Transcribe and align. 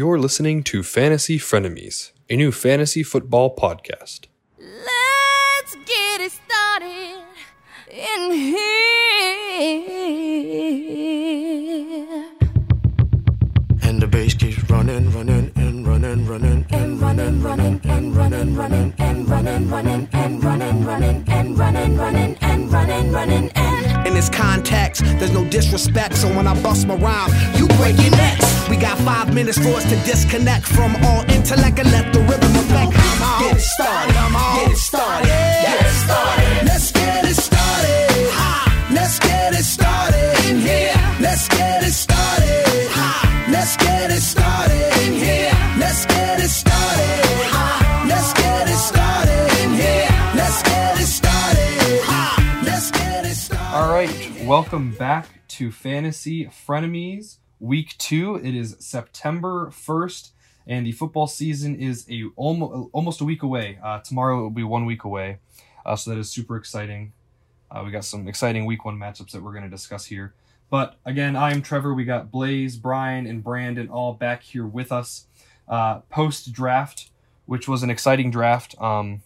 You're 0.00 0.20
listening 0.20 0.62
to 0.70 0.84
Fantasy 0.84 1.40
Frenemies, 1.40 2.12
a 2.30 2.36
new 2.36 2.52
fantasy 2.52 3.02
football 3.02 3.56
podcast. 3.56 4.26
Let's 4.56 5.74
get 5.74 6.20
it 6.20 6.30
started 6.30 7.24
in 7.90 8.30
here. 8.30 8.67
Running, 16.08 16.26
running, 16.26 16.66
and 16.70 17.00
running, 17.00 17.42
running, 17.42 17.80
and 17.84 18.16
running, 18.16 18.56
running, 18.56 18.94
and 18.98 19.28
running, 19.28 19.68
running, 19.68 20.08
and 20.12 20.42
running, 20.42 20.84
running, 20.84 21.24
and 21.28 21.58
running, 21.58 21.96
running, 21.96 22.36
and 22.40 22.72
running, 22.72 23.12
running, 23.12 23.50
and 23.54 24.06
In 24.06 24.14
this 24.14 24.30
context, 24.30 25.02
there's 25.18 25.32
no 25.32 25.44
disrespect, 25.44 26.16
so 26.16 26.28
when 26.28 26.46
I 26.46 26.60
bust 26.62 26.86
my 26.86 26.94
rhyme, 26.94 27.30
you 27.56 27.66
break 27.76 28.00
your 28.00 28.10
necks. 28.12 28.68
We 28.70 28.76
got 28.76 28.96
five 28.98 29.34
minutes 29.34 29.58
for 29.58 29.68
us 29.68 29.84
to 29.84 29.96
disconnect 30.06 30.66
from 30.66 30.96
all 31.04 31.22
intellect 31.30 31.78
and 31.78 31.90
let 31.92 32.12
the 32.12 32.20
rhythm 32.20 32.56
affect. 32.56 32.92
Get 33.40 33.56
it 33.56 33.60
started, 33.60 34.14
get 34.14 34.72
it 34.72 34.78
started, 34.78 35.26
get 35.26 35.86
it 35.86 35.92
started. 36.04 36.66
Let's 36.66 36.92
get 36.92 36.97
welcome 54.48 54.92
back 54.92 55.46
to 55.46 55.70
Fantasy 55.70 56.46
Frenemies, 56.46 57.36
week 57.60 57.94
two. 57.98 58.36
It 58.36 58.54
is 58.54 58.76
September 58.78 59.66
1st, 59.66 60.30
and 60.66 60.86
the 60.86 60.92
football 60.92 61.26
season 61.26 61.76
is 61.76 62.06
a 62.10 62.24
almost, 62.34 62.88
almost 62.94 63.20
a 63.20 63.26
week 63.26 63.42
away. 63.42 63.78
Uh, 63.84 63.98
tomorrow 63.98 64.38
it 64.38 64.42
will 64.44 64.48
be 64.48 64.62
one 64.62 64.86
week 64.86 65.04
away, 65.04 65.40
uh, 65.84 65.94
so 65.96 66.08
that 66.10 66.18
is 66.18 66.30
super 66.30 66.56
exciting. 66.56 67.12
Uh, 67.70 67.82
we 67.84 67.90
got 67.90 68.06
some 68.06 68.26
exciting 68.26 68.64
week 68.64 68.86
one 68.86 68.96
matchups 68.96 69.32
that 69.32 69.42
we're 69.42 69.52
going 69.52 69.64
to 69.64 69.68
discuss 69.68 70.06
here. 70.06 70.32
But 70.70 70.96
again, 71.04 71.36
I 71.36 71.52
am 71.52 71.60
Trevor. 71.60 71.92
We 71.92 72.06
got 72.06 72.30
Blaze, 72.30 72.78
Brian, 72.78 73.26
and 73.26 73.44
Brandon 73.44 73.90
all 73.90 74.14
back 74.14 74.42
here 74.44 74.66
with 74.66 74.90
us 74.90 75.26
uh, 75.68 75.98
post 76.08 76.52
draft, 76.52 77.10
which 77.44 77.68
was 77.68 77.82
an 77.82 77.90
exciting 77.90 78.30
draft. 78.30 78.74
Um, 78.80 79.20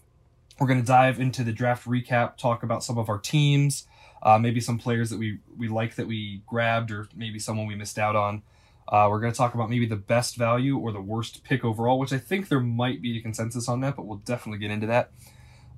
we're 0.58 0.66
going 0.66 0.80
to 0.80 0.86
dive 0.86 1.20
into 1.20 1.44
the 1.44 1.52
draft 1.52 1.86
recap, 1.86 2.36
talk 2.36 2.64
about 2.64 2.82
some 2.82 2.98
of 2.98 3.08
our 3.08 3.18
teams, 3.18 3.86
uh, 4.22 4.38
maybe 4.38 4.60
some 4.60 4.78
players 4.78 5.10
that 5.10 5.18
we 5.18 5.38
we 5.56 5.68
like 5.68 5.96
that 5.96 6.06
we 6.06 6.42
grabbed, 6.46 6.90
or 6.90 7.08
maybe 7.14 7.38
someone 7.38 7.66
we 7.66 7.74
missed 7.74 7.98
out 7.98 8.16
on. 8.16 8.42
Uh, 8.88 9.06
we're 9.08 9.20
going 9.20 9.32
to 9.32 9.36
talk 9.36 9.54
about 9.54 9.70
maybe 9.70 9.86
the 9.86 9.96
best 9.96 10.36
value 10.36 10.76
or 10.76 10.92
the 10.92 11.00
worst 11.00 11.44
pick 11.44 11.64
overall, 11.64 11.98
which 11.98 12.12
I 12.12 12.18
think 12.18 12.48
there 12.48 12.60
might 12.60 13.00
be 13.00 13.16
a 13.16 13.22
consensus 13.22 13.68
on 13.68 13.80
that, 13.80 13.96
but 13.96 14.06
we'll 14.06 14.18
definitely 14.18 14.58
get 14.58 14.70
into 14.70 14.88
that. 14.88 15.12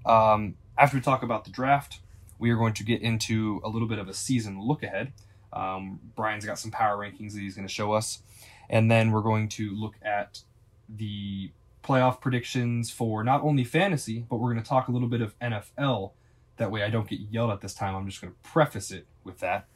Um, 0.07 0.55
after 0.77 0.97
we 0.97 1.01
talk 1.03 1.23
about 1.23 1.45
the 1.45 1.51
draft, 1.51 2.01
we 2.39 2.51
are 2.51 2.57
going 2.57 2.75
to 2.75 2.85
get 2.85 3.03
into 3.03 3.61
a 3.63 3.69
little 3.69 3.87
bit 3.87 3.99
of 3.99 4.09
a 4.09 4.15
season 4.15 4.61
look 4.61 4.83
ahead. 4.83 5.13
Um, 5.53 6.01
Brian's 6.17 6.45
got 6.45 6.59
some 6.59 6.71
power 6.71 6.97
rankings 6.97 7.33
that 7.35 7.41
he's 7.41 7.55
going 7.55 7.69
to 7.69 7.73
show 7.73 7.93
us, 7.93 8.21
and 8.69 8.91
then 8.91 9.13
we're 9.13 9.23
going 9.23 9.49
to 9.51 9.71
look 9.71 9.95
at 10.03 10.41
the 10.89 11.53
playoff 11.85 12.21
predictions 12.21 12.91
for 12.91 13.23
not 13.23 13.43
only 13.43 13.63
fantasy, 13.63 14.25
but 14.29 14.37
we're 14.37 14.53
going 14.53 14.63
to 14.63 14.69
talk 14.69 14.89
a 14.89 14.91
little 14.91 15.09
bit 15.09 15.21
of 15.21 15.39
NFL. 15.39 16.13
That 16.57 16.71
way, 16.71 16.83
I 16.83 16.91
don't 16.91 17.09
get 17.09 17.21
yelled 17.31 17.51
at 17.51 17.61
this 17.61 17.75
time. 17.75 17.95
I'm 17.95 18.09
just 18.09 18.21
going 18.21 18.33
to 18.33 18.51
preface 18.51 18.91
it 18.91 19.07
with 19.25 19.41
that. 19.41 19.67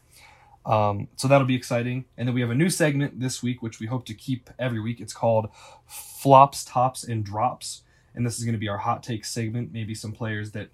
Um, 0.65 1.09
so 1.17 1.29
that'll 1.29 1.47
be 1.47 1.55
exciting. 1.55 2.05
And 2.17 2.29
then 2.29 2.35
we 2.35 2.41
have 2.41 2.51
a 2.51 2.55
new 2.55 2.71
segment 2.71 3.21
this 3.21 3.43
week, 3.43 3.63
which 3.63 3.81
we 3.81 3.87
hope 3.87 4.05
to 4.07 4.15
keep 4.15 4.51
every 4.59 4.81
week. 4.81 5.01
It's 5.01 5.15
called 5.15 5.49
Flops, 5.87 6.65
Tops, 6.65 7.05
and 7.05 7.25
Drops. 7.25 7.83
And 8.15 8.27
this 8.27 8.39
is 8.39 8.45
going 8.45 8.53
to 8.53 8.59
be 8.59 8.69
our 8.69 8.79
hot 8.79 9.03
take 9.03 9.25
segment. 9.25 9.73
Maybe 9.73 9.95
some 9.95 10.13
players 10.13 10.53
that 10.53 10.69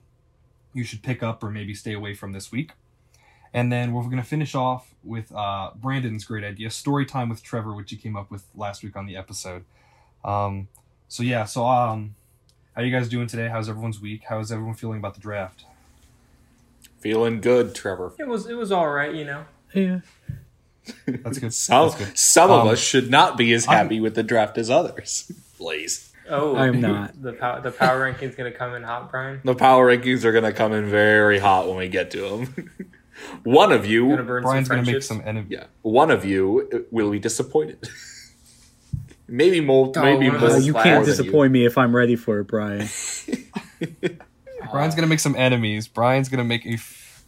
you 0.73 0.85
should 0.85 1.03
pick 1.03 1.23
up 1.23 1.43
or 1.43 1.51
maybe 1.51 1.75
stay 1.75 1.93
away 1.93 2.15
from 2.15 2.33
this 2.33 2.51
week. 2.51 2.73
And 3.53 3.73
then 3.73 3.93
we're 3.93 4.03
going 4.03 4.17
to 4.17 4.23
finish 4.25 4.57
off 4.57 4.95
with 5.05 5.33
uh, 5.33 5.71
Brandon's 5.77 6.25
great 6.25 6.43
idea, 6.43 6.71
story 6.71 7.07
time 7.07 7.29
with 7.29 7.43
Trevor, 7.43 7.73
which 7.73 7.91
he 7.91 7.97
came 7.97 8.17
up 8.17 8.31
with 8.31 8.45
last 8.57 8.83
week 8.83 8.97
on 8.97 9.07
the 9.07 9.17
episode. 9.17 9.65
Um, 10.25 10.67
so 11.07 11.23
yeah, 11.23 11.45
so 11.45 11.65
um, 11.65 12.17
how 12.75 12.83
are 12.83 12.85
you 12.85 12.91
guys 12.91 13.09
doing 13.09 13.29
today? 13.29 13.47
How's 13.49 13.69
everyone's 13.69 14.01
week? 14.01 14.25
How 14.29 14.41
is 14.41 14.51
everyone 14.51 14.75
feeling 14.75 14.99
about 14.99 15.15
the 15.15 15.21
draft? 15.21 15.67
Feeling 17.05 17.43
good, 17.43 17.75
Trevor. 17.75 18.15
It 18.19 18.27
was 18.27 18.47
it 18.47 18.55
was 18.55 18.73
all 18.73 18.89
right, 18.89 19.15
you 19.15 19.27
know. 19.27 19.45
Yeah. 19.75 20.01
That's 21.07 21.39
good. 21.39 21.53
Some, 21.53 21.89
That's 21.91 22.03
good. 22.03 22.19
some 22.19 22.51
of 22.51 22.63
Um, 22.63 22.69
us 22.69 22.79
should 22.79 23.11
not 23.11 23.37
be 23.37 23.53
as 23.53 23.69
I'm- 23.69 23.77
happy 23.77 24.01
with 24.01 24.15
the 24.15 24.23
draft 24.23 24.57
as 24.57 24.71
others. 24.71 25.31
Blaze. 25.59 26.11
Oh, 26.31 26.57
I'm 26.57 26.81
not. 26.81 27.13
The 27.23 27.35
power 27.35 27.61
the 27.61 27.71
power 27.71 28.01
ranking's 28.01 28.35
gonna 28.37 28.51
come 28.53 28.75
in 28.75 28.83
hot, 28.85 29.11
Brian. 29.11 29.43
The 29.45 29.55
power 29.55 29.87
rankings 29.95 30.25
are 30.25 30.33
going 30.33 30.45
to 30.45 30.53
come 30.55 30.73
in 30.73 30.87
very 30.87 31.39
hot 31.39 31.69
when 31.69 31.77
we 31.77 31.89
get 31.89 32.11
to 32.13 32.21
them. 32.23 32.71
one 33.45 33.71
of 33.71 33.85
You're 33.87 34.09
gonna 34.17 34.23
burn 34.27 34.43
Brian's 34.43 34.69
going 34.71 34.83
to 34.85 34.91
make 34.93 35.03
some 35.03 35.21
enemies. 35.27 35.51
yeah, 35.51 35.65
one 35.83 36.11
of 36.11 36.25
you 36.25 36.87
will 36.91 37.11
be 37.11 37.19
disappointed. 37.19 37.87
maybe 39.29 39.61
more, 39.61 39.93
Oh, 39.95 40.03
maybe 40.03 40.31
more. 40.31 40.39
us 40.39 40.55
Uh, 40.55 40.57
is 40.57 40.67
you 40.67 40.73
can't 40.73 40.87
more 40.87 40.95
than 41.05 41.05
disappoint 41.05 41.53
me 41.53 41.67
if 41.67 41.77
I'm 41.77 41.95
ready 41.95 42.17
for 42.17 42.41
it, 42.41 42.45
Brian. 42.45 42.89
Brian's 44.75 44.95
going 44.95 45.05
to 45.05 45.09
make 45.09 45.21
some 45.21 45.37
enemies. 45.37 45.89
Brian's 45.89 46.29
going 46.29 46.39
to 46.39 46.45
make 46.45 46.67
a. 46.67 46.75
F- 46.75 47.25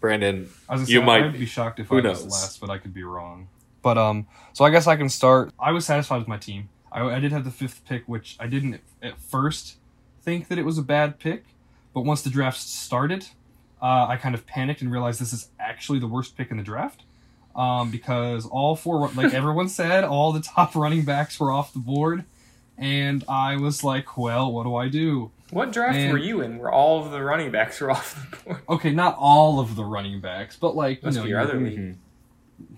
Brandon, 0.00 0.50
I 0.68 0.74
gonna 0.74 0.86
you 0.86 0.98
say, 0.98 1.04
might. 1.04 1.32
Be 1.32 1.46
shocked 1.46 1.80
if 1.80 1.90
I 1.90 1.94
was 1.94 2.24
last, 2.26 2.60
but 2.60 2.68
I 2.68 2.76
could 2.76 2.92
be 2.92 3.04
wrong. 3.04 3.48
But 3.80 3.96
um, 3.96 4.26
so 4.52 4.64
I 4.64 4.70
guess 4.70 4.86
I 4.86 4.96
can 4.96 5.08
start. 5.08 5.50
I 5.58 5.72
was 5.72 5.86
satisfied 5.86 6.18
with 6.18 6.28
my 6.28 6.36
team. 6.36 6.68
I, 6.92 7.02
I 7.02 7.20
did 7.20 7.32
have 7.32 7.44
the 7.44 7.50
fifth 7.50 7.84
pick, 7.86 8.04
which 8.06 8.36
I 8.38 8.46
didn't 8.46 8.80
at 9.02 9.18
first 9.18 9.76
think 10.22 10.48
that 10.48 10.58
it 10.58 10.64
was 10.64 10.78
a 10.78 10.82
bad 10.82 11.18
pick, 11.18 11.44
but 11.92 12.02
once 12.02 12.22
the 12.22 12.30
draft 12.30 12.60
started, 12.60 13.26
uh, 13.80 14.06
I 14.08 14.16
kind 14.16 14.34
of 14.34 14.46
panicked 14.46 14.80
and 14.80 14.90
realized 14.90 15.20
this 15.20 15.32
is 15.32 15.48
actually 15.58 15.98
the 15.98 16.06
worst 16.06 16.36
pick 16.36 16.50
in 16.50 16.56
the 16.56 16.62
draft. 16.62 17.02
Um, 17.56 17.90
because 17.90 18.46
all 18.46 18.74
four, 18.76 19.08
like 19.14 19.32
everyone 19.32 19.68
said, 19.68 20.04
all 20.04 20.32
the 20.32 20.40
top 20.40 20.74
running 20.74 21.04
backs 21.04 21.38
were 21.38 21.50
off 21.52 21.72
the 21.72 21.78
board, 21.78 22.24
and 22.76 23.24
I 23.28 23.56
was 23.56 23.84
like, 23.84 24.16
well, 24.16 24.52
what 24.52 24.64
do 24.64 24.74
I 24.74 24.88
do? 24.88 25.30
What 25.54 25.72
draft 25.72 25.94
Man. 25.96 26.12
were 26.12 26.18
you 26.18 26.40
in? 26.42 26.58
Where 26.58 26.70
all 26.72 27.04
of 27.04 27.10
the 27.12 27.22
running 27.22 27.50
backs 27.50 27.80
were 27.80 27.90
off 27.96 28.30
the 28.30 28.36
board? 28.44 28.60
Okay, 28.68 28.92
not 28.92 29.16
all 29.18 29.60
of 29.60 29.76
the 29.76 29.84
running 29.84 30.20
backs, 30.20 30.56
but 30.56 30.74
like 30.76 31.02
you 31.02 31.06
Must 31.06 31.18
know, 31.18 31.24
your 31.24 31.40
other 31.40 31.58
league. 31.60 31.96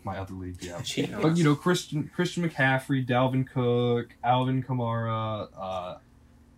my 0.04 0.18
other 0.18 0.34
league, 0.34 0.56
yeah. 0.60 0.80
Cheating 0.82 1.20
But 1.20 1.36
you 1.36 1.44
know, 1.44 1.54
Christian 1.54 2.10
Christian 2.14 2.48
McCaffrey, 2.48 3.06
Dalvin 3.06 3.46
Cook, 3.48 4.14
Alvin 4.22 4.62
Kamara, 4.62 5.48
uh, 5.58 5.98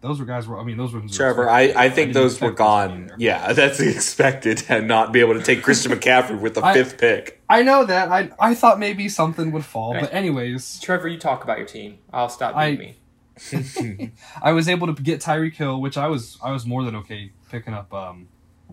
those 0.00 0.20
were 0.20 0.26
guys. 0.26 0.46
Were 0.46 0.58
I 0.60 0.64
mean, 0.64 0.76
those 0.76 0.92
were 0.92 1.00
Trevor, 1.08 1.48
I, 1.50 1.72
I 1.74 1.88
think 1.90 2.08
didn't 2.08 2.14
those 2.14 2.40
were 2.40 2.50
expect 2.50 2.58
those 2.58 2.88
to 2.90 2.96
be 2.98 3.06
gone. 3.08 3.10
Yeah, 3.18 3.52
that's 3.52 3.80
expected 3.80 4.62
and 4.68 4.86
not 4.86 5.12
be 5.12 5.20
able 5.20 5.34
to 5.34 5.42
take 5.42 5.62
Christian 5.62 5.90
McCaffrey 5.98 6.38
with 6.40 6.54
the 6.54 6.64
I- 6.64 6.72
fifth 6.74 6.98
pick. 6.98 7.42
I 7.48 7.62
know 7.62 7.84
that. 7.84 8.08
I 8.10 8.30
I 8.38 8.54
thought 8.54 8.78
maybe 8.78 9.08
something 9.08 9.50
would 9.52 9.64
fall, 9.64 9.94
Right. 9.94 10.02
but 10.02 10.12
anyways, 10.14 10.80
Trevor, 10.80 11.08
you 11.08 11.18
talk 11.18 11.42
about 11.44 11.58
your 11.58 11.66
team. 11.66 11.98
I'll 12.12 12.28
stop 12.28 12.54
I- 12.56 12.72
beating 12.72 12.86
me. 12.86 12.94
I 14.42 14.52
was 14.52 14.68
able 14.68 14.92
to 14.92 15.02
get 15.02 15.20
Tyreek 15.20 15.54
Hill, 15.54 15.80
which 15.80 15.96
I 15.96 16.08
was 16.08 16.38
I 16.42 16.52
was 16.52 16.66
more 16.66 16.82
than 16.84 16.96
okay 16.96 17.32
picking 17.50 17.74
up. 17.74 17.92
Um, 17.92 18.28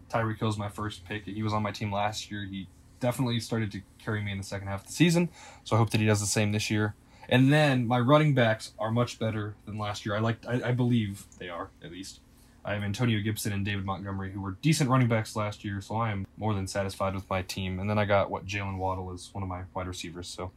Tyreek 0.10 0.40
Hill's 0.40 0.58
my 0.58 0.70
first 0.70 1.06
pick. 1.06 1.26
He 1.26 1.44
was 1.44 1.54
on 1.54 1.64
my 1.64 1.72
team 1.72 1.92
last 1.92 2.32
year. 2.32 2.46
He 2.46 2.68
definitely 3.00 3.40
started 3.40 3.72
to 3.74 3.82
carry 4.00 4.22
me 4.22 4.32
in 4.32 4.38
the 4.38 4.44
second 4.44 4.68
half 4.68 4.82
of 4.82 4.88
the 4.88 4.94
season, 4.94 5.30
so 5.64 5.76
I 5.76 5.80
hope 5.80 5.90
that 5.92 6.00
he 6.00 6.08
does 6.08 6.20
the 6.20 6.26
same 6.26 6.52
this 6.52 6.70
year. 6.70 6.96
And 7.28 7.52
then 7.52 7.88
my 7.88 8.00
running 8.00 8.34
backs 8.34 8.74
are 8.78 8.92
much 8.92 9.18
better 9.18 9.56
than 9.66 9.78
last 9.78 10.06
year. 10.06 10.16
I 10.16 10.20
like 10.20 10.46
I, 10.48 10.70
I 10.70 10.72
believe 10.72 11.26
they 11.40 11.50
are 11.50 11.70
at 11.84 11.92
least. 11.92 12.20
I 12.64 12.74
have 12.74 12.82
Antonio 12.84 13.20
Gibson 13.22 13.54
and 13.54 13.64
David 13.64 13.86
Montgomery, 13.86 14.32
who 14.32 14.42
were 14.42 14.58
decent 14.64 14.90
running 14.90 15.08
backs 15.08 15.36
last 15.36 15.64
year, 15.64 15.82
so 15.82 15.98
I 15.98 16.10
am 16.10 16.26
more 16.36 16.56
than 16.56 16.66
satisfied 16.66 17.14
with 17.14 17.30
my 17.30 17.44
team. 17.44 17.80
And 17.80 17.88
then 17.88 18.00
I 18.00 18.06
got 18.06 18.32
what 18.32 18.48
Jalen 18.48 18.78
Waddle 18.78 19.14
is 19.14 19.30
one 19.34 19.44
of 19.44 19.50
my 19.50 19.62
wide 19.76 19.86
receivers, 19.88 20.28
so 20.28 20.52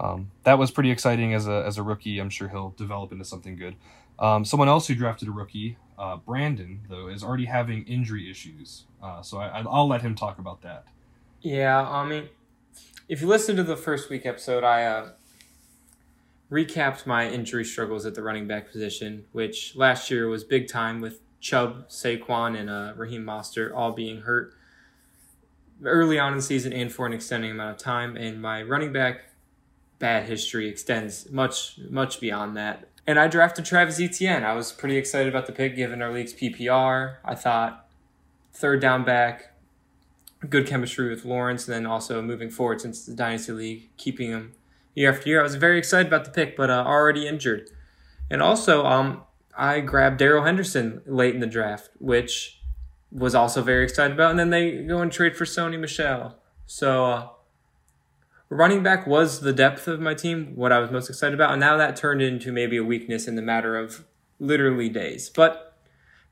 um, 0.00 0.30
that 0.44 0.58
was 0.58 0.70
pretty 0.70 0.90
exciting 0.90 1.34
as 1.34 1.46
a 1.46 1.62
as 1.66 1.78
a 1.78 1.82
rookie. 1.82 2.18
I'm 2.18 2.30
sure 2.30 2.48
he'll 2.48 2.70
develop 2.70 3.12
into 3.12 3.24
something 3.24 3.56
good. 3.56 3.76
Um, 4.18 4.44
someone 4.44 4.68
else 4.68 4.86
who 4.86 4.94
drafted 4.94 5.28
a 5.28 5.30
rookie, 5.30 5.76
uh, 5.98 6.16
Brandon, 6.16 6.80
though, 6.88 7.08
is 7.08 7.22
already 7.22 7.46
having 7.46 7.84
injury 7.84 8.30
issues. 8.30 8.84
Uh, 9.02 9.22
so 9.22 9.38
I, 9.38 9.62
I'll 9.66 9.88
let 9.88 10.02
him 10.02 10.14
talk 10.14 10.38
about 10.38 10.62
that. 10.62 10.84
Yeah, 11.40 11.80
I 11.80 12.06
mean, 12.06 12.28
if 13.08 13.22
you 13.22 13.28
listen 13.28 13.56
to 13.56 13.62
the 13.62 13.76
first 13.76 14.10
week 14.10 14.26
episode, 14.26 14.62
I 14.62 14.84
uh, 14.84 15.10
recapped 16.50 17.06
my 17.06 17.28
injury 17.28 17.64
struggles 17.64 18.04
at 18.04 18.14
the 18.14 18.22
running 18.22 18.46
back 18.46 18.70
position, 18.70 19.24
which 19.32 19.74
last 19.74 20.10
year 20.10 20.28
was 20.28 20.44
big 20.44 20.68
time 20.68 21.00
with 21.00 21.20
Chubb, 21.40 21.88
Saquon, 21.88 22.58
and 22.58 22.68
uh, 22.68 22.92
Raheem 22.96 23.24
Mostert 23.24 23.74
all 23.74 23.92
being 23.92 24.22
hurt 24.22 24.52
early 25.82 26.18
on 26.18 26.32
in 26.32 26.36
the 26.36 26.42
season 26.42 26.74
and 26.74 26.92
for 26.92 27.06
an 27.06 27.14
extending 27.14 27.50
amount 27.50 27.70
of 27.70 27.78
time. 27.78 28.16
And 28.16 28.42
my 28.42 28.62
running 28.62 28.92
back 28.92 29.29
bad 30.00 30.24
history 30.24 30.68
extends 30.68 31.30
much, 31.30 31.78
much 31.88 32.18
beyond 32.18 32.56
that. 32.56 32.88
And 33.06 33.20
I 33.20 33.28
drafted 33.28 33.64
Travis 33.64 34.00
Etienne. 34.00 34.44
I 34.44 34.54
was 34.54 34.72
pretty 34.72 34.96
excited 34.96 35.28
about 35.28 35.46
the 35.46 35.52
pick 35.52 35.76
given 35.76 36.02
our 36.02 36.12
league's 36.12 36.34
PPR. 36.34 37.16
I 37.24 37.36
thought 37.36 37.88
third 38.52 38.80
down 38.80 39.04
back, 39.04 39.54
good 40.48 40.66
chemistry 40.66 41.08
with 41.08 41.24
Lawrence, 41.24 41.68
and 41.68 41.74
then 41.74 41.86
also 41.86 42.20
moving 42.20 42.50
forward 42.50 42.80
since 42.80 43.06
the 43.06 43.14
Dynasty 43.14 43.52
League, 43.52 43.90
keeping 43.96 44.30
him 44.30 44.54
year 44.94 45.12
after 45.12 45.28
year. 45.28 45.40
I 45.40 45.44
was 45.44 45.54
very 45.54 45.78
excited 45.78 46.08
about 46.08 46.24
the 46.24 46.30
pick, 46.30 46.56
but 46.56 46.70
uh, 46.70 46.84
already 46.86 47.28
injured. 47.28 47.70
And 48.30 48.42
also, 48.42 48.84
um, 48.84 49.22
I 49.56 49.80
grabbed 49.80 50.18
Darrell 50.18 50.44
Henderson 50.44 51.02
late 51.06 51.34
in 51.34 51.40
the 51.40 51.46
draft, 51.46 51.90
which 51.98 52.60
was 53.12 53.34
also 53.34 53.62
very 53.62 53.84
excited 53.84 54.14
about. 54.14 54.30
And 54.30 54.38
then 54.38 54.50
they 54.50 54.82
go 54.82 55.00
and 55.00 55.10
trade 55.10 55.36
for 55.36 55.44
Sony 55.44 55.78
Michel. 55.78 56.36
So, 56.66 57.04
uh, 57.04 57.28
running 58.50 58.82
back 58.82 59.06
was 59.06 59.40
the 59.40 59.52
depth 59.52 59.88
of 59.88 60.00
my 60.00 60.12
team, 60.12 60.52
what 60.56 60.72
I 60.72 60.80
was 60.80 60.90
most 60.90 61.08
excited 61.08 61.34
about. 61.34 61.52
And 61.52 61.60
now 61.60 61.76
that 61.78 61.96
turned 61.96 62.20
into 62.20 62.52
maybe 62.52 62.76
a 62.76 62.84
weakness 62.84 63.26
in 63.26 63.36
the 63.36 63.42
matter 63.42 63.78
of 63.78 64.04
literally 64.38 64.88
days. 64.88 65.30
But 65.30 65.78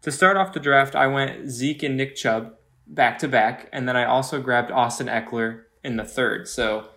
to 0.02 0.10
start 0.10 0.36
off 0.36 0.52
the 0.52 0.60
draft, 0.60 0.94
I 0.94 1.06
went 1.06 1.48
Zeke 1.48 1.84
and 1.84 1.96
Nick 1.96 2.16
Chubb 2.16 2.54
back 2.86 3.18
to 3.20 3.28
back. 3.28 3.68
And 3.72 3.88
then 3.88 3.96
I 3.96 4.04
also 4.04 4.42
grabbed 4.42 4.72
Austin 4.72 5.06
Ekeler 5.06 5.62
in 5.84 5.96
the 5.96 6.04
third. 6.04 6.48
So, 6.48 6.88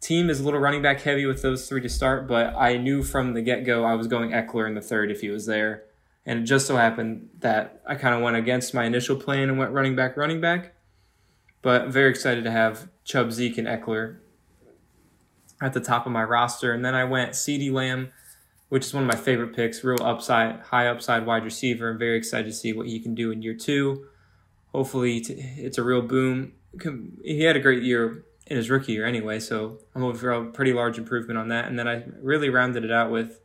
team 0.00 0.30
is 0.30 0.40
a 0.40 0.44
little 0.44 0.58
running 0.58 0.82
back 0.82 1.02
heavy 1.02 1.26
with 1.26 1.42
those 1.42 1.68
three 1.68 1.80
to 1.80 1.88
start, 1.88 2.26
but 2.26 2.54
I 2.56 2.76
knew 2.76 3.04
from 3.04 3.34
the 3.34 3.42
get 3.42 3.64
go 3.64 3.84
I 3.84 3.94
was 3.94 4.08
going 4.08 4.30
Ekeler 4.30 4.66
in 4.66 4.74
the 4.74 4.80
third 4.80 5.12
if 5.12 5.20
he 5.20 5.28
was 5.28 5.46
there. 5.46 5.84
And 6.24 6.40
it 6.40 6.42
just 6.42 6.66
so 6.66 6.76
happened 6.76 7.28
that 7.38 7.82
I 7.86 7.94
kind 7.94 8.14
of 8.14 8.22
went 8.22 8.36
against 8.36 8.74
my 8.74 8.84
initial 8.84 9.16
plan 9.16 9.48
and 9.48 9.58
went 9.58 9.72
running 9.72 9.94
back, 9.94 10.16
running 10.16 10.40
back. 10.40 10.74
But 11.62 11.88
very 11.88 12.10
excited 12.10 12.42
to 12.44 12.50
have 12.50 12.88
Chubb, 13.04 13.32
Zeke, 13.32 13.58
and 13.58 13.68
Ekeler 13.68 14.18
at 15.62 15.72
the 15.72 15.80
top 15.80 16.04
of 16.04 16.12
my 16.12 16.24
roster. 16.24 16.72
And 16.72 16.84
then 16.84 16.94
I 16.94 17.04
went 17.04 17.32
CeeDee 17.32 17.72
Lamb, 17.72 18.12
which 18.68 18.84
is 18.84 18.92
one 18.92 19.04
of 19.04 19.08
my 19.08 19.16
favorite 19.16 19.54
picks, 19.54 19.82
real 19.84 20.02
upside, 20.02 20.60
high 20.60 20.88
upside 20.88 21.24
wide 21.24 21.44
receiver. 21.44 21.88
I'm 21.88 21.98
very 21.98 22.18
excited 22.18 22.46
to 22.46 22.52
see 22.52 22.72
what 22.72 22.88
he 22.88 22.98
can 22.98 23.14
do 23.14 23.30
in 23.30 23.42
year 23.42 23.54
two. 23.54 24.06
Hopefully, 24.74 25.18
it's 25.18 25.78
a 25.78 25.82
real 25.82 26.02
boom. 26.02 26.52
He 27.22 27.42
had 27.42 27.56
a 27.56 27.60
great 27.60 27.82
year 27.82 28.24
in 28.46 28.56
his 28.56 28.70
rookie 28.70 28.92
year 28.92 29.06
anyway, 29.06 29.38
so 29.38 29.78
I'm 29.94 30.14
for 30.14 30.32
a 30.32 30.46
pretty 30.46 30.72
large 30.72 30.98
improvement 30.98 31.38
on 31.38 31.48
that. 31.48 31.66
And 31.68 31.78
then 31.78 31.86
I 31.86 32.04
really 32.20 32.48
rounded 32.48 32.84
it 32.84 32.90
out 32.90 33.10
with 33.10 33.40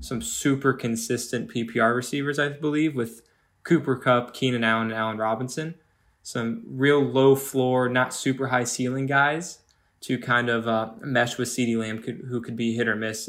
some 0.00 0.22
super 0.22 0.72
consistent 0.72 1.52
PPR 1.52 1.96
receivers, 1.96 2.38
I 2.38 2.50
believe, 2.50 2.94
with 2.94 3.22
Cooper 3.64 3.96
Kupp, 3.96 4.32
Keenan 4.32 4.62
Allen, 4.62 4.90
and 4.90 4.96
Allen 4.96 5.18
Robinson. 5.18 5.74
Some 6.22 6.62
real 6.68 7.00
low 7.02 7.34
floor, 7.34 7.88
not 7.88 8.14
super 8.14 8.48
high 8.48 8.64
ceiling 8.64 9.06
guys 9.06 9.60
to 10.00 10.18
kind 10.18 10.48
of 10.48 10.68
uh, 10.68 10.90
mesh 11.00 11.38
with 11.38 11.48
CeeDee 11.48 11.78
Lamb, 11.78 12.02
could, 12.02 12.22
who 12.28 12.40
could 12.40 12.56
be 12.56 12.74
hit 12.74 12.88
or 12.88 12.96
miss. 12.96 13.28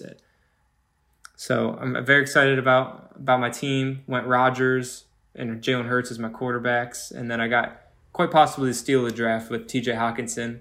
So 1.36 1.77
I'm 1.80 2.06
very 2.06 2.21
excited 2.21 2.60
about 2.60 3.13
about 3.16 3.39
my 3.39 3.50
team. 3.50 4.04
Went 4.07 4.27
Rodgers 4.27 5.06
and 5.36 5.62
Jalen 5.62 5.86
Hurts 5.86 6.12
as 6.12 6.19
my 6.19 6.30
quarterbacks, 6.30 7.12
and 7.12 7.31
then 7.31 7.39
I 7.39 7.48
got 7.48 7.81
quite 8.13 8.31
possibly 8.31 8.69
the 8.69 8.75
steal 8.75 9.06
of 9.06 9.12
the 9.12 9.16
draft 9.16 9.50
with 9.50 9.68
T.J. 9.68 9.94
Hockenson 9.94 10.60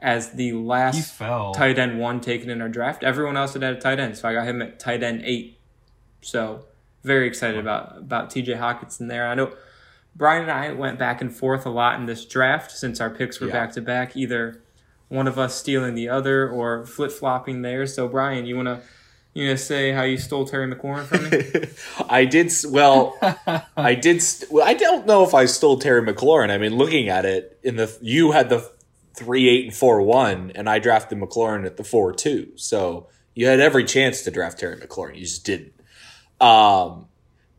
as 0.00 0.32
the 0.32 0.52
last 0.52 1.18
tight 1.52 1.78
end 1.78 1.98
one 1.98 2.20
taken 2.20 2.50
in 2.50 2.60
our 2.60 2.68
draft. 2.68 3.02
Everyone 3.02 3.36
else 3.36 3.52
had 3.52 3.62
had 3.62 3.74
a 3.76 3.80
tight 3.80 4.00
end, 4.00 4.16
so 4.16 4.28
I 4.28 4.34
got 4.34 4.46
him 4.46 4.62
at 4.62 4.78
tight 4.78 5.02
end 5.02 5.22
eight. 5.24 5.58
So 6.20 6.64
very 7.04 7.26
excited 7.26 7.58
about 7.58 7.98
about 7.98 8.30
T.J. 8.30 8.54
Hockenson 8.54 9.08
there. 9.08 9.28
I 9.28 9.34
know 9.34 9.52
Brian 10.16 10.42
and 10.42 10.50
I 10.50 10.72
went 10.72 10.98
back 10.98 11.20
and 11.20 11.34
forth 11.34 11.64
a 11.64 11.70
lot 11.70 11.98
in 12.00 12.06
this 12.06 12.24
draft 12.24 12.72
since 12.72 13.00
our 13.00 13.10
picks 13.10 13.40
were 13.40 13.48
back 13.48 13.72
to 13.74 13.80
back, 13.80 14.16
either 14.16 14.60
one 15.08 15.26
of 15.26 15.38
us 15.38 15.54
stealing 15.54 15.94
the 15.94 16.08
other 16.08 16.48
or 16.48 16.86
flip 16.86 17.10
flopping 17.10 17.62
there. 17.62 17.86
So 17.86 18.08
Brian, 18.08 18.46
you 18.46 18.56
wanna 18.56 18.82
you 19.34 19.46
gonna 19.46 19.58
say 19.58 19.92
how 19.92 20.02
you 20.02 20.18
stole 20.18 20.46
Terry 20.46 20.72
McLaurin 20.72 21.04
from 21.04 21.30
me? 21.30 21.68
I 22.08 22.24
did 22.24 22.52
well. 22.68 23.16
I 23.76 23.94
did. 23.94 24.22
Well, 24.50 24.66
I 24.66 24.74
don't 24.74 25.06
know 25.06 25.22
if 25.24 25.34
I 25.34 25.44
stole 25.44 25.78
Terry 25.78 26.02
McLaurin. 26.02 26.50
I 26.50 26.58
mean, 26.58 26.76
looking 26.76 27.08
at 27.08 27.24
it, 27.24 27.58
in 27.62 27.76
the 27.76 27.96
you 28.00 28.32
had 28.32 28.48
the 28.48 28.68
three 29.14 29.48
eight 29.48 29.64
and 29.66 29.74
four 29.74 30.02
one, 30.02 30.52
and 30.54 30.68
I 30.68 30.78
drafted 30.78 31.18
McLaurin 31.18 31.66
at 31.66 31.76
the 31.76 31.84
four 31.84 32.12
two. 32.12 32.52
So 32.56 33.08
you 33.34 33.46
had 33.46 33.60
every 33.60 33.84
chance 33.84 34.22
to 34.22 34.30
draft 34.30 34.58
Terry 34.58 34.76
McLaurin. 34.76 35.14
You 35.14 35.22
just 35.22 35.44
didn't. 35.44 35.72
Um, 36.40 37.06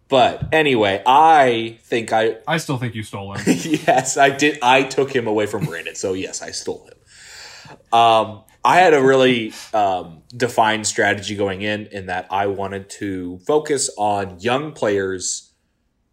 but 0.10 0.50
anyway, 0.52 1.02
I 1.06 1.80
think 1.84 2.12
I 2.12 2.38
I 2.48 2.58
still 2.58 2.78
think 2.78 2.96
you 2.96 3.04
stole 3.04 3.36
him. 3.36 3.44
yes, 3.48 4.18
I 4.18 4.32
did. 4.32 4.60
I 4.62 4.84
took 4.84 5.16
him 5.16 5.28
away 5.28 5.46
from 5.46 5.66
Brandon, 5.66 5.96
so 5.96 6.14
yes, 6.14 6.42
I 6.42 6.52
stole 6.52 6.86
him. 6.88 6.99
Um, 7.92 8.44
I 8.64 8.78
had 8.78 8.94
a 8.94 9.02
really 9.02 9.54
um, 9.74 10.24
defined 10.36 10.86
strategy 10.86 11.36
going 11.36 11.62
in, 11.62 11.88
in 11.88 12.08
that 12.08 12.28
I 12.30 12.48
wanted 12.48 12.90
to 12.92 13.40
focus 13.40 13.90
on 13.98 14.40
young 14.40 14.74
players 14.74 15.54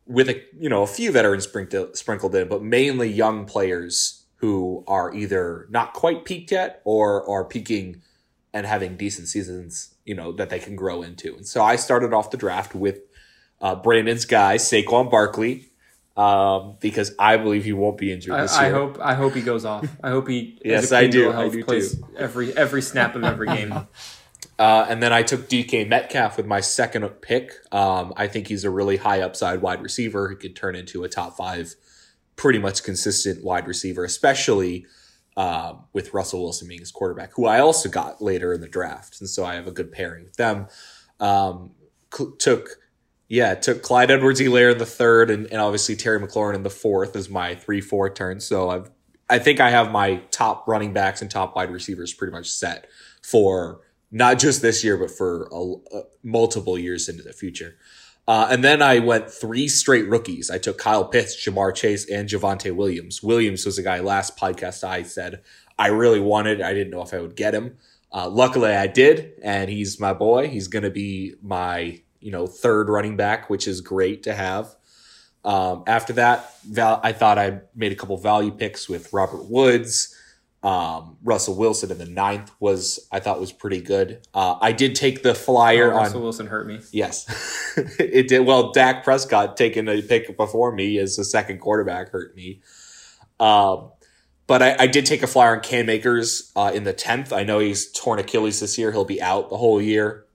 with 0.06 0.28
a 0.28 0.40
you 0.56 0.68
know 0.68 0.82
a 0.82 0.86
few 0.86 1.10
veterans 1.10 1.44
sprinkled 1.44 1.96
sprinkled 1.96 2.34
in, 2.34 2.48
but 2.48 2.62
mainly 2.62 3.10
young 3.10 3.44
players 3.44 4.24
who 4.36 4.84
are 4.86 5.14
either 5.14 5.66
not 5.70 5.94
quite 5.94 6.24
peaked 6.24 6.52
yet 6.52 6.80
or 6.84 7.28
are 7.28 7.44
peaking 7.44 8.02
and 8.52 8.66
having 8.66 8.96
decent 8.96 9.28
seasons, 9.28 9.94
you 10.04 10.14
know, 10.14 10.32
that 10.32 10.50
they 10.50 10.58
can 10.58 10.76
grow 10.76 11.02
into. 11.02 11.34
And 11.34 11.46
so 11.46 11.62
I 11.62 11.76
started 11.76 12.12
off 12.12 12.30
the 12.30 12.36
draft 12.36 12.74
with 12.74 13.00
uh, 13.60 13.74
Brandon's 13.74 14.24
guy 14.24 14.56
Saquon 14.56 15.10
Barkley 15.10 15.72
um, 16.16 16.76
because 16.80 17.14
I 17.18 17.36
believe 17.36 17.64
he 17.64 17.72
won't 17.72 17.98
be 17.98 18.12
injured 18.12 18.34
I, 18.34 18.42
this 18.42 18.58
year. 18.58 18.66
I 18.66 18.70
hope 18.70 18.98
I 19.00 19.14
hope 19.14 19.34
he 19.34 19.42
goes 19.42 19.64
off. 19.64 19.86
I 20.02 20.10
hope 20.10 20.28
he 20.28 20.58
Yes, 20.64 20.92
I 20.92 21.06
do. 21.06 21.32
I 21.32 21.48
do 21.48 21.64
plays 21.64 21.96
too. 21.96 22.06
every 22.16 22.56
every 22.56 22.82
snap 22.82 23.14
of 23.14 23.24
every 23.24 23.48
game. 23.48 23.86
Uh, 24.58 24.86
and 24.88 25.02
then 25.02 25.12
I 25.12 25.22
took 25.22 25.48
DK 25.48 25.86
Metcalf 25.86 26.38
with 26.38 26.46
my 26.46 26.60
second 26.60 27.06
pick. 27.20 27.52
Um, 27.72 28.14
I 28.16 28.26
think 28.26 28.48
he's 28.48 28.64
a 28.64 28.70
really 28.70 28.96
high 28.96 29.20
upside 29.20 29.60
wide 29.60 29.82
receiver. 29.82 30.30
He 30.30 30.36
could 30.36 30.56
turn 30.56 30.74
into 30.74 31.04
a 31.04 31.10
top 31.10 31.36
five, 31.36 31.74
pretty 32.36 32.58
much 32.58 32.82
consistent 32.82 33.44
wide 33.44 33.66
receiver, 33.66 34.02
especially 34.02 34.86
um, 35.36 35.84
with 35.92 36.14
Russell 36.14 36.42
Wilson 36.42 36.68
being 36.68 36.80
his 36.80 36.90
quarterback, 36.90 37.32
who 37.34 37.44
I 37.44 37.60
also 37.60 37.90
got 37.90 38.22
later 38.22 38.54
in 38.54 38.62
the 38.62 38.68
draft. 38.68 39.20
And 39.20 39.28
so 39.28 39.44
I 39.44 39.54
have 39.56 39.66
a 39.66 39.72
good 39.72 39.92
pairing 39.92 40.24
with 40.24 40.36
them. 40.36 40.68
Um, 41.20 41.72
took, 42.38 42.78
yeah, 43.28 43.52
it 43.52 43.62
took 43.62 43.82
Clyde 43.82 44.10
Edwards-Helaire 44.10 44.72
in 44.72 44.78
the 44.78 44.86
third, 44.86 45.30
and, 45.30 45.46
and 45.46 45.60
obviously 45.60 45.96
Terry 45.96 46.20
McLaurin 46.20 46.54
in 46.54 46.62
the 46.62 46.70
fourth 46.70 47.16
as 47.16 47.28
my 47.28 47.54
3 47.54 47.80
4 47.80 48.10
turn. 48.10 48.40
So 48.40 48.70
I've, 48.70 48.90
I 49.28 49.38
think 49.38 49.58
I 49.60 49.70
have 49.70 49.90
my 49.90 50.16
top 50.30 50.68
running 50.68 50.92
backs 50.92 51.22
and 51.22 51.30
top 51.30 51.56
wide 51.56 51.70
receivers 51.70 52.12
pretty 52.12 52.32
much 52.32 52.48
set 52.48 52.88
for 53.22 53.80
not 54.12 54.38
just 54.38 54.62
this 54.62 54.84
year, 54.84 54.96
but 54.96 55.10
for 55.10 55.48
a, 55.52 55.96
a- 55.96 56.02
multiple 56.22 56.78
years 56.78 57.08
into 57.08 57.22
the 57.22 57.32
future. 57.32 57.76
Uh, 58.28 58.48
and 58.50 58.62
then 58.64 58.82
I 58.82 58.98
went 58.98 59.30
three 59.30 59.68
straight 59.68 60.08
rookies. 60.08 60.50
I 60.50 60.58
took 60.58 60.78
Kyle 60.78 61.04
Pitts, 61.04 61.36
Ja'Marr 61.36 61.74
Chase, 61.74 62.08
and 62.10 62.28
Javonte 62.28 62.74
Williams. 62.74 63.22
Williams 63.22 63.64
was 63.64 63.78
a 63.78 63.82
guy 63.82 64.00
last 64.00 64.36
podcast 64.36 64.82
I 64.82 65.02
said 65.02 65.42
I 65.78 65.88
really 65.88 66.20
wanted. 66.20 66.60
I 66.60 66.74
didn't 66.74 66.90
know 66.90 67.02
if 67.02 67.12
I 67.14 67.20
would 67.20 67.36
get 67.36 67.54
him. 67.54 67.76
Uh, 68.12 68.28
luckily, 68.28 68.72
I 68.72 68.86
did, 68.86 69.32
and 69.42 69.68
he's 69.68 70.00
my 70.00 70.12
boy. 70.12 70.48
He's 70.48 70.68
going 70.68 70.84
to 70.84 70.90
be 70.90 71.34
my 71.42 72.00
you 72.20 72.30
know 72.30 72.46
third 72.46 72.88
running 72.88 73.16
back, 73.16 73.48
which 73.50 73.66
is 73.68 73.80
great 73.80 74.22
to 74.24 74.34
have. 74.34 74.74
Um, 75.44 75.84
after 75.86 76.12
that, 76.14 76.60
val- 76.64 77.00
I 77.04 77.12
thought 77.12 77.38
I 77.38 77.60
made 77.74 77.92
a 77.92 77.94
couple 77.94 78.16
value 78.16 78.50
picks 78.50 78.88
with 78.88 79.12
Robert 79.12 79.44
Woods. 79.44 80.12
Um, 80.62 81.16
Russell 81.22 81.54
Wilson 81.54 81.92
in 81.92 81.98
the 81.98 82.06
ninth 82.06 82.50
was 82.58 83.06
I 83.12 83.20
thought 83.20 83.38
was 83.38 83.52
pretty 83.52 83.80
good. 83.80 84.26
Uh, 84.34 84.58
I 84.60 84.72
did 84.72 84.96
take 84.96 85.22
the 85.22 85.34
flyer 85.34 85.92
Oh, 85.92 85.96
Russell 85.98 86.16
on 86.16 86.22
Wilson 86.24 86.46
hurt 86.48 86.66
me. 86.66 86.80
Yes, 86.90 87.24
it 88.00 88.26
did. 88.28 88.40
Well, 88.40 88.72
Dak 88.72 89.04
Prescott 89.04 89.56
taking 89.56 89.86
a 89.86 90.02
pick 90.02 90.36
before 90.36 90.72
me 90.72 90.98
as 90.98 91.16
the 91.16 91.24
second 91.24 91.60
quarterback 91.60 92.10
hurt 92.10 92.34
me. 92.34 92.62
Um, 93.38 93.92
but 94.48 94.62
I, 94.62 94.76
I 94.80 94.86
did 94.88 95.06
take 95.06 95.22
a 95.22 95.26
flyer 95.28 95.54
on 95.56 95.62
Cam 95.62 95.88
Akers 95.88 96.50
uh, 96.56 96.72
in 96.74 96.82
the 96.82 96.92
tenth. 96.92 97.32
I 97.32 97.44
know 97.44 97.60
he's 97.60 97.90
torn 97.92 98.18
Achilles 98.18 98.58
this 98.58 98.76
year; 98.78 98.90
he'll 98.90 99.04
be 99.04 99.22
out 99.22 99.50
the 99.50 99.56
whole 99.56 99.80
year. 99.80 100.25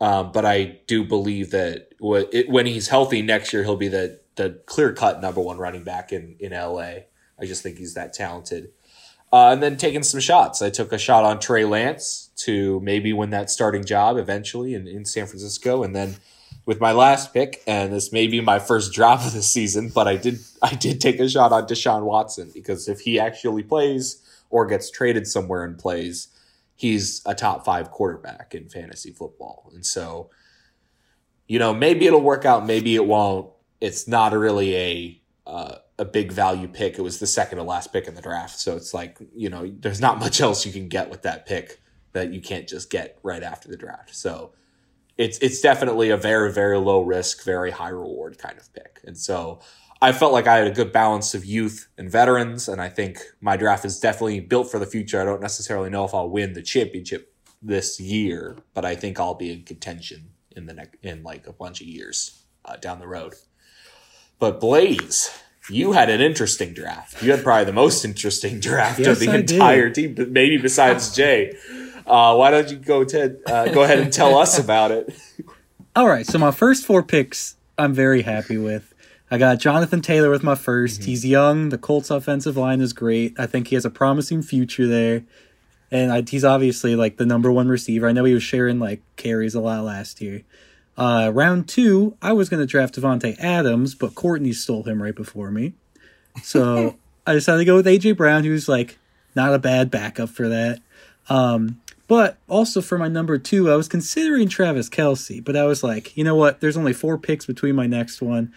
Um, 0.00 0.32
but 0.32 0.46
I 0.46 0.80
do 0.86 1.04
believe 1.04 1.50
that 1.50 1.88
wh- 2.02 2.32
it, 2.34 2.48
when 2.48 2.66
he's 2.66 2.88
healthy 2.88 3.22
next 3.22 3.52
year, 3.52 3.62
he'll 3.62 3.76
be 3.76 3.88
the 3.88 4.20
the 4.36 4.60
clear 4.66 4.92
cut 4.92 5.20
number 5.20 5.40
one 5.40 5.58
running 5.58 5.84
back 5.84 6.12
in 6.12 6.36
in 6.38 6.52
LA. 6.52 7.04
I 7.38 7.46
just 7.46 7.62
think 7.62 7.78
he's 7.78 7.94
that 7.94 8.12
talented. 8.12 8.70
Uh, 9.32 9.50
and 9.52 9.62
then 9.62 9.76
taking 9.76 10.02
some 10.02 10.18
shots. 10.18 10.60
I 10.60 10.70
took 10.70 10.92
a 10.92 10.98
shot 10.98 11.24
on 11.24 11.38
Trey 11.38 11.64
Lance 11.64 12.30
to 12.36 12.80
maybe 12.80 13.12
win 13.12 13.30
that 13.30 13.48
starting 13.48 13.84
job 13.84 14.16
eventually 14.16 14.74
in, 14.74 14.88
in 14.88 15.04
San 15.04 15.26
Francisco. 15.26 15.84
And 15.84 15.94
then 15.94 16.16
with 16.66 16.80
my 16.80 16.90
last 16.92 17.32
pick, 17.32 17.62
and 17.66 17.92
this 17.92 18.12
may 18.12 18.26
be 18.26 18.40
my 18.40 18.58
first 18.58 18.92
drop 18.92 19.24
of 19.24 19.32
the 19.32 19.42
season, 19.42 19.90
but 19.94 20.08
I 20.08 20.16
did 20.16 20.40
I 20.62 20.74
did 20.74 21.00
take 21.00 21.20
a 21.20 21.28
shot 21.28 21.52
on 21.52 21.66
Deshaun 21.66 22.02
Watson 22.02 22.50
because 22.52 22.88
if 22.88 23.00
he 23.00 23.20
actually 23.20 23.62
plays 23.62 24.22
or 24.50 24.66
gets 24.66 24.90
traded 24.90 25.26
somewhere 25.26 25.64
and 25.64 25.78
plays, 25.78 26.28
he's 26.80 27.20
a 27.26 27.34
top 27.34 27.62
five 27.62 27.90
quarterback 27.90 28.54
in 28.54 28.66
fantasy 28.70 29.10
football. 29.12 29.70
And 29.74 29.84
so, 29.84 30.30
you 31.46 31.58
know, 31.58 31.74
maybe 31.74 32.06
it'll 32.06 32.22
work 32.22 32.46
out, 32.46 32.64
maybe 32.64 32.94
it 32.94 33.04
won't. 33.04 33.50
It's 33.82 34.08
not 34.08 34.32
really 34.32 34.76
a 34.76 35.22
uh, 35.46 35.74
a 35.98 36.04
big 36.06 36.32
value 36.32 36.68
pick. 36.68 36.98
It 36.98 37.02
was 37.02 37.18
the 37.18 37.26
second 37.26 37.58
to 37.58 37.64
last 37.64 37.92
pick 37.92 38.06
in 38.06 38.14
the 38.14 38.22
draft, 38.22 38.58
so 38.58 38.76
it's 38.76 38.94
like 38.94 39.18
you 39.34 39.50
know, 39.50 39.70
there's 39.80 40.00
not 40.00 40.18
much 40.18 40.40
else 40.40 40.64
you 40.64 40.72
can 40.72 40.88
get 40.88 41.10
with 41.10 41.22
that 41.22 41.46
pick 41.46 41.80
that 42.12 42.32
you 42.32 42.40
can't 42.40 42.66
just 42.66 42.88
get 42.90 43.18
right 43.22 43.42
after 43.42 43.68
the 43.68 43.76
draft. 43.76 44.14
So 44.14 44.52
it's 45.18 45.38
it's 45.38 45.60
definitely 45.60 46.10
a 46.10 46.16
very 46.16 46.52
very 46.52 46.78
low 46.78 47.02
risk, 47.02 47.44
very 47.44 47.70
high 47.70 47.90
reward 47.90 48.38
kind 48.38 48.58
of 48.58 48.72
pick. 48.72 49.00
And 49.04 49.18
so 49.18 49.60
I 50.02 50.12
felt 50.12 50.32
like 50.32 50.46
I 50.46 50.56
had 50.56 50.66
a 50.66 50.70
good 50.70 50.92
balance 50.92 51.34
of 51.34 51.44
youth 51.44 51.88
and 51.98 52.10
veterans, 52.10 52.68
and 52.68 52.80
I 52.80 52.88
think 52.88 53.18
my 53.40 53.56
draft 53.56 53.84
is 53.84 54.00
definitely 54.00 54.40
built 54.40 54.70
for 54.70 54.78
the 54.78 54.86
future. 54.86 55.20
I 55.20 55.24
don't 55.24 55.42
necessarily 55.42 55.90
know 55.90 56.04
if 56.04 56.14
I'll 56.14 56.30
win 56.30 56.54
the 56.54 56.62
championship 56.62 57.34
this 57.60 58.00
year, 58.00 58.56
but 58.72 58.84
I 58.86 58.94
think 58.94 59.20
I'll 59.20 59.34
be 59.34 59.52
in 59.52 59.62
contention 59.64 60.30
in 60.56 60.66
the 60.66 60.72
next 60.74 60.96
in 61.02 61.22
like 61.22 61.46
a 61.46 61.52
bunch 61.52 61.80
of 61.82 61.86
years 61.86 62.42
uh, 62.64 62.76
down 62.76 62.98
the 62.98 63.06
road. 63.06 63.34
But 64.38 64.58
Blaze, 64.58 65.30
you 65.68 65.92
had 65.92 66.08
an 66.08 66.22
interesting 66.22 66.72
draft. 66.72 67.22
You 67.22 67.32
had 67.32 67.42
probably 67.44 67.66
the 67.66 67.74
most 67.74 68.02
interesting 68.04 68.58
draft 68.68 68.98
Yes, 68.98 69.08
of 69.08 69.18
the 69.20 69.28
I 69.28 69.36
did. 69.42 69.50
entire 69.52 69.90
team, 69.90 70.16
maybe 70.30 70.56
besides 70.56 71.14
Jay. 71.14 71.54
Uh, 72.06 72.34
why 72.36 72.50
don't 72.50 72.70
you 72.70 72.78
go 72.78 73.04
Ted? 73.04 73.40
Uh, 73.46 73.66
go 73.68 73.82
ahead 73.82 73.98
and 73.98 74.10
tell 74.10 74.38
us 74.38 74.58
about 74.58 74.90
it. 74.92 75.14
All 75.94 76.06
right, 76.08 76.26
so 76.26 76.38
my 76.38 76.52
first 76.52 76.86
four 76.86 77.02
picks, 77.02 77.56
I'm 77.76 77.92
very 77.92 78.22
happy 78.22 78.56
with. 78.56 78.89
I 79.30 79.38
got 79.38 79.60
Jonathan 79.60 80.00
Taylor 80.00 80.28
with 80.28 80.42
my 80.42 80.54
1st 80.54 81.04
He's 81.04 81.24
young. 81.24 81.68
The 81.68 81.78
Colts' 81.78 82.10
offensive 82.10 82.56
line 82.56 82.80
is 82.80 82.92
great. 82.92 83.38
I 83.38 83.46
think 83.46 83.68
he 83.68 83.76
has 83.76 83.84
a 83.84 83.90
promising 83.90 84.42
future 84.42 84.86
there, 84.86 85.22
and 85.90 86.12
I, 86.12 86.22
he's 86.22 86.44
obviously 86.44 86.96
like 86.96 87.16
the 87.16 87.26
number 87.26 87.52
one 87.52 87.68
receiver. 87.68 88.08
I 88.08 88.12
know 88.12 88.24
he 88.24 88.34
was 88.34 88.42
sharing 88.42 88.78
like 88.78 89.02
carries 89.16 89.54
a 89.54 89.60
lot 89.60 89.84
last 89.84 90.20
year. 90.20 90.42
Uh, 90.96 91.30
round 91.32 91.68
two, 91.68 92.16
I 92.20 92.32
was 92.32 92.48
going 92.48 92.60
to 92.60 92.66
draft 92.66 92.94
Davante 92.94 93.38
Adams, 93.38 93.94
but 93.94 94.14
Courtney 94.14 94.52
stole 94.52 94.82
him 94.82 95.02
right 95.02 95.14
before 95.14 95.50
me. 95.50 95.74
So 96.42 96.96
I 97.26 97.32
decided 97.32 97.60
to 97.60 97.64
go 97.64 97.76
with 97.76 97.86
AJ 97.86 98.16
Brown, 98.16 98.44
who's 98.44 98.68
like 98.68 98.98
not 99.34 99.54
a 99.54 99.58
bad 99.58 99.90
backup 99.90 100.28
for 100.28 100.48
that. 100.48 100.80
Um, 101.28 101.80
but 102.10 102.38
also 102.48 102.82
for 102.82 102.98
my 102.98 103.06
number 103.06 103.38
two, 103.38 103.70
I 103.70 103.76
was 103.76 103.86
considering 103.86 104.48
Travis 104.48 104.88
Kelce, 104.88 105.42
but 105.42 105.56
I 105.56 105.64
was 105.64 105.84
like, 105.84 106.16
you 106.16 106.24
know 106.24 106.34
what? 106.34 106.60
There's 106.60 106.76
only 106.76 106.92
four 106.92 107.16
picks 107.16 107.46
between 107.46 107.76
my 107.76 107.86
next 107.86 108.20
one. 108.20 108.52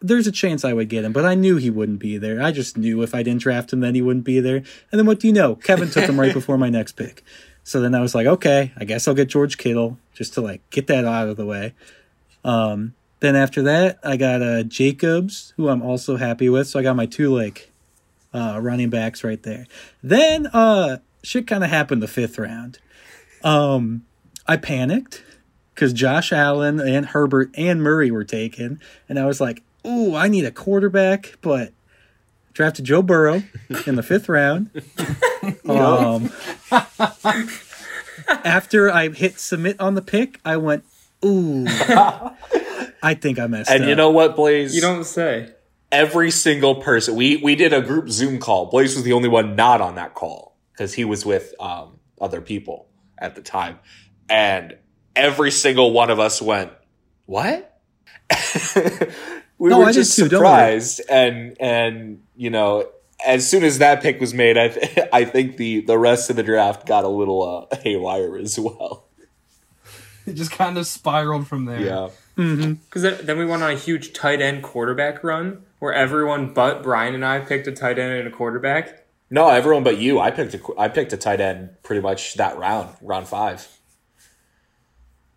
There's 0.00 0.26
a 0.26 0.32
chance 0.32 0.64
I 0.64 0.72
would 0.72 0.88
get 0.88 1.04
him, 1.04 1.12
but 1.12 1.24
I 1.24 1.34
knew 1.34 1.56
he 1.56 1.70
wouldn't 1.70 1.98
be 1.98 2.18
there. 2.18 2.40
I 2.40 2.52
just 2.52 2.76
knew 2.76 3.02
if 3.02 3.14
I 3.14 3.22
didn't 3.22 3.42
draft 3.42 3.72
him, 3.72 3.80
then 3.80 3.94
he 3.94 4.02
wouldn't 4.02 4.24
be 4.24 4.38
there. 4.38 4.56
And 4.56 4.98
then 4.98 5.06
what 5.06 5.20
do 5.20 5.26
you 5.26 5.32
know? 5.32 5.56
Kevin 5.56 5.90
took 5.90 6.04
him 6.04 6.20
right 6.20 6.32
before 6.34 6.56
my 6.56 6.70
next 6.70 6.92
pick. 6.92 7.24
So 7.64 7.80
then 7.80 7.94
I 7.94 8.00
was 8.00 8.14
like, 8.14 8.26
okay, 8.26 8.72
I 8.76 8.84
guess 8.84 9.06
I'll 9.06 9.14
get 9.14 9.28
George 9.28 9.58
Kittle 9.58 9.98
just 10.14 10.34
to 10.34 10.40
like 10.40 10.68
get 10.70 10.86
that 10.86 11.04
out 11.04 11.28
of 11.28 11.36
the 11.36 11.44
way. 11.44 11.74
Um, 12.44 12.94
then 13.20 13.36
after 13.36 13.62
that, 13.62 13.98
I 14.02 14.16
got 14.16 14.40
uh, 14.40 14.62
Jacobs, 14.62 15.52
who 15.56 15.68
I'm 15.68 15.82
also 15.82 16.16
happy 16.16 16.48
with. 16.48 16.68
So 16.68 16.78
I 16.78 16.82
got 16.82 16.96
my 16.96 17.06
two 17.06 17.34
like 17.34 17.70
uh, 18.32 18.58
running 18.62 18.90
backs 18.90 19.24
right 19.24 19.42
there. 19.42 19.66
Then 20.02 20.46
uh, 20.48 20.98
shit 21.22 21.46
kind 21.46 21.64
of 21.64 21.70
happened 21.70 22.02
the 22.02 22.08
fifth 22.08 22.38
round. 22.38 22.78
Um, 23.42 24.04
I 24.46 24.56
panicked 24.56 25.24
because 25.74 25.92
Josh 25.92 26.32
Allen 26.32 26.80
and 26.80 27.06
Herbert 27.06 27.50
and 27.54 27.82
Murray 27.82 28.10
were 28.10 28.24
taken, 28.24 28.80
and 29.08 29.18
I 29.18 29.26
was 29.26 29.40
like, 29.40 29.62
"Ooh, 29.88 30.14
I 30.14 30.28
need 30.28 30.44
a 30.44 30.50
quarterback," 30.50 31.38
but 31.40 31.72
drafted 32.52 32.84
Joe 32.84 33.02
Burrow 33.02 33.42
in 33.86 33.94
the 33.96 34.02
fifth 34.02 34.28
round. 34.28 34.70
Um, 35.68 36.30
after 38.44 38.90
I 38.90 39.08
hit 39.08 39.38
submit 39.38 39.80
on 39.80 39.94
the 39.94 40.02
pick, 40.02 40.40
I 40.44 40.56
went, 40.58 40.84
"Ooh, 41.24 41.64
I 41.68 43.14
think 43.18 43.38
I 43.38 43.46
messed 43.46 43.70
up. 43.70 43.74
And 43.76 43.84
up." 43.84 43.88
you 43.88 43.94
know 43.94 44.10
what, 44.10 44.36
Blaze? 44.36 44.74
You 44.74 44.80
don't 44.80 45.04
say. 45.04 45.52
every 45.90 46.30
single 46.30 46.74
person 46.76 47.14
we 47.14 47.36
we 47.38 47.54
did 47.54 47.72
a 47.72 47.80
group 47.80 48.10
zoom 48.10 48.38
call 48.38 48.66
blaze 48.66 48.94
was 48.94 49.04
the 49.04 49.12
only 49.14 49.28
one 49.28 49.56
not 49.56 49.80
on 49.80 49.94
that 49.94 50.12
call 50.14 50.54
because 50.72 50.92
he 50.92 51.02
was 51.02 51.24
with 51.24 51.54
um 51.60 51.98
other 52.20 52.42
people 52.42 52.86
at 53.16 53.34
the 53.34 53.40
time 53.40 53.78
and 54.28 54.76
every 55.16 55.50
single 55.50 55.92
one 55.94 56.10
of 56.10 56.20
us 56.20 56.42
went 56.42 56.70
what 57.24 57.80
we 59.58 59.70
No, 59.70 59.78
were 59.78 59.84
I 59.84 59.92
did 59.92 59.94
just 60.00 60.16
too, 60.16 60.28
surprised 60.28 61.00
and 61.10 61.56
and 61.60 62.22
you 62.36 62.50
know 62.50 62.88
as 63.26 63.48
soon 63.48 63.64
as 63.64 63.78
that 63.78 64.00
pick 64.00 64.20
was 64.20 64.32
made 64.32 64.56
i 64.56 64.68
th- 64.68 64.98
i 65.12 65.24
think 65.24 65.56
the 65.56 65.80
the 65.80 65.98
rest 65.98 66.30
of 66.30 66.36
the 66.36 66.42
draft 66.44 66.86
got 66.86 67.04
a 67.04 67.08
little 67.08 67.68
uh, 67.72 67.76
haywire 67.82 68.36
as 68.38 68.58
well. 68.58 69.04
It 70.26 70.34
just 70.34 70.50
kind 70.50 70.76
of 70.76 70.86
spiraled 70.86 71.46
from 71.48 71.64
there. 71.64 71.80
yeah. 71.80 72.08
Because 72.36 73.02
then, 73.02 73.18
then 73.24 73.38
we 73.38 73.46
went 73.46 73.62
on 73.62 73.70
a 73.70 73.74
huge 73.76 74.12
tight 74.12 74.40
end 74.42 74.62
quarterback 74.62 75.24
run 75.24 75.62
where 75.78 75.92
everyone 75.92 76.52
but 76.52 76.82
Brian 76.82 77.14
and 77.14 77.24
I 77.24 77.40
picked 77.40 77.66
a 77.66 77.72
tight 77.72 77.98
end 77.98 78.12
and 78.12 78.28
a 78.28 78.30
quarterback. 78.30 79.06
no 79.30 79.48
everyone 79.48 79.82
but 79.84 79.96
you. 79.98 80.20
I 80.20 80.30
picked 80.30 80.54
a 80.54 80.60
i 80.78 80.86
picked 80.88 81.12
a 81.14 81.16
tight 81.16 81.40
end 81.40 81.70
pretty 81.82 82.02
much 82.02 82.34
that 82.34 82.58
round 82.58 82.90
round 83.00 83.26
five 83.26 83.66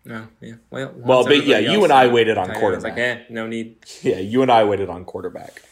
No, 0.04 0.26
yeah. 0.40 0.54
Well, 0.70 0.92
Well, 0.96 1.24
but 1.24 1.46
yeah, 1.46 1.58
you 1.58 1.84
and 1.84 1.92
I 1.92 2.08
waited 2.08 2.36
on 2.36 2.46
tight 2.48 2.54
end, 2.54 2.60
quarterback. 2.60 2.92
Like, 2.92 2.98
eh, 2.98 3.18
no 3.30 3.46
need. 3.46 3.76
Yeah, 4.02 4.18
you 4.18 4.42
and 4.42 4.50
I 4.50 4.64
waited 4.64 4.88
on 4.88 5.04
quarterback 5.04 5.62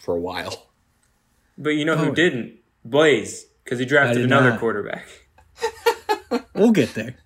for 0.00 0.14
a 0.14 0.20
while. 0.20 0.68
But 1.58 1.70
you 1.70 1.84
know 1.84 1.96
who 1.96 2.10
Oh. 2.10 2.14
didn't? 2.14 2.58
Blaze, 2.84 3.46
because 3.64 3.78
he 3.78 3.84
drafted 3.84 4.22
another 4.24 4.50
not. 4.50 4.60
quarterback. 4.60 5.06
we'll 6.54 6.70
get 6.72 6.94
there. 6.94 7.16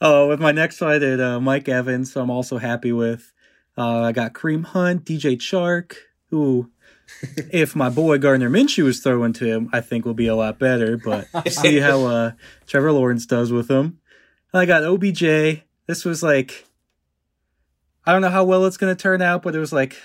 Uh, 0.00 0.26
with 0.28 0.40
my 0.40 0.52
next 0.52 0.80
one, 0.80 0.90
I 0.92 0.98
did 0.98 1.20
uh, 1.20 1.40
Mike 1.40 1.68
Evans, 1.68 2.12
so 2.12 2.22
I'm 2.22 2.30
also 2.30 2.58
happy 2.58 2.92
with. 2.92 3.32
Uh, 3.76 4.02
I 4.02 4.12
got 4.12 4.32
Kareem 4.32 4.64
Hunt, 4.64 5.04
DJ 5.04 5.36
Chark, 5.36 5.94
who, 6.30 6.70
if 7.52 7.76
my 7.76 7.88
boy 7.90 8.18
Gardner 8.18 8.48
Minshew 8.50 8.84
was 8.84 9.00
throwing 9.00 9.32
to 9.34 9.44
him, 9.44 9.68
I 9.72 9.80
think 9.80 10.04
will 10.04 10.14
be 10.14 10.26
a 10.28 10.34
lot 10.36 10.58
better. 10.58 10.96
But 10.96 11.26
see 11.52 11.80
how 11.80 12.06
uh, 12.06 12.30
Trevor 12.66 12.92
Lawrence 12.92 13.26
does 13.26 13.52
with 13.52 13.68
him. 13.70 13.98
I 14.52 14.66
got 14.66 14.84
OBJ. 14.84 15.62
This 15.86 16.04
was 16.04 16.22
like, 16.22 16.66
I 18.04 18.12
don't 18.12 18.22
know 18.22 18.30
how 18.30 18.44
well 18.44 18.66
it's 18.66 18.76
going 18.76 18.94
to 18.94 19.00
turn 19.00 19.22
out, 19.22 19.42
but 19.42 19.54
it 19.54 19.58
was 19.58 19.72
like 19.72 19.96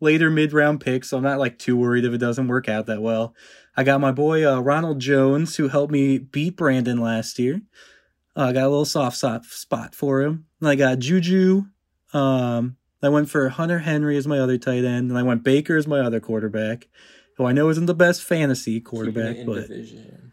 later 0.00 0.30
mid 0.30 0.52
round 0.52 0.80
pick, 0.80 1.04
so 1.04 1.16
I'm 1.16 1.22
not 1.22 1.38
like 1.38 1.58
too 1.58 1.76
worried 1.76 2.04
if 2.04 2.12
it 2.12 2.18
doesn't 2.18 2.48
work 2.48 2.68
out 2.68 2.86
that 2.86 3.02
well. 3.02 3.34
I 3.76 3.84
got 3.84 4.00
my 4.00 4.12
boy 4.12 4.46
uh, 4.46 4.60
Ronald 4.60 5.00
Jones, 5.00 5.56
who 5.56 5.68
helped 5.68 5.92
me 5.92 6.18
beat 6.18 6.56
Brandon 6.56 6.98
last 6.98 7.38
year. 7.38 7.62
Uh, 8.36 8.46
I 8.46 8.52
got 8.52 8.66
a 8.66 8.68
little 8.68 8.84
soft 8.84 9.16
spot 9.16 9.44
spot 9.46 9.94
for 9.94 10.22
him. 10.22 10.46
And 10.60 10.68
I 10.68 10.74
got 10.74 10.98
Juju. 10.98 11.64
Um, 12.12 12.76
I 13.02 13.08
went 13.08 13.28
for 13.28 13.48
Hunter 13.48 13.80
Henry 13.80 14.16
as 14.16 14.26
my 14.26 14.38
other 14.38 14.58
tight 14.58 14.84
end, 14.84 15.10
and 15.10 15.18
I 15.18 15.22
went 15.22 15.44
Baker 15.44 15.76
as 15.76 15.86
my 15.86 16.00
other 16.00 16.20
quarterback, 16.20 16.88
who 17.36 17.44
I 17.44 17.52
know 17.52 17.68
isn't 17.68 17.86
the 17.86 17.94
best 17.94 18.22
fantasy 18.22 18.80
quarterback, 18.80 19.44
but 19.44 19.68
division. 19.68 20.32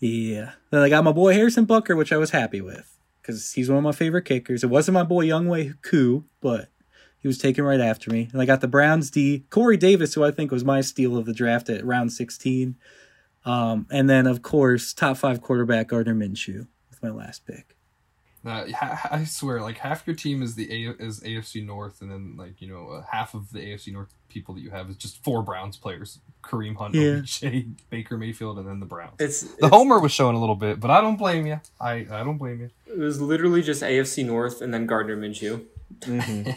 yeah. 0.00 0.52
Then 0.70 0.82
I 0.82 0.88
got 0.88 1.04
my 1.04 1.12
boy 1.12 1.34
Harrison 1.34 1.66
Butker, 1.66 1.96
which 1.96 2.12
I 2.12 2.16
was 2.16 2.30
happy 2.30 2.60
with 2.60 2.99
because 3.30 3.52
he's 3.52 3.68
one 3.68 3.78
of 3.78 3.84
my 3.84 3.92
favorite 3.92 4.24
kickers. 4.24 4.64
It 4.64 4.70
wasn't 4.70 4.94
my 4.94 5.04
boy 5.04 5.26
Younghoe 5.26 5.80
Koo, 5.82 6.24
but 6.40 6.68
he 7.18 7.28
was 7.28 7.38
taken 7.38 7.64
right 7.64 7.80
after 7.80 8.10
me. 8.10 8.28
And 8.32 8.40
I 8.40 8.44
got 8.44 8.60
the 8.60 8.68
Browns 8.68 9.10
D, 9.10 9.44
Corey 9.50 9.76
Davis, 9.76 10.14
who 10.14 10.24
I 10.24 10.30
think 10.30 10.50
was 10.50 10.64
my 10.64 10.80
steal 10.80 11.16
of 11.16 11.26
the 11.26 11.32
draft 11.32 11.68
at 11.68 11.84
round 11.84 12.12
16. 12.12 12.76
Um, 13.44 13.86
and 13.90 14.08
then, 14.10 14.26
of 14.26 14.42
course, 14.42 14.92
top 14.92 15.16
five 15.16 15.40
quarterback 15.40 15.88
Gardner 15.88 16.14
Minshew 16.14 16.66
with 16.90 17.02
my 17.02 17.10
last 17.10 17.46
pick. 17.46 17.76
Uh, 18.44 18.64
I 19.10 19.24
swear, 19.24 19.60
like 19.60 19.76
half 19.78 20.06
your 20.06 20.16
team 20.16 20.42
is 20.42 20.54
the 20.54 20.86
A- 20.86 20.94
is 21.02 21.20
AFC 21.20 21.64
North, 21.64 22.00
and 22.00 22.10
then 22.10 22.36
like 22.38 22.60
you 22.62 22.68
know 22.68 22.88
uh, 22.88 23.04
half 23.10 23.34
of 23.34 23.52
the 23.52 23.58
AFC 23.58 23.92
North 23.92 24.08
people 24.30 24.54
that 24.54 24.62
you 24.62 24.70
have 24.70 24.88
is 24.88 24.96
just 24.96 25.22
four 25.22 25.42
Browns 25.42 25.76
players: 25.76 26.20
Kareem 26.42 26.74
Hunt, 26.76 26.94
Yeah. 26.94 27.18
OBJ, 27.18 27.66
Baker 27.90 28.16
Mayfield, 28.16 28.58
and 28.58 28.66
then 28.66 28.80
the 28.80 28.86
Browns. 28.86 29.16
It's, 29.18 29.42
the 29.42 29.56
it's- 29.66 29.70
homer 29.70 30.00
was 30.00 30.10
showing 30.12 30.36
a 30.36 30.40
little 30.40 30.54
bit, 30.54 30.80
but 30.80 30.90
I 30.90 31.00
don't 31.02 31.16
blame 31.16 31.46
you. 31.46 31.60
I 31.80 32.06
I 32.10 32.24
don't 32.24 32.38
blame 32.38 32.60
you. 32.60 32.70
It 32.86 32.98
was 32.98 33.20
literally 33.20 33.60
just 33.62 33.82
AFC 33.82 34.24
North 34.24 34.62
and 34.62 34.72
then 34.72 34.86
Gardner 34.86 35.16
Minshew. 35.18 35.64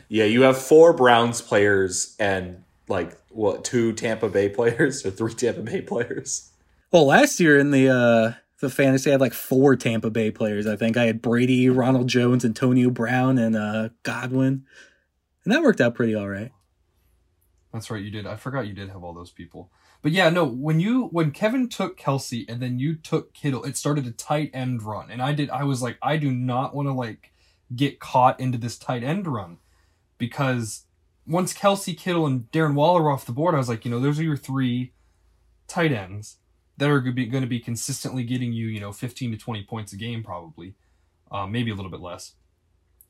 Yeah, 0.07 0.25
you 0.25 0.43
have 0.43 0.57
four 0.57 0.93
Browns 0.93 1.41
players 1.41 2.15
and 2.19 2.63
like 2.87 3.17
what 3.29 3.63
two 3.63 3.93
Tampa 3.93 4.29
Bay 4.29 4.49
players 4.49 5.03
or 5.05 5.09
three 5.11 5.33
Tampa 5.33 5.61
Bay 5.61 5.81
players. 5.81 6.51
Well, 6.91 7.07
last 7.07 7.39
year 7.39 7.57
in 7.57 7.71
the 7.71 7.89
uh, 7.89 8.33
the 8.63 8.69
fantasy, 8.69 9.09
I 9.09 9.13
had 9.13 9.21
like 9.21 9.33
four 9.33 9.75
Tampa 9.75 10.09
Bay 10.09 10.31
players. 10.31 10.65
I 10.65 10.75
think 10.75 10.97
I 10.97 11.05
had 11.05 11.21
Brady, 11.21 11.69
Ronald 11.69 12.07
Jones, 12.07 12.43
Antonio 12.43 12.89
Brown, 12.89 13.37
and 13.37 13.55
uh, 13.55 13.89
Godwin, 14.01 14.65
and 15.43 15.53
that 15.53 15.61
worked 15.61 15.81
out 15.81 15.93
pretty 15.93 16.15
all 16.15 16.29
right. 16.29 16.51
That's 17.71 17.91
right, 17.91 18.01
you 18.01 18.09
did. 18.09 18.25
I 18.25 18.35
forgot 18.35 18.67
you 18.67 18.73
did 18.73 18.89
have 18.89 19.03
all 19.03 19.13
those 19.13 19.31
people. 19.31 19.71
But 20.01 20.11
yeah, 20.11 20.29
no, 20.29 20.45
when 20.45 20.79
you 20.79 21.05
when 21.07 21.31
Kevin 21.31 21.69
took 21.69 21.99
Kelce 21.99 22.45
and 22.49 22.61
then 22.61 22.79
you 22.79 22.95
took 22.95 23.33
Kittle, 23.33 23.63
it 23.63 23.77
started 23.77 24.07
a 24.07 24.11
tight 24.11 24.51
end 24.53 24.83
run. 24.83 25.11
And 25.11 25.21
I 25.21 25.33
did 25.33 25.49
I 25.49 25.63
was 25.63 25.81
like, 25.81 25.97
I 26.01 26.17
do 26.17 26.31
not 26.31 26.75
want 26.75 26.87
to 26.87 26.93
like 26.93 27.31
get 27.75 27.99
caught 27.99 28.39
into 28.39 28.57
this 28.57 28.77
tight 28.77 29.03
end 29.03 29.27
run. 29.27 29.57
Because 30.17 30.85
once 31.25 31.53
Kelce, 31.53 31.97
Kittle, 31.97 32.27
and 32.27 32.51
Darren 32.51 32.75
Waller 32.75 33.01
were 33.03 33.11
off 33.11 33.25
the 33.25 33.31
board, 33.31 33.55
I 33.55 33.57
was 33.57 33.69
like, 33.69 33.85
you 33.85 33.91
know, 33.91 33.99
those 33.99 34.19
are 34.19 34.23
your 34.23 34.37
three 34.37 34.93
tight 35.67 35.91
ends 35.91 36.37
that 36.77 36.89
are 36.89 36.99
going 36.99 37.31
to 37.41 37.47
be 37.47 37.59
consistently 37.59 38.23
getting 38.23 38.51
you, 38.53 38.67
you 38.67 38.79
know, 38.79 38.91
15 38.91 39.31
to 39.31 39.37
20 39.37 39.63
points 39.63 39.93
a 39.93 39.95
game, 39.95 40.23
probably. 40.23 40.75
Uh, 41.31 41.45
maybe 41.47 41.71
a 41.71 41.75
little 41.75 41.91
bit 41.91 41.99
less. 41.99 42.33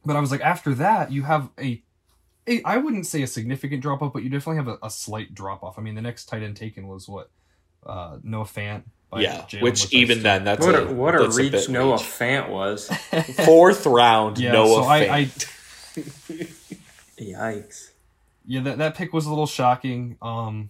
But 0.05 0.15
I 0.15 0.19
was 0.19 0.31
like, 0.31 0.41
after 0.41 0.73
that, 0.75 1.11
you 1.11 1.23
have 1.23 1.49
a 1.59 1.81
a- 2.47 2.61
I 2.63 2.77
wouldn't 2.77 3.05
say 3.07 3.21
a 3.21 3.27
significant 3.27 3.81
drop 3.81 4.01
off, 4.01 4.11
but 4.13 4.23
you 4.23 4.29
definitely 4.29 4.57
have 4.57 4.67
a, 4.67 4.77
a 4.85 4.89
slight 4.89 5.33
drop 5.33 5.63
off. 5.63 5.79
I 5.79 5.81
mean, 5.81 5.95
the 5.95 6.01
next 6.01 6.25
tight 6.25 6.43
end 6.43 6.57
taken 6.57 6.87
was 6.87 7.07
what 7.07 7.29
uh, 7.85 8.17
Noah 8.21 8.43
Fant. 8.45 8.83
by 9.09 9.21
yeah, 9.21 9.41
Jalen 9.47 9.61
which 9.61 9.81
Lefebvre. 9.83 9.95
even 9.97 10.23
then 10.23 10.43
that's 10.43 10.65
What 10.65 10.75
a, 10.75 10.87
a, 10.87 10.93
what 10.93 11.15
a 11.15 11.19
that's 11.23 11.37
reach 11.37 11.51
bit 11.53 11.69
Noah 11.69 11.93
reach. 11.93 12.01
Fant 12.01 12.49
was. 12.49 12.87
Fourth 13.45 13.85
round 13.85 14.39
Yeah, 14.39 14.51
Noah 14.51 14.83
so 14.83 14.89
I, 14.89 14.97
I 15.17 15.31
Yikes. 17.19 17.91
yeah 18.45 18.61
that, 18.61 18.77
that 18.79 18.95
pick 18.95 19.13
was 19.13 19.25
a 19.25 19.29
little 19.29 19.47
shocking. 19.47 20.17
Um, 20.21 20.69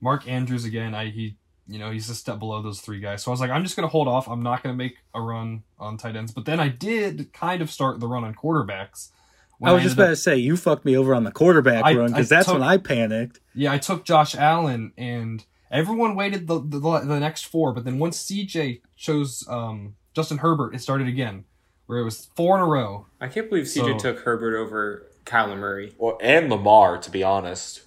Mark 0.00 0.28
Andrews 0.28 0.64
again. 0.64 0.94
I 0.94 1.06
he 1.10 1.36
you 1.68 1.78
know, 1.78 1.90
he's 1.90 2.08
a 2.08 2.14
step 2.14 2.38
below 2.38 2.62
those 2.62 2.80
three 2.80 2.98
guys. 3.00 3.22
So 3.22 3.30
I 3.30 3.32
was 3.32 3.40
like, 3.40 3.50
I'm 3.50 3.62
just 3.62 3.76
gonna 3.76 3.88
hold 3.88 4.08
off. 4.08 4.28
I'm 4.28 4.42
not 4.42 4.62
gonna 4.62 4.74
make 4.74 4.96
a 5.14 5.20
run 5.20 5.62
on 5.78 5.96
tight 5.98 6.16
ends. 6.16 6.32
But 6.32 6.44
then 6.46 6.58
I 6.60 6.68
did 6.68 7.32
kind 7.32 7.60
of 7.62 7.70
start 7.70 8.00
the 8.00 8.06
run 8.08 8.24
on 8.24 8.34
quarterbacks. 8.34 9.10
when 9.58 9.70
I 9.70 9.74
was 9.74 9.82
just 9.82 9.92
ended 9.92 10.04
about 10.04 10.10
to 10.10 10.16
say 10.16 10.36
you 10.36 10.56
fucked 10.56 10.84
me 10.84 10.96
over 10.96 11.14
on 11.14 11.24
the 11.24 11.32
quarterback 11.32 11.84
I- 11.84 11.94
run 11.94 12.08
because 12.12 12.28
that's 12.28 12.46
took- 12.46 12.54
when 12.54 12.62
I 12.62 12.78
panicked. 12.78 13.40
Yeah, 13.54 13.72
I 13.72 13.78
took 13.78 14.04
Josh 14.04 14.34
Allen, 14.34 14.92
and 14.96 15.44
everyone 15.70 16.14
waited 16.16 16.46
the 16.46 16.60
the, 16.60 16.78
the 16.80 17.20
next 17.20 17.44
four, 17.44 17.72
but 17.72 17.84
then 17.84 17.98
once 17.98 18.18
CJ 18.24 18.80
chose 18.96 19.44
um, 19.48 19.94
Justin 20.14 20.38
Herbert, 20.38 20.74
it 20.74 20.80
started 20.80 21.06
again, 21.08 21.44
where 21.86 21.98
it 21.98 22.04
was 22.04 22.28
four 22.36 22.56
in 22.56 22.62
a 22.62 22.66
row. 22.66 23.06
I 23.20 23.28
can't 23.28 23.48
believe 23.50 23.64
CJ 23.66 23.98
So- 24.00 24.12
took 24.12 24.20
Herbert 24.20 24.56
over 24.56 25.06
Kyler 25.26 25.58
Murray. 25.58 25.92
Well, 25.98 26.18
and 26.22 26.48
Lamar, 26.48 26.96
to 26.98 27.10
be 27.10 27.22
honest. 27.22 27.82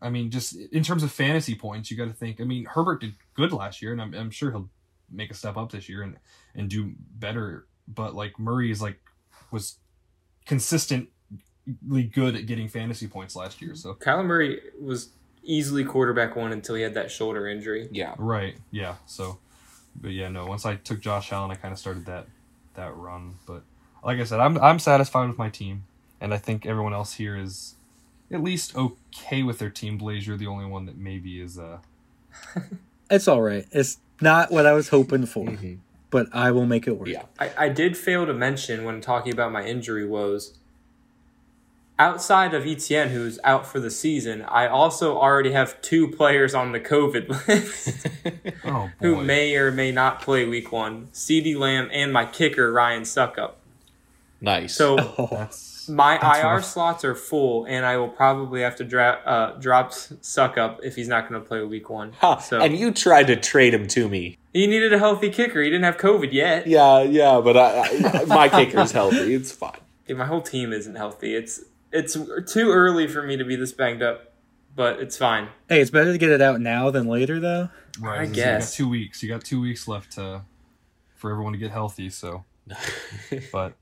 I 0.00 0.10
mean, 0.10 0.30
just 0.30 0.56
in 0.56 0.82
terms 0.82 1.02
of 1.02 1.10
fantasy 1.10 1.54
points, 1.54 1.90
you 1.90 1.96
got 1.96 2.06
to 2.06 2.12
think. 2.12 2.40
I 2.40 2.44
mean, 2.44 2.64
Herbert 2.64 3.00
did 3.00 3.14
good 3.34 3.52
last 3.52 3.82
year, 3.82 3.92
and 3.92 4.00
I'm, 4.00 4.14
I'm 4.14 4.30
sure 4.30 4.50
he'll 4.50 4.68
make 5.10 5.30
a 5.30 5.34
step 5.34 5.56
up 5.56 5.72
this 5.72 5.88
year 5.88 6.02
and 6.02 6.16
and 6.54 6.68
do 6.68 6.92
better. 7.18 7.66
But 7.86 8.14
like 8.14 8.38
Murray 8.38 8.70
is 8.70 8.80
like 8.80 9.00
was 9.50 9.76
consistently 10.46 11.10
good 12.12 12.36
at 12.36 12.46
getting 12.46 12.68
fantasy 12.68 13.06
points 13.06 13.34
last 13.34 13.60
year. 13.60 13.74
So 13.74 13.94
Kyler 13.94 14.24
Murray 14.24 14.60
was 14.80 15.10
easily 15.42 15.84
quarterback 15.84 16.36
one 16.36 16.52
until 16.52 16.74
he 16.74 16.82
had 16.82 16.94
that 16.94 17.10
shoulder 17.10 17.46
injury. 17.48 17.88
Yeah. 17.90 18.14
right, 18.18 18.56
yeah. 18.70 18.96
So, 19.06 19.38
but 20.00 20.12
yeah, 20.12 20.28
no. 20.28 20.46
Once 20.46 20.66
I 20.66 20.76
took 20.76 21.00
Josh 21.00 21.32
Allen, 21.32 21.50
I 21.50 21.54
kind 21.54 21.72
of 21.72 21.78
started 21.78 22.06
that 22.06 22.26
that 22.74 22.94
run. 22.96 23.34
But 23.46 23.62
like 24.04 24.18
I 24.18 24.24
said, 24.24 24.40
I'm 24.40 24.58
I'm 24.58 24.78
satisfied 24.78 25.28
with 25.28 25.38
my 25.38 25.48
team, 25.48 25.84
and 26.20 26.32
I 26.32 26.38
think 26.38 26.66
everyone 26.66 26.94
else 26.94 27.14
here 27.14 27.36
is 27.36 27.74
at 28.30 28.42
least 28.42 28.76
okay 28.76 29.42
with 29.42 29.58
their 29.58 29.70
team. 29.70 29.98
Blaze, 29.98 30.26
you're 30.26 30.36
the 30.36 30.46
only 30.46 30.66
one 30.66 30.86
that 30.86 30.96
maybe 30.96 31.40
is 31.40 31.58
uh 31.58 31.78
It's 33.10 33.26
all 33.28 33.40
right. 33.42 33.66
It's 33.72 33.98
not 34.20 34.50
what 34.50 34.66
I 34.66 34.72
was 34.74 34.88
hoping 34.90 35.24
for, 35.26 35.46
Mm-hmm. 35.46 35.74
but 36.10 36.26
I 36.32 36.50
will 36.50 36.66
make 36.66 36.86
it 36.86 36.98
work. 36.98 37.08
Yeah. 37.08 37.22
I, 37.38 37.50
I 37.56 37.68
did 37.70 37.96
fail 37.96 38.26
to 38.26 38.34
mention 38.34 38.84
when 38.84 39.00
talking 39.00 39.32
about 39.32 39.50
my 39.52 39.64
injury 39.64 40.06
woes. 40.06 40.54
Outside 42.00 42.54
of 42.54 42.64
Etienne, 42.64 43.08
who's 43.08 43.40
out 43.42 43.66
for 43.66 43.80
the 43.80 43.90
season, 43.90 44.42
I 44.42 44.68
also 44.68 45.18
already 45.18 45.50
have 45.50 45.80
two 45.82 46.06
players 46.06 46.54
on 46.54 46.70
the 46.70 46.78
COVID 46.78 47.28
list 47.48 48.06
oh 48.64 48.70
boy. 48.70 48.90
who 49.00 49.24
may 49.24 49.56
or 49.56 49.72
may 49.72 49.90
not 49.90 50.22
play 50.22 50.44
week 50.44 50.70
one 50.70 51.08
CeeDee 51.12 51.56
Lamb 51.58 51.88
and 51.92 52.12
my 52.12 52.24
kicker, 52.24 52.70
Ryan 52.72 53.02
Succop. 53.02 53.54
Nice. 54.40 54.76
So 54.76 54.96
That's 55.88 55.96
my 55.96 56.18
That's 56.20 56.38
IR 56.40 56.44
rough. 56.56 56.64
slots 56.64 57.04
are 57.04 57.14
full, 57.14 57.64
and 57.64 57.84
I 57.86 57.96
will 57.96 58.08
probably 58.08 58.60
have 58.62 58.76
to 58.76 58.84
dra- 58.84 59.20
uh, 59.24 59.58
drop 59.58 59.90
Succop 59.92 60.80
if 60.82 60.94
he's 60.96 61.08
not 61.08 61.28
going 61.28 61.40
to 61.40 61.46
play 61.46 61.62
week 61.62 61.88
one. 61.90 62.12
Ha, 62.20 62.38
So 62.38 62.60
and 62.60 62.76
you 62.76 62.92
tried 62.92 63.26
to 63.28 63.36
trade 63.36 63.74
him 63.74 63.86
to 63.88 64.08
me. 64.08 64.36
he 64.52 64.66
needed 64.66 64.92
a 64.92 64.98
healthy 64.98 65.30
kicker. 65.30 65.62
He 65.62 65.70
didn't 65.70 65.84
have 65.84 65.96
COVID 65.96 66.32
yet. 66.32 66.66
Yeah, 66.66 67.02
yeah, 67.02 67.40
but 67.42 67.56
I, 67.56 68.20
I, 68.20 68.24
my 68.26 68.48
kicker's 68.48 68.92
healthy. 68.92 69.34
It's 69.34 69.50
fine. 69.52 69.78
Dude, 70.06 70.18
my 70.18 70.26
whole 70.26 70.42
team 70.42 70.72
isn't 70.72 70.94
healthy. 70.94 71.34
It's 71.34 71.60
it's 71.92 72.14
too 72.52 72.70
early 72.70 73.06
for 73.08 73.22
me 73.22 73.36
to 73.36 73.44
be 73.44 73.56
this 73.56 73.72
banged 73.72 74.02
up, 74.02 74.34
but 74.76 75.00
it's 75.00 75.16
fine. 75.16 75.48
Hey, 75.68 75.80
it's 75.80 75.90
better 75.90 76.12
to 76.12 76.18
get 76.18 76.30
it 76.30 76.40
out 76.42 76.60
now 76.60 76.90
than 76.90 77.06
later, 77.08 77.40
though. 77.40 77.70
Right, 78.00 78.20
I 78.20 78.26
guess. 78.26 78.78
you 78.78 78.84
got 78.84 78.86
two 78.86 78.88
weeks. 78.90 79.22
You 79.22 79.28
got 79.30 79.44
two 79.44 79.60
weeks 79.60 79.88
left 79.88 80.12
to 80.12 80.42
for 81.14 81.30
everyone 81.30 81.52
to 81.52 81.58
get 81.58 81.70
healthy. 81.70 82.10
So, 82.10 82.44
but 83.52 83.74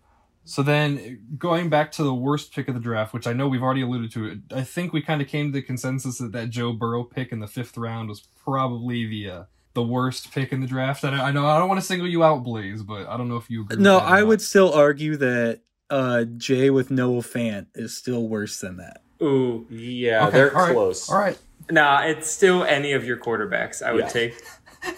so 0.47 0.63
then 0.63 1.21
going 1.37 1.69
back 1.69 1.93
to 1.93 2.03
the 2.03 2.15
worst 2.15 2.55
pick 2.55 2.69
of 2.69 2.75
the 2.75 2.81
draft, 2.81 3.13
which 3.13 3.27
I 3.27 3.33
know 3.35 3.49
we've 3.49 3.63
already 3.63 3.83
alluded 3.83 4.11
to. 4.13 4.41
I 4.55 4.63
think 4.63 4.93
we 4.93 5.03
kind 5.03 5.21
of 5.21 5.29
came 5.29 5.49
to 5.49 5.53
the 5.53 5.63
consensus 5.63 6.19
that 6.19 6.33
that 6.33 6.51
Joe 6.51 6.73
Burrow 6.73 7.05
pick 7.05 7.33
in 7.33 7.41
the 7.41 7.47
fifth 7.47 7.77
round 7.77 8.09
was 8.09 8.21
probably 8.43 9.07
the 9.07 9.31
uh, 9.31 9.43
the 9.75 9.83
worst 9.83 10.33
pick 10.33 10.53
in 10.53 10.61
the 10.61 10.67
draft. 10.67 11.05
And 11.05 11.15
I, 11.15 11.29
I 11.29 11.33
know 11.33 11.47
I 11.47 11.59
don't 11.59 11.69
want 11.69 11.81
to 11.81 11.87
single 11.87 12.09
you 12.09 12.25
out, 12.25 12.43
Blaze, 12.45 12.83
but 12.83 13.07
I 13.09 13.17
don't 13.17 13.29
know 13.29 13.37
if 13.37 13.51
you 13.51 13.63
agree. 13.63 13.77
No, 13.83 13.97
with 13.97 14.03
that 14.05 14.13
I 14.13 14.23
would 14.23 14.41
still 14.41 14.73
argue 14.73 15.17
that 15.17 15.61
uh, 15.91 16.25
Jay 16.37 16.71
with 16.71 16.91
Noah 16.91 17.21
Fant 17.23 17.67
is 17.75 17.97
still 17.97 18.27
worse 18.29 18.61
than 18.61 18.79
that. 18.79 19.03
Ooh, 19.23 19.67
Yeah, 19.71 20.27
Okay, 20.29 20.37
they're 20.39 20.57
all 20.57 20.63
right, 20.67 20.73
close. 20.73 21.11
All 21.11 21.19
right, 21.19 21.39
nah, 21.71 22.03
it's 22.05 22.31
still 22.31 22.65
any 22.65 22.93
of 22.93 23.05
your 23.05 23.17
quarterbacks. 23.17 23.83
I 23.83 23.93
would 23.93 24.05
Yeah. 24.05 24.09
take 24.09 24.43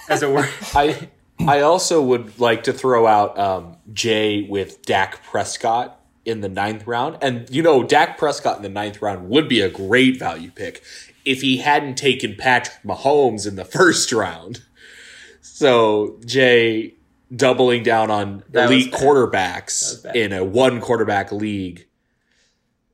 as 0.08 0.22
a 0.22 0.30
word. 0.30 0.48
I 0.74 1.08
I 1.46 1.60
also 1.60 2.02
would 2.02 2.38
like 2.38 2.64
to 2.64 2.72
throw 2.72 3.06
out 3.06 3.38
um, 3.38 3.76
Jay 3.92 4.42
with 4.42 4.82
Dak 4.82 5.22
Prescott 5.24 6.00
in 6.24 6.40
the 6.40 6.48
ninth 6.48 6.86
round, 6.86 7.18
and 7.22 7.48
you 7.50 7.62
know 7.62 7.82
Dak 7.82 8.18
Prescott 8.18 8.56
in 8.56 8.62
the 8.62 8.68
ninth 8.68 9.00
round 9.00 9.28
would 9.28 9.48
be 9.48 9.60
a 9.60 9.70
great 9.70 10.18
value 10.18 10.50
pick 10.50 10.82
if 11.24 11.40
he 11.40 11.58
hadn't 11.58 11.96
taken 11.96 12.36
Patrick 12.36 12.82
Mahomes 12.84 13.46
in 13.46 13.56
the 13.56 13.64
first 13.64 14.12
round. 14.12 14.62
So 15.40 16.18
Jay 16.24 16.94
doubling 17.34 17.82
down 17.82 18.10
on 18.10 18.42
That 18.50 18.70
elite 18.70 18.92
quarterbacks 18.92 20.04
in 20.14 20.32
a 20.32 20.44
one 20.44 20.80
quarterback 20.80 21.30
league 21.32 21.87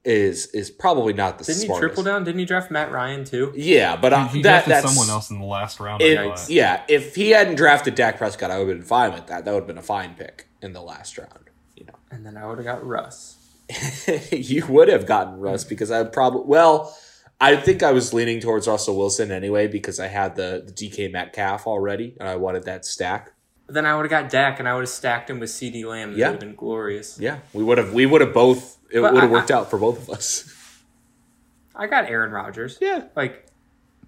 is 0.04 0.46
is 0.48 0.70
probably 0.70 1.12
not 1.12 1.38
the 1.38 1.44
Didn't 1.44 1.60
he 1.62 1.66
smartest. 1.66 1.80
triple 1.88 2.02
down? 2.04 2.24
Didn't 2.24 2.38
he 2.38 2.44
draft 2.44 2.70
Matt 2.70 2.92
Ryan 2.92 3.24
too? 3.24 3.52
Yeah, 3.56 3.96
but 3.96 4.12
I, 4.12 4.26
he 4.26 4.42
that 4.42 4.66
drafted 4.66 4.72
that's 4.72 4.86
someone 4.94 5.10
else 5.10 5.30
in 5.30 5.38
the 5.38 5.46
last 5.46 5.80
round. 5.80 6.02
it- 6.02 6.18
I 6.18 6.36
yeah, 6.48 6.82
if 6.88 7.14
he 7.14 7.30
hadn't 7.30 7.54
drafted 7.56 7.94
Dak 7.94 8.18
Prescott, 8.18 8.50
I 8.50 8.58
would 8.58 8.68
have 8.68 8.76
been 8.78 8.86
fine 8.86 9.12
with 9.12 9.26
that. 9.28 9.44
That 9.44 9.52
would 9.52 9.60
have 9.60 9.66
been 9.66 9.78
a 9.78 9.82
fine 9.82 10.14
pick 10.14 10.46
in 10.62 10.72
the 10.72 10.82
last 10.82 11.16
round. 11.18 11.50
You 11.76 11.86
know, 11.86 11.94
And 12.10 12.24
then 12.24 12.36
I 12.36 12.46
would 12.46 12.58
have 12.58 12.66
got 12.66 12.86
Russ. 12.86 13.36
you 14.30 14.66
would 14.66 14.88
have 14.88 15.06
gotten 15.06 15.38
Russ 15.40 15.64
mm. 15.64 15.68
because 15.70 15.90
I 15.90 16.04
probably 16.04 16.42
well, 16.46 16.96
I 17.40 17.56
think 17.56 17.82
I 17.82 17.92
was 17.92 18.12
leaning 18.12 18.40
towards 18.40 18.68
Russell 18.68 18.96
Wilson 18.96 19.30
anyway 19.32 19.66
because 19.68 19.98
I 19.98 20.06
had 20.08 20.36
the, 20.36 20.62
the 20.66 20.72
DK 20.72 21.10
Metcalf 21.10 21.66
already 21.66 22.14
and 22.20 22.28
I 22.28 22.36
wanted 22.36 22.64
that 22.64 22.84
stack. 22.84 23.30
Then 23.66 23.86
I 23.86 23.96
would 23.96 24.02
have 24.02 24.10
got 24.10 24.30
Dak, 24.30 24.58
and 24.58 24.68
I 24.68 24.74
would 24.74 24.82
have 24.82 24.90
stacked 24.90 25.30
him 25.30 25.40
with 25.40 25.48
CeeDee 25.48 25.86
Lamb. 25.86 26.10
and 26.10 26.18
It 26.18 26.20
Yeah. 26.20 26.26
would 26.28 26.32
have 26.34 26.40
been 26.40 26.54
glorious. 26.54 27.18
Yeah, 27.18 27.38
we 27.54 27.64
would 27.64 27.78
have 27.78 27.94
we 27.94 28.04
would 28.04 28.20
have 28.20 28.34
both. 28.34 28.76
It 28.94 29.00
would 29.00 29.14
have 29.14 29.24
I- 29.24 29.32
worked 29.32 29.50
out 29.50 29.68
for 29.70 29.78
both 29.78 29.98
of 30.02 30.10
us. 30.10 30.50
I 31.76 31.86
got 31.88 32.08
Aaron 32.08 32.30
Rodgers. 32.30 32.78
Yeah, 32.80 33.04
Like, 33.16 33.46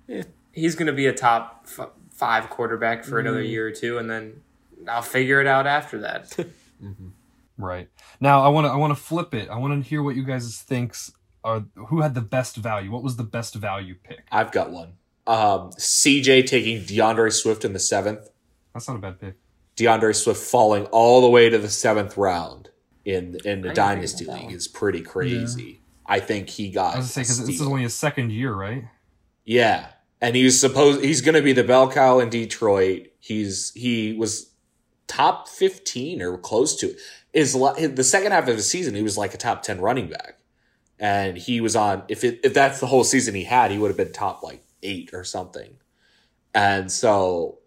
Yeah. 0.06 0.22
he's 0.52 0.76
going 0.76 0.86
to 0.86 0.92
be 0.92 1.06
a 1.06 1.12
top 1.12 1.66
f- 1.66 1.90
five 2.12 2.48
quarterback 2.48 3.04
for 3.04 3.18
another 3.18 3.40
Mm-hmm. 3.42 3.50
year 3.50 3.66
or 3.66 3.70
two, 3.72 3.98
and 3.98 4.08
then 4.08 4.40
I'll 4.88 5.02
figure 5.02 5.40
it 5.40 5.46
out 5.46 5.66
after 5.66 5.98
that. 6.00 6.34
Right. 7.58 7.88
Now 8.20 8.42
I 8.42 8.48
want 8.48 8.66
to 8.66 8.70
I 8.70 8.76
want 8.76 8.94
to 8.94 9.02
flip 9.02 9.32
it. 9.34 9.48
I 9.48 9.56
want 9.56 9.82
to 9.82 9.88
hear 9.88 10.02
what 10.02 10.14
you 10.14 10.24
guys 10.24 10.58
thinks 10.60 11.10
are 11.42 11.64
who 11.74 12.02
had 12.02 12.14
the 12.14 12.20
best 12.20 12.56
value. 12.56 12.90
What 12.90 13.02
was 13.02 13.16
the 13.16 13.24
best 13.24 13.54
value 13.54 13.94
pick? 13.94 14.26
I've 14.30 14.52
got 14.52 14.70
one. 14.70 14.92
Um, 15.26 15.70
CJ 15.78 16.46
taking 16.46 16.84
D'Andre 16.84 17.30
Swift 17.30 17.64
in 17.64 17.72
the 17.72 17.78
seventh. 17.78 18.28
That's 18.74 18.86
not 18.86 18.96
a 18.96 19.00
bad 19.00 19.18
pick. 19.18 19.36
D'Andre 19.74 20.12
Swift 20.12 20.38
falling 20.42 20.84
all 20.86 21.22
the 21.22 21.30
way 21.30 21.48
to 21.48 21.56
the 21.56 21.70
seventh 21.70 22.18
round 22.18 22.65
in 23.06 23.38
in 23.44 23.62
the 23.62 23.72
dynasty 23.72 24.24
league 24.26 24.52
is 24.52 24.68
pretty 24.68 25.00
crazy. 25.00 25.80
I 26.04 26.20
think 26.20 26.50
he 26.50 26.70
got. 26.70 26.94
I 26.94 26.98
was 26.98 27.06
gonna 27.06 27.08
say 27.08 27.20
because 27.22 27.46
this 27.46 27.60
is 27.60 27.66
only 27.66 27.82
his 27.82 27.94
second 27.94 28.32
year, 28.32 28.52
right? 28.52 28.84
yeah, 29.44 29.86
and 30.20 30.34
he's 30.36 30.60
supposed 30.60 31.02
he's 31.02 31.20
going 31.20 31.34
to 31.36 31.42
be 31.42 31.52
the 31.52 31.64
bell 31.64 31.90
cow 31.90 32.18
in 32.18 32.28
Detroit. 32.28 33.08
He's 33.20 33.72
he 33.74 34.12
was 34.12 34.50
top 35.06 35.48
fifteen 35.48 36.20
or 36.20 36.36
close 36.36 36.76
to 36.76 36.90
it. 36.90 36.96
Is 37.32 37.52
the 37.52 38.04
second 38.04 38.32
half 38.32 38.48
of 38.48 38.56
the 38.56 38.62
season 38.62 38.94
he 38.94 39.02
was 39.02 39.16
like 39.16 39.34
a 39.34 39.36
top 39.36 39.62
ten 39.62 39.80
running 39.80 40.08
back, 40.08 40.38
and 40.98 41.36
he 41.36 41.60
was 41.60 41.76
on. 41.76 42.02
If 42.08 42.24
it 42.24 42.40
if 42.42 42.54
that's 42.54 42.80
the 42.80 42.86
whole 42.86 43.04
season 43.04 43.34
he 43.34 43.44
had, 43.44 43.70
he 43.70 43.78
would 43.78 43.88
have 43.88 43.96
been 43.96 44.12
top 44.12 44.42
like 44.42 44.64
eight 44.82 45.10
or 45.12 45.22
something. 45.22 45.76
And 46.54 46.90
so 46.90 47.58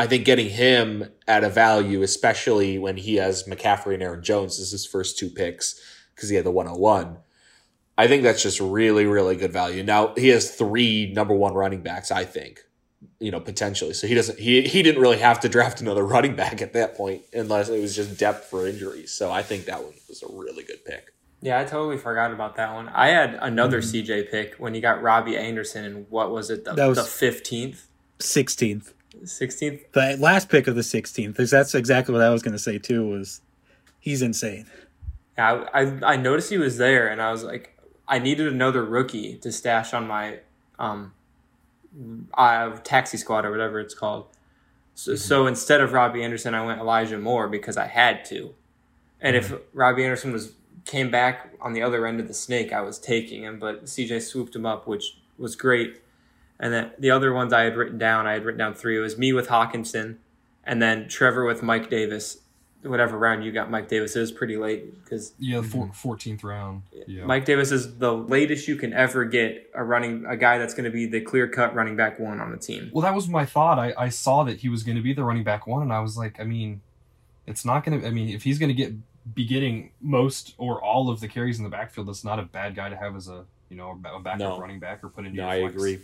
I 0.00 0.06
think 0.06 0.24
getting 0.24 0.48
him 0.48 1.10
at 1.28 1.44
a 1.44 1.50
value, 1.50 2.02
especially 2.02 2.78
when 2.78 2.96
he 2.96 3.16
has 3.16 3.44
McCaffrey 3.44 3.94
and 3.94 4.02
Aaron 4.02 4.22
Jones 4.22 4.58
as 4.58 4.70
his 4.70 4.86
first 4.86 5.18
two 5.18 5.28
picks, 5.28 5.78
because 6.14 6.30
he 6.30 6.36
had 6.36 6.44
the 6.46 6.50
101. 6.50 7.18
I 7.98 8.08
think 8.08 8.22
that's 8.22 8.42
just 8.42 8.60
really, 8.60 9.04
really 9.04 9.36
good 9.36 9.52
value. 9.52 9.82
Now 9.82 10.14
he 10.16 10.28
has 10.28 10.50
three 10.54 11.12
number 11.12 11.34
one 11.34 11.52
running 11.52 11.82
backs, 11.82 12.10
I 12.10 12.24
think, 12.24 12.60
you 13.18 13.30
know, 13.30 13.40
potentially. 13.40 13.92
So 13.92 14.06
he 14.06 14.14
doesn't 14.14 14.38
he 14.38 14.62
he 14.62 14.82
didn't 14.82 15.02
really 15.02 15.18
have 15.18 15.40
to 15.40 15.50
draft 15.50 15.82
another 15.82 16.02
running 16.06 16.34
back 16.34 16.62
at 16.62 16.72
that 16.72 16.96
point 16.96 17.22
unless 17.34 17.68
it 17.68 17.78
was 17.80 17.94
just 17.94 18.18
depth 18.18 18.46
for 18.46 18.66
injuries. 18.66 19.12
So 19.12 19.30
I 19.30 19.42
think 19.42 19.66
that 19.66 19.82
one 19.82 19.92
was 20.08 20.22
a 20.22 20.32
really 20.32 20.62
good 20.64 20.82
pick. 20.86 21.12
yeah, 21.42 21.60
I 21.60 21.64
totally 21.64 21.98
forgot 21.98 22.32
about 22.32 22.56
that 22.56 22.72
one. 22.72 22.88
I 22.88 23.08
had 23.08 23.34
another 23.34 23.82
Mm-hmm. 23.82 24.10
CJ 24.12 24.30
pick 24.30 24.54
when 24.56 24.72
he 24.72 24.80
got 24.80 25.02
Robbie 25.02 25.36
Anderson, 25.36 25.84
and 25.84 26.06
what 26.08 26.30
was 26.30 26.48
it? 26.48 26.64
The, 26.64 26.72
That 26.72 26.86
was- 26.86 26.96
the 26.96 27.26
15th, 27.26 27.82
16th. 28.18 28.92
16th? 29.22 29.92
The 29.92 30.16
last 30.18 30.48
pick 30.48 30.66
of 30.66 30.74
the 30.74 30.82
16th, 30.82 31.28
because 31.28 31.50
That's 31.50 31.74
exactly 31.74 32.12
what 32.12 32.22
I 32.22 32.30
was 32.30 32.42
going 32.42 32.52
to 32.52 32.58
say, 32.58 32.78
too, 32.78 33.08
was 33.08 33.40
he's 33.98 34.22
insane. 34.22 34.66
Yeah, 35.36 35.64
I, 35.72 35.82
I, 35.82 36.12
I 36.12 36.16
noticed 36.16 36.50
he 36.50 36.58
was 36.58 36.78
there, 36.78 37.08
and 37.08 37.20
I 37.20 37.32
was 37.32 37.44
like, 37.44 37.76
I 38.08 38.18
needed 38.18 38.48
another 38.48 38.84
rookie 38.84 39.36
to 39.36 39.52
stash 39.52 39.94
on 39.94 40.06
my 40.06 40.40
um, 40.78 41.12
uh, 42.34 42.70
taxi 42.82 43.16
squad 43.16 43.44
or 43.44 43.50
whatever 43.50 43.80
it's 43.80 43.94
called. 43.94 44.26
So, 44.94 45.14
so 45.14 45.46
instead 45.46 45.80
of 45.80 45.92
Robbie 45.92 46.22
Anderson, 46.22 46.54
I 46.54 46.64
went 46.64 46.80
Elijah 46.80 47.18
Moore 47.18 47.48
because 47.48 47.76
I 47.76 47.86
had 47.86 48.24
to. 48.26 48.54
And 49.20 49.36
if 49.36 49.54
Robbie 49.72 50.04
Anderson 50.04 50.32
was 50.32 50.54
came 50.84 51.10
back 51.10 51.54
on 51.60 51.72
the 51.72 51.82
other 51.82 52.06
end 52.06 52.20
of 52.20 52.26
the 52.26 52.34
snake, 52.34 52.72
I 52.72 52.80
was 52.80 52.98
taking 52.98 53.44
him. 53.44 53.58
But 53.58 53.84
CJ 53.84 54.22
swooped 54.22 54.56
him 54.56 54.66
up, 54.66 54.86
which 54.86 55.18
was 55.38 55.56
great. 55.56 56.02
And 56.62 56.72
then 56.72 56.90
the 56.98 57.10
other 57.10 57.32
ones 57.32 57.52
I 57.52 57.62
had 57.62 57.74
written 57.76 57.96
down, 57.98 58.26
I 58.26 58.34
had 58.34 58.44
written 58.44 58.58
down 58.58 58.74
three. 58.74 58.96
It 58.96 59.00
was 59.00 59.16
me 59.18 59.32
with 59.32 59.48
Hockenson, 59.48 60.16
and 60.62 60.80
then 60.82 61.08
Trevor 61.08 61.44
with 61.46 61.62
Mike 61.62 61.88
Davis. 61.90 62.38
Whatever 62.82 63.18
round 63.18 63.44
you 63.44 63.52
got 63.52 63.70
Mike 63.70 63.88
Davis, 63.88 64.16
it 64.16 64.20
was 64.20 64.32
pretty 64.32 64.56
late 64.56 65.02
because 65.04 65.34
Yeah, 65.38 65.60
four, 65.60 65.86
mm-hmm. 65.88 66.08
14th 66.08 66.42
round. 66.44 66.82
Yeah. 67.06 67.24
Mike 67.26 67.44
Davis 67.44 67.70
is 67.72 67.98
the 67.98 68.12
latest 68.14 68.68
you 68.68 68.76
can 68.76 68.94
ever 68.94 69.26
get 69.26 69.70
a 69.74 69.84
running 69.84 70.24
a 70.26 70.34
guy 70.34 70.56
that's 70.56 70.72
going 70.72 70.84
to 70.86 70.90
be 70.90 71.04
the 71.04 71.20
clear 71.20 71.46
cut 71.46 71.74
running 71.74 71.94
back 71.96 72.18
one 72.18 72.40
on 72.40 72.50
the 72.50 72.56
team. 72.56 72.90
Well, 72.94 73.02
that 73.02 73.14
was 73.14 73.28
my 73.28 73.44
thought. 73.44 73.78
I, 73.78 73.92
I 73.98 74.08
saw 74.08 74.44
that 74.44 74.60
he 74.60 74.70
was 74.70 74.82
going 74.82 74.96
to 74.96 75.02
be 75.02 75.12
the 75.12 75.24
running 75.24 75.44
back 75.44 75.66
one, 75.66 75.82
and 75.82 75.92
I 75.92 76.00
was 76.00 76.16
like, 76.16 76.40
I 76.40 76.44
mean, 76.44 76.80
it's 77.46 77.66
not 77.66 77.84
going 77.84 78.00
to. 78.00 78.06
I 78.06 78.10
mean, 78.10 78.30
if 78.34 78.44
he's 78.44 78.58
going 78.58 78.70
to 78.70 78.74
get 78.74 78.94
be 79.34 79.44
getting 79.44 79.90
most 80.00 80.54
or 80.56 80.82
all 80.82 81.10
of 81.10 81.20
the 81.20 81.28
carries 81.28 81.58
in 81.58 81.64
the 81.64 81.70
backfield, 81.70 82.08
that's 82.08 82.24
not 82.24 82.38
a 82.38 82.44
bad 82.44 82.74
guy 82.74 82.88
to 82.88 82.96
have 82.96 83.14
as 83.14 83.28
a 83.28 83.44
you 83.68 83.76
know 83.76 83.90
a 83.90 83.94
ba- 83.94 84.14
a 84.14 84.20
backup 84.20 84.38
No. 84.40 84.58
running 84.58 84.78
back 84.80 85.04
or 85.04 85.08
put 85.10 85.26
into. 85.26 85.36
No, 85.36 85.44
your 85.44 85.52
I 85.52 85.60
flex. 85.60 85.74
agree. 85.74 85.98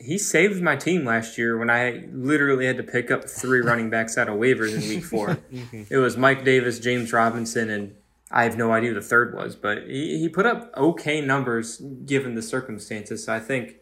He 0.00 0.16
saved 0.18 0.62
my 0.62 0.76
team 0.76 1.04
last 1.04 1.36
year 1.36 1.58
when 1.58 1.68
I 1.70 2.04
literally 2.12 2.66
had 2.66 2.78
to 2.78 2.82
pick 2.82 3.10
up 3.10 3.28
three 3.28 3.60
running 3.60 3.90
backs 3.90 4.16
out 4.16 4.28
of 4.28 4.36
waivers 4.36 4.74
in 4.74 4.88
week 4.88 5.04
4 5.04 5.28
mm-hmm. 5.52 5.82
It 5.90 5.96
was 5.98 6.16
Mike 6.16 6.44
Davis, 6.44 6.78
James 6.78 7.12
Robinson, 7.12 7.68
and 7.70 7.94
I 8.30 8.44
have 8.44 8.56
no 8.56 8.72
idea 8.72 8.90
who 8.90 8.94
the 8.94 9.02
third 9.02 9.34
was, 9.34 9.56
but 9.56 9.82
he, 9.86 10.18
he 10.18 10.28
put 10.28 10.46
up 10.46 10.72
okay 10.76 11.20
numbers 11.20 11.78
given 11.78 12.34
the 12.34 12.42
circumstances. 12.42 13.24
So 13.24 13.34
I 13.34 13.40
think 13.40 13.76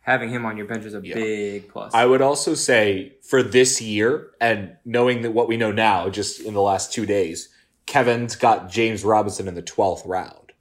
having 0.00 0.30
him 0.30 0.44
on 0.44 0.56
your 0.56 0.66
bench 0.66 0.84
is 0.84 0.94
a 0.94 1.00
Yeah. 1.02 1.14
big 1.14 1.68
plus. 1.68 1.94
I 1.94 2.04
would 2.06 2.20
also 2.20 2.54
say 2.54 3.14
for 3.22 3.42
this 3.42 3.80
year, 3.80 4.30
and 4.40 4.76
knowing 4.84 5.22
that 5.22 5.30
what 5.30 5.48
we 5.48 5.56
know 5.56 5.72
now, 5.72 6.10
just 6.10 6.40
in 6.40 6.54
the 6.54 6.60
last 6.62 6.92
two 6.92 7.06
days, 7.06 7.48
Kevin's 7.86 8.36
got 8.36 8.68
James 8.70 9.04
Robinson 9.04 9.48
in 9.48 9.54
the 9.54 9.62
twelfth 9.62 10.04
round, 10.04 10.52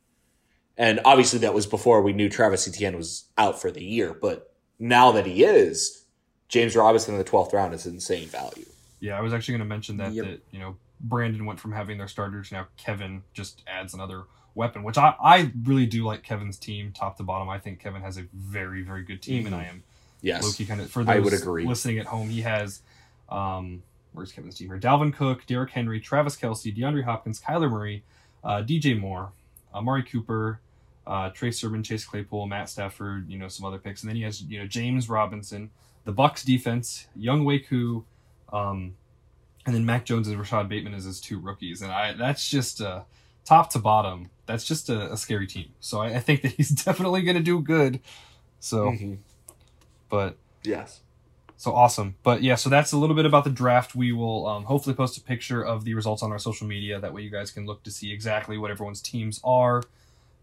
and 0.78 1.00
obviously 1.06 1.40
that 1.40 1.54
was 1.54 1.66
before 1.68 2.02
we 2.02 2.14
knew 2.14 2.30
Travis 2.30 2.68
Etienne 2.68 2.96
was 2.96 3.26
out 3.38 3.60
for 3.62 3.72
the 3.72 3.84
year. 3.84 4.14
But 4.14 4.51
now 4.82 5.12
that 5.14 5.26
he 5.26 5.44
is, 5.44 6.04
James 6.50 6.76
Robinson 6.76 7.14
in 7.14 7.18
the 7.20 7.24
twelfth 7.24 7.54
round 7.54 7.74
is 7.74 7.86
insane 7.86 8.28
value. 8.28 8.66
Yeah, 9.00 9.18
I 9.18 9.22
was 9.22 9.34
actually 9.34 9.54
going 9.54 9.60
to 9.70 9.74
mention 9.74 9.98
that 9.98 10.12
Yep. 10.14 10.26
that 10.26 10.42
you 10.52 10.60
know 10.60 10.76
Brandon 11.00 11.46
went 11.46 11.60
from 11.60 11.72
having 11.72 11.98
their 11.98 12.08
starters 12.10 12.52
now 12.52 12.68
Kevin 12.78 13.24
just 13.34 13.64
adds 13.68 13.94
another 13.94 14.24
weapon, 14.56 14.84
which 14.84 14.98
I 14.98 15.16
I 15.24 15.52
really 15.64 15.86
do 15.86 16.04
like 16.06 16.24
Kevin's 16.24 16.58
team 16.58 16.92
top 16.92 17.16
to 17.18 17.24
bottom. 17.24 17.48
I 17.48 17.60
think 17.60 17.80
Kevin 17.80 18.02
has 18.02 18.18
a 18.18 18.26
very 18.34 18.82
very 18.82 19.04
good 19.04 19.22
team, 19.22 19.46
and 19.46 19.56
I 19.56 19.64
am 19.66 19.84
Yes, 20.24 20.44
Loki 20.44 20.66
kind 20.66 20.82
of 20.82 20.92
for 20.92 21.04
those 21.04 21.16
I 21.16 21.20
would 21.20 21.34
agree. 21.34 21.66
listening 21.66 21.98
at 22.00 22.08
home. 22.08 22.30
He 22.30 22.42
has 22.42 22.82
um 23.30 23.84
where's 24.14 24.32
Kevin's 24.34 24.56
team 24.58 24.68
here? 24.68 24.78
Dalvin 24.80 25.14
Cook, 25.14 25.46
Derrick 25.48 25.72
Henry, 25.72 26.00
Travis 26.02 26.36
Kelce, 26.36 26.76
DeAndre 26.76 27.04
Hopkins, 27.06 27.40
Kyler 27.40 27.72
Murray, 27.72 28.04
uh, 28.44 28.62
DJ 28.62 29.00
Moore, 29.00 29.32
Amari 29.74 30.04
Cooper, 30.04 30.60
uh, 31.12 31.30
Trey 31.32 31.52
Sermon, 31.52 31.84
Chase 31.84 32.06
Claypool, 32.06 32.48
Matt 32.48 32.70
Stafford, 32.70 33.30
you 33.30 33.38
know 33.38 33.50
some 33.50 33.66
other 33.66 33.78
picks, 33.78 34.02
and 34.02 34.10
then 34.10 34.16
he 34.16 34.22
has 34.24 34.42
you 34.42 34.58
know 34.60 34.66
James 34.66 35.10
Robinson, 35.10 35.70
the 36.06 36.12
Bucks 36.14 36.44
defense, 36.44 37.08
Younghoe 37.20 37.68
Koo, 37.68 38.06
um, 38.54 38.96
and 39.66 39.76
then 39.76 39.86
Mac 39.86 40.06
Jones 40.06 40.28
and 40.30 40.40
Rashod 40.40 40.70
Bateman 40.70 40.94
as 40.94 41.04
his 41.04 41.20
two 41.20 41.38
rookies, 41.40 41.82
and 41.82 41.92
I 41.92 42.14
that's 42.14 42.50
just 42.50 42.80
uh, 42.82 43.02
top 43.44 43.70
to 43.72 43.80
bottom. 43.80 44.30
That's 44.46 44.64
just 44.64 44.90
a, 44.90 45.12
a 45.14 45.18
scary 45.18 45.48
team. 45.48 45.72
So 45.82 46.00
I, 46.00 46.16
I 46.16 46.20
think 46.20 46.44
that 46.44 46.52
he's 46.58 46.70
definitely 46.70 47.24
going 47.24 47.38
to 47.38 47.44
do 47.44 47.60
good. 47.62 48.00
So, 48.60 48.92
Mhm. 48.92 49.18
but 50.10 50.38
yes, 50.64 51.02
so 51.58 51.74
awesome. 51.74 52.16
But 52.24 52.42
yeah, 52.42 52.56
so 52.56 52.70
that's 52.70 52.92
a 52.94 52.98
little 52.98 53.16
bit 53.16 53.26
about 53.26 53.44
the 53.44 53.50
draft. 53.50 53.96
We 53.96 54.12
will 54.14 54.48
um, 54.48 54.64
hopefully 54.66 54.96
post 54.96 55.18
a 55.18 55.22
picture 55.22 55.62
of 55.64 55.84
the 55.84 55.94
results 55.94 56.24
on 56.24 56.32
our 56.32 56.40
social 56.40 56.68
media. 56.68 57.00
That 57.00 57.14
way 57.14 57.22
you 57.22 57.30
guys 57.30 57.52
can 57.52 57.66
look 57.66 57.84
to 57.84 57.92
see 57.92 58.12
exactly 58.14 58.58
what 58.58 58.72
everyone's 58.72 59.02
teams 59.02 59.40
are. 59.44 59.84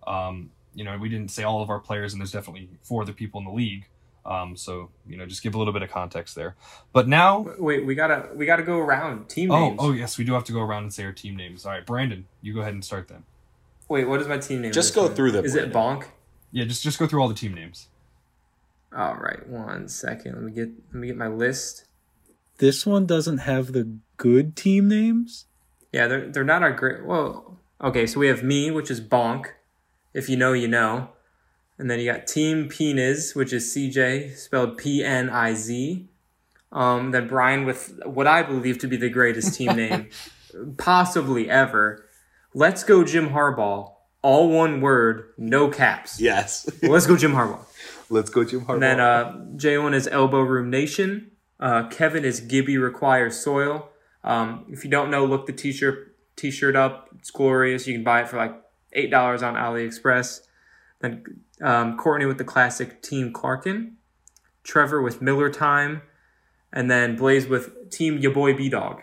Um, 0.06 0.50
you 0.78 0.84
know, 0.84 0.96
we 0.96 1.08
didn't 1.08 1.32
say 1.32 1.42
all 1.42 1.60
of 1.60 1.70
our 1.70 1.80
players, 1.80 2.12
and 2.12 2.20
there's 2.20 2.30
definitely 2.30 2.68
four 2.82 3.02
other 3.02 3.12
people 3.12 3.40
in 3.40 3.44
the 3.44 3.52
league. 3.52 3.86
Um, 4.24 4.56
so 4.56 4.90
you 5.08 5.16
know, 5.16 5.26
just 5.26 5.42
give 5.42 5.56
a 5.56 5.58
little 5.58 5.72
bit 5.72 5.82
of 5.82 5.90
context 5.90 6.36
there. 6.36 6.54
But 6.92 7.08
now, 7.08 7.46
Wait, 7.58 7.84
we 7.84 7.96
gotta 7.96 8.28
we 8.32 8.46
gotta 8.46 8.62
go 8.62 8.78
around 8.78 9.28
team 9.28 9.50
oh, 9.50 9.70
names. 9.70 9.80
oh 9.80 9.90
yes, 9.90 10.18
we 10.18 10.24
do 10.24 10.34
have 10.34 10.44
to 10.44 10.52
go 10.52 10.60
around 10.60 10.84
and 10.84 10.94
say 10.94 11.02
our 11.04 11.12
team 11.12 11.34
names. 11.34 11.66
All 11.66 11.72
right, 11.72 11.84
Brandon, 11.84 12.26
you 12.42 12.54
go 12.54 12.60
ahead 12.60 12.74
and 12.74 12.84
start 12.84 13.08
then. 13.08 13.24
Wait, 13.88 14.06
what 14.06 14.20
is 14.20 14.28
my 14.28 14.38
team 14.38 14.60
name? 14.60 14.70
Just 14.70 14.94
go 14.94 15.08
time? 15.08 15.16
through 15.16 15.32
them, 15.32 15.44
Is 15.44 15.56
it 15.56 15.72
Bonk? 15.72 16.04
Yeah, 16.52 16.64
just 16.64 16.84
just 16.84 17.00
go 17.00 17.08
through 17.08 17.22
all 17.22 17.28
the 17.28 17.34
team 17.34 17.54
names. 17.54 17.88
All 18.96 19.16
right, 19.16 19.48
one 19.48 19.88
second. 19.88 20.34
Let 20.34 20.42
me 20.42 20.52
get 20.52 20.68
let 20.92 21.00
me 21.00 21.08
get 21.08 21.16
my 21.16 21.28
list. 21.28 21.86
This 22.58 22.86
one 22.86 23.04
doesn't 23.04 23.38
have 23.38 23.72
the 23.72 23.98
good 24.16 24.54
team 24.54 24.88
names. 24.88 25.46
Yeah, 25.92 26.06
they're 26.06 26.28
they're 26.28 26.44
not 26.44 26.62
our 26.62 26.72
great. 26.72 27.04
Well, 27.04 27.58
okay, 27.82 28.06
so 28.06 28.20
we 28.20 28.28
have 28.28 28.44
me, 28.44 28.70
which 28.70 28.90
is 28.92 29.00
Bonk. 29.00 29.46
If 30.14 30.28
you 30.28 30.36
know, 30.36 30.52
you 30.52 30.68
know. 30.68 31.10
And 31.78 31.88
then 31.90 32.00
you 32.00 32.12
got 32.12 32.26
Team 32.26 32.68
Peniz, 32.68 33.36
which 33.36 33.52
is 33.52 33.64
CJ, 33.72 34.36
spelled 34.36 34.76
P 34.78 35.04
N 35.04 35.30
I 35.30 35.54
Z. 35.54 36.08
Um, 36.72 37.12
then 37.12 37.28
Brian 37.28 37.64
with 37.64 37.98
what 38.04 38.26
I 38.26 38.42
believe 38.42 38.78
to 38.78 38.88
be 38.88 38.96
the 38.96 39.08
greatest 39.08 39.54
team 39.54 39.72
name, 39.76 40.08
possibly 40.76 41.48
ever. 41.48 42.04
Let's 42.52 42.82
go, 42.82 43.04
Jim 43.04 43.30
Harbaugh. 43.30 43.92
All 44.22 44.50
one 44.50 44.80
word, 44.80 45.32
no 45.38 45.68
caps. 45.68 46.20
yes. 46.20 46.68
Well, 46.82 46.90
let's 46.92 47.06
go, 47.06 47.16
Jim 47.16 47.32
Harbaugh. 47.32 47.64
Let's 48.10 48.30
go, 48.30 48.44
Jim 48.44 48.62
Harbaugh. 48.62 48.74
And 48.74 48.82
then 48.82 49.00
uh, 49.00 49.32
J1 49.56 49.94
is 49.94 50.08
Elbow 50.08 50.40
Room 50.40 50.68
Nation. 50.70 51.30
Uh, 51.60 51.88
Kevin 51.88 52.24
is 52.24 52.40
Gibby 52.40 52.76
Requires 52.78 53.38
Soil. 53.38 53.88
Um, 54.24 54.66
if 54.68 54.84
you 54.84 54.90
don't 54.90 55.10
know, 55.10 55.24
look 55.24 55.46
the 55.46 55.52
t-shirt 55.52 56.16
t-shirt 56.36 56.74
up. 56.74 57.08
It's 57.18 57.30
glorious. 57.30 57.86
You 57.86 57.94
can 57.94 58.04
buy 58.04 58.22
it 58.22 58.28
for 58.28 58.36
like 58.36 58.54
eight 58.92 59.10
dollars 59.10 59.42
on 59.42 59.54
AliExpress. 59.54 60.40
Then 61.00 61.24
um, 61.60 61.96
Courtney 61.96 62.26
with 62.26 62.38
the 62.38 62.44
classic 62.44 63.02
Team 63.02 63.32
Clarkin. 63.32 63.92
Trevor 64.64 65.00
with 65.00 65.22
Miller 65.22 65.48
Time, 65.50 66.02
and 66.72 66.90
then 66.90 67.16
Blaze 67.16 67.46
with 67.46 67.90
Team 67.90 68.18
Ya 68.18 68.30
Boy 68.30 68.52
B 68.54 68.68
Dog. 68.68 69.00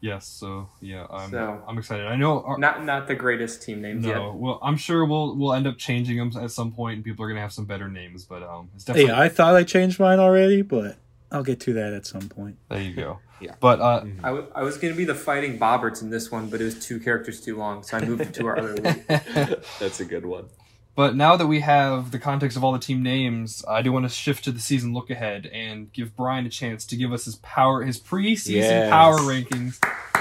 Yes, 0.00 0.26
so 0.26 0.68
yeah, 0.80 1.06
I'm 1.10 1.30
So- 1.30 1.62
I'm 1.66 1.78
excited. 1.78 2.06
I 2.06 2.16
know 2.16 2.42
our, 2.42 2.58
Not 2.58 2.84
not 2.84 3.06
the 3.08 3.14
greatest 3.14 3.62
team 3.62 3.80
names 3.80 4.04
no, 4.04 4.08
yet. 4.08 4.34
well, 4.34 4.58
I'm 4.62 4.76
sure 4.76 5.04
we'll 5.04 5.36
we'll 5.36 5.54
end 5.54 5.66
up 5.66 5.76
changing 5.78 6.18
them 6.18 6.30
at 6.40 6.50
some 6.52 6.72
point, 6.72 6.96
and 6.96 7.04
people 7.04 7.24
are 7.24 7.28
gonna 7.28 7.40
have 7.40 7.52
some 7.52 7.64
better 7.64 7.88
names. 7.88 8.24
But 8.24 8.42
um, 8.44 8.68
it's 8.74 8.84
definitely 8.84 9.12
Hey, 9.12 9.20
I 9.20 9.28
thought 9.28 9.54
I 9.56 9.64
changed 9.64 9.98
mine 9.98 10.18
already, 10.20 10.62
but 10.62 10.96
I'll 11.32 11.42
get 11.44 11.58
to 11.60 11.72
that 11.74 11.92
at 11.92 12.04
some 12.06 12.28
point. 12.28 12.58
there. 12.68 12.80
You 12.80 12.94
go. 12.94 13.18
Yeah. 13.42 13.54
But 13.60 13.80
uh, 13.80 14.04
I, 14.22 14.28
w- 14.28 14.46
I 14.54 14.62
was 14.62 14.76
gonna 14.78 14.94
be 14.94 15.04
the 15.04 15.14
Fighting 15.14 15.58
Bobberts 15.58 16.00
in 16.02 16.10
this 16.10 16.30
one, 16.30 16.48
but 16.48 16.60
it 16.60 16.64
was 16.64 16.84
two 16.86 17.00
characters 17.00 17.40
too 17.40 17.56
long, 17.56 17.82
so 17.82 17.96
I 17.98 18.04
moved 18.04 18.34
to 18.34 18.46
our 18.46 18.58
other 18.58 18.74
league. 18.74 19.04
That's 19.80 20.00
a 20.00 20.04
good 20.04 20.24
one. 20.26 20.46
But 20.94 21.16
now 21.16 21.36
that 21.36 21.46
we 21.46 21.60
have 21.60 22.10
the 22.10 22.18
context 22.18 22.56
of 22.56 22.62
all 22.64 22.72
the 22.72 22.78
team 22.78 23.02
names, 23.02 23.64
I 23.66 23.80
do 23.80 23.90
want 23.92 24.04
to 24.04 24.10
shift 24.10 24.44
to 24.44 24.52
the 24.52 24.60
season 24.60 24.92
look 24.92 25.08
ahead 25.08 25.46
and 25.46 25.90
give 25.90 26.14
Brian 26.14 26.44
a 26.44 26.50
chance 26.50 26.84
to 26.86 26.96
give 26.96 27.12
us 27.14 27.24
his 27.24 27.36
power, 27.36 27.82
his 27.82 27.98
preseason 27.98 28.56
Yes. 28.56 28.90
power 28.90 29.16
rankings. 29.20 29.78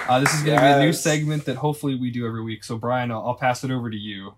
Uh, 0.07 0.21
this 0.21 0.33
is 0.33 0.43
going 0.43 0.57
to 0.57 0.63
be 0.63 0.69
a 0.71 0.79
new 0.79 0.93
segment 0.93 1.43
that 1.45 1.57
hopefully 1.57 1.95
we 1.95 2.09
do 2.09 2.25
every 2.25 2.41
week. 2.41 2.63
So 2.63 2.77
Brian, 2.77 3.11
I'll, 3.11 3.27
I'll 3.27 3.35
pass 3.35 3.65
it 3.65 3.69
over 3.71 3.89
to 3.89 3.97
you. 3.97 4.35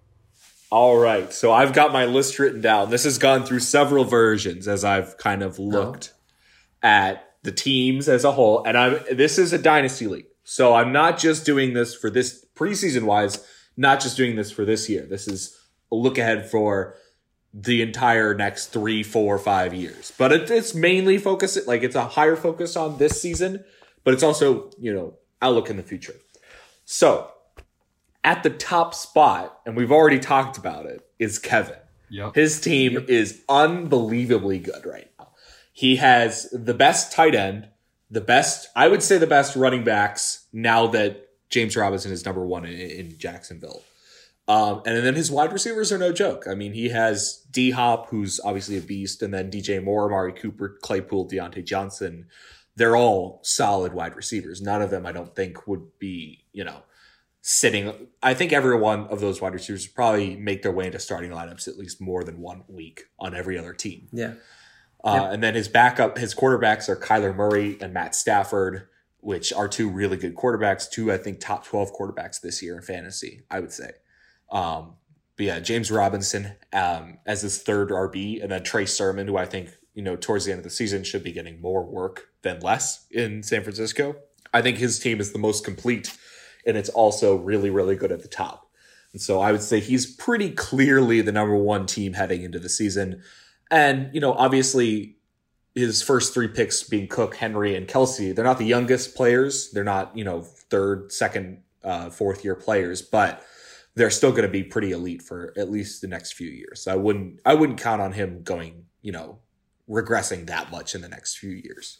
All 0.71 0.97
right. 0.97 1.31
So 1.31 1.51
I've 1.53 1.71
got 1.71 1.93
my 1.93 2.05
list 2.05 2.39
written 2.39 2.61
down. 2.61 2.89
This 2.89 3.03
has 3.03 3.19
gone 3.19 3.45
through 3.45 3.59
several 3.59 4.03
versions 4.03 4.67
as 4.67 4.83
I've 4.83 5.17
kind 5.19 5.43
of 5.43 5.59
looked 5.59 6.13
at 6.81 7.32
the 7.43 7.51
teams 7.51 8.09
as 8.09 8.23
a 8.23 8.31
whole. 8.31 8.63
And 8.65 8.77
I'm 8.77 8.99
this 9.11 9.37
is 9.37 9.53
a 9.53 9.57
dynasty 9.57 10.07
league. 10.07 10.27
So 10.43 10.73
I'm 10.73 10.91
not 10.91 11.17
just 11.17 11.45
doing 11.45 11.73
this 11.73 11.95
for 11.95 12.09
this 12.09 12.45
preseason 12.55 13.03
wise, 13.03 13.45
not 13.77 14.01
just 14.01 14.17
doing 14.17 14.35
this 14.35 14.51
for 14.51 14.65
this 14.65 14.89
year. 14.89 15.05
This 15.05 15.27
is 15.27 15.57
a 15.91 15.95
look 15.95 16.17
ahead 16.17 16.49
for 16.49 16.95
the 17.53 17.81
entire 17.81 18.33
next 18.33 18.67
three, 18.67 19.03
four, 19.03 19.37
five 19.37 19.73
years. 19.73 20.11
But 20.17 20.31
it, 20.31 20.51
it's 20.51 20.73
mainly 20.73 21.17
focused 21.17 21.67
like 21.67 21.83
it's 21.83 21.95
a 21.95 22.07
higher 22.07 22.35
focus 22.35 22.75
on 22.75 22.97
this 22.97 23.21
season, 23.21 23.63
but 24.03 24.13
it's 24.13 24.23
also, 24.23 24.71
you 24.79 24.93
know, 24.93 25.13
outlook 25.41 25.69
in 25.69 25.77
the 25.77 25.83
future. 25.83 26.15
So 26.85 27.31
at 28.23 28.43
the 28.43 28.49
top 28.49 28.95
spot, 28.95 29.59
and 29.65 29.77
we've 29.77 29.91
already 29.91 30.19
talked 30.19 30.57
about 30.57 30.85
it, 30.87 31.05
is 31.19 31.37
Kevin. 31.39 31.77
Yep. 32.09 32.35
His 32.35 32.59
team 32.59 33.05
is 33.07 33.41
unbelievably 33.49 34.59
good 34.59 34.85
right. 34.85 35.09
He 35.73 35.97
has 35.97 36.49
the 36.51 36.73
best 36.73 37.11
tight 37.11 37.35
end, 37.35 37.67
the 38.09 38.21
best, 38.21 38.69
I 38.75 38.87
would 38.87 39.03
say 39.03 39.17
the 39.17 39.27
best 39.27 39.55
running 39.55 39.83
backs 39.83 40.45
now 40.53 40.87
that 40.87 41.29
James 41.49 41.75
Robinson 41.75 42.11
is 42.11 42.25
number 42.25 42.45
one 42.45 42.63
in, 42.65 42.73
in 42.73 43.17
Jacksonville. 43.17 43.83
Um, 44.47 44.81
and 44.85 45.05
then 45.05 45.15
his 45.15 45.31
wide 45.31 45.53
receivers 45.53 45.91
are 45.91 45.97
no 45.97 46.11
joke. 46.11 46.45
I 46.49 46.53
mean, 46.53 46.73
he 46.73 46.89
has 46.89 47.45
D 47.49 47.71
Hop, 47.71 48.09
who's 48.09 48.41
obviously 48.43 48.77
a 48.77 48.81
beast, 48.81 49.21
and 49.21 49.33
then 49.33 49.49
DJ 49.49 49.81
Moore, 49.81 50.05
Amari 50.05 50.33
Cooper, 50.33 50.77
Claypool, 50.81 51.29
Diontae 51.29 51.65
Johnson. 51.65 52.27
They're 52.75 52.95
all 52.95 53.39
solid 53.43 53.93
wide 53.93 54.15
receivers. 54.15 54.61
None 54.61 54.81
of 54.81 54.89
them, 54.89 55.05
I 55.05 55.11
don't 55.11 55.33
think, 55.33 55.65
would 55.67 55.97
be, 55.97 56.43
you 56.51 56.65
know, 56.65 56.83
sitting. 57.41 58.09
I 58.21 58.33
think 58.33 58.51
every 58.51 58.77
one 58.77 59.07
of 59.07 59.21
those 59.21 59.39
wide 59.39 59.53
receivers 59.53 59.87
probably 59.87 60.35
make 60.35 60.61
their 60.61 60.71
way 60.71 60.87
into 60.87 60.99
starting 60.99 61.31
lineups 61.31 61.67
at 61.67 61.77
least 61.77 62.01
more 62.01 62.23
than 62.23 62.41
one 62.41 62.63
week 62.67 63.05
on 63.19 63.33
every 63.33 63.57
other 63.57 63.73
team. 63.73 64.07
Yeah. 64.11 64.33
Uh, 65.03 65.29
And 65.31 65.43
then 65.43 65.55
his 65.55 65.67
backup, 65.67 66.17
his 66.17 66.33
quarterbacks 66.33 66.87
are 66.87 66.95
Kyler 66.95 67.35
Murray 67.35 67.77
and 67.81 67.93
Matt 67.93 68.15
Stafford, 68.15 68.87
which 69.19 69.51
are 69.51 69.67
two 69.67 69.89
really 69.89 70.17
good 70.17 70.35
quarterbacks. 70.35 70.89
Two, 70.89 71.11
I 71.11 71.17
think, 71.17 71.39
top 71.39 71.65
twelve 71.65 71.93
quarterbacks 71.93 72.41
this 72.41 72.61
year 72.61 72.77
in 72.77 72.83
fantasy. 72.83 73.43
I 73.51 73.59
would 73.59 73.71
say. 73.71 73.91
Um, 74.51 74.95
but 75.35 75.45
yeah, 75.45 75.59
James 75.59 75.89
Robinson 75.91 76.53
um, 76.71 77.17
as 77.25 77.41
his 77.41 77.61
third 77.61 77.89
RB, 77.89 78.41
and 78.41 78.51
then 78.51 78.63
Trey 78.63 78.85
Sermon, 78.85 79.27
who 79.27 79.37
I 79.37 79.45
think 79.45 79.69
you 79.93 80.01
know, 80.01 80.15
towards 80.15 80.45
the 80.45 80.51
end 80.51 80.59
of 80.59 80.63
the 80.63 80.69
season 80.69 81.03
should 81.03 81.23
be 81.23 81.31
getting 81.31 81.61
more 81.61 81.83
work 81.83 82.29
than 82.41 82.59
less 82.61 83.05
in 83.11 83.43
San 83.43 83.61
Francisco. 83.61 84.15
I 84.53 84.61
think 84.61 84.77
his 84.77 84.99
team 84.99 85.19
is 85.19 85.33
the 85.33 85.39
most 85.39 85.63
complete 85.63 86.17
and 86.65 86.77
it's 86.77 86.89
also 86.89 87.35
really, 87.35 87.69
really 87.69 87.95
good 87.95 88.11
at 88.11 88.21
the 88.21 88.27
top. 88.27 88.69
And 89.11 89.21
so 89.21 89.41
I 89.41 89.51
would 89.51 89.61
say 89.61 89.79
he's 89.79 90.05
pretty 90.05 90.49
clearly 90.49 91.21
the 91.21 91.31
number 91.31 91.55
one 91.55 91.85
team 91.85 92.13
heading 92.13 92.43
into 92.43 92.59
the 92.59 92.69
season. 92.69 93.21
And, 93.73 94.13
you 94.13 94.21
know, 94.21 94.33
obviously 94.33 95.15
his 95.73 96.03
first 96.03 96.31
three 96.31 96.47
picks 96.47 96.83
being 96.83 97.07
Cook, 97.07 97.35
Henry, 97.35 97.75
and 97.75 97.87
Kelce, 97.87 98.35
they're 98.35 98.45
not 98.45 98.59
the 98.59 98.67
youngest 98.67 99.15
players. 99.15 99.71
They're 99.71 99.83
not, 99.83 100.15
you 100.15 100.23
know, 100.23 100.41
third, 100.43 101.11
second, 101.11 101.63
uh, 101.83 102.11
fourth 102.11 102.45
year 102.45 102.53
players, 102.53 103.01
but 103.01 103.43
they're 103.95 104.11
still 104.11 104.29
going 104.29 104.43
to 104.43 104.47
be 104.47 104.61
pretty 104.63 104.91
elite 104.91 105.23
for 105.23 105.55
at 105.57 105.71
least 105.71 106.01
the 106.01 106.07
next 106.07 106.33
few 106.33 106.49
years. 106.49 106.83
So 106.83 106.93
I 106.93 106.95
wouldn't, 106.95 107.39
I 107.47 107.55
wouldn't 107.55 107.81
count 107.81 107.99
on 107.99 108.11
him 108.11 108.43
going, 108.43 108.85
you 109.01 109.11
know, 109.11 109.39
regressing 109.89 110.45
that 110.45 110.69
much 110.69 110.93
in 110.93 111.01
the 111.01 111.09
next 111.09 111.37
few 111.37 111.49
years. 111.49 111.97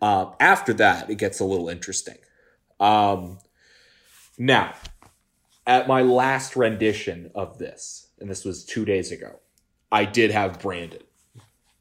Um, 0.00 0.34
after 0.40 0.72
that, 0.74 1.08
it 1.08 1.14
gets 1.14 1.38
a 1.38 1.44
little 1.44 1.68
interesting. 1.68 2.18
Um, 2.80 3.38
now, 4.36 4.74
at 5.64 5.86
my 5.86 6.02
last 6.02 6.56
rendition 6.56 7.30
of 7.36 7.58
this, 7.58 8.08
and 8.18 8.28
this 8.28 8.44
was 8.44 8.64
two 8.64 8.84
days 8.84 9.12
ago, 9.12 9.38
I 9.92 10.06
did 10.06 10.30
have 10.30 10.60
Brandon. 10.60 11.02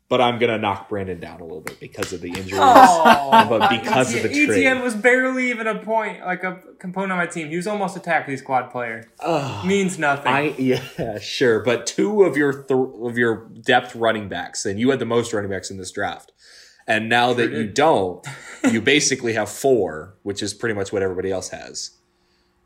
But 0.09 0.19
I'm 0.19 0.39
gonna 0.39 0.57
knock 0.57 0.89
Brandon 0.89 1.21
down 1.21 1.39
a 1.39 1.45
little 1.45 1.61
bit 1.61 1.79
because 1.79 2.11
of 2.11 2.19
the 2.19 2.27
injuries, 2.27 2.59
but 2.59 3.69
because 3.69 4.13
of 4.13 4.23
the 4.23 4.29
Etienne 4.29 4.75
trade. 4.75 4.83
was 4.83 4.93
barely 4.93 5.49
even 5.49 5.67
a 5.67 5.79
point, 5.79 6.19
like 6.25 6.43
a 6.43 6.59
component 6.79 7.13
of 7.13 7.17
my 7.17 7.27
team. 7.27 7.47
He 7.47 7.55
was 7.55 7.65
almost 7.65 7.95
a 7.95 8.01
tackle 8.01 8.35
squad 8.35 8.71
player. 8.71 9.09
Means 9.65 9.97
nothing. 9.97 10.27
I 10.29 10.53
yeah, 10.57 11.17
sure, 11.19 11.61
but 11.61 11.87
two 11.87 12.23
of 12.23 12.35
your 12.35 12.63
th- 12.63 12.89
of 13.01 13.17
your 13.17 13.47
depth 13.61 13.95
running 13.95 14.27
backs, 14.27 14.65
and 14.65 14.77
you 14.77 14.89
had 14.89 14.99
the 14.99 15.05
most 15.05 15.31
running 15.31 15.49
backs 15.49 15.71
in 15.71 15.77
this 15.77 15.91
draft. 15.91 16.33
And 16.85 17.07
now 17.07 17.31
that 17.31 17.51
you 17.51 17.67
don't, 17.67 18.25
you 18.69 18.81
basically 18.95 19.31
have 19.31 19.47
four, 19.47 20.15
which 20.23 20.43
is 20.43 20.53
pretty 20.53 20.75
much 20.75 20.91
what 20.91 21.01
everybody 21.01 21.31
else 21.31 21.49
has. 21.49 21.91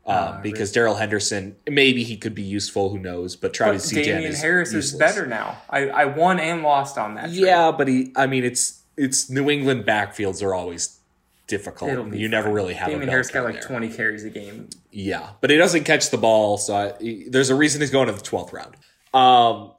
Um, 0.08 0.40
because 0.40 0.70
Darrell 0.70 0.94
Henderson, 0.94 1.56
maybe 1.68 2.04
he 2.04 2.16
could 2.16 2.34
be 2.34 2.42
useful, 2.42 2.90
who 2.90 2.98
knows? 3.00 3.34
But 3.34 3.48
but 3.48 3.54
Travis 3.54 3.90
Etienne 3.92 4.16
Damien 4.16 4.30
is 4.32 4.40
Harris 4.40 4.72
useless. 4.72 4.92
is 4.92 4.98
better 4.98 5.26
now. 5.26 5.58
I, 5.68 5.88
I 5.88 6.04
won 6.04 6.38
and 6.38 6.62
lost 6.62 6.96
on 6.96 7.14
that. 7.16 7.24
trade. 7.24 7.34
Yeah, 7.34 7.72
but 7.72 7.88
he, 7.88 8.12
I 8.14 8.26
mean, 8.28 8.44
it's 8.44 8.82
it's 8.96 9.28
New 9.28 9.50
England 9.50 9.84
backfields 9.84 10.44
are 10.44 10.54
always 10.54 11.00
difficult. 11.48 12.14
You 12.14 12.28
never 12.28 12.52
really 12.52 12.74
have 12.74 12.88
Damien 12.88 13.08
Harris 13.08 13.30
got 13.30 13.44
like 13.44 13.54
there. 13.54 13.62
20 13.62 13.88
carries 13.94 14.22
a 14.24 14.30
game. 14.30 14.68
Yeah, 14.92 15.30
but 15.40 15.50
he 15.50 15.56
doesn't 15.56 15.82
catch 15.84 16.10
the 16.10 16.18
ball, 16.18 16.56
so 16.56 16.74
I, 16.76 16.92
he- 17.02 17.28
there's 17.28 17.50
a 17.50 17.54
reason 17.56 17.80
he's 17.80 17.90
going 17.90 18.06
to 18.06 18.12
the 18.12 18.20
twelfth 18.20 18.52
round. 18.52 18.76
Um. 19.12 19.72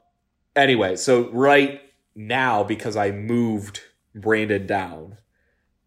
Anyway, 0.54 0.96
so 0.96 1.30
right 1.30 1.80
now 2.14 2.64
because 2.64 2.96
I 2.96 3.12
moved 3.12 3.80
Brandon 4.14 4.66
down, 4.66 5.16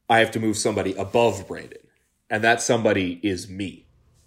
I 0.09 0.19
have 0.19 0.31
to 0.31 0.39
move 0.39 0.57
somebody 0.57 0.93
above 0.95 1.47
Brandon, 1.47 1.79
and 2.29 2.43
that 2.43 2.61
somebody 2.61 3.19
is 3.21 3.49
me. 3.49 3.80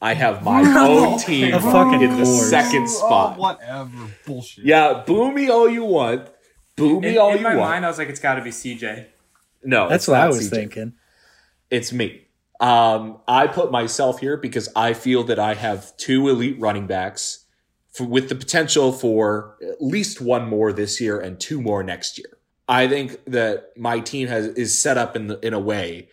I 0.05 0.13
have 0.15 0.43
my 0.43 0.61
own 0.87 1.19
team 1.19 1.55
Of 1.55 1.63
fucking 1.63 2.03
in 2.03 2.11
the 2.19 2.25
course. 2.25 2.51
second 2.51 2.89
spot. 2.89 3.37
Oh, 3.39 3.41
whatever. 3.41 3.91
Bullshit. 4.27 4.65
Yeah, 4.67 5.03
boo 5.07 5.33
me 5.33 5.49
all 5.49 5.69
you 5.69 5.85
want. 5.85 6.29
Boo 6.77 7.01
me 7.01 7.13
In, 7.15 7.19
all 7.19 7.31
in 7.33 7.39
you 7.39 7.45
want. 7.45 7.55
In 7.55 7.59
my 7.61 7.67
mind, 7.71 7.85
I 7.87 7.89
was 7.89 7.99
like, 7.99 8.09
it's 8.09 8.21
got 8.21 8.35
to 8.35 8.43
be 8.43 8.51
CJ. 8.51 9.07
no, 9.63 9.89
That's 9.89 10.07
what 10.07 10.21
I 10.21 10.27
was 10.29 10.47
CJ. 10.47 10.51
thinking. 10.51 10.93
It's 11.71 11.93
me. 11.93 12.27
Um, 12.61 13.19
I 13.27 13.47
put 13.47 13.73
myself 13.73 14.21
here 14.21 14.37
because 14.37 14.69
I 14.77 14.93
feel 14.93 15.25
that 15.25 15.39
I 15.39 15.55
have 15.55 15.97
two 15.97 16.29
elite 16.29 16.61
running 16.61 16.87
backs 16.87 17.47
for, 17.93 18.05
with 18.05 18.29
the 18.29 18.35
potential 18.35 18.93
for 18.93 19.57
at 19.63 19.81
least 19.83 20.21
one 20.21 20.49
more 20.49 20.73
this 20.73 21.01
year 21.01 21.19
and 21.19 21.41
two 21.41 21.61
more 21.63 21.83
next 21.83 22.19
year. 22.19 22.39
I 22.69 22.89
think 22.89 23.19
that 23.27 23.73
my 23.77 24.01
team 24.01 24.29
has 24.29 24.47
is 24.49 24.79
set 24.79 24.97
up 24.99 25.17
in 25.17 25.27
the, 25.29 25.39
in 25.41 25.53
a 25.55 25.59
way 25.59 26.09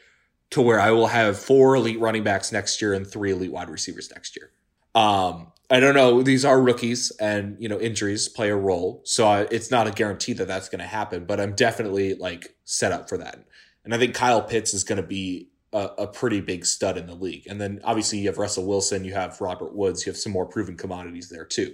to 0.51 0.61
where 0.61 0.79
I 0.79 0.91
will 0.91 1.07
have 1.07 1.39
four 1.39 1.75
elite 1.75 1.99
running 1.99 2.23
backs 2.23 2.51
next 2.51 2.81
year 2.81 2.93
and 2.93 3.05
three 3.05 3.31
elite 3.31 3.51
wide 3.51 3.69
receivers 3.69 4.11
next 4.11 4.35
year. 4.35 4.51
Um, 4.93 5.51
I 5.69 5.79
don't 5.79 5.95
know. 5.95 6.21
These 6.21 6.43
are 6.43 6.61
rookies, 6.61 7.11
and 7.11 7.55
you 7.59 7.69
know 7.69 7.79
injuries 7.79 8.27
play 8.27 8.49
a 8.49 8.55
role, 8.55 9.01
so 9.05 9.25
I, 9.25 9.41
it's 9.51 9.71
not 9.71 9.87
a 9.87 9.91
guarantee 9.91 10.33
that 10.33 10.47
that's 10.47 10.67
going 10.67 10.79
to 10.79 10.87
happen. 10.87 11.25
But 11.25 11.39
I'm 11.39 11.55
definitely 11.55 12.15
like 12.15 12.55
set 12.65 12.91
up 12.91 13.07
for 13.07 13.17
that, 13.17 13.45
and 13.85 13.93
I 13.93 13.97
think 13.97 14.13
Kyle 14.13 14.41
Pitts 14.41 14.73
is 14.73 14.83
going 14.83 15.01
to 15.01 15.07
be 15.07 15.51
a, 15.73 15.89
a 15.99 16.07
pretty 16.07 16.41
big 16.41 16.65
stud 16.65 16.97
in 16.97 17.07
the 17.07 17.15
league. 17.15 17.47
And 17.47 17.59
then 17.59 17.79
obviously 17.83 18.19
you 18.19 18.27
have 18.27 18.37
Russell 18.37 18.65
Wilson, 18.65 19.05
you 19.05 19.13
have 19.13 19.39
Robert 19.39 19.73
Woods, 19.73 20.05
you 20.05 20.11
have 20.11 20.17
some 20.17 20.33
more 20.33 20.45
proven 20.45 20.75
commodities 20.75 21.29
there 21.29 21.45
too. 21.45 21.73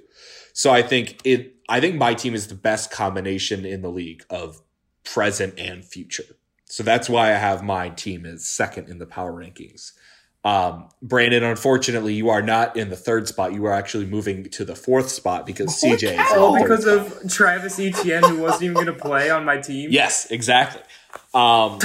So 0.54 0.72
I 0.72 0.82
think 0.82 1.20
it. 1.24 1.56
I 1.70 1.82
think 1.82 1.96
my 1.96 2.14
team 2.14 2.34
is 2.34 2.48
the 2.48 2.56
best 2.56 2.92
combination 2.92 3.66
in 3.66 3.82
the 3.82 3.90
league 3.90 4.24
of 4.30 4.62
present 5.04 5.60
and 5.60 5.84
future. 5.84 6.37
So 6.70 6.84
that's 6.84 7.10
why 7.10 7.30
I 7.30 7.38
have 7.38 7.64
my 7.64 7.90
team 7.90 8.26
as 8.26 8.46
second 8.46 8.90
in 8.90 9.00
the 9.00 9.06
power 9.06 9.32
rankings. 9.34 9.94
Um, 10.44 10.90
Brandon, 11.02 11.44
unfortunately, 11.44 12.14
you 12.14 12.30
are 12.30 12.42
not 12.42 12.78
in 12.78 12.90
the 12.90 12.96
third 12.96 13.28
spot. 13.28 13.54
You 13.54 13.66
are 13.66 13.74
actually 13.74 14.06
moving 14.06 14.44
to 14.52 14.64
the 14.66 14.76
fourth 14.76 15.10
spot 15.10 15.46
because 15.46 15.82
CJ 15.82 15.94
is 16.04 16.04
in 16.04 16.16
the 16.18 16.26
Oh, 16.36 16.62
because 16.62 16.84
spot. 16.84 17.24
of 17.24 17.32
Travis 17.32 17.80
Etienne, 17.80 18.24
who 18.24 18.38
wasn't 18.42 18.64
even 18.64 18.74
going 18.76 18.86
to 18.88 18.94
play 18.94 19.30
on 19.30 19.44
my 19.46 19.58
team. 19.58 19.90
Yes, 19.92 20.30
exactly. 20.32 20.82
Um, 21.34 21.80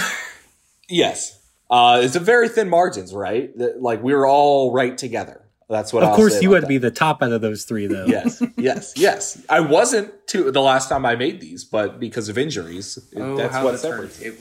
yes, 0.89 1.41
uh, 1.71 2.01
it's 2.05 2.17
a 2.17 2.21
very 2.21 2.49
thin 2.49 2.69
margins, 2.69 3.13
right? 3.15 3.57
That- 3.59 3.81
Like 3.83 4.03
we 4.03 4.15
were 4.15 4.27
all 4.27 4.73
right 4.73 4.97
together. 4.97 5.41
That's 5.69 5.93
what. 5.93 6.03
Of 6.03 6.11
I'll 6.11 6.17
course, 6.17 6.35
say 6.35 6.43
you 6.43 6.49
about 6.51 6.55
would 6.57 6.63
that. 6.65 6.69
be 6.69 6.79
the 6.79 6.91
top 6.91 7.23
out 7.23 7.33
of 7.33 7.41
those 7.41 7.65
three, 7.65 7.87
though. 7.87 8.05
Yes, 8.05 8.43
yes, 8.59 8.93
yes. 8.95 9.43
I 9.49 9.61
wasn't 9.61 10.13
too 10.27 10.51
the 10.51 10.61
last 10.61 10.89
time 10.91 11.07
I 11.07 11.17
made 11.17 11.41
these, 11.41 11.65
but 11.65 11.99
because 11.99 12.29
of 12.29 12.37
injuries, 12.37 12.99
Oh, 13.17 13.37
that's 13.37 13.55
what 13.55 13.73
the 13.73 13.79
separates. 13.79 14.21
it. 14.21 14.35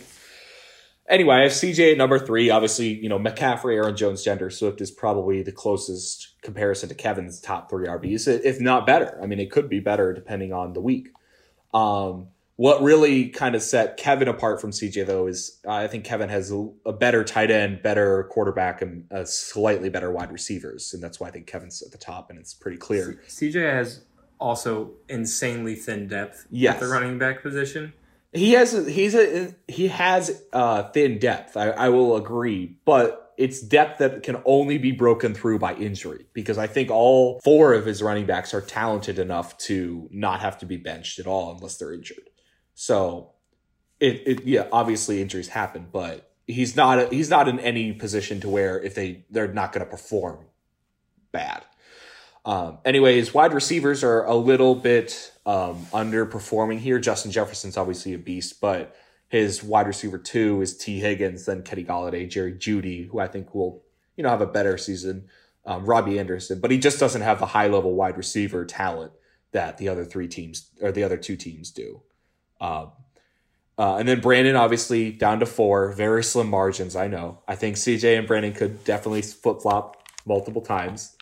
Anyway, 1.12 1.36
I 1.36 1.41
have 1.41 1.52
CJ 1.52 1.91
at 1.91 1.97
number 1.97 2.17
three. 2.17 2.50
Obviously, 2.50 2.88
you 2.88 3.10
know, 3.10 3.19
McCaffrey, 3.19 3.76
Aaron 3.76 3.97
Jones, 3.97 4.24
Gender 4.24 4.50
Swift 4.50 4.80
is 4.80 4.89
probably 4.89 5.43
the 5.43 5.52
closest 5.52 6.41
comparison 6.41 6.88
to 6.88 6.95
Kevin's 6.95 7.41
top 7.41 7.69
three 7.69 7.86
RBs, 7.86 8.28
if 8.45 8.62
not 8.62 8.86
better. 8.88 9.19
I 9.21 9.26
mean, 9.26 9.39
it 9.41 9.52
could 9.52 9.67
be 9.67 9.82
better 9.82 10.13
depending 10.13 10.54
on 10.54 10.71
the 10.71 10.80
week. 10.80 11.10
Um, 11.74 12.28
what 12.56 12.82
really 12.82 13.28
kind 13.28 13.56
of 13.56 13.62
set 13.62 13.97
Kevin 13.97 14.30
apart 14.30 14.62
from 14.62 14.71
CJ, 14.71 15.06
though, 15.06 15.28
is 15.28 15.60
I 15.67 15.88
think 15.88 16.06
Kevin 16.06 16.30
has 16.30 16.50
a, 16.52 16.69
a 16.86 16.93
better 16.93 17.26
tight 17.26 17.52
end, 17.52 17.82
better 17.82 18.24
quarterback, 18.32 18.82
and 18.82 19.06
a 19.12 19.26
slightly 19.26 19.89
better 19.89 20.12
wide 20.12 20.32
receivers. 20.32 20.93
And 20.93 21.04
that's 21.04 21.19
why 21.19 21.28
I 21.28 21.32
think 21.32 21.45
Kevin's 21.45 21.82
at 21.82 21.91
the 21.91 21.97
top, 21.97 22.30
and 22.30 22.39
it's 22.39 22.54
pretty 22.54 22.78
clear. 22.78 23.19
CJ 23.28 23.69
has 23.74 24.06
also 24.39 24.91
insanely 25.10 25.76
thin 25.76 26.08
depth 26.08 26.45
Yes. 26.50 26.76
at 26.76 26.80
the 26.80 26.88
running 26.88 27.17
back 27.19 27.41
position. 27.41 27.91
He 28.34 28.54
has 28.54 28.74
a, 28.74 28.89
he's 28.89 29.13
a 29.13 29.54
he 29.67 29.89
has 29.89 30.41
uh, 30.54 30.84
thin 30.91 31.20
depth. 31.20 31.58
I, 31.58 31.70
I 31.70 31.89
will 31.89 32.15
agree, 32.15 32.78
but 32.86 33.34
it's 33.38 33.60
depth 33.60 34.00
that 34.00 34.24
can 34.24 34.41
only 34.46 34.78
be 34.78 34.91
broken 34.91 35.34
through 35.34 35.60
by 35.60 35.74
injury 35.74 36.28
because 36.34 36.58
I 36.58 36.67
think 36.67 36.91
all 36.91 37.41
four 37.44 37.74
of 37.74 37.86
his 37.86 38.02
running 38.02 38.26
backs 38.26 38.54
are 38.54 38.62
talented 38.62 39.20
enough 39.20 39.58
to 39.60 40.08
not 40.12 40.41
have 40.41 40.60
to 40.60 40.65
be 40.65 40.78
benched 40.78 41.20
at 41.20 41.28
all 41.28 41.56
unless 41.56 41.78
they're 41.78 41.94
injured. 41.94 42.30
So 42.74 43.32
it, 44.00 44.22
it 44.26 44.46
yeah, 44.46 44.67
obviously 44.72 45.22
injuries 45.22 45.50
happen, 45.50 45.88
but 45.91 46.32
he's 46.48 46.76
not 46.76 47.12
he's 47.12 47.30
not 47.30 47.48
in 47.48 47.60
any 47.60 47.94
position 47.94 48.39
to 48.41 48.50
where 48.50 48.80
if 48.82 48.96
they 48.96 49.26
they're 49.30 49.54
not 49.54 49.74
going 49.74 49.86
to 49.86 49.89
perform 49.89 50.46
bad. 51.32 51.63
Um, 52.43 52.80
anyways, 52.86 53.34
wide 53.34 53.54
receivers 53.54 54.04
are 54.04 54.25
a 54.25 54.36
little 54.36 54.75
bit 54.75 55.32
um, 55.45 55.86
underperforming 55.93 56.80
here. 56.80 56.99
Justin 56.99 57.32
Jefferson's 57.32 57.77
obviously 57.77 58.13
a 58.13 58.17
beast, 58.17 58.60
but 58.60 58.95
his 59.27 59.63
wide 59.63 59.88
receiver 59.88 60.17
two 60.17 60.62
is 60.62 60.77
Tee 60.77 60.99
Higgins, 60.99 61.45
then 61.45 61.62
Kenny 61.62 61.84
Golladay, 61.84 62.30
Jerry 62.30 62.54
Jeudy, 62.54 63.08
who 63.08 63.19
I 63.19 63.27
think 63.27 63.54
will 63.54 63.84
you 64.15 64.23
know 64.23 64.30
have 64.30 64.41
a 64.41 64.47
better 64.47 64.77
season. 64.77 65.27
Um, 65.63 65.86
Robbie 65.86 66.17
Anderson, 66.17 66.60
but 66.60 66.71
he 66.71 66.80
just 66.80 66.99
doesn't 66.99 67.21
have 67.21 67.39
the 67.39 67.45
high 67.45 67.67
level 67.67 67.93
wide 67.93 68.17
receiver 68.17 68.65
talent 68.65 69.12
that 69.51 69.77
the 69.77 69.89
other 69.89 70.04
three 70.04 70.27
teams 70.27 70.71
or 70.82 70.91
the 70.91 71.04
other 71.04 71.17
two 71.17 71.36
teams 71.36 71.69
do. 71.69 72.01
Um, 72.60 72.91
uh, 73.77 73.97
and 73.97 74.08
then 74.08 74.21
Brandon, 74.21 74.56
obviously, 74.56 75.12
down 75.12 75.39
to 75.39 75.45
four. 75.45 75.91
Very 75.93 76.23
slim 76.23 76.49
margins, 76.49 76.95
I 76.95 77.08
know. 77.08 77.41
I 77.47 77.56
think 77.56 77.75
CJ 77.75 78.17
and 78.17 78.27
Brandon 78.27 78.54
could 78.54 78.84
definitely 78.84 79.21
flip 79.21 79.62
flop 79.62 80.04
multiple 80.25 80.62
times 80.62 81.15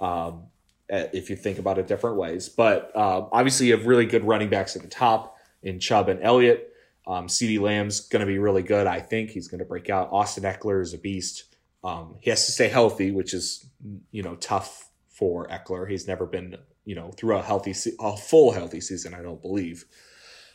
um, 0.00 0.44
if 0.90 1.30
you 1.30 1.36
think 1.36 1.58
about 1.58 1.78
it 1.78 1.86
different 1.86 2.16
ways. 2.16 2.48
But 2.48 2.94
um, 2.96 3.28
obviously, 3.32 3.66
you 3.68 3.76
have 3.76 3.86
really 3.86 4.06
good 4.06 4.24
running 4.24 4.50
backs 4.50 4.76
at 4.76 4.82
the 4.82 4.88
top 4.88 5.36
in 5.62 5.78
Chubb 5.78 6.08
and 6.08 6.20
Elliott. 6.22 6.72
Um, 7.06 7.26
CeeDee 7.26 7.60
Lamb's 7.60 8.00
going 8.00 8.20
to 8.20 8.26
be 8.26 8.38
really 8.38 8.62
good, 8.62 8.86
I 8.86 9.00
think. 9.00 9.30
He's 9.30 9.48
going 9.48 9.60
to 9.60 9.64
break 9.64 9.90
out. 9.90 10.10
Austin 10.12 10.44
Ekeler 10.44 10.82
is 10.82 10.94
a 10.94 10.98
beast. 10.98 11.44
Um, 11.82 12.16
he 12.20 12.30
has 12.30 12.44
to 12.46 12.52
stay 12.52 12.68
healthy, 12.68 13.10
which 13.10 13.32
is, 13.32 13.66
you 14.10 14.22
know, 14.22 14.36
tough 14.36 14.90
for 15.08 15.48
Ekeler. 15.48 15.90
He's 15.90 16.06
never 16.06 16.26
been, 16.26 16.56
you 16.84 16.94
know, 16.94 17.10
through 17.12 17.36
a 17.36 17.42
healthy, 17.42 17.72
se- 17.72 17.96
a 17.98 18.16
full 18.16 18.52
healthy 18.52 18.80
season, 18.80 19.14
I 19.14 19.22
don't 19.22 19.40
believe. 19.40 19.86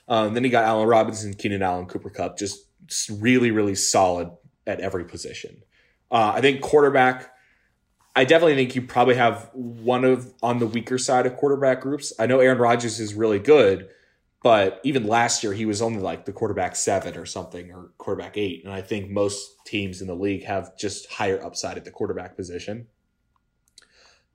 Um, 0.08 0.34
then 0.34 0.43
you 0.43 0.50
got 0.50 0.65
Allen 0.65 0.88
Robinson, 0.88 1.34
Keenan 1.34 1.63
Allen, 1.63 1.88
Cooper 1.88 2.12
Kupp, 2.12 2.38
just, 2.38 2.60
just 2.86 3.10
really, 3.10 3.52
really 3.52 3.76
solid 3.76 4.30
at 4.67 4.80
every 4.80 5.06
position. 5.06 5.63
Uh, 6.12 6.34
I 6.36 6.41
think 6.41 6.62
quarterback. 6.62 7.32
I 8.15 8.23
definitely 8.23 8.56
think 8.56 8.75
you 8.75 8.82
probably 8.82 9.15
have 9.15 9.49
one 9.54 10.06
of 10.06 10.34
on 10.41 10.60
the 10.60 10.67
weaker 10.67 10.97
side 10.97 11.25
of 11.25 11.36
quarterback 11.36 11.82
groups. 11.82 12.13
I 12.17 12.28
know 12.28 12.39
Aaron 12.39 12.58
Rodgers 12.58 12.99
is 12.99 13.13
really 13.13 13.39
good, 13.39 13.89
but 14.41 14.80
even 14.84 15.06
last 15.06 15.43
year, 15.43 15.54
he 15.54 15.65
was 15.65 15.82
only 15.82 15.99
like 15.99 16.25
the 16.25 16.32
quarterback 16.32 16.78
seven 16.78 17.17
or 17.17 17.25
something, 17.25 17.71
or 17.71 17.91
quarterback 17.97 18.38
eight. 18.38 18.63
And 18.63 18.71
I 18.71 18.82
think 18.82 19.10
most 19.10 19.65
teams 19.65 20.01
in 20.01 20.08
the 20.08 20.15
league 20.15 20.45
have 20.45 20.78
just 20.78 21.12
higher 21.12 21.43
upside 21.43 21.78
at 21.78 21.84
the 21.84 21.91
quarterback 21.91 22.38
position. 22.38 22.88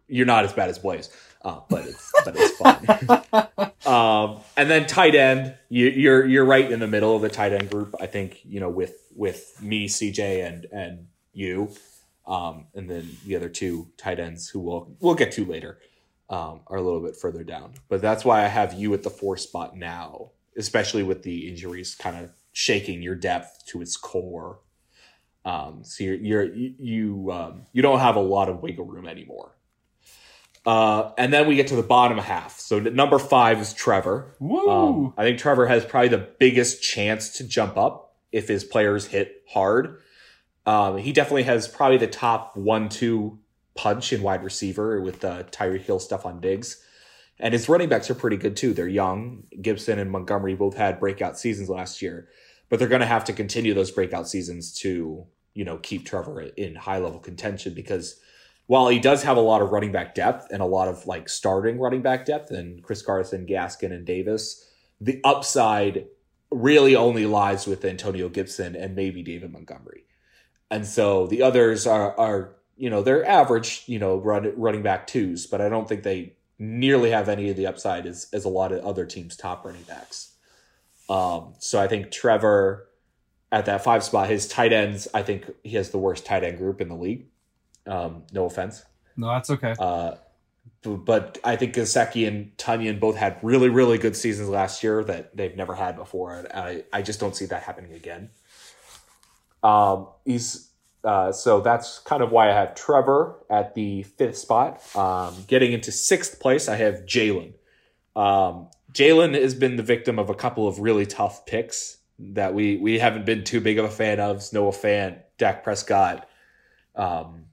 You're 0.08 0.26
not 0.26 0.44
as 0.44 0.52
bad 0.52 0.68
as 0.68 0.78
Blaze, 0.78 1.08
uh, 1.42 1.60
but 1.70 1.86
it's 1.86 2.12
but 2.24 2.34
it's 2.36 2.56
fun. 2.58 3.72
um, 3.86 4.40
and 4.56 4.68
then 4.68 4.86
tight 4.86 5.14
end, 5.14 5.54
you, 5.70 5.86
you're 5.86 6.26
you're 6.26 6.44
right 6.44 6.70
in 6.70 6.80
the 6.80 6.88
middle 6.88 7.16
of 7.16 7.22
the 7.22 7.30
tight 7.30 7.52
end 7.52 7.70
group. 7.70 7.94
I 7.98 8.06
think 8.06 8.40
you 8.44 8.60
know 8.60 8.68
with 8.68 8.96
with 9.14 9.62
me, 9.62 9.88
CJ, 9.88 10.46
and 10.46 10.64
and 10.72 11.06
you, 11.32 11.70
um, 12.26 12.66
and 12.74 12.88
then 12.88 13.09
the 13.26 13.37
other 13.37 13.48
two 13.48 13.88
tight 13.96 14.20
ends 14.20 14.48
who 14.48 14.61
we'll 14.61 14.96
we'll 15.00 15.14
get 15.14 15.33
to 15.33 15.44
later 15.44 15.78
um, 16.28 16.61
are 16.66 16.76
a 16.76 16.83
little 16.83 17.00
bit 17.00 17.16
further 17.16 17.44
down. 17.44 17.74
But 17.88 18.00
that's 18.00 18.24
why 18.24 18.44
I 18.44 18.48
have 18.48 18.74
you 18.74 18.94
at 18.94 19.02
the 19.02 19.11
four 19.11 19.37
spot 19.37 19.76
now, 19.76 20.30
especially 20.56 21.02
with 21.02 21.22
the 21.22 21.48
injuries 21.48 21.94
kind 21.94 22.16
of 22.16 22.30
shaking 22.52 23.02
your 23.02 23.14
depth 23.14 23.66
to 23.68 23.83
its 23.83 23.96
core. 23.96 24.61
Um, 25.44 25.83
so 25.83 26.04
you're, 26.04 26.16
you're 26.16 26.54
you 26.54 26.74
you, 26.78 27.33
um, 27.33 27.62
you 27.72 27.83
don't 27.83 28.00
have 28.00 28.16
a 28.16 28.20
lot 28.20 28.48
of 28.48 28.62
wiggle 28.62 28.85
room 28.85 29.06
anymore. 29.06 29.56
Uh, 30.66 31.12
and 31.16 31.33
then 31.33 31.48
we 31.48 31.56
get 31.56 31.68
to 31.68 31.76
the 31.76 31.83
bottom 31.83 32.18
half. 32.18 32.61
So 32.61 32.78
number 32.78 33.18
five 33.18 33.59
is 33.61 33.72
Trevor. 33.72 34.37
Woo! 34.40 34.68
Um, 34.68 35.14
I 35.16 35.22
think 35.22 35.38
Trevor 35.38 35.66
has 35.66 35.87
probably 35.87 36.09
the 36.09 36.28
biggest 36.38 36.83
chance 36.83 37.38
to 37.38 37.44
jump 37.44 37.78
up 37.78 38.14
if 38.30 38.46
his 38.46 38.62
players 38.62 39.06
hit 39.06 39.42
hard. 39.48 40.00
Um, 40.70 40.98
he 40.98 41.12
definitely 41.12 41.42
has 41.42 41.66
probably 41.66 41.96
the 41.96 42.06
top 42.06 42.56
one, 42.56 42.88
two 42.88 43.40
punch 43.74 44.12
in 44.12 44.22
wide 44.22 44.44
receiver 44.44 45.00
with 45.00 45.24
uh, 45.24 45.42
Tyreek 45.50 45.80
Hill 45.80 45.98
Stefon 45.98 46.40
Diggs. 46.40 46.80
And 47.40 47.52
his 47.52 47.68
running 47.68 47.88
backs 47.88 48.09
are 48.09 48.14
pretty 48.14 48.37
good 48.37 48.56
too. 48.56 48.72
They're 48.72 48.87
young. 48.87 49.42
Gibson 49.61 49.98
and 49.98 50.12
Montgomery 50.12 50.54
both 50.54 50.76
had 50.76 51.00
breakout 51.00 51.37
seasons 51.37 51.68
last 51.68 52.00
year, 52.00 52.28
but 52.68 52.78
they're 52.78 52.87
going 52.87 53.00
to 53.00 53.06
have 53.06 53.24
to 53.24 53.33
continue 53.33 53.74
those 53.74 53.90
breakout 53.90 54.28
seasons 54.28 54.72
to, 54.74 55.26
you 55.54 55.64
know, 55.64 55.78
keep 55.78 56.06
Trevor 56.06 56.40
in 56.40 56.76
high 56.76 56.98
level 56.98 57.18
contention 57.18 57.74
because 57.74 58.20
while 58.68 58.87
he 58.87 59.00
does 59.00 59.24
have 59.24 59.37
a 59.37 59.40
lot 59.40 59.62
of 59.62 59.70
running 59.70 59.90
back 59.90 60.14
depth 60.14 60.52
and 60.52 60.62
a 60.62 60.66
lot 60.66 60.87
of 60.87 61.04
like 61.04 61.28
starting 61.28 61.80
running 61.80 62.02
back 62.02 62.26
depth 62.26 62.52
and 62.52 62.80
Chris 62.85 63.02
Carson, 63.02 63.44
Gaskin, 63.44 63.90
and 63.90 64.06
Davis, 64.06 64.70
the 65.00 65.20
upside 65.24 66.06
really 66.52 66.94
only 66.94 67.26
lies 67.26 67.66
with 67.66 67.85
Antonio 67.85 68.28
Gibson 68.28 68.76
and 68.76 68.94
maybe 68.94 69.24
David 69.24 69.50
Montgomery. 69.50 70.04
And 70.70 70.87
so 70.87 71.26
the 71.26 71.42
others 71.42 71.87
are, 71.87 72.18
are 72.18 72.56
you 72.76 72.90
know, 72.90 73.02
they're 73.02 73.26
average, 73.26 73.83
you 73.87 73.98
know, 73.98 74.16
run, 74.16 74.52
running 74.56 74.83
back 74.83 75.06
twos, 75.06 75.46
but 75.46 75.61
I 75.61 75.68
don't 75.68 75.88
think 75.88 76.02
they 76.02 76.35
nearly 76.59 77.11
have 77.11 77.28
any 77.28 77.50
of 77.50 77.56
the 77.56 77.66
upside 77.66 78.06
as, 78.06 78.28
as 78.33 78.44
a 78.44 78.48
lot 78.48 78.72
of 78.72 78.85
other 78.85 79.04
teams' 79.04 79.37
top 79.37 79.64
running 79.64 79.83
backs. 79.83 80.33
Um, 81.09 81.54
so 81.59 81.80
I 81.80 81.88
think 81.88 82.11
Trevor 82.11 82.87
at 83.52 83.66
that 83.66 83.83
five 83.83 84.04
spot, 84.04 84.28
his 84.28 84.46
tight 84.46 84.72
ends, 84.72 85.09
I 85.12 85.22
think 85.22 85.50
he 85.64 85.76
has 85.76 85.90
the 85.90 85.98
worst 85.98 86.24
tight 86.24 86.44
end 86.44 86.59
group 86.59 86.80
in 86.80 86.88
the 86.88 86.94
league. 86.94 87.26
Um, 87.87 88.22
no 88.33 88.44
offense. 88.44 88.85
No, 89.16 89.28
that's 89.28 89.50
okay. 89.50 89.74
Uh, 89.78 90.14
but 90.83 91.38
I 91.44 91.56
think 91.56 91.74
Gesicki 91.74 92.26
and 92.26 92.56
Tonyan 92.56 93.00
both 93.00 93.16
had 93.16 93.38
really, 93.42 93.68
really 93.68 93.98
good 93.98 94.16
seasons 94.16 94.48
last 94.48 94.83
year 94.83 95.04
that 95.04 95.37
they've 95.37 95.56
never 95.56 95.74
had 95.74 95.96
before. 95.96 96.37
And 96.37 96.48
I, 96.52 96.85
I 96.92 97.02
just 97.02 97.20
don't 97.20 97.37
see 97.37 97.46
that 97.46 97.62
happening 97.62 97.92
again. 97.92 98.30
Um, 99.62 100.08
he's 100.24 100.70
uh, 101.02 101.32
so 101.32 101.60
that's 101.60 101.98
kind 102.00 102.22
of 102.22 102.30
why 102.30 102.50
I 102.50 102.54
have 102.54 102.74
Trevor 102.74 103.36
at 103.48 103.74
the 103.74 104.02
fifth 104.02 104.36
spot. 104.36 104.82
Um, 104.94 105.34
getting 105.46 105.72
into 105.72 105.92
sixth 105.92 106.40
place, 106.40 106.68
I 106.68 106.76
have 106.76 107.06
Jalen. 107.06 107.54
Um, 108.14 108.68
Jalen 108.92 109.40
has 109.40 109.54
been 109.54 109.76
the 109.76 109.82
victim 109.82 110.18
of 110.18 110.30
a 110.30 110.34
couple 110.34 110.68
of 110.68 110.80
really 110.80 111.06
tough 111.06 111.46
picks 111.46 111.98
that 112.18 112.52
we 112.52 112.76
we 112.76 112.98
haven't 112.98 113.24
been 113.24 113.44
too 113.44 113.60
big 113.60 113.78
of 113.78 113.86
a 113.86 113.90
fan 113.90 114.20
of. 114.20 114.44
Noah 114.52 114.72
Fant, 114.72 115.20
Dak 115.38 115.64
Prescott, 115.64 116.28
um, 116.94 117.46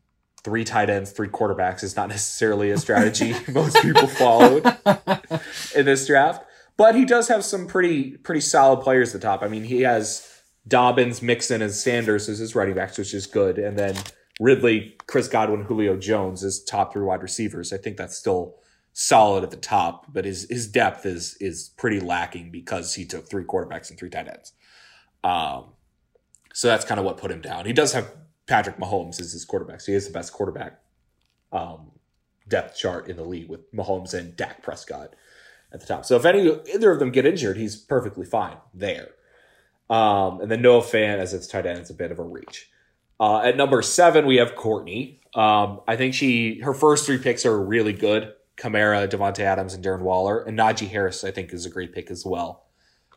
three 0.43 0.65
tight 0.65 0.89
ends, 0.89 1.11
three 1.11 1.29
quarterbacks 1.29 1.83
is 1.83 1.95
not 1.95 2.09
necessarily 2.09 2.71
a 2.71 2.77
strategy 2.77 3.33
most 3.51 3.81
people 3.81 4.07
followed 4.07 4.65
in 5.75 5.85
this 5.85 6.05
draft. 6.07 6.43
But 6.75 6.95
he 6.95 7.05
does 7.05 7.27
have 7.29 7.45
some 7.45 7.65
pretty 7.65 8.17
pretty 8.17 8.41
solid 8.41 8.81
players 8.81 9.15
at 9.15 9.21
the 9.21 9.27
top. 9.27 9.41
I 9.41 9.47
mean, 9.47 9.63
he 9.63 9.81
has 9.81 10.36
Dobbins, 10.67 11.21
Mixon, 11.21 11.61
and 11.61 11.71
Sanders 11.71 12.27
as 12.29 12.39
his 12.39 12.55
running 12.55 12.75
backs, 12.75 12.97
which 12.97 13.13
is 13.13 13.25
good. 13.25 13.57
And 13.57 13.77
then 13.77 13.95
Ridley, 14.39 14.95
Chris 15.07 15.27
Godwin, 15.27 15.63
Julio 15.63 15.97
Jones 15.97 16.43
as 16.43 16.63
top 16.63 16.93
three 16.93 17.03
wide 17.03 17.21
receivers. 17.21 17.71
I 17.71 17.77
think 17.77 17.97
that's 17.97 18.17
still 18.17 18.55
solid 18.93 19.43
at 19.43 19.51
the 19.51 19.57
top, 19.57 20.11
but 20.11 20.25
his 20.25 20.47
his 20.49 20.67
depth 20.67 21.05
is 21.05 21.37
is 21.39 21.69
pretty 21.77 21.99
lacking 21.99 22.51
because 22.51 22.95
he 22.95 23.05
took 23.05 23.29
three 23.29 23.43
quarterbacks 23.43 23.89
and 23.89 23.99
three 23.99 24.09
tight 24.09 24.27
ends. 24.27 24.53
Um, 25.23 25.65
so 26.53 26.67
that's 26.67 26.85
kind 26.85 26.99
of 26.99 27.05
what 27.05 27.17
put 27.17 27.31
him 27.31 27.41
down. 27.41 27.65
He 27.65 27.73
does 27.73 27.93
have 27.93 28.15
Patrick 28.47 28.77
Mahomes 28.77 29.19
as 29.21 29.31
his 29.31 29.45
quarterback, 29.45 29.81
so 29.81 29.91
he 29.91 29.95
is 29.95 30.07
the 30.07 30.13
best 30.13 30.33
quarterback 30.33 30.79
um, 31.51 31.91
depth 32.47 32.77
chart 32.77 33.07
in 33.07 33.17
the 33.17 33.23
league 33.23 33.49
with 33.49 33.71
Mahomes 33.71 34.13
and 34.13 34.35
Dak 34.35 34.63
Prescott 34.63 35.15
at 35.71 35.79
the 35.79 35.85
top. 35.85 36.05
So 36.05 36.15
if 36.15 36.25
any 36.25 36.49
either 36.73 36.91
of 36.91 36.99
them 36.99 37.11
get 37.11 37.25
injured, 37.25 37.57
he's 37.57 37.75
perfectly 37.75 38.25
fine 38.25 38.57
there. 38.73 39.09
Um, 39.89 40.41
and 40.41 40.51
then 40.51 40.61
Noah 40.61 40.81
Fant 40.81 41.17
as 41.17 41.33
its 41.33 41.47
tight 41.47 41.65
end 41.65 41.79
is 41.79 41.89
a 41.89 41.93
bit 41.93 42.11
of 42.11 42.19
a 42.19 42.23
reach. 42.23 42.69
Uh, 43.19 43.39
at 43.39 43.57
number 43.57 43.81
seven, 43.81 44.25
we 44.25 44.37
have 44.37 44.55
Courtney. 44.55 45.21
Um, 45.33 45.81
I 45.87 45.95
think 45.95 46.13
she 46.13 46.59
her 46.59 46.73
first 46.73 47.05
three 47.05 47.17
picks 47.17 47.45
are 47.45 47.59
really 47.59 47.93
good. 47.93 48.33
Kamara, 48.57 49.07
Davante 49.07 49.39
Adams, 49.39 49.73
and 49.73 49.83
Darren 49.83 50.01
Waller, 50.01 50.43
and 50.43 50.57
Najee 50.57 50.89
Harris. 50.89 51.23
I 51.23 51.31
think 51.31 51.53
is 51.53 51.65
a 51.65 51.69
great 51.69 51.93
pick 51.93 52.11
as 52.11 52.25
well. 52.25 52.65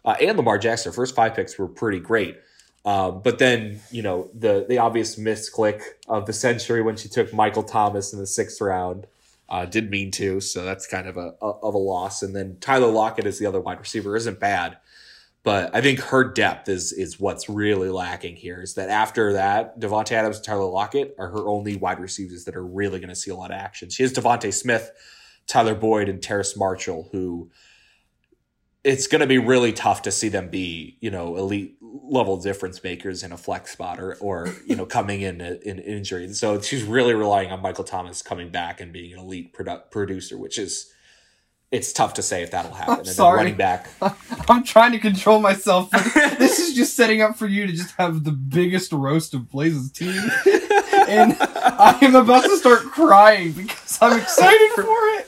Uh, 0.04 0.16
and 0.20 0.36
Lamar 0.36 0.58
Jackson. 0.58 0.90
Her 0.90 0.94
first 0.94 1.14
five 1.14 1.34
picks 1.34 1.58
were 1.58 1.68
pretty 1.68 1.98
great. 1.98 2.38
Um, 2.84 3.20
but 3.22 3.38
then 3.38 3.80
you 3.90 4.02
know 4.02 4.30
the 4.34 4.64
the 4.68 4.78
obvious 4.78 5.16
misclick 5.16 5.82
of 6.08 6.26
the 6.26 6.32
century 6.32 6.82
when 6.82 6.96
she 6.96 7.08
took 7.08 7.32
Michael 7.32 7.62
Thomas 7.62 8.12
in 8.12 8.18
the 8.18 8.26
sixth 8.26 8.60
round. 8.60 9.06
Uh, 9.48 9.64
did 9.64 9.90
mean 9.90 10.12
to, 10.12 10.40
so 10.40 10.64
that's 10.64 10.86
kind 10.86 11.08
of 11.08 11.16
a, 11.16 11.34
a 11.42 11.46
of 11.46 11.74
a 11.74 11.78
loss. 11.78 12.22
And 12.22 12.36
then 12.36 12.56
Tyler 12.60 12.86
Lockett 12.86 13.26
is 13.26 13.38
the 13.38 13.46
other 13.46 13.60
wide 13.60 13.80
receiver 13.80 14.14
isn't 14.16 14.38
bad. 14.38 14.78
But 15.42 15.74
I 15.74 15.80
think 15.80 16.00
her 16.00 16.24
depth 16.24 16.68
is 16.68 16.92
is 16.92 17.18
what's 17.18 17.48
really 17.48 17.88
lacking 17.88 18.36
here. 18.36 18.60
Is 18.60 18.74
that 18.74 18.90
after 18.90 19.32
that, 19.34 19.80
Davante 19.80 20.12
Adams 20.12 20.36
and 20.36 20.44
Tyler 20.44 20.66
Lockett 20.66 21.14
are 21.18 21.28
her 21.28 21.48
only 21.48 21.76
wide 21.76 21.98
receivers 21.98 22.44
that 22.44 22.56
are 22.56 22.66
really 22.66 23.00
going 23.00 23.08
to 23.08 23.16
see 23.16 23.30
a 23.30 23.34
lot 23.34 23.50
of 23.50 23.56
action. 23.56 23.88
She 23.88 24.02
has 24.02 24.12
DeVonta 24.12 24.52
Smith, 24.52 24.90
Tyler 25.46 25.74
Boyd, 25.74 26.10
and 26.10 26.22
Terrace 26.22 26.56
Marshall, 26.58 27.08
who 27.12 27.50
it's 28.82 29.06
going 29.06 29.20
to 29.20 29.26
be 29.26 29.38
really 29.38 29.72
tough 29.72 30.02
to 30.02 30.10
see 30.10 30.28
them 30.28 30.48
be, 30.48 30.96
you 31.00 31.10
know, 31.10 31.36
elite 31.36 31.76
level 31.82 32.36
difference 32.38 32.82
makers 32.82 33.22
in 33.22 33.32
a 33.32 33.36
flex 33.36 33.72
spot 33.72 34.00
or, 34.00 34.16
or 34.20 34.48
you 34.66 34.74
know, 34.76 34.86
coming 34.86 35.22
in 35.22 35.40
in 35.40 35.78
injury. 35.78 36.32
So 36.34 36.60
she's 36.60 36.82
really 36.82 37.14
relying 37.14 37.50
on 37.50 37.60
Michael 37.60 37.84
Thomas 37.84 38.22
coming 38.22 38.50
back 38.50 38.80
and 38.80 38.92
being 38.92 39.12
an 39.12 39.18
elite 39.18 39.54
produ- 39.54 39.90
producer, 39.90 40.38
which 40.38 40.58
is 40.58 40.92
it's 41.70 41.92
tough 41.92 42.14
to 42.14 42.22
say 42.22 42.42
if 42.42 42.50
that'll 42.50 42.72
happen. 42.72 42.98
and 42.98 43.06
sorry. 43.06 43.36
running 43.38 43.54
back. 43.54 43.88
I'm 44.48 44.64
trying 44.64 44.92
to 44.92 44.98
control 44.98 45.40
myself. 45.40 45.90
This 46.40 46.58
is 46.58 46.74
just 46.74 46.96
setting 46.96 47.20
up 47.20 47.36
for 47.36 47.46
you 47.46 47.66
to 47.66 47.72
just 47.72 47.94
have 47.96 48.24
the 48.24 48.32
biggest 48.32 48.92
roast 48.92 49.34
of 49.34 49.50
Blaze's 49.50 49.92
team. 49.92 50.08
and 51.06 51.36
I 51.38 51.98
am 52.00 52.14
about 52.14 52.44
to 52.44 52.56
start 52.56 52.80
crying 52.80 53.52
because 53.52 53.98
I'm 54.00 54.18
excited 54.18 54.70
for 54.74 54.86
it. 54.86 55.26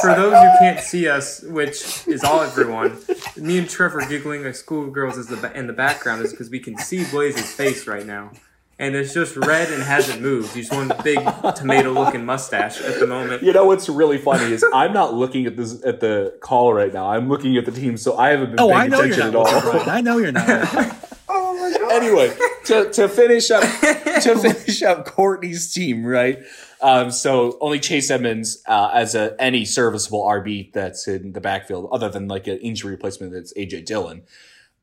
For 0.00 0.14
those 0.14 0.32
who 0.32 0.58
can't 0.60 0.80
see 0.80 1.08
us, 1.08 1.42
which 1.42 2.06
is 2.06 2.22
all 2.22 2.40
everyone, 2.40 2.98
me 3.36 3.58
and 3.58 3.68
Trevor 3.68 4.06
giggling 4.08 4.44
like 4.44 4.54
schoolgirls 4.54 5.18
is 5.18 5.26
the 5.26 5.52
in 5.58 5.66
the 5.66 5.72
background 5.72 6.24
is 6.24 6.30
because 6.30 6.50
we 6.50 6.60
can 6.60 6.78
see 6.78 7.04
Blaze's 7.06 7.52
face 7.52 7.88
right 7.88 8.06
now, 8.06 8.30
and 8.78 8.94
it's 8.94 9.12
just 9.12 9.36
red 9.36 9.70
and 9.72 9.82
hasn't 9.82 10.22
moved. 10.22 10.54
He's 10.54 10.70
one 10.70 10.92
big 11.02 11.18
tomato-looking 11.56 12.24
mustache 12.24 12.80
at 12.80 13.00
the 13.00 13.06
moment. 13.06 13.42
You 13.42 13.52
know 13.52 13.64
what's 13.66 13.88
really 13.88 14.18
funny 14.18 14.52
is 14.52 14.64
I'm 14.72 14.92
not 14.92 15.14
looking 15.14 15.46
at 15.46 15.56
this 15.56 15.84
at 15.84 16.00
the 16.00 16.36
call 16.40 16.72
right 16.72 16.92
now. 16.92 17.10
I'm 17.10 17.28
looking 17.28 17.56
at 17.56 17.64
the 17.64 17.72
team, 17.72 17.96
so 17.96 18.16
I 18.16 18.30
haven't 18.30 18.50
been 18.50 18.60
Oh, 18.60 18.68
paying 18.68 18.80
I 18.80 18.86
know 18.86 19.02
you're 19.02 19.12
attention 19.14 19.32
not. 19.32 19.52
at 19.52 19.64
all. 19.74 19.90
I 19.90 20.00
know 20.00 20.18
you're 20.18 20.32
not. 20.32 21.04
anyway, 21.90 22.32
to, 22.66 22.90
to 22.92 23.08
finish 23.08 23.50
up 23.50 23.62
to 23.62 24.36
finish 24.40 24.82
up 24.82 25.04
Courtney's 25.06 25.72
team, 25.72 26.04
right? 26.04 26.38
Um, 26.80 27.10
so 27.10 27.58
only 27.60 27.80
Chase 27.80 28.10
Edmonds 28.10 28.62
uh, 28.66 28.90
as 28.94 29.14
a 29.14 29.34
any 29.40 29.64
serviceable 29.64 30.24
RB 30.24 30.72
that's 30.72 31.08
in 31.08 31.32
the 31.32 31.40
backfield, 31.40 31.88
other 31.92 32.08
than 32.08 32.28
like 32.28 32.46
an 32.46 32.58
injury 32.58 32.92
replacement 32.92 33.32
that's 33.32 33.52
AJ 33.54 33.84
Dillon. 33.86 34.22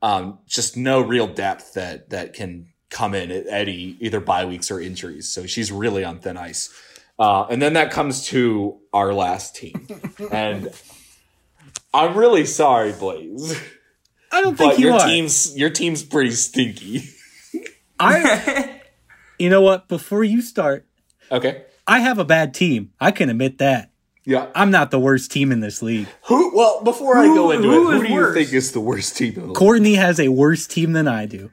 Um, 0.02 0.39
just 0.46 0.76
no 0.78 1.00
real 1.02 1.28
depth 1.28 1.74
that 1.74 2.10
that 2.10 2.34
can 2.34 2.68
come 2.90 3.14
in 3.14 3.32
at 3.32 3.48
any 3.48 3.98
either 4.00 4.20
bye 4.20 4.46
weeks 4.46 4.70
or 4.72 4.80
injuries. 4.80 5.28
So 5.30 5.46
she's 5.46 5.72
really 5.72 6.04
on 6.04 6.20
thin 6.20 6.38
ice. 6.38 6.74
Uh, 7.18 7.46
and 7.50 7.62
then 7.62 7.74
that 7.74 7.92
comes 7.92 8.26
to 8.28 8.78
our 8.94 9.14
last 9.14 9.56
team, 9.56 9.88
and 10.32 10.70
I'm 11.94 12.18
really 12.18 12.46
sorry, 12.46 12.92
Blaze, 12.92 13.58
I 14.32 14.42
don't 14.42 14.58
think 14.58 14.74
but 14.74 14.80
you 14.80 14.88
your 14.88 14.96
are. 14.96 15.08
team's 15.08 15.58
your 15.58 15.70
team's 15.70 16.04
pretty 16.04 16.32
stinky. 16.32 17.04
I. 18.00 18.72
You 19.38 19.50
know 19.50 19.60
what? 19.62 19.90
Before 19.90 20.24
you 20.24 20.42
start, 20.42 20.88
Okay. 21.30 21.64
I 21.86 22.00
have 22.00 22.20
a 22.20 22.24
bad 22.24 22.54
team. 22.54 22.94
I 23.02 23.12
can 23.12 23.30
admit 23.30 23.58
that. 23.58 23.92
Yeah. 24.24 24.48
I'm 24.56 24.72
not 24.72 24.92
the 24.92 25.00
worst 25.00 25.30
team 25.30 25.52
in 25.52 25.60
this 25.60 25.82
league. 25.82 26.08
Who? 26.28 26.56
Well, 26.56 26.82
before 26.86 27.18
I 27.18 27.26
go 27.26 27.52
into 27.52 27.68
who 27.70 27.92
it, 27.92 27.98
who 27.98 28.08
do 28.08 28.14
you 28.14 28.34
think 28.34 28.54
is 28.54 28.72
the 28.72 28.80
worst 28.80 29.18
team? 29.18 29.34
In 29.34 29.42
the 29.42 29.46
league? 29.48 29.56
Courtney 29.58 29.96
has 29.96 30.22
a 30.22 30.30
worse 30.30 30.68
team 30.68 30.94
than 30.94 31.06
I 31.06 31.26
do. 31.26 31.52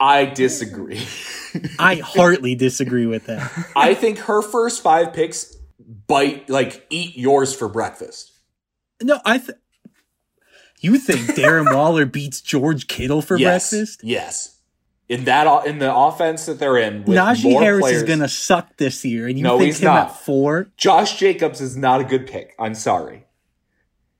I 0.00 0.24
disagree. 0.24 1.06
I 1.78 1.96
heartily 1.96 2.54
disagree 2.54 3.06
with 3.06 3.26
that. 3.26 3.50
I 3.76 3.94
think 3.94 4.18
her 4.20 4.40
first 4.40 4.82
five 4.82 5.12
picks 5.12 5.54
bite 6.06 6.48
like 6.48 6.86
eat 6.90 7.16
yours 7.16 7.54
for 7.54 7.68
breakfast. 7.68 8.32
No, 9.02 9.20
I. 9.24 9.38
Th- 9.38 9.58
you 10.80 10.98
think 10.98 11.20
Darren 11.36 11.74
Waller 11.74 12.06
beats 12.06 12.40
George 12.40 12.86
Kittle 12.86 13.20
for 13.20 13.36
yes, 13.36 13.70
breakfast? 13.70 14.00
Yes. 14.02 14.56
In 15.10 15.24
that 15.24 15.66
in 15.66 15.80
the 15.80 15.94
offense 15.94 16.46
that 16.46 16.58
they're 16.60 16.76
in, 16.78 17.04
with 17.04 17.18
Najee 17.18 17.58
Harris 17.60 17.82
players, 17.82 18.02
is 18.02 18.08
gonna 18.08 18.28
suck 18.28 18.76
this 18.76 19.04
year, 19.04 19.26
and 19.26 19.36
you 19.36 19.42
No, 19.42 19.58
think 19.58 19.66
he's 19.66 19.80
him 19.80 19.86
not. 19.86 20.08
at 20.10 20.16
four? 20.20 20.70
Josh 20.76 21.18
Jacobs 21.18 21.60
is 21.60 21.76
not 21.76 22.00
a 22.00 22.04
good 22.04 22.26
pick. 22.28 22.54
I'm 22.58 22.74
sorry. 22.74 23.24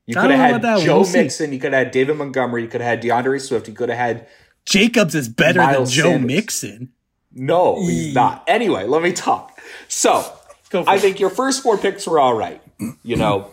You 0.07 0.17
could 0.17 0.33
have 0.33 0.63
had. 0.63 0.63
Joe 0.85 1.01
We'll. 1.03 1.13
Mixon. 1.13 1.53
You 1.53 1.61
could 1.61 1.73
have 1.73 1.85
had 1.85 1.93
David 1.93 2.17
Montgomery. 2.17 2.63
You 2.63 2.69
could 2.69 2.81
have 2.81 2.91
had 2.91 3.01
D'Andre 3.01 3.39
Swift. 3.39 3.69
You 3.69 3.75
could 3.75 3.89
have 3.89 3.99
had 3.99 4.27
Jacobs 4.67 5.15
is 5.15 5.29
better 5.29 5.61
Miles 5.61 5.91
than 5.95 5.97
Joe 6.05 6.11
Sanders. 6.13 6.27
Mixon. 6.27 6.93
no, 7.33 7.77
he's 7.87 8.15
not. 8.15 8.45
Anyway, 8.47 8.87
let 8.87 9.03
me 9.03 9.13
talk. 9.13 9.61
So 9.89 10.25
Go 10.71 10.85
for 10.85 10.91
I 10.91 10.97
it. 10.97 11.01
think 11.01 11.19
your 11.21 11.31
first 11.31 11.63
four 11.63 11.77
picks 11.79 12.07
were 12.07 12.19
all 12.21 12.35
right. 12.35 12.63
You 13.03 13.17
know, 13.17 13.51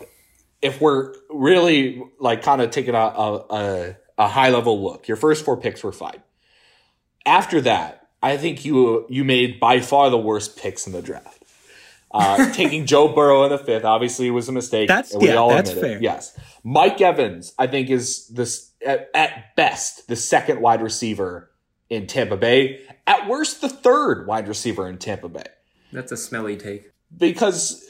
if 0.61 0.79
we're 0.79 1.13
really 1.29 2.03
like 2.19 2.43
kind 2.43 2.61
of 2.61 2.71
taking 2.71 2.95
a, 2.95 2.97
a, 2.97 3.35
a, 3.49 3.95
a 4.19 4.27
high 4.27 4.49
level 4.49 4.81
look, 4.83 5.07
your 5.07 5.17
first 5.17 5.43
four 5.43 5.57
picks 5.57 5.83
were 5.83 5.91
fine. 5.91 6.21
After 7.25 7.59
that, 7.61 8.07
I 8.21 8.37
think 8.37 8.63
you 8.65 9.05
you 9.09 9.23
made 9.23 9.59
by 9.59 9.79
far 9.81 10.09
the 10.09 10.17
worst 10.17 10.57
picks 10.57 10.87
in 10.87 10.93
the 10.93 11.01
draft. 11.01 11.43
Uh, 12.09 12.51
taking 12.53 12.85
Joe 12.85 13.09
Burrow 13.13 13.43
in 13.43 13.49
the 13.49 13.57
fifth 13.57 13.83
obviously 13.83 14.31
was 14.31 14.47
a 14.47 14.51
mistake. 14.53 14.87
That's- 14.87 15.11
and 15.13 15.21
we 15.21 15.27
yeah, 15.29 15.35
all 15.35 15.49
that's 15.49 15.71
admit 15.71 15.83
it. 15.83 15.87
fair. 15.95 16.01
Yes, 16.03 16.39
Mike 16.63 17.01
Evans, 17.01 17.53
I 17.59 17.67
think, 17.67 17.89
is 17.89 18.27
this 18.29 18.71
at, 18.87 19.09
at 19.13 19.55
best 19.55 20.07
the 20.07 20.15
second 20.15 20.61
wide 20.61 20.81
receiver 20.81 21.51
in 21.89 22.07
Tampa 22.07 22.37
Bay. 22.37 22.81
At 23.05 23.27
worst, 23.27 23.61
the 23.61 23.69
third 23.69 24.27
wide 24.27 24.47
receiver 24.47 24.87
in 24.87 24.97
Tampa 24.97 25.29
Bay 25.29 25.45
That's 25.91 26.11
a 26.11 26.17
smelly 26.17 26.57
take. 26.57 26.91
because 27.15 27.83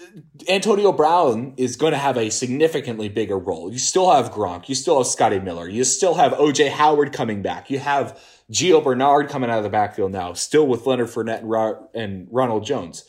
Antonio 0.48 0.91
Brown 0.91 1.54
is 1.58 1.76
going 1.76 1.93
to 1.93 1.98
have 1.98 2.18
a 2.18 2.30
significantly 2.30 3.10
bigger 3.10 3.38
role. 3.38 3.72
You 3.72 3.80
still 3.80 4.12
have 4.12 4.32
Gronk, 4.32 4.70
you 4.70 4.76
still 4.76 4.98
have 4.98 5.08
Scotty 5.08 5.39
Miller, 5.39 5.68
you 5.68 5.84
still 5.84 6.16
have 6.16 6.34
OJ 6.34 6.70
Howard 6.70 7.14
coming 7.14 7.41
back, 7.41 7.70
you 7.70 7.80
have 7.80 8.20
Gio 8.52 8.84
Bernard 8.84 9.30
coming 9.30 9.50
out 9.50 9.58
of 9.58 9.64
the 9.64 9.70
backfield 9.70 10.12
now, 10.12 10.34
still 10.34 10.68
with 10.68 10.86
Leonard 10.86 11.08
Fournette 11.08 11.41
and, 11.41 12.02
and 12.02 12.28
Ronald 12.32 12.66
Jones. 12.66 13.06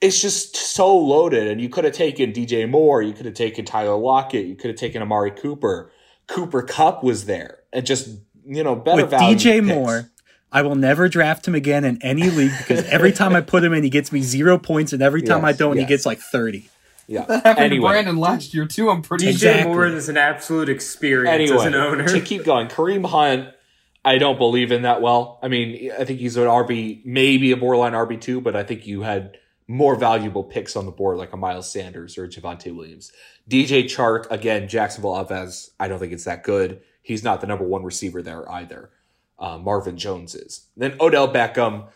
It's 0.00 0.20
just 0.20 0.56
so 0.56 0.96
loaded, 0.96 1.48
and 1.48 1.60
you 1.60 1.68
could 1.68 1.84
have 1.84 1.94
taken 1.94 2.32
DJ 2.32 2.68
Moore, 2.68 3.02
you 3.02 3.12
could 3.12 3.26
have 3.26 3.34
taken 3.34 3.64
Tyler 3.64 3.96
Lockett, 3.96 4.46
you 4.46 4.54
could 4.54 4.70
have 4.70 4.78
taken 4.78 5.02
Amari 5.02 5.32
Cooper. 5.32 5.90
Cooper 6.28 6.62
Kupp 6.62 7.02
was 7.02 7.24
there, 7.24 7.58
and 7.72 7.84
just 7.84 8.08
you 8.46 8.62
know 8.62 8.76
better 8.76 9.02
With 9.02 9.10
value 9.10 9.36
DJ 9.36 9.60
picks. 9.60 9.66
Moore, 9.66 10.10
I 10.52 10.62
will 10.62 10.76
never 10.76 11.08
draft 11.08 11.48
him 11.48 11.54
again 11.54 11.84
in 11.84 12.00
any 12.02 12.30
league 12.30 12.52
because 12.58 12.84
every 12.86 13.12
time 13.12 13.34
I 13.34 13.40
put 13.40 13.64
him 13.64 13.72
in, 13.72 13.82
he 13.82 13.90
gets 13.90 14.12
me 14.12 14.22
zero 14.22 14.58
points, 14.58 14.92
and 14.92 15.02
every 15.02 15.22
time 15.22 15.44
I 15.44 15.52
don't, 15.52 15.76
he 15.76 15.84
gets 15.84 16.06
like 16.06 16.18
thirty. 16.18 16.70
Yeah. 17.08 17.24
That 17.24 17.42
Happened 17.42 17.56
to 17.56 17.64
Anyway, 17.64 17.88
Brandon 17.88 18.18
last 18.18 18.52
year 18.52 18.66
too. 18.66 18.90
I'm 18.90 19.00
pretty 19.00 19.26
DJ 19.26 19.30
Exactly. 19.30 19.72
Moore 19.72 19.86
is 19.86 20.10
an 20.10 20.18
absolute 20.18 20.68
experience 20.68 21.32
anyway, 21.32 21.56
as 21.56 21.64
an 21.64 21.74
owner. 21.74 22.06
to 22.06 22.20
keep 22.20 22.44
going, 22.44 22.68
Kareem 22.68 23.06
Hunt, 23.06 23.48
I 24.04 24.18
don't 24.18 24.36
believe 24.38 24.70
in 24.72 24.82
that 24.82 25.00
well. 25.00 25.38
I 25.42 25.48
mean, 25.48 25.90
I 25.98 26.04
think 26.04 26.20
he's 26.20 26.36
an 26.36 26.44
RB, 26.44 27.04
maybe 27.06 27.50
a 27.50 27.56
borderline 27.56 27.94
RB 27.94 28.20
two, 28.20 28.42
but 28.42 28.54
I 28.54 28.62
think 28.62 28.86
you 28.86 29.00
had 29.02 29.38
more 29.68 29.94
valuable 29.94 30.42
picks 30.42 30.74
on 30.74 30.86
the 30.86 30.90
board, 30.90 31.18
like 31.18 31.34
a 31.34 31.36
Miles 31.36 31.70
Sanders 31.70 32.16
or 32.16 32.26
Javonte 32.26 32.74
Williams. 32.74 33.12
DJ 33.48 33.84
Chark, 33.84 34.26
again, 34.30 34.66
Jacksonville 34.66 35.14
offense. 35.14 35.70
I 35.78 35.88
don't 35.88 35.98
think 35.98 36.12
it's 36.12 36.24
that 36.24 36.42
good. 36.42 36.80
He's 37.02 37.22
not 37.22 37.40
the 37.42 37.46
number 37.46 37.64
one 37.64 37.84
receiver 37.84 38.22
there 38.22 38.50
either. 38.50 38.90
Uh, 39.38 39.58
Marvin 39.58 39.98
Jones 39.98 40.34
is. 40.34 40.66
Then 40.76 40.96
Odell 41.00 41.32
Beckham. 41.32 41.88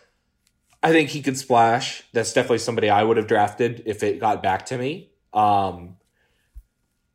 I 0.81 0.91
think 0.91 1.09
he 1.09 1.21
could 1.21 1.37
splash. 1.37 2.03
That's 2.13 2.31
definitely 2.31 2.59
somebody 2.59 2.89
I 2.89 3.03
would 3.03 3.17
have 3.17 3.27
drafted 3.27 3.83
if 3.85 4.03
it 4.03 4.19
got 4.19 4.43
back 4.43 4.67
to 4.67 4.77
me. 4.77 5.09
Um, 5.33 5.97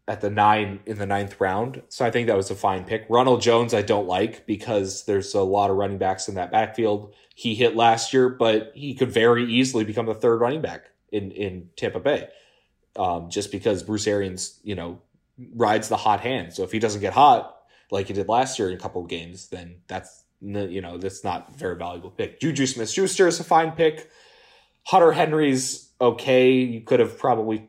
at 0.09 0.23
the 0.23 0.31
nine 0.31 0.81
in 0.87 0.99
the 0.99 1.07
ninth 1.07 1.39
round. 1.39 1.83
So 1.89 2.05
I 2.05 2.11
think 2.11 2.27
that 2.27 2.37
was 2.37 2.51
a 2.51 2.55
fine 2.55 2.85
pick. 2.85 3.05
Ronald 3.09 3.43
Jones, 3.43 3.75
I 3.75 3.83
don't 3.83 4.09
like 4.09 4.47
because 4.47 5.05
there's 5.05 5.35
a 5.35 5.43
lot 5.43 5.71
of 5.71 5.77
running 5.77 5.99
backs 5.99 6.29
in 6.29 6.35
that 6.37 6.51
backfield. 6.51 7.15
He 7.39 7.55
hit 7.55 7.77
last 7.77 8.13
year, 8.13 8.29
but 8.29 8.73
he 8.75 8.95
could 8.95 9.13
very 9.13 9.45
easily 9.45 9.85
become 9.85 10.07
the 10.07 10.15
third 10.15 10.41
running 10.41 10.61
back 10.61 10.87
in 11.13 11.31
in 11.31 11.71
Tampa 11.77 12.01
Bay, 12.01 12.27
um, 12.97 13.31
just 13.31 13.53
because 13.53 13.85
Bruce 13.85 14.09
Arians, 14.09 14.59
you 14.65 14.75
know, 14.75 15.01
rides 15.55 15.89
the 15.89 15.97
hot 15.97 16.19
hand. 16.19 16.53
So 16.53 16.65
if 16.65 16.73
he 16.73 16.81
doesn't 16.81 17.01
get 17.01 17.13
hot 17.13 17.57
like 17.93 18.09
he 18.09 18.13
did 18.13 18.29
last 18.29 18.59
year 18.59 18.71
in 18.71 18.75
a 18.75 18.81
couple 18.81 19.01
of 19.03 19.09
games, 19.09 19.51
then 19.51 19.77
that's 19.87 20.25
you 20.41 20.81
know 20.81 20.99
that's 20.99 21.23
not 21.23 21.55
very 21.55 21.77
valuable 21.77 22.11
pick. 22.11 22.41
Juju 22.41 22.67
Smith 22.67 22.91
Schuster 22.91 23.29
is 23.29 23.39
a 23.39 23.45
fine 23.45 23.71
pick. 23.71 24.11
Hunter 24.89 25.13
Henry's 25.13 25.91
okay. 26.01 26.51
You 26.51 26.81
could 26.81 26.99
have 26.99 27.19
probably 27.19 27.69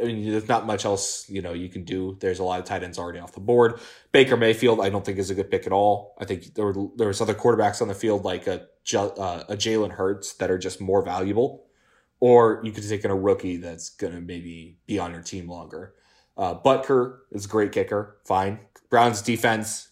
I 0.00 0.04
mean, 0.04 0.30
there's 0.30 0.48
not 0.48 0.66
much 0.66 0.84
else 0.84 1.28
you 1.28 1.42
know 1.42 1.52
you 1.52 1.68
can 1.68 1.84
do. 1.84 2.16
There's 2.20 2.38
a 2.38 2.44
lot 2.44 2.60
of 2.60 2.66
tight 2.66 2.82
ends 2.82 2.98
already 2.98 3.18
off 3.18 3.32
the 3.32 3.40
board. 3.40 3.80
Baker 4.12 4.36
Mayfield, 4.36 4.80
I 4.80 4.88
don't 4.90 5.04
think 5.04 5.18
is 5.18 5.30
a 5.30 5.34
good 5.34 5.50
pick 5.50 5.66
at 5.66 5.72
all. 5.72 6.14
I 6.18 6.24
think 6.24 6.54
there 6.54 6.64
were 6.66 6.88
there 6.96 7.08
was 7.08 7.20
other 7.20 7.34
quarterbacks 7.34 7.80
on 7.82 7.88
the 7.88 7.94
field 7.94 8.24
like 8.24 8.46
a 8.46 8.66
uh, 8.94 9.44
a 9.48 9.56
Jalen 9.56 9.92
Hurts 9.92 10.34
that 10.34 10.50
are 10.50 10.58
just 10.58 10.80
more 10.80 11.02
valuable, 11.02 11.64
or 12.20 12.60
you 12.64 12.72
could 12.72 12.88
take 12.88 13.04
in 13.04 13.10
a 13.10 13.16
rookie 13.16 13.56
that's 13.56 13.90
gonna 13.90 14.20
maybe 14.20 14.78
be 14.86 14.98
on 14.98 15.12
your 15.12 15.22
team 15.22 15.48
longer. 15.48 15.94
Uh, 16.36 16.54
Butker 16.54 17.18
is 17.32 17.44
a 17.44 17.48
great 17.48 17.72
kicker, 17.72 18.16
fine. 18.26 18.60
Browns 18.88 19.22
defense, 19.22 19.88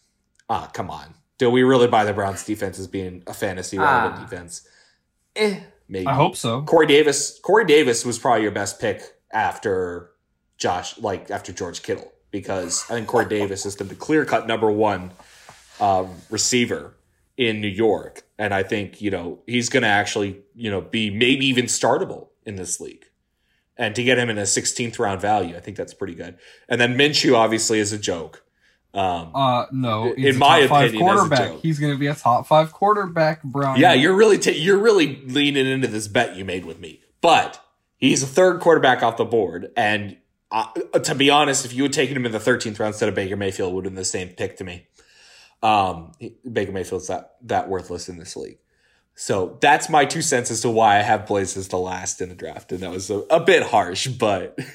ah, 0.49 0.69
come 0.73 0.91
on. 0.91 1.15
Do 1.37 1.51
we 1.51 1.63
really 1.63 1.87
buy 1.87 2.05
the 2.05 2.13
Browns 2.13 2.45
defense 2.45 2.79
as 2.79 2.89
being 2.89 3.23
a 3.27 3.35
fantasy 3.35 3.79
relevant 3.79 4.15
Ah. 4.17 4.25
defense? 4.25 4.67
Eh, 5.37 5.61
maybe. 5.89 6.07
I 6.07 6.15
hope 6.15 6.35
so. 6.37 6.63
Corey 6.63 6.87
Davis. 6.87 7.39
Corey 7.41 7.65
Davis 7.65 8.05
was 8.05 8.19
probably 8.19 8.43
your 8.43 8.51
best 8.53 8.81
pick 8.81 9.03
after 9.31 10.11
Josh, 10.57 10.99
like 10.99 11.31
after 11.31 11.53
George 11.53 11.83
Kittle, 11.83 12.13
because 12.31 12.85
I 12.91 12.95
think 12.95 13.07
Corey 13.07 13.27
Davis 13.29 13.67
is 13.67 13.77
the 13.77 13.85
clear 13.95 14.25
cut 14.25 14.47
number 14.47 14.71
one 14.71 15.13
um, 15.81 16.11
receiver 16.31 16.95
in 17.37 17.61
New 17.61 17.69
York, 17.69 18.23
and 18.39 18.53
I 18.53 18.63
think 18.63 19.01
you 19.01 19.11
know 19.11 19.41
he's 19.47 19.69
going 19.69 19.83
to 19.85 19.89
actually 19.89 20.41
you 20.55 20.71
know 20.71 20.81
be 20.81 21.11
maybe 21.11 21.47
even 21.47 21.67
startable 21.67 22.29
in 22.45 22.57
this 22.57 22.81
league. 22.81 23.05
And 23.77 23.95
to 23.95 24.03
get 24.03 24.19
him 24.19 24.29
in 24.29 24.39
a 24.39 24.43
16th 24.43 24.99
round 24.99 25.21
value, 25.21 25.57
I 25.57 25.61
think 25.61 25.77
that's 25.77 25.95
pretty 25.95 26.15
good. 26.15 26.37
And 26.69 26.81
then 26.81 26.99
Minshew 26.99 27.37
obviously 27.37 27.79
is 27.79 27.93
a 27.93 27.99
joke. 27.99 28.43
Um, 28.93 29.31
Uh, 29.33 29.67
no. 29.71 30.13
In 30.15 30.37
my 30.37 30.59
opinion, 30.59 30.99
quarterback. 30.99 31.61
He's 31.61 31.79
going 31.79 31.93
to 31.93 31.99
be 31.99 32.09
a 32.09 32.15
top 32.17 32.49
five 32.49 32.73
quarterback, 32.73 33.45
Brown. 33.45 33.79
Yeah, 33.79 33.93
you're 33.93 34.17
really 34.17 34.39
ta- 34.39 34.51
you're 34.51 34.79
really 34.79 35.23
leaning 35.27 35.67
into 35.67 35.87
this 35.87 36.09
bet 36.09 36.35
you 36.35 36.45
made 36.45 36.65
with 36.65 36.81
me. 36.81 37.03
But 37.21 37.65
he's 37.99 38.23
a 38.23 38.27
third 38.27 38.61
quarterback 38.61 39.03
off 39.03 39.17
the 39.19 39.25
board, 39.27 39.71
and 39.77 40.17
uh, 40.51 40.73
to 41.03 41.15
be 41.15 41.29
honest, 41.29 41.67
if 41.67 41.75
you 41.75 41.83
had 41.83 41.93
taken 41.93 42.17
him 42.17 42.25
in 42.25 42.33
the 42.33 42.39
13th 42.39 42.79
round 42.81 42.95
instead 42.95 43.09
of 43.11 43.15
Baker 43.15 43.37
Mayfield, 43.37 43.71
it 43.73 43.75
would 43.75 43.85
have 43.85 43.93
been 43.93 43.99
the 44.01 44.05
same 44.05 44.29
pick 44.29 44.57
to 44.57 44.65
me. 44.65 44.87
Um, 45.63 46.13
he- 46.19 46.37
Baker 46.51 46.73
Mayfield's 46.73 47.09
that 47.09 47.35
that 47.43 47.69
worthless 47.69 48.09
in 48.09 48.17
this 48.19 48.35
league. 48.37 48.59
So 49.15 49.59
that's 49.61 49.89
my 49.91 50.05
two 50.05 50.23
cents 50.23 50.51
as 50.51 50.61
to 50.63 50.71
why 50.71 50.99
I 50.99 51.03
have 51.03 51.27
Blaze 51.27 51.57
as 51.57 51.69
the 51.69 51.77
last 51.77 52.21
in 52.21 52.29
the 52.31 52.35
draft, 52.35 52.71
and 52.73 52.81
that 52.81 52.91
was 52.91 53.11
a, 53.11 53.19
a 53.31 53.41
bit 53.41 53.65
harsh, 53.65 54.07
but 54.07 54.59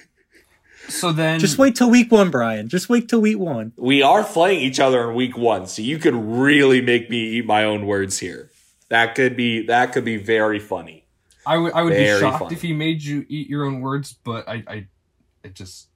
So 0.89 1.13
then, 1.13 1.39
Just 1.39 1.57
wait 1.57 1.76
till 1.78 1.89
week 1.89 2.11
one, 2.11 2.30
Brian. 2.30 2.67
Just 2.67 2.89
wait 2.89 3.07
till 3.07 3.21
week 3.21 3.39
one. 3.39 3.71
we 3.78 4.01
are 4.03 4.21
playing 4.21 4.59
each 4.59 4.82
other 4.82 5.09
in 5.09 5.15
week 5.15 5.38
one, 5.38 5.65
so 5.65 5.82
you 5.82 5.97
could 5.97 6.13
really 6.13 6.82
make 6.82 7.09
me 7.09 7.17
eat 7.38 7.45
my 7.45 7.63
own 7.63 7.86
words 7.86 8.19
here. 8.19 8.51
That 8.89 9.15
could 9.15 9.38
be 9.38 9.65
that 9.67 9.93
could 9.93 10.03
be 10.03 10.17
very 10.17 10.59
funny. 10.59 11.02
I 11.45 11.57
would 11.57 11.73
I 11.73 11.81
would 11.81 11.93
be 11.93 12.05
shocked 12.19 12.39
funny. 12.39 12.55
if 12.55 12.61
he 12.61 12.73
made 12.73 13.01
you 13.03 13.25
eat 13.29 13.49
your 13.49 13.65
own 13.65 13.81
words, 13.81 14.13
but 14.23 14.47
I 14.47 14.63
I, 14.67 14.87
I 15.43 15.47
just 15.49 15.87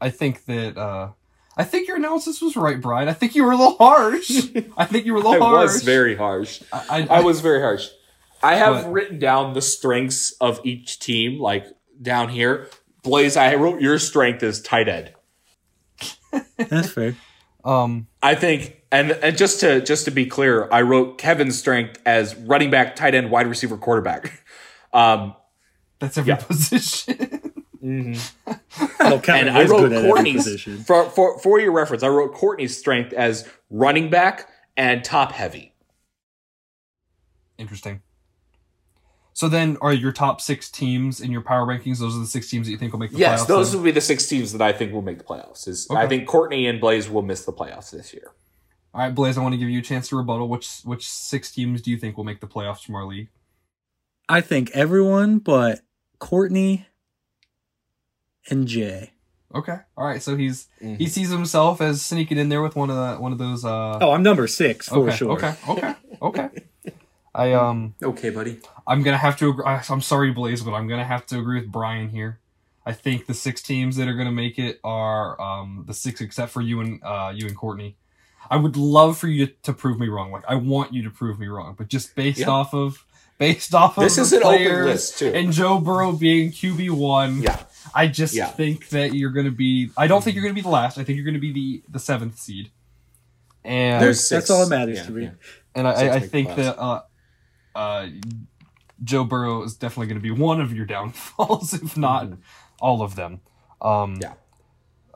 I 0.00 0.10
think 0.10 0.44
that 0.46 0.76
uh 0.76 1.10
I 1.56 1.64
think 1.64 1.86
your 1.88 1.96
analysis 1.96 2.42
was 2.42 2.56
right, 2.56 2.80
Brian. 2.80 3.08
I 3.08 3.12
think 3.12 3.34
you 3.34 3.44
were 3.44 3.52
a 3.52 3.56
little 3.56 3.76
harsh. 3.76 4.30
I 4.76 4.84
think 4.86 5.06
you 5.06 5.12
were 5.14 5.20
a 5.20 5.22
little 5.22 5.44
harsh. 5.46 5.60
I 5.60 5.62
was 5.62 5.82
very 5.84 6.16
harsh. 6.16 6.62
I, 6.72 7.06
I 7.08 7.20
was 7.20 7.40
very 7.40 7.60
harsh. 7.60 7.88
I 8.42 8.56
have 8.56 8.84
But- 8.84 8.92
written 8.92 9.18
down 9.20 9.54
the 9.54 9.62
strengths 9.62 10.32
of 10.40 10.60
each 10.64 10.98
team, 10.98 11.38
like 11.40 11.66
down 12.02 12.28
here. 12.28 12.68
Blaze, 13.02 13.36
I 13.36 13.54
wrote 13.54 13.80
your 13.80 13.98
strength 13.98 14.42
is 14.42 14.60
tight 14.62 14.88
end. 14.88 15.12
That's 16.56 16.90
fair. 16.90 17.14
um 17.64 18.06
I 18.22 18.34
think, 18.34 18.82
and 18.90 19.12
and 19.12 19.36
just 19.36 19.60
to 19.60 19.80
just 19.80 20.06
to 20.06 20.10
be 20.10 20.26
clear, 20.26 20.68
I 20.72 20.82
wrote 20.82 21.18
Kevin's 21.18 21.58
strength 21.58 22.00
as 22.04 22.34
running 22.34 22.70
back, 22.70 22.96
tight 22.96 23.14
end, 23.14 23.30
wide 23.30 23.46
receiver, 23.46 23.76
quarterback. 23.76 24.42
Um, 24.94 25.34
that's 25.98 26.16
every 26.16 26.30
Yeah. 26.30 26.36
position. 26.36 27.16
Kevin 27.82 28.18
and 29.48 29.50
I 29.50 29.64
wrote 29.64 29.90
good 29.90 30.02
Courtney's 30.02 30.44
position. 30.44 30.78
for, 30.84 31.10
for 31.10 31.38
for 31.38 31.60
your 31.60 31.72
reference. 31.72 32.02
I 32.02 32.08
wrote 32.08 32.32
Courtney's 32.32 32.76
strength 32.78 33.12
as 33.12 33.46
running 33.68 34.08
back 34.08 34.48
and 34.76 35.04
top 35.04 35.32
heavy. 35.32 35.74
Interesting. 37.58 38.00
So 39.34 39.48
then, 39.48 39.76
are 39.82 39.92
your 39.92 40.12
top 40.12 40.40
six 40.40 40.70
teams 40.70 41.20
in 41.20 41.30
your 41.32 41.40
power 41.42 41.66
rankings? 41.66 41.98
Those 41.98 42.16
are 42.16 42.20
the 42.20 42.26
six 42.26 42.48
teams 42.48 42.66
that 42.66 42.70
you 42.70 42.78
think 42.78 42.92
will 42.92 43.00
make 43.00 43.10
the 43.10 43.18
Yes, 43.18 43.42
playoffs. 43.42 43.48
those 43.48 43.70
then? 43.72 43.80
will 43.80 43.84
be 43.84 43.90
the 43.90 44.00
six 44.00 44.26
teams 44.28 44.52
that 44.52 44.62
I 44.62 44.72
think 44.72 44.92
will 44.92 45.02
make 45.02 45.18
the 45.18 45.24
playoffs. 45.24 45.66
Is 45.66 45.88
I 45.90 46.06
think 46.06 46.26
Courtney 46.28 46.66
and 46.68 46.80
Blaze 46.80 47.10
will 47.10 47.22
miss 47.22 47.44
the 47.44 47.52
playoffs 47.52 47.90
this 47.90 48.14
year. 48.14 48.30
All 48.94 49.00
right, 49.00 49.12
Blaze. 49.14 49.36
I 49.36 49.42
want 49.42 49.52
to 49.54 49.58
give 49.58 49.68
you 49.68 49.80
a 49.80 49.82
chance 49.82 50.08
to 50.08 50.16
rebuttal. 50.16 50.48
Which 50.48 50.68
which 50.84 51.08
six 51.08 51.50
teams 51.50 51.82
do 51.82 51.90
you 51.90 51.98
think 51.98 52.16
will 52.16 52.24
make 52.24 52.40
the 52.40 52.46
playoffs 52.46 52.84
from 52.84 52.94
our 52.94 53.04
league? 53.04 53.28
I 54.28 54.40
think 54.40 54.70
everyone 54.72 55.38
but 55.38 55.80
Courtney 56.18 56.86
and 58.50 58.66
Jay. 58.66 59.12
Okay. 59.54 59.78
All 59.96 60.06
right. 60.06 60.22
So 60.22 60.36
he's 60.36 60.68
Mm-hmm. 60.82 60.96
he 60.96 61.06
sees 61.06 61.30
himself 61.30 61.80
as 61.80 62.02
sneaking 62.04 62.36
in 62.38 62.48
there 62.50 62.60
with 62.62 62.76
one 62.76 62.90
of 62.90 62.96
the 62.96 63.22
one 63.22 63.32
of 63.32 63.38
those. 63.38 63.64
Uh, 63.64 63.98
Oh, 64.00 64.10
I'm 64.12 64.22
number 64.22 64.46
six 64.46 64.88
for 64.88 65.06
okay, 65.08 65.16
sure. 65.16 65.32
Okay. 65.32 65.54
Okay. 65.68 65.94
Okay. 66.20 66.48
I 67.34 67.52
um 67.52 67.94
Okay, 68.02 68.30
buddy. 68.30 68.60
I'm 68.86 69.02
gonna 69.02 69.16
have 69.18 69.36
to. 69.38 69.50
Agree, 69.50 69.64
I'm 69.64 70.00
sorry, 70.00 70.30
Blaze, 70.32 70.62
but 70.62 70.72
I'm 70.72 70.86
gonna 70.88 71.04
have 71.04 71.24
to 71.26 71.38
agree 71.38 71.60
with 71.60 71.70
Brian 71.72 72.10
here. 72.10 72.38
I 72.86 72.92
think 72.92 73.26
the 73.26 73.34
six 73.34 73.62
teams 73.62 73.96
that 73.96 74.08
are 74.08 74.14
gonna 74.14 74.30
make 74.32 74.58
it 74.58 74.78
are 74.84 75.40
um 75.40 75.84
the 75.86 75.94
six 75.94 76.20
except 76.20 76.52
for 76.52 76.60
you 76.60 76.80
and 76.80 77.02
uh 77.02 77.32
you 77.34 77.46
and 77.46 77.56
Courtney. 77.56 77.96
I 78.50 78.56
would 78.56 78.76
love 78.76 79.16
for 79.16 79.26
you 79.26 79.46
to, 79.46 79.52
to 79.62 79.72
prove 79.72 79.98
me 79.98 80.08
wrong. 80.08 80.30
Like 80.30 80.44
I 80.46 80.54
want 80.56 80.92
you 80.92 81.02
to 81.04 81.10
prove 81.10 81.38
me 81.38 81.46
wrong, 81.46 81.74
but 81.78 81.88
just 81.88 82.14
based 82.14 82.40
Yeah. 82.40 82.50
off 82.50 82.74
of 82.74 83.04
based 83.38 83.74
off 83.74 83.96
of 83.98 84.04
This 84.04 84.16
the 84.16 84.22
is 84.22 84.32
an 84.32 84.42
open 84.44 84.56
players 84.56 84.86
list, 84.86 85.18
too. 85.18 85.32
and 85.34 85.52
Joe 85.52 85.78
Burrow 85.78 86.12
being 86.12 86.50
QB 86.50 86.90
one. 86.90 87.42
Yeah. 87.42 87.58
I 87.94 88.06
just 88.08 88.34
Yeah. 88.34 88.46
think 88.46 88.88
that 88.90 89.14
you're 89.14 89.30
gonna 89.30 89.50
be. 89.50 89.90
I 89.96 90.06
don't 90.06 90.22
think 90.22 90.34
you're 90.34 90.42
gonna 90.44 90.54
be 90.54 90.60
the 90.62 90.68
last. 90.68 90.98
I 90.98 91.04
think 91.04 91.16
you're 91.16 91.24
gonna 91.26 91.38
be 91.38 91.52
the 91.52 91.82
the 91.90 91.98
seventh 91.98 92.38
seed. 92.38 92.70
And 93.64 94.02
There's 94.02 94.28
That's 94.28 94.46
six. 94.46 94.50
all 94.50 94.64
that 94.66 94.68
matters 94.76 94.98
Yeah, 94.98 95.04
to 95.04 95.12
me. 95.12 95.22
yeah. 95.24 95.30
and 95.74 95.88
I, 95.88 95.92
I, 95.92 96.12
I 96.14 96.20
think 96.20 96.48
class. 96.48 96.56
that 96.58 96.78
uh, 96.78 97.02
uh, 97.74 98.06
Joe 99.02 99.24
Burrow 99.24 99.62
is 99.62 99.74
definitely 99.74 100.06
going 100.08 100.18
to 100.18 100.22
be 100.22 100.30
one 100.30 100.60
of 100.60 100.72
your 100.72 100.84
downfalls, 100.94 101.72
if 101.74 101.96
not 101.96 102.28
all 102.80 103.00
of 103.02 103.16
them. 103.16 103.40
Um, 103.80 104.16
Mm-hmm. 104.16 104.22
Yeah. 104.22 104.34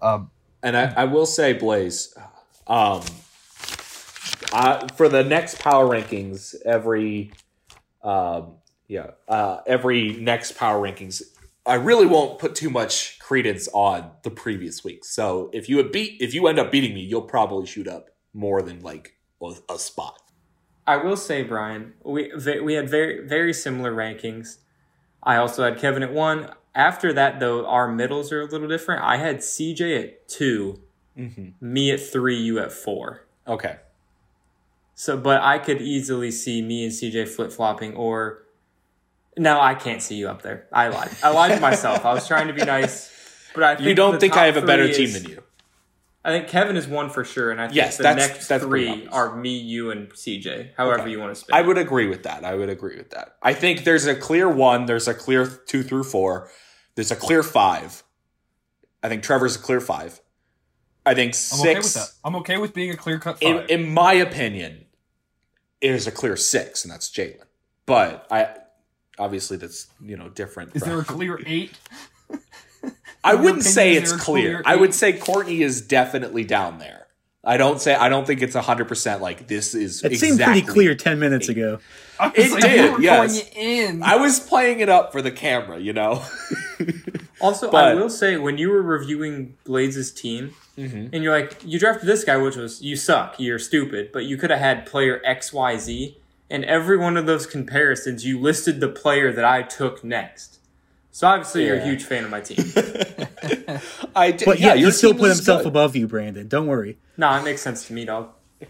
Uh, 0.00 0.20
And 0.62 0.76
I, 0.76 0.92
I 0.96 1.04
will 1.04 1.26
say, 1.26 1.52
Blaze, 1.52 2.14
um, 2.66 3.02
uh, 4.52 4.86
for 4.96 5.08
the 5.08 5.22
next 5.24 5.58
power 5.60 5.86
rankings, 5.86 6.54
every 6.64 7.32
um, 8.02 8.56
yeah, 8.86 9.12
uh, 9.28 9.58
every 9.66 10.12
next 10.16 10.56
power 10.56 10.80
rankings, 10.80 11.22
I 11.66 11.74
really 11.74 12.06
won't 12.06 12.38
put 12.38 12.54
too 12.54 12.70
much 12.70 13.18
credence 13.18 13.68
on 13.72 14.10
the 14.22 14.30
previous 14.30 14.82
week. 14.82 15.04
So 15.04 15.50
if 15.52 15.68
you 15.68 15.76
would 15.76 15.92
beat, 15.92 16.20
if 16.20 16.34
you 16.34 16.46
end 16.46 16.58
up 16.58 16.72
beating 16.72 16.94
me, 16.94 17.02
you'll 17.02 17.22
probably 17.22 17.66
shoot 17.66 17.86
up 17.86 18.10
more 18.32 18.62
than 18.62 18.80
like 18.80 19.16
a, 19.42 19.52
a 19.70 19.78
spot. 19.78 20.22
I 20.86 20.96
will 20.96 21.16
say, 21.16 21.42
Brian, 21.42 21.92
we 22.02 22.32
we 22.62 22.74
had 22.74 22.88
very 22.88 23.26
very 23.26 23.52
similar 23.52 23.92
rankings. 23.94 24.58
I 25.22 25.36
also 25.36 25.64
had 25.64 25.78
Kevin 25.78 26.02
at 26.02 26.12
one. 26.12 26.50
After 26.74 27.12
that, 27.12 27.40
though, 27.40 27.66
our 27.66 27.88
middles 27.88 28.32
are 28.32 28.40
a 28.40 28.46
little 28.46 28.68
different. 28.68 29.02
I 29.02 29.16
had 29.16 29.38
CJ 29.38 30.02
at 30.02 30.28
2 30.28 30.80
me 31.60 31.90
at 31.90 32.00
three, 32.00 32.36
you 32.36 32.58
at 32.60 32.72
four. 32.72 33.26
Okay. 33.46 33.76
So, 35.00 35.16
but 35.16 35.40
I 35.42 35.58
could 35.60 35.80
easily 35.80 36.32
see 36.32 36.60
me 36.60 36.82
and 36.82 36.92
CJ 36.92 37.28
flip 37.28 37.52
flopping, 37.52 37.94
or 37.94 38.42
no, 39.36 39.60
I 39.60 39.76
can't 39.76 40.02
see 40.02 40.16
you 40.16 40.28
up 40.28 40.42
there. 40.42 40.66
I 40.72 40.88
lied. 40.88 41.10
I 41.22 41.30
lied 41.30 41.52
to 41.52 41.60
myself. 41.60 42.04
I 42.04 42.12
was 42.12 42.26
trying 42.26 42.48
to 42.48 42.52
be 42.52 42.64
nice, 42.64 43.08
but 43.54 43.62
I 43.62 43.76
think 43.76 43.86
You 43.86 43.94
don't 43.94 44.18
think 44.18 44.36
I 44.36 44.46
have 44.46 44.56
a 44.56 44.62
better 44.66 44.92
three 44.92 45.06
team 45.06 45.12
than 45.22 45.30
you? 45.30 45.42
I 46.24 46.30
think 46.30 46.48
Kevin 46.48 46.76
is 46.76 46.88
one 46.88 47.10
for 47.10 47.22
sure, 47.24 47.52
and 47.52 47.60
I 47.60 47.66
think 47.68 47.76
Yes, 47.76 47.96
the 47.96 48.02
that's- 48.02 48.28
next 48.28 48.48
that's 48.48 48.64
three 48.64 49.06
are 49.12 49.36
me, 49.36 49.56
you, 49.56 49.92
and 49.92 50.10
CJ. 50.16 50.70
However 50.76 51.02
Okay. 51.02 51.12
you 51.12 51.20
want 51.20 51.32
to 51.32 51.40
spin. 51.40 51.54
I 51.54 51.62
would 51.62 51.78
agree 51.78 52.08
with 52.08 52.24
that. 52.24 52.44
I 52.44 52.56
would 52.56 52.68
agree 52.68 52.96
with 52.96 53.10
that. 53.10 53.36
I 53.40 53.54
think 53.54 53.84
there's 53.84 54.04
a 54.06 54.16
clear 54.16 54.48
one. 54.48 54.86
There's 54.86 55.06
a 55.06 55.14
clear 55.14 55.46
two 55.46 55.84
through 55.84 56.04
four. 56.04 56.50
There's 56.96 57.12
a 57.12 57.16
clear 57.16 57.44
five. 57.44 58.02
I 59.00 59.08
think 59.08 59.22
Trevor's 59.22 59.54
a 59.54 59.60
clear 59.60 59.80
five. 59.80 60.20
I 61.06 61.14
think 61.14 61.28
I'm 61.30 61.32
six. 61.34 61.60
okay 61.62 61.74
with 61.78 61.94
that. 61.94 62.08
I'm 62.24 62.34
okay 62.36 62.56
with 62.58 62.74
being 62.74 62.90
a 62.90 62.96
clear 62.96 63.20
cut 63.20 63.38
in, 63.40 63.64
in 63.68 63.88
my 63.94 64.14
opinion, 64.14 64.86
is 65.80 66.06
a 66.06 66.12
clear 66.12 66.36
six, 66.36 66.84
and 66.84 66.92
that's 66.92 67.10
Jalen. 67.10 67.44
But 67.86 68.26
I 68.30 68.48
obviously 69.18 69.56
that's 69.56 69.86
you 70.00 70.16
know 70.16 70.28
different. 70.28 70.74
is 70.76 70.82
from- 70.82 70.90
there 70.90 71.00
a 71.00 71.04
clear 71.04 71.40
eight? 71.46 71.72
I 73.24 73.34
wouldn't 73.34 73.64
say 73.64 73.94
it's 73.94 74.04
is 74.04 74.10
there 74.10 74.18
a 74.18 74.22
clear. 74.22 74.62
clear 74.62 74.62
I 74.64 74.76
would 74.76 74.94
say 74.94 75.12
Courtney 75.12 75.62
is 75.62 75.82
definitely 75.82 76.44
down 76.44 76.78
there. 76.78 77.06
I 77.44 77.56
don't 77.56 77.80
say 77.80 77.94
I 77.94 78.08
don't 78.08 78.26
think 78.26 78.42
it's 78.42 78.54
hundred 78.54 78.88
percent 78.88 79.22
like 79.22 79.48
this 79.48 79.74
is. 79.74 80.04
It 80.04 80.18
seemed 80.18 80.40
pretty 80.40 80.62
clear 80.62 80.94
10 80.94 81.18
minutes 81.18 81.48
ago. 81.48 81.78
It 82.34 82.50
like, 82.50 82.62
did, 82.62 82.98
you 82.98 83.02
yes. 83.02 83.48
in. 83.54 84.02
I 84.02 84.16
was 84.16 84.40
playing 84.40 84.80
it 84.80 84.88
up 84.88 85.12
for 85.12 85.22
the 85.22 85.30
camera, 85.30 85.78
you 85.78 85.92
know. 85.92 86.24
Also, 87.40 87.70
But- 87.70 87.84
I 87.84 87.94
will 87.94 88.10
say 88.10 88.36
when 88.36 88.58
you 88.58 88.70
were 88.70 88.82
reviewing 88.82 89.54
Blades' 89.64 90.10
team, 90.10 90.54
Mm-hmm. 90.78 91.08
and 91.12 91.24
you're 91.24 91.36
like, 91.38 91.60
you 91.64 91.78
drafted 91.78 92.08
this 92.08 92.22
guy, 92.24 92.36
which 92.36 92.54
was 92.56 92.80
you 92.80 92.94
suck, 92.96 93.34
you're 93.38 93.58
stupid, 93.58 94.10
but 94.12 94.24
you 94.24 94.36
could 94.36 94.50
have 94.50 94.60
had 94.60 94.86
player 94.86 95.20
X, 95.24 95.52
Y, 95.52 95.76
Z, 95.76 96.16
and 96.48 96.64
every 96.64 96.96
one 96.96 97.16
of 97.16 97.26
those 97.26 97.46
comparisons, 97.46 98.24
you 98.24 98.38
listed 98.40 98.78
the 98.80 98.88
player 98.88 99.32
that 99.32 99.44
I 99.44 99.62
took 99.62 100.04
next. 100.04 100.60
So 101.10 101.26
obviously, 101.26 101.66
you're 101.66 101.76
a 101.78 101.84
huge 101.84 102.04
fan 102.04 102.22
of 102.24 102.30
my 102.30 102.40
team. 102.40 102.58
I 104.14 104.30
did, 104.30 104.46
But 104.46 104.60
yeah, 104.60 104.74
your 104.74 104.88
he 104.90 104.92
still 104.92 105.10
team 105.10 105.18
put 105.20 105.28
himself 105.30 105.62
good. 105.62 105.68
above 105.68 105.96
you, 105.96 106.06
Brandon. 106.06 106.46
Don't 106.46 106.66
worry. 106.68 106.96
nah, 107.16 107.38
it 107.40 107.44
makes 107.44 107.60
sense 107.60 107.86
to 107.88 107.92
me, 107.92 108.04
dog. 108.04 108.30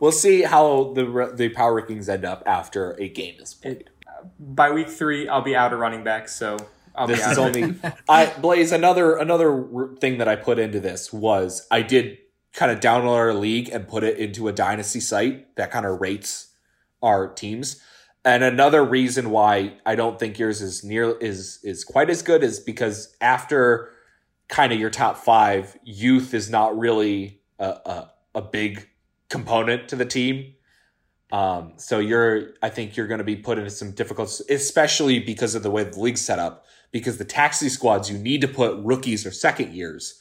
We'll 0.00 0.12
see 0.12 0.42
how 0.42 0.92
the 0.94 1.04
re- 1.06 1.32
the 1.34 1.48
power 1.50 1.80
rankings 1.82 2.08
end 2.08 2.24
up 2.24 2.42
after 2.46 2.92
a 3.00 3.08
game 3.08 3.36
is 3.40 3.52
played. 3.54 3.90
By 4.38 4.70
week 4.70 4.88
three, 4.88 5.28
I'll 5.28 5.42
be 5.42 5.54
out 5.56 5.72
of 5.74 5.78
running 5.80 6.02
back, 6.04 6.28
so 6.28 6.56
I'll 6.94 7.06
This 7.06 7.26
is 7.26 7.38
only 7.38 7.74
I 8.08 8.32
Blaze. 8.40 8.72
Another 8.72 9.16
another 9.16 9.90
thing 10.00 10.18
that 10.18 10.28
I 10.28 10.36
put 10.36 10.58
into 10.58 10.80
this 10.80 11.12
was 11.12 11.66
I 11.70 11.82
did 11.82 12.18
kind 12.52 12.70
of 12.70 12.80
download 12.80 13.16
our 13.16 13.34
league 13.34 13.70
and 13.70 13.88
put 13.88 14.04
it 14.04 14.18
into 14.18 14.48
a 14.48 14.52
dynasty 14.52 15.00
site 15.00 15.56
that 15.56 15.70
kind 15.70 15.86
of 15.86 16.00
rates 16.00 16.52
our 17.02 17.28
teams. 17.28 17.82
And 18.24 18.44
another 18.44 18.84
reason 18.84 19.30
why 19.30 19.78
I 19.84 19.94
don't 19.94 20.18
think 20.18 20.38
yours 20.38 20.60
is 20.62 20.84
near 20.84 21.16
is 21.18 21.58
is 21.62 21.84
quite 21.84 22.10
as 22.10 22.22
good 22.22 22.42
is 22.42 22.60
because 22.60 23.16
after 23.20 23.90
kind 24.48 24.72
of 24.72 24.78
your 24.78 24.90
top 24.90 25.16
five, 25.16 25.76
youth 25.82 26.34
is 26.34 26.50
not 26.50 26.78
really 26.78 27.40
a 27.58 27.66
a, 27.66 28.10
a 28.34 28.42
big 28.42 28.88
component 29.28 29.88
to 29.88 29.96
the 29.96 30.04
team. 30.04 30.54
Um, 31.32 31.72
so 31.76 31.98
you're, 31.98 32.50
I 32.62 32.68
think 32.68 32.94
you're 32.94 33.06
going 33.06 33.18
to 33.18 33.24
be 33.24 33.36
put 33.36 33.56
into 33.56 33.70
some 33.70 33.92
difficult, 33.92 34.38
especially 34.50 35.18
because 35.18 35.54
of 35.54 35.62
the 35.62 35.70
way 35.70 35.82
the 35.82 35.98
league's 35.98 36.20
set 36.20 36.38
up. 36.38 36.66
Because 36.92 37.18
the 37.18 37.24
taxi 37.24 37.68
squads, 37.68 38.10
you 38.10 38.18
need 38.18 38.42
to 38.42 38.48
put 38.48 38.78
rookies 38.78 39.26
or 39.26 39.30
second 39.30 39.72
years, 39.72 40.20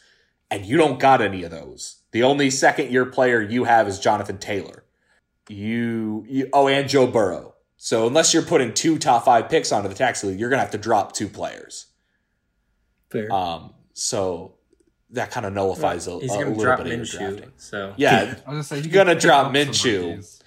and 0.49 0.65
you 0.65 0.77
don't 0.77 0.99
got 0.99 1.21
any 1.21 1.43
of 1.43 1.51
those. 1.51 1.97
The 2.11 2.23
only 2.23 2.49
second 2.49 2.91
year 2.91 3.05
player 3.05 3.41
you 3.41 3.65
have 3.65 3.87
is 3.87 3.99
Jonathan 3.99 4.37
Taylor. 4.37 4.83
You, 5.49 6.25
you 6.27 6.49
oh, 6.53 6.67
and 6.67 6.87
Joe 6.87 7.07
Burrow. 7.07 7.55
So 7.77 8.07
unless 8.07 8.33
you're 8.33 8.43
putting 8.43 8.73
two 8.73 8.97
top 8.97 9.25
five 9.25 9.49
picks 9.49 9.71
onto 9.71 9.89
the 9.89 9.95
taxi 9.95 10.27
league, 10.27 10.39
you're 10.39 10.49
gonna 10.49 10.61
have 10.61 10.71
to 10.71 10.77
drop 10.77 11.13
two 11.13 11.27
players. 11.27 11.87
Fair. 13.09 13.31
Um, 13.31 13.73
so 13.93 14.55
that 15.09 15.31
kind 15.31 15.45
of 15.45 15.53
nullifies 15.53 16.07
a, 16.07 16.19
He's 16.19 16.31
a 16.31 16.37
little 16.37 16.55
drop 16.55 16.77
bit 16.77 16.87
of 16.87 16.93
your 16.93 17.05
Minshew, 17.05 17.17
drafting. 17.17 17.51
so 17.57 17.93
Yeah, 17.97 18.19
I 18.19 18.25
was 18.25 18.41
gonna 18.45 18.63
say 18.63 18.77
you 18.77 18.83
You're 18.83 18.93
gonna 18.93 19.19
drop 19.19 19.47
up 19.47 19.55
some 19.55 19.55
Minshew. 19.55 20.41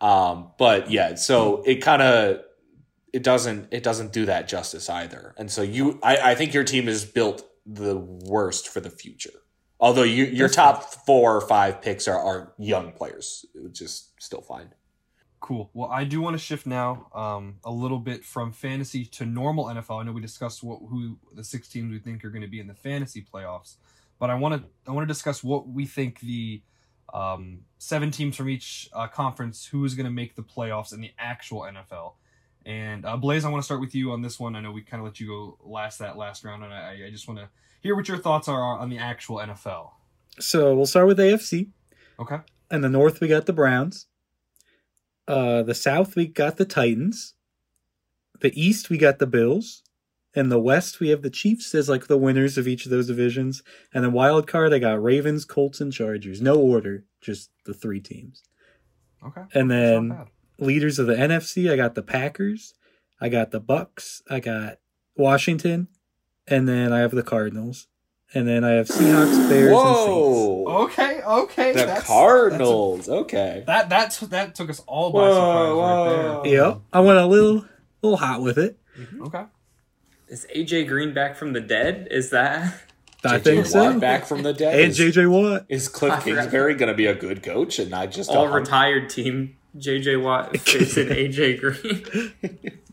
Um, 0.00 0.52
but 0.58 0.90
yeah, 0.90 1.16
so 1.16 1.62
it 1.66 1.76
kind 1.76 2.00
of 2.00 2.42
it 3.12 3.22
doesn't 3.22 3.68
it 3.70 3.82
doesn't 3.82 4.12
do 4.12 4.26
that 4.26 4.48
justice 4.48 4.88
either. 4.88 5.34
And 5.36 5.50
so 5.50 5.62
you, 5.62 5.98
I, 6.02 6.32
I 6.32 6.34
think 6.34 6.54
your 6.54 6.64
team 6.64 6.88
is 6.88 7.04
built 7.04 7.48
the 7.64 7.96
worst 7.96 8.68
for 8.68 8.80
the 8.80 8.90
future. 8.90 9.42
Although 9.80 10.02
you, 10.02 10.24
your 10.24 10.48
top 10.48 10.82
four 11.06 11.36
or 11.36 11.40
five 11.40 11.80
picks 11.80 12.08
are, 12.08 12.18
are 12.18 12.52
young 12.58 12.92
players, 12.92 13.46
which 13.54 13.80
is 13.80 14.10
still 14.18 14.40
fine. 14.40 14.70
Cool. 15.40 15.70
Well, 15.72 15.88
I 15.88 16.02
do 16.02 16.20
want 16.20 16.34
to 16.34 16.38
shift 16.38 16.66
now 16.66 17.06
um, 17.14 17.58
a 17.64 17.70
little 17.70 18.00
bit 18.00 18.24
from 18.24 18.50
fantasy 18.50 19.04
to 19.04 19.24
normal 19.24 19.66
NFL. 19.66 20.00
I 20.00 20.02
know 20.02 20.10
we 20.10 20.20
discussed 20.20 20.64
what 20.64 20.80
who 20.88 21.16
the 21.32 21.44
six 21.44 21.68
teams 21.68 21.92
we 21.92 22.00
think 22.00 22.24
are 22.24 22.30
going 22.30 22.42
to 22.42 22.48
be 22.48 22.58
in 22.58 22.66
the 22.66 22.74
fantasy 22.74 23.24
playoffs, 23.32 23.76
but 24.18 24.30
I 24.30 24.34
want 24.34 24.60
to 24.60 24.68
I 24.88 24.92
want 24.92 25.06
to 25.06 25.12
discuss 25.12 25.44
what 25.44 25.68
we 25.68 25.86
think 25.86 26.18
the 26.20 26.60
um, 27.14 27.60
seven 27.78 28.10
teams 28.10 28.36
from 28.36 28.48
each 28.48 28.88
uh, 28.92 29.06
conference 29.06 29.66
who 29.66 29.84
is 29.84 29.94
going 29.94 30.06
to 30.06 30.12
make 30.12 30.34
the 30.34 30.42
playoffs 30.42 30.92
in 30.92 31.00
the 31.00 31.12
actual 31.18 31.60
NFL. 31.60 32.14
And 32.68 33.06
uh, 33.06 33.16
Blaze, 33.16 33.46
I 33.46 33.48
want 33.48 33.62
to 33.62 33.64
start 33.64 33.80
with 33.80 33.94
you 33.94 34.12
on 34.12 34.20
this 34.20 34.38
one. 34.38 34.54
I 34.54 34.60
know 34.60 34.70
we 34.70 34.82
kind 34.82 35.00
of 35.00 35.06
let 35.06 35.18
you 35.18 35.26
go 35.26 35.58
last 35.64 35.98
that 36.00 36.18
last 36.18 36.44
round, 36.44 36.62
and 36.62 36.72
I, 36.72 36.98
I 37.06 37.10
just 37.10 37.26
want 37.26 37.40
to 37.40 37.48
hear 37.80 37.96
what 37.96 38.08
your 38.08 38.18
thoughts 38.18 38.46
are 38.46 38.60
on 38.60 38.90
the 38.90 38.98
actual 38.98 39.36
NFL. 39.38 39.92
So 40.38 40.74
we'll 40.74 40.84
start 40.84 41.06
with 41.06 41.18
AFC. 41.18 41.70
Okay. 42.20 42.36
In 42.70 42.82
the 42.82 42.90
North, 42.90 43.22
we 43.22 43.28
got 43.28 43.46
the 43.46 43.54
Browns. 43.54 44.06
Uh, 45.26 45.62
the 45.62 45.74
South, 45.74 46.14
we 46.14 46.26
got 46.26 46.58
the 46.58 46.66
Titans. 46.66 47.32
The 48.40 48.52
East, 48.60 48.90
we 48.90 48.98
got 48.98 49.18
the 49.18 49.26
Bills. 49.26 49.82
In 50.34 50.50
the 50.50 50.60
West, 50.60 51.00
we 51.00 51.08
have 51.08 51.22
the 51.22 51.30
Chiefs 51.30 51.74
as 51.74 51.88
like 51.88 52.06
the 52.06 52.18
winners 52.18 52.58
of 52.58 52.68
each 52.68 52.84
of 52.84 52.90
those 52.90 53.06
divisions. 53.06 53.62
And 53.94 54.04
then 54.04 54.12
wild 54.12 54.46
card, 54.46 54.74
I 54.74 54.78
got 54.78 55.02
Ravens, 55.02 55.46
Colts, 55.46 55.80
and 55.80 55.90
Chargers. 55.90 56.42
No 56.42 56.56
order, 56.56 57.06
just 57.22 57.50
the 57.64 57.72
three 57.72 58.00
teams. 58.00 58.42
Okay. 59.26 59.42
And 59.54 59.70
then. 59.70 60.26
Leaders 60.58 60.98
of 60.98 61.06
the 61.06 61.14
NFC, 61.14 61.70
I 61.70 61.76
got 61.76 61.94
the 61.94 62.02
Packers. 62.02 62.74
I 63.20 63.28
got 63.28 63.50
the 63.50 63.60
Bucks. 63.60 64.22
I 64.30 64.40
got 64.40 64.78
Washington, 65.16 65.88
and 66.46 66.68
then 66.68 66.92
I 66.92 67.00
have 67.00 67.10
the 67.10 67.22
Cardinals, 67.22 67.88
and 68.32 68.46
then 68.46 68.62
I 68.64 68.70
have 68.72 68.86
Seahawks, 68.88 69.48
Bears, 69.48 69.72
and 69.72 69.96
Saints. 69.96 70.08
Whoa. 70.10 70.64
Okay, 70.84 71.22
okay. 71.22 71.72
the 71.72 71.78
that's- 71.78 72.06
Cardinals. 72.06 73.08
okay. 73.08 73.64
That 73.66 73.88
that's 73.88 74.20
that 74.20 74.54
took 74.54 74.70
us 74.70 74.80
all 74.86 75.10
by 75.12 75.18
Whoa, 75.20 75.34
surprise 75.34 75.68
whoa. 75.74 76.34
right 76.36 76.44
there. 76.44 76.52
Yep, 76.68 76.80
I 76.92 77.00
went 77.00 77.18
a 77.18 77.26
little, 77.26 77.64
little 78.02 78.18
hot 78.18 78.40
with 78.42 78.58
it. 78.58 78.78
there. 78.96 79.06
Okay. 79.26 79.44
Is 80.28 80.46
AJ 80.54 80.86
Green 80.88 81.14
back 81.14 81.36
from 81.36 81.52
the 81.54 81.60
dead? 81.60 82.08
Is 82.10 82.30
that? 82.30 82.74
I 83.24 83.38
JJ 83.38 83.42
think 83.42 83.66
so. 83.66 83.98
Back 83.98 84.26
from 84.26 84.42
the 84.44 84.52
dead. 84.52 84.78
And 84.78 84.90
Is- 84.92 84.98
JJ 84.98 85.28
Watt. 85.28 85.64
Is 85.68 85.88
Cliff 85.88 86.12
I. 86.12 86.20
Kingsbury 86.20 86.74
going 86.74 86.88
to 86.90 86.94
be 86.94 87.06
a 87.06 87.14
good 87.16 87.42
coach 87.42 87.78
and 87.80 87.90
not 87.90 88.12
just 88.12 88.30
a 88.30 88.34
all 88.34 88.46
hunk- 88.46 88.60
retired 88.66 89.10
team. 89.10 89.56
JJ 89.78 90.22
Watt 90.22 90.56
facing 90.60 91.08
AJ 91.08 91.60
Green. 91.60 92.32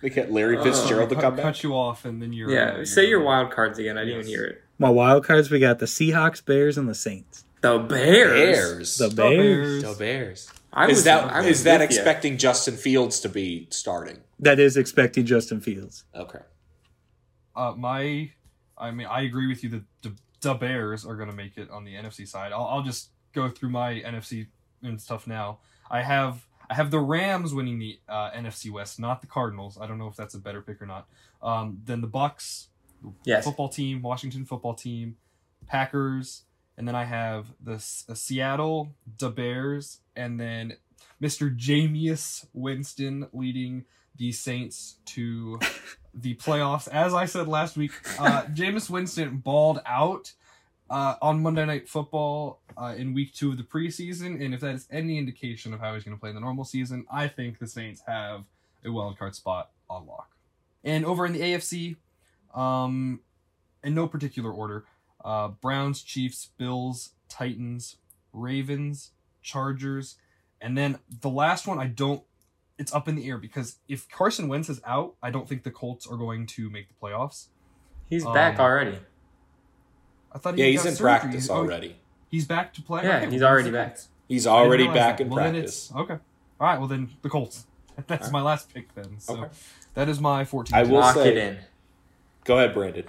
They 0.00 0.10
get 0.10 0.30
Larry 0.30 0.62
Fitzgerald 0.62 1.08
to 1.08 1.16
cut, 1.16 1.22
come 1.22 1.34
back. 1.36 1.42
cut 1.42 1.62
you 1.64 1.74
off, 1.74 2.04
and 2.04 2.22
then 2.22 2.32
you're 2.32 2.50
yeah, 2.50 2.82
uh, 2.82 2.84
say 2.84 3.00
you're- 3.00 3.10
your 3.10 3.22
wild 3.22 3.50
cards 3.50 3.80
again. 3.80 3.98
I 3.98 4.04
didn't 4.04 4.20
even 4.20 4.26
hear 4.28 4.44
it. 4.44 4.62
My 4.78 4.90
wild 4.90 5.24
cards. 5.24 5.50
We 5.50 5.58
got 5.58 5.80
the 5.80 5.86
Seahawks, 5.86 6.44
Bears, 6.44 6.78
and 6.78 6.88
the 6.88 6.94
Saints. 6.94 7.44
The 7.62 7.80
Bears. 7.80 8.32
Bears. 8.32 8.96
The 8.98 9.08
The 9.08 9.14
Bears. 9.16 9.82
The 9.82 9.94
Bears. 9.98 10.52
I 10.72 10.86
was, 10.86 10.98
is 10.98 11.04
that 11.04 11.24
I 11.32 11.40
is 11.40 11.46
was 11.46 11.64
that 11.64 11.80
with 11.80 11.90
ya. 11.90 11.96
expecting 11.96 12.38
Justin 12.38 12.76
Fields 12.76 13.18
to 13.20 13.28
be 13.28 13.66
starting? 13.70 14.18
That 14.38 14.60
is 14.60 14.76
expecting 14.76 15.26
Justin 15.26 15.60
Fields. 15.60 16.04
Okay. 16.14 16.38
Uh, 17.56 17.74
my, 17.76 18.30
I 18.76 18.92
mean, 18.92 19.08
I 19.08 19.22
agree 19.22 19.48
with 19.48 19.64
you 19.64 19.70
that 19.70 19.82
the, 20.02 20.12
the 20.42 20.54
Bears 20.54 21.04
are 21.04 21.16
going 21.16 21.28
to 21.30 21.34
make 21.34 21.56
it 21.58 21.70
on 21.72 21.82
the 21.84 21.94
NFC 21.94 22.28
side. 22.28 22.52
I'll, 22.52 22.66
I'll 22.66 22.82
just 22.82 23.08
go 23.32 23.48
through 23.48 23.70
my 23.70 23.94
NFC 23.94 24.46
and 24.84 25.00
stuff 25.00 25.26
now. 25.26 25.58
I 25.90 26.02
have 26.02 26.46
I 26.70 26.74
have 26.74 26.90
the 26.90 27.00
Rams 27.00 27.54
winning 27.54 27.78
the 27.78 27.98
uh, 28.08 28.30
NFC 28.32 28.70
West, 28.70 29.00
not 29.00 29.20
the 29.22 29.26
Cardinals. 29.26 29.78
I 29.80 29.86
don't 29.86 29.98
know 29.98 30.08
if 30.08 30.16
that's 30.16 30.34
a 30.34 30.38
better 30.38 30.60
pick 30.60 30.82
or 30.82 30.86
not. 30.86 31.06
Um, 31.42 31.80
then 31.84 32.00
the 32.02 32.06
Bucks, 32.06 32.68
Yes. 33.24 33.44
football 33.44 33.68
team, 33.70 34.02
Washington 34.02 34.44
football 34.44 34.74
team, 34.74 35.16
Packers, 35.66 36.42
and 36.76 36.86
then 36.86 36.94
I 36.94 37.04
have 37.04 37.46
the 37.62 37.74
S- 37.74 38.04
uh, 38.08 38.14
Seattle, 38.14 38.90
the 39.18 39.30
Bears, 39.30 40.00
and 40.16 40.38
then 40.38 40.76
Mr. 41.22 41.54
Jameis 41.56 42.46
Winston 42.52 43.28
leading 43.32 43.84
the 44.16 44.32
Saints 44.32 44.96
to 45.06 45.58
the 46.14 46.34
playoffs. 46.36 46.88
As 46.88 47.14
I 47.14 47.24
said 47.26 47.48
last 47.48 47.76
week, 47.76 47.92
uh, 48.18 48.42
Jameis 48.44 48.90
Winston 48.90 49.38
balled 49.38 49.80
out 49.86 50.32
uh, 50.90 51.16
on 51.20 51.42
Monday 51.42 51.64
Night 51.66 51.88
Football 51.88 52.60
uh, 52.76 52.94
in 52.96 53.14
week 53.14 53.34
two 53.34 53.50
of 53.50 53.56
the 53.58 53.62
preseason, 53.62 54.42
and 54.42 54.54
if 54.54 54.60
that 54.60 54.74
is 54.74 54.88
any 54.90 55.18
indication 55.18 55.74
of 55.74 55.80
how 55.80 55.94
he's 55.94 56.04
going 56.04 56.16
to 56.16 56.20
play 56.20 56.30
in 56.30 56.34
the 56.34 56.40
normal 56.40 56.64
season, 56.64 57.06
I 57.10 57.28
think 57.28 57.58
the 57.58 57.66
Saints 57.66 58.02
have 58.06 58.44
a 58.84 58.90
wild 58.90 59.18
card 59.18 59.34
spot 59.34 59.70
on 59.90 60.06
lock. 60.06 60.30
And 60.84 61.04
over 61.04 61.26
in 61.26 61.32
the 61.32 61.40
AFC, 61.40 61.96
um, 62.54 63.20
in 63.84 63.94
no 63.94 64.06
particular 64.06 64.50
order, 64.50 64.84
uh, 65.24 65.48
Browns, 65.48 66.02
Chiefs, 66.02 66.50
Bills, 66.56 67.10
Titans, 67.28 67.96
Ravens, 68.32 69.10
Chargers, 69.42 70.16
and 70.60 70.76
then 70.76 70.98
the 71.20 71.28
last 71.30 71.66
one 71.66 71.78
I 71.78 71.86
don't. 71.86 72.22
It's 72.78 72.94
up 72.94 73.08
in 73.08 73.16
the 73.16 73.28
air 73.28 73.38
because 73.38 73.76
if 73.88 74.08
Carson 74.08 74.46
Wentz 74.46 74.68
is 74.68 74.80
out, 74.86 75.16
I 75.20 75.32
don't 75.32 75.48
think 75.48 75.64
the 75.64 75.70
Colts 75.72 76.06
are 76.06 76.16
going 76.16 76.46
to 76.46 76.70
make 76.70 76.86
the 76.88 76.94
playoffs. 76.94 77.48
He's 78.08 78.24
Um, 78.24 78.32
back 78.32 78.60
already. 78.60 78.98
I 80.38 80.40
thought 80.40 80.54
he 80.54 80.62
Yeah, 80.62 80.68
he's 80.68 80.82
got 80.84 80.88
in 80.90 80.94
surgery. 80.94 81.18
practice 81.18 81.50
Oh, 81.50 81.54
already. 81.56 81.96
He's 82.30 82.46
back 82.46 82.72
to 82.74 82.82
play. 82.82 83.02
Yeah, 83.02 83.16
Okay, 83.18 83.30
he's 83.30 83.40
well, 83.40 83.50
already 83.50 83.70
the 83.70 83.76
back. 83.76 83.98
He's 84.28 84.46
already 84.46 84.86
back 84.86 85.16
that. 85.16 85.20
in 85.24 85.30
Well, 85.30 85.42
then 85.44 85.54
practice. 85.54 85.90
it's- 85.90 86.00
okay. 86.02 86.14
All 86.60 86.66
right. 86.68 86.78
Well, 86.78 86.86
then 86.88 87.10
the 87.22 87.28
Colts. 87.28 87.66
That's 88.06 88.30
my 88.30 88.40
last 88.40 88.72
pick 88.72 88.94
then. 88.94 89.18
So 89.18 89.34
Okay. 89.36 89.48
that 89.94 90.08
is 90.08 90.20
my 90.20 90.44
14. 90.44 90.76
I 90.76 90.82
will 90.84 91.00
Lock 91.00 91.14
say- 91.16 91.30
it 91.30 91.36
in. 91.36 91.58
Go 92.44 92.56
ahead, 92.58 92.72
Brandon. 92.74 93.04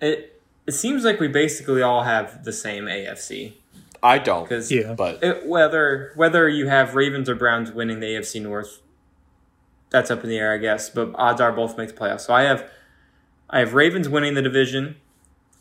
It 0.00 0.40
it 0.66 0.72
seems 0.72 1.04
like 1.04 1.20
we 1.20 1.28
basically 1.28 1.80
all 1.82 2.02
have 2.02 2.42
the 2.42 2.52
same 2.52 2.86
AFC 2.88 3.54
I 4.02 4.18
don't. 4.18 4.42
because 4.42 4.72
Yeah. 4.72 4.94
But 4.94 5.46
whether 5.46 6.10
whether 6.16 6.48
you 6.48 6.66
have 6.66 6.94
Ravens 6.96 7.28
or 7.30 7.36
Browns 7.36 7.70
winning 7.70 8.00
the 8.00 8.06
AFC 8.06 8.40
North, 8.42 8.80
that's 9.90 10.10
up 10.10 10.24
in 10.24 10.28
the 10.30 10.38
air, 10.38 10.52
I 10.52 10.58
guess. 10.58 10.90
But 10.90 11.12
odds 11.14 11.40
are 11.40 11.52
both 11.52 11.78
make 11.78 11.88
the 11.88 11.94
playoffs. 11.94 12.22
So 12.22 12.34
I 12.34 12.42
have 12.42 12.68
I 13.48 13.60
have 13.60 13.74
Ravens 13.74 14.08
winning 14.08 14.34
the 14.34 14.42
division, 14.42 14.96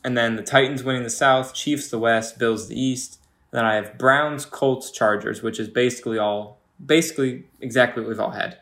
and 0.06 0.16
then 0.16 0.36
the 0.36 0.44
Titans 0.44 0.84
winning 0.84 1.02
the 1.02 1.10
South, 1.10 1.56
Chiefs 1.56 1.90
the 1.90 1.98
West, 1.98 2.38
Bills 2.38 2.68
the 2.68 2.80
East. 2.80 3.20
Then 3.50 3.66
I 3.66 3.74
have 3.74 3.98
Browns, 3.98 4.46
Colts, 4.46 4.92
Chargers, 4.92 5.42
which 5.42 5.60
is 5.60 5.68
basically 5.68 6.20
all 6.20 6.60
basically 6.84 7.46
exactly 7.60 8.04
what 8.04 8.10
we've 8.10 8.20
all 8.20 8.32
had. 8.32 8.60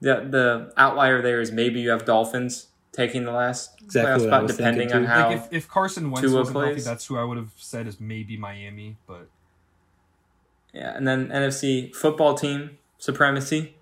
The 0.00 0.26
the 0.30 0.72
outlier 0.76 1.20
there 1.20 1.40
is 1.40 1.50
maybe 1.50 1.80
you 1.80 1.90
have 1.90 2.04
Dolphins 2.04 2.68
taking 2.92 3.24
the 3.24 3.32
last 3.32 3.82
Exactly 3.82 4.26
playoff 4.26 4.28
spot, 4.28 4.46
depending 4.46 4.92
on 4.92 5.04
how. 5.04 5.28
Like 5.28 5.38
if, 5.38 5.52
if 5.52 5.68
Carson 5.68 6.12
Wentz 6.12 6.28
Tua 6.28 6.38
wasn't 6.38 6.58
healthy, 6.58 6.80
that's 6.82 7.06
who 7.06 7.18
I 7.18 7.24
would 7.24 7.36
have 7.36 7.52
said 7.56 7.88
is 7.88 7.98
maybe 7.98 8.36
Miami. 8.36 8.96
But 9.08 9.28
Yeah, 10.72 10.96
and 10.96 11.06
then 11.06 11.28
NFC 11.28 11.92
football 11.94 12.34
team 12.34 12.78
supremacy. 12.98 13.74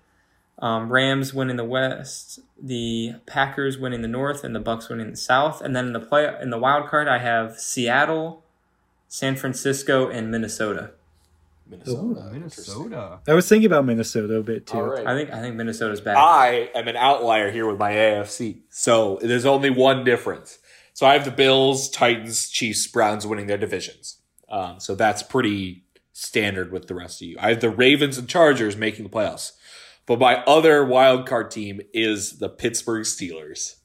Um, 0.57 0.91
Rams 0.91 1.33
winning 1.33 1.55
the 1.55 1.63
West, 1.63 2.39
the 2.61 3.15
Packers 3.25 3.77
winning 3.77 4.01
the 4.01 4.07
North, 4.07 4.43
and 4.43 4.55
the 4.55 4.59
Bucks 4.59 4.89
winning 4.89 5.11
the 5.11 5.17
South. 5.17 5.61
And 5.61 5.75
then 5.75 5.87
in 5.87 5.93
the 5.93 5.99
play 5.99 6.33
in 6.41 6.49
the 6.49 6.57
wild 6.57 6.87
card, 6.87 7.07
I 7.07 7.19
have 7.19 7.59
Seattle, 7.59 8.43
San 9.07 9.35
Francisco, 9.35 10.09
and 10.09 10.31
Minnesota. 10.31 10.91
Minnesota. 11.69 12.31
interesting. 12.33 12.89
Minnesota. 12.89 13.19
I 13.27 13.33
was 13.33 13.47
thinking 13.47 13.67
about 13.67 13.85
Minnesota 13.85 14.35
a 14.35 14.43
bit 14.43 14.65
too. 14.65 14.77
All 14.77 14.83
right. 14.83 15.05
I 15.05 15.15
think 15.15 15.31
I 15.31 15.41
think 15.41 15.55
Minnesota's 15.55 16.01
bad. 16.01 16.17
I 16.17 16.69
am 16.73 16.87
an 16.87 16.95
outlier 16.95 17.51
here 17.51 17.67
with 17.67 17.77
my 17.77 17.91
AFC. 17.91 18.61
So 18.69 19.19
there's 19.21 19.45
only 19.45 19.69
one 19.69 20.03
difference. 20.03 20.59
So 20.93 21.05
I 21.05 21.13
have 21.13 21.25
the 21.25 21.31
Bills, 21.31 21.89
Titans, 21.89 22.49
Chiefs, 22.49 22.85
Browns 22.87 23.25
winning 23.25 23.47
their 23.47 23.57
divisions. 23.57 24.17
Um, 24.49 24.79
so 24.79 24.95
that's 24.95 25.23
pretty 25.23 25.83
standard 26.11 26.71
with 26.71 26.87
the 26.87 26.95
rest 26.95 27.21
of 27.21 27.27
you. 27.27 27.37
I 27.39 27.49
have 27.49 27.61
the 27.61 27.69
Ravens 27.69 28.17
and 28.17 28.27
Chargers 28.27 28.75
making 28.75 29.05
the 29.05 29.09
playoffs. 29.09 29.53
But 30.09 30.17
my 30.17 30.37
other 30.45 30.83
wild 30.83 31.27
card 31.27 31.51
team 31.51 31.81
is 31.93 32.39
the 32.39 32.49
Pittsburgh 32.49 33.03
Steelers. 33.03 33.75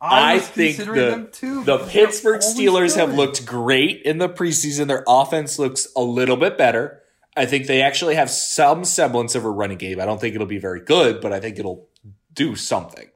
I, 0.00 0.36
was 0.36 0.48
think 0.48 0.76
considering 0.76 1.04
the, 1.04 1.10
them 1.10 1.28
too, 1.30 1.64
the 1.64 1.76
Pittsburgh 1.86 2.40
Steelers 2.40 2.96
have 2.96 3.12
looked 3.12 3.44
great 3.44 4.00
in 4.00 4.16
the 4.16 4.30
preseason. 4.30 4.86
Their 4.86 5.04
offense 5.06 5.58
looks 5.58 5.86
a 5.94 6.00
little 6.00 6.38
bit 6.38 6.56
better. 6.56 7.02
I 7.36 7.44
think 7.44 7.66
they 7.66 7.82
actually 7.82 8.14
have 8.14 8.30
some 8.30 8.86
semblance 8.86 9.34
of 9.34 9.44
a 9.44 9.50
running 9.50 9.76
game. 9.76 10.00
I 10.00 10.06
don't 10.06 10.18
think 10.18 10.34
it'll 10.34 10.46
be 10.46 10.56
very 10.56 10.80
good, 10.80 11.20
but 11.20 11.30
I 11.30 11.40
think 11.40 11.58
it'll 11.58 11.90
do 12.32 12.56
something. 12.56 13.10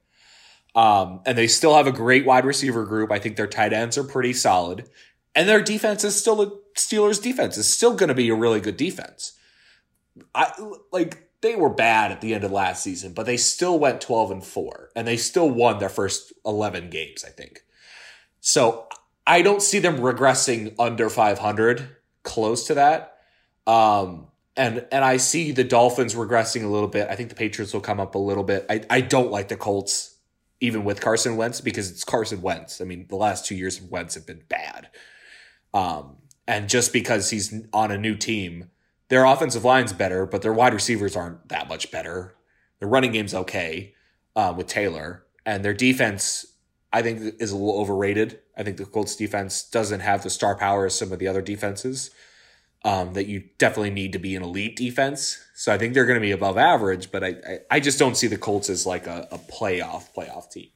Um, 0.74 1.22
and 1.24 1.38
they 1.38 1.46
still 1.46 1.74
have 1.74 1.86
a 1.86 1.92
great 1.92 2.26
wide 2.26 2.44
receiver 2.44 2.84
group. 2.84 3.10
I 3.10 3.20
think 3.20 3.36
their 3.36 3.46
tight 3.46 3.72
ends 3.72 3.96
are 3.96 4.04
pretty 4.04 4.34
solid. 4.34 4.84
And 5.34 5.48
their 5.48 5.62
defense 5.62 6.04
is 6.04 6.14
still 6.14 6.42
a 6.42 6.50
Steelers 6.76 7.22
defense 7.22 7.56
is 7.56 7.72
still 7.72 7.94
going 7.94 8.08
to 8.08 8.14
be 8.14 8.28
a 8.28 8.34
really 8.34 8.60
good 8.60 8.76
defense. 8.76 9.32
I 10.34 10.52
like 10.92 11.24
they 11.44 11.54
were 11.54 11.68
bad 11.68 12.10
at 12.10 12.22
the 12.22 12.34
end 12.34 12.42
of 12.42 12.50
last 12.50 12.82
season, 12.82 13.12
but 13.12 13.26
they 13.26 13.36
still 13.36 13.78
went 13.78 14.00
12 14.00 14.30
and 14.30 14.44
4 14.44 14.90
and 14.96 15.06
they 15.06 15.18
still 15.18 15.50
won 15.50 15.78
their 15.78 15.90
first 15.90 16.32
11 16.46 16.88
games, 16.88 17.22
I 17.22 17.28
think. 17.28 17.64
So 18.40 18.88
I 19.26 19.42
don't 19.42 19.60
see 19.60 19.78
them 19.78 19.98
regressing 19.98 20.74
under 20.78 21.10
500, 21.10 21.96
close 22.22 22.66
to 22.66 22.74
that. 22.74 23.18
Um, 23.66 24.28
and 24.56 24.86
and 24.90 25.04
I 25.04 25.18
see 25.18 25.52
the 25.52 25.64
Dolphins 25.64 26.14
regressing 26.14 26.64
a 26.64 26.68
little 26.68 26.88
bit. 26.88 27.08
I 27.10 27.14
think 27.14 27.28
the 27.28 27.34
Patriots 27.34 27.74
will 27.74 27.80
come 27.82 28.00
up 28.00 28.14
a 28.14 28.18
little 28.18 28.44
bit. 28.44 28.64
I, 28.70 28.82
I 28.88 29.00
don't 29.02 29.30
like 29.30 29.48
the 29.48 29.56
Colts, 29.56 30.16
even 30.60 30.82
with 30.82 31.02
Carson 31.02 31.36
Wentz, 31.36 31.60
because 31.60 31.90
it's 31.90 32.04
Carson 32.04 32.40
Wentz. 32.40 32.80
I 32.80 32.84
mean, 32.84 33.06
the 33.08 33.16
last 33.16 33.44
two 33.44 33.54
years 33.54 33.78
of 33.78 33.90
Wentz 33.90 34.14
have 34.14 34.26
been 34.26 34.44
bad. 34.48 34.88
Um, 35.74 36.16
and 36.46 36.70
just 36.70 36.92
because 36.92 37.28
he's 37.30 37.52
on 37.72 37.90
a 37.90 37.98
new 37.98 38.16
team, 38.16 38.70
their 39.08 39.24
offensive 39.24 39.64
line's 39.64 39.92
better, 39.92 40.26
but 40.26 40.42
their 40.42 40.52
wide 40.52 40.74
receivers 40.74 41.16
aren't 41.16 41.48
that 41.48 41.68
much 41.68 41.90
better. 41.90 42.36
Their 42.78 42.88
running 42.88 43.12
game's 43.12 43.34
okay 43.34 43.94
uh, 44.34 44.52
with 44.56 44.66
Taylor, 44.66 45.24
and 45.46 45.64
their 45.64 45.74
defense, 45.74 46.46
I 46.92 47.02
think, 47.02 47.34
is 47.40 47.52
a 47.52 47.56
little 47.56 47.80
overrated. 47.80 48.40
I 48.56 48.62
think 48.62 48.76
the 48.76 48.86
Colts 48.86 49.16
defense 49.16 49.62
doesn't 49.68 50.00
have 50.00 50.22
the 50.22 50.30
star 50.30 50.56
power 50.56 50.86
as 50.86 50.98
some 50.98 51.12
of 51.12 51.18
the 51.18 51.28
other 51.28 51.42
defenses 51.42 52.10
um, 52.84 53.14
that 53.14 53.26
you 53.26 53.44
definitely 53.58 53.90
need 53.90 54.12
to 54.12 54.18
be 54.18 54.36
an 54.36 54.42
elite 54.42 54.76
defense. 54.76 55.42
So 55.54 55.72
I 55.72 55.78
think 55.78 55.94
they're 55.94 56.04
going 56.04 56.20
to 56.20 56.26
be 56.26 56.32
above 56.32 56.58
average, 56.58 57.10
but 57.10 57.24
I, 57.24 57.28
I, 57.28 57.58
I 57.72 57.80
just 57.80 57.98
don't 57.98 58.16
see 58.16 58.26
the 58.26 58.36
Colts 58.36 58.68
as 58.68 58.86
like 58.86 59.06
a, 59.06 59.26
a 59.32 59.38
playoff 59.38 60.14
playoff 60.14 60.50
team. 60.50 60.68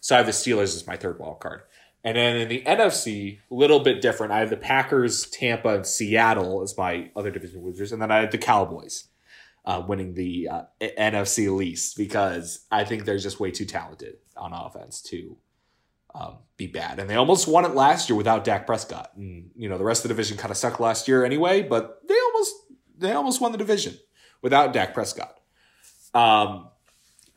So 0.00 0.14
I 0.14 0.18
have 0.18 0.26
the 0.26 0.32
Steelers 0.32 0.76
as 0.76 0.86
my 0.86 0.96
third 0.96 1.18
wild 1.18 1.40
card. 1.40 1.62
And 2.04 2.16
then 2.16 2.36
in 2.36 2.48
the 2.48 2.62
NFC, 2.62 3.38
a 3.50 3.54
little 3.54 3.80
bit 3.80 4.00
different. 4.00 4.32
I 4.32 4.38
have 4.38 4.50
the 4.50 4.56
Packers, 4.56 5.26
Tampa, 5.26 5.76
and 5.76 5.86
Seattle 5.86 6.62
as 6.62 6.76
my 6.76 7.10
other 7.16 7.30
division 7.30 7.64
losers, 7.64 7.92
and 7.92 8.00
then 8.00 8.10
I 8.10 8.18
have 8.20 8.30
the 8.30 8.38
Cowboys 8.38 9.08
uh, 9.64 9.82
winning 9.86 10.14
the 10.14 10.48
uh, 10.48 10.62
NFC 10.80 11.54
least 11.54 11.96
because 11.96 12.60
I 12.70 12.84
think 12.84 13.04
they're 13.04 13.18
just 13.18 13.40
way 13.40 13.50
too 13.50 13.66
talented 13.66 14.16
on 14.36 14.52
offense 14.52 15.02
to 15.02 15.36
um, 16.14 16.38
be 16.56 16.66
bad. 16.66 16.98
And 16.98 17.10
they 17.10 17.16
almost 17.16 17.46
won 17.46 17.64
it 17.64 17.74
last 17.74 18.08
year 18.08 18.16
without 18.16 18.44
Dak 18.44 18.66
Prescott. 18.66 19.10
And 19.16 19.50
you 19.56 19.68
know 19.68 19.76
the 19.76 19.84
rest 19.84 20.04
of 20.04 20.08
the 20.08 20.14
division 20.14 20.36
kind 20.36 20.50
of 20.50 20.56
sucked 20.56 20.80
last 20.80 21.08
year 21.08 21.24
anyway, 21.24 21.62
but 21.62 22.00
they 22.08 22.18
almost 22.18 22.54
they 22.96 23.12
almost 23.12 23.40
won 23.40 23.52
the 23.52 23.58
division 23.58 23.98
without 24.40 24.72
Dak 24.72 24.94
Prescott. 24.94 25.38
Um, 26.14 26.70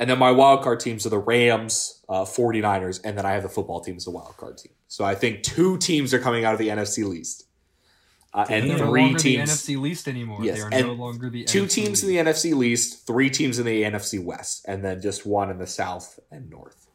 And 0.01 0.09
then 0.09 0.17
my 0.17 0.31
wild 0.31 0.63
card 0.63 0.79
teams 0.79 1.05
are 1.05 1.09
the 1.09 1.19
Rams, 1.19 2.01
uh, 2.09 2.23
49ers, 2.23 3.01
and 3.03 3.15
then 3.15 3.23
I 3.23 3.33
have 3.33 3.43
the 3.43 3.49
football 3.49 3.81
team 3.81 3.97
as 3.97 4.07
a 4.07 4.09
wild 4.09 4.35
card 4.35 4.57
team. 4.57 4.71
So 4.87 5.05
I 5.05 5.13
think 5.13 5.43
two 5.43 5.77
teams 5.77 6.11
are 6.11 6.17
coming 6.17 6.43
out 6.43 6.53
of 6.53 6.59
the 6.59 6.69
NFC 6.69 7.07
least. 7.07 7.45
Uh, 8.33 8.47
and 8.49 8.67
They're 8.67 8.79
no 8.79 8.89
three 8.89 9.01
longer 9.03 9.19
teams. 9.19 9.63
the 9.63 9.75
NFC 9.75 9.79
least 9.79 10.07
anymore. 10.07 10.39
Yes, 10.41 10.57
They 10.57 10.63
are 10.63 10.69
and 10.73 10.87
no 10.87 10.93
longer 10.93 11.29
the 11.29 11.43
two 11.43 11.65
NFC 11.65 11.69
teams 11.69 12.03
in 12.03 12.09
the 12.09 12.15
NFC 12.15 12.55
least, 12.55 13.05
three 13.05 13.29
teams 13.29 13.59
in 13.59 13.65
the 13.67 13.83
NFC 13.83 14.23
West, 14.23 14.65
and 14.67 14.83
then 14.83 15.01
just 15.01 15.23
one 15.23 15.51
in 15.51 15.59
the 15.59 15.67
South 15.67 16.19
and 16.31 16.49
North. 16.49 16.87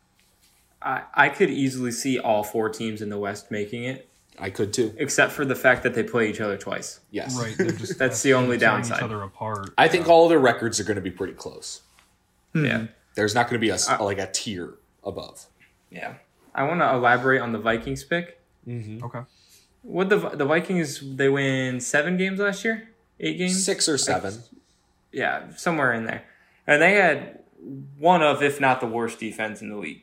I, 0.82 1.02
I 1.14 1.28
could 1.28 1.50
easily 1.50 1.92
see 1.92 2.18
all 2.18 2.42
four 2.42 2.70
teams 2.70 3.02
in 3.02 3.09
the 3.09 3.18
West 3.18 3.52
making 3.52 3.84
it, 3.84 4.09
I 4.36 4.50
could 4.50 4.72
too. 4.72 4.92
except 4.98 5.30
for 5.30 5.44
the 5.44 5.54
fact 5.54 5.84
that 5.84 5.94
they 5.94 6.02
play 6.02 6.28
each 6.28 6.40
other 6.40 6.57
twice. 6.57 6.98
Yes. 7.12 7.38
Right, 7.40 7.57
just 7.78 8.00
That's 8.00 8.20
the 8.22 8.34
only 8.34 8.59
downside. 8.59 8.96
Each 8.98 9.04
other 9.04 9.22
apart. 9.22 9.70
I 9.78 9.86
think 9.86 10.09
all 10.09 10.28
their 10.28 10.40
records 10.40 10.80
are 10.80 10.84
going 10.84 10.96
to 10.96 11.00
be 11.00 11.12
pretty 11.12 11.34
close. 11.34 11.82
Yeah. 12.64 12.86
There's 13.17 13.35
not 13.35 13.49
going 13.51 13.61
to 13.61 13.64
be 13.64 13.71
a 13.71 13.75
s- 13.75 13.89
uh, 13.91 14.03
like 14.05 14.19
a 14.19 14.31
tier 14.31 14.75
above. 15.03 15.47
Yeah. 15.91 16.14
I 16.55 16.62
want 16.62 16.81
to 16.81 16.91
elaborate 16.95 17.41
on 17.43 17.51
the 17.53 17.59
Vikings 17.59 18.05
pick. 18.05 18.41
Mm-hmm. 18.67 19.05
Okay. 19.05 19.21
What 19.83 20.09
the 20.09 20.19
the 20.31 20.45
Vikings 20.45 21.01
they 21.17 21.29
win 21.29 21.81
seven 21.81 22.17
games 22.17 22.39
last 22.41 22.64
year, 22.64 22.89
eight 23.21 23.39
games, 23.39 23.64
Six 23.64 23.89
or 23.89 23.97
seven. 23.99 24.35
yeah, 25.12 25.51
somewhere 25.57 25.93
in 25.93 26.05
there, 26.07 26.25
and 26.67 26.81
they 26.83 26.95
had 26.95 27.41
one 27.99 28.23
of, 28.23 28.43
if 28.43 28.61
not 28.61 28.81
the 28.81 28.87
worst 28.89 29.21
defense 29.21 29.61
in 29.62 29.69
the 29.71 29.77
league, 29.77 30.03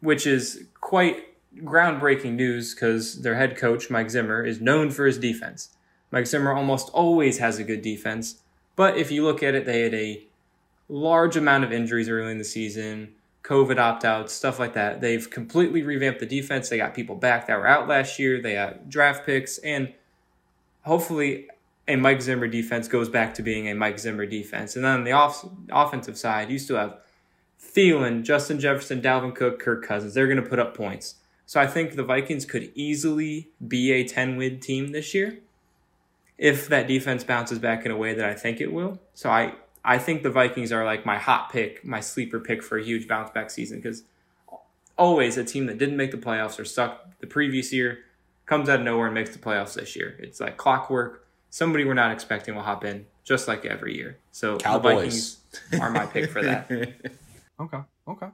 which 0.00 0.26
is 0.26 0.64
quite 0.80 1.24
groundbreaking 1.58 2.34
news 2.34 2.74
because 2.74 3.22
their 3.22 3.34
head 3.34 3.56
coach 3.56 3.90
Mike 3.90 4.10
Zimmer 4.10 4.44
is 4.44 4.60
known 4.60 4.90
for 4.90 5.06
his 5.06 5.18
defense. 5.18 5.70
Mike 6.12 6.26
Zimmer 6.26 6.52
almost 6.52 6.88
always 6.90 7.38
has 7.38 7.58
a 7.58 7.64
good 7.64 7.82
defense, 7.82 8.42
but 8.76 8.96
if 8.96 9.10
you 9.10 9.24
look 9.24 9.42
at 9.42 9.54
it, 9.56 9.66
they 9.66 9.82
had 9.82 9.94
a 9.94 10.24
large 10.92 11.38
amount 11.38 11.64
of 11.64 11.72
injuries 11.72 12.08
early 12.08 12.30
in 12.30 12.38
the 12.38 12.44
season, 12.44 13.14
COVID 13.42 13.78
opt 13.78 14.04
outs, 14.04 14.32
stuff 14.32 14.58
like 14.58 14.74
that. 14.74 15.00
They've 15.00 15.28
completely 15.28 15.82
revamped 15.82 16.20
the 16.20 16.26
defense. 16.26 16.68
They 16.68 16.76
got 16.76 16.94
people 16.94 17.16
back 17.16 17.46
that 17.46 17.58
were 17.58 17.66
out 17.66 17.88
last 17.88 18.18
year. 18.18 18.40
They 18.40 18.54
got 18.54 18.88
draft 18.90 19.24
picks, 19.24 19.58
and 19.58 19.92
hopefully, 20.82 21.48
a 21.88 21.96
Mike 21.96 22.20
Zimmer 22.20 22.46
defense 22.46 22.88
goes 22.88 23.08
back 23.08 23.34
to 23.34 23.42
being 23.42 23.68
a 23.68 23.74
Mike 23.74 23.98
Zimmer 23.98 24.26
defense. 24.26 24.76
And 24.76 24.84
then 24.84 24.98
on 24.98 25.04
the 25.04 25.12
off- 25.12 25.48
offensive 25.70 26.16
side, 26.16 26.50
you 26.50 26.58
still 26.58 26.76
have 26.76 26.98
Thielen, 27.60 28.22
Justin 28.22 28.60
Jefferson, 28.60 29.00
Dalvin 29.00 29.34
Cook, 29.34 29.58
Kirk 29.58 29.84
Cousins. 29.84 30.14
They're 30.14 30.28
going 30.28 30.42
to 30.42 30.48
put 30.48 30.58
up 30.58 30.76
points. 30.76 31.16
So 31.46 31.60
I 31.60 31.66
think 31.66 31.96
the 31.96 32.04
Vikings 32.04 32.44
could 32.44 32.70
easily 32.74 33.48
be 33.66 33.90
a 33.92 34.04
10 34.04 34.36
win 34.36 34.60
team 34.60 34.92
this 34.92 35.12
year 35.14 35.38
if 36.38 36.68
that 36.68 36.86
defense 36.86 37.24
bounces 37.24 37.58
back 37.58 37.84
in 37.84 37.90
a 37.90 37.96
way 37.96 38.14
that 38.14 38.24
I 38.24 38.34
think 38.34 38.60
it 38.60 38.72
will. 38.72 39.00
So 39.14 39.30
I, 39.30 39.54
I 39.84 39.98
think 39.98 40.22
the 40.22 40.30
Vikings 40.30 40.70
are 40.72 40.84
like 40.84 41.04
my 41.04 41.18
hot 41.18 41.50
pick, 41.50 41.84
my 41.84 42.00
sleeper 42.00 42.38
pick 42.38 42.62
for 42.62 42.78
a 42.78 42.84
huge 42.84 43.08
bounce 43.08 43.30
back 43.30 43.50
season 43.50 43.78
because 43.78 44.04
always 44.96 45.36
a 45.36 45.44
team 45.44 45.66
that 45.66 45.78
didn't 45.78 45.96
make 45.96 46.10
the 46.10 46.16
playoffs 46.16 46.58
or 46.58 46.64
stuck 46.64 47.18
the 47.20 47.26
previous 47.26 47.72
year 47.72 48.00
comes 48.46 48.68
out 48.68 48.80
of 48.80 48.84
nowhere 48.84 49.06
and 49.06 49.14
makes 49.14 49.30
the 49.30 49.38
playoffs 49.38 49.74
this 49.74 49.96
year. 49.96 50.16
It's 50.20 50.40
like 50.40 50.56
clockwork. 50.56 51.26
Somebody 51.50 51.84
we're 51.84 51.94
not 51.94 52.12
expecting 52.12 52.54
will 52.54 52.62
hop 52.62 52.84
in 52.84 53.06
just 53.24 53.48
like 53.48 53.64
every 53.64 53.96
year. 53.96 54.18
So 54.30 54.58
Cowboys. 54.58 55.38
the 55.70 55.76
Vikings 55.78 55.80
are 55.82 55.90
my 55.90 56.06
pick 56.06 56.30
for 56.30 56.42
that. 56.42 56.70
Okay. 57.60 57.78
Okay. 58.08 58.26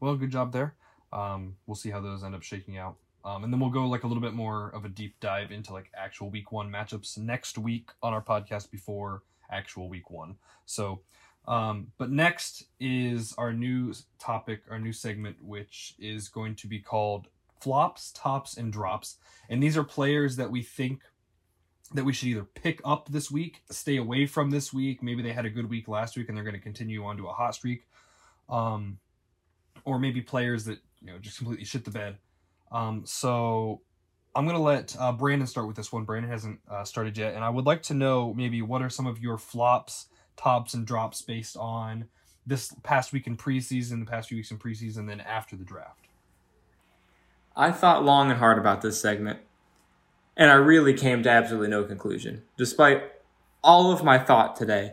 Well, 0.00 0.16
good 0.16 0.30
job 0.30 0.52
there. 0.52 0.74
Um, 1.12 1.56
we'll 1.66 1.76
see 1.76 1.90
how 1.90 2.00
those 2.00 2.24
end 2.24 2.34
up 2.34 2.42
shaking 2.42 2.76
out. 2.76 2.96
Um, 3.24 3.44
and 3.44 3.52
then 3.52 3.60
we'll 3.60 3.70
go 3.70 3.86
like 3.86 4.02
a 4.02 4.06
little 4.06 4.22
bit 4.22 4.32
more 4.32 4.70
of 4.70 4.84
a 4.84 4.88
deep 4.88 5.14
dive 5.20 5.52
into 5.52 5.72
like 5.72 5.92
actual 5.96 6.30
week 6.30 6.50
one 6.50 6.70
matchups 6.70 7.18
next 7.18 7.56
week 7.56 7.90
on 8.02 8.12
our 8.12 8.22
podcast 8.22 8.70
before 8.70 9.22
actual 9.50 9.88
week 9.88 10.10
one. 10.10 10.36
So, 10.66 11.00
um, 11.46 11.88
but 11.98 12.10
next 12.10 12.64
is 12.78 13.34
our 13.38 13.52
new 13.52 13.94
topic, 14.18 14.62
our 14.70 14.78
new 14.78 14.92
segment, 14.92 15.36
which 15.42 15.94
is 15.98 16.28
going 16.28 16.54
to 16.56 16.66
be 16.66 16.80
called 16.80 17.28
flops, 17.60 18.12
tops, 18.12 18.56
and 18.56 18.72
drops. 18.72 19.16
And 19.48 19.62
these 19.62 19.76
are 19.76 19.84
players 19.84 20.36
that 20.36 20.50
we 20.50 20.62
think 20.62 21.02
that 21.94 22.04
we 22.04 22.12
should 22.12 22.28
either 22.28 22.44
pick 22.44 22.80
up 22.84 23.08
this 23.08 23.30
week, 23.30 23.62
stay 23.70 23.96
away 23.96 24.26
from 24.26 24.50
this 24.50 24.72
week. 24.72 25.02
Maybe 25.02 25.22
they 25.22 25.32
had 25.32 25.46
a 25.46 25.50
good 25.50 25.70
week 25.70 25.88
last 25.88 26.16
week 26.16 26.28
and 26.28 26.36
they're 26.36 26.44
going 26.44 26.54
to 26.54 26.60
continue 26.60 27.04
on 27.04 27.16
to 27.16 27.28
a 27.28 27.32
hot 27.32 27.54
streak. 27.54 27.86
Um, 28.48 28.98
or 29.84 29.98
maybe 29.98 30.20
players 30.20 30.66
that, 30.66 30.80
you 31.00 31.10
know, 31.10 31.18
just 31.18 31.38
completely 31.38 31.64
shit 31.64 31.84
the 31.84 31.90
bed. 31.90 32.18
Um, 32.70 33.02
so 33.06 33.80
I'm 34.38 34.44
going 34.44 34.56
to 34.56 34.62
let 34.62 34.94
uh, 35.00 35.10
Brandon 35.10 35.48
start 35.48 35.66
with 35.66 35.74
this 35.74 35.92
one. 35.92 36.04
Brandon 36.04 36.30
hasn't 36.30 36.60
uh, 36.70 36.84
started 36.84 37.18
yet. 37.18 37.34
And 37.34 37.42
I 37.42 37.50
would 37.50 37.66
like 37.66 37.82
to 37.82 37.94
know 37.94 38.32
maybe 38.34 38.62
what 38.62 38.82
are 38.82 38.88
some 38.88 39.04
of 39.04 39.20
your 39.20 39.36
flops, 39.36 40.06
tops, 40.36 40.74
and 40.74 40.86
drops 40.86 41.22
based 41.22 41.56
on 41.56 42.04
this 42.46 42.72
past 42.84 43.12
week 43.12 43.26
in 43.26 43.36
preseason, 43.36 43.98
the 43.98 44.08
past 44.08 44.28
few 44.28 44.36
weeks 44.36 44.52
in 44.52 44.58
preseason, 44.58 45.08
then 45.08 45.20
after 45.20 45.56
the 45.56 45.64
draft. 45.64 46.06
I 47.56 47.72
thought 47.72 48.04
long 48.04 48.30
and 48.30 48.38
hard 48.38 48.58
about 48.58 48.80
this 48.80 49.00
segment, 49.00 49.40
and 50.36 50.52
I 50.52 50.54
really 50.54 50.94
came 50.94 51.24
to 51.24 51.28
absolutely 51.28 51.70
no 51.70 51.82
conclusion. 51.82 52.44
Despite 52.56 53.02
all 53.64 53.90
of 53.90 54.04
my 54.04 54.20
thought 54.20 54.54
today, 54.54 54.92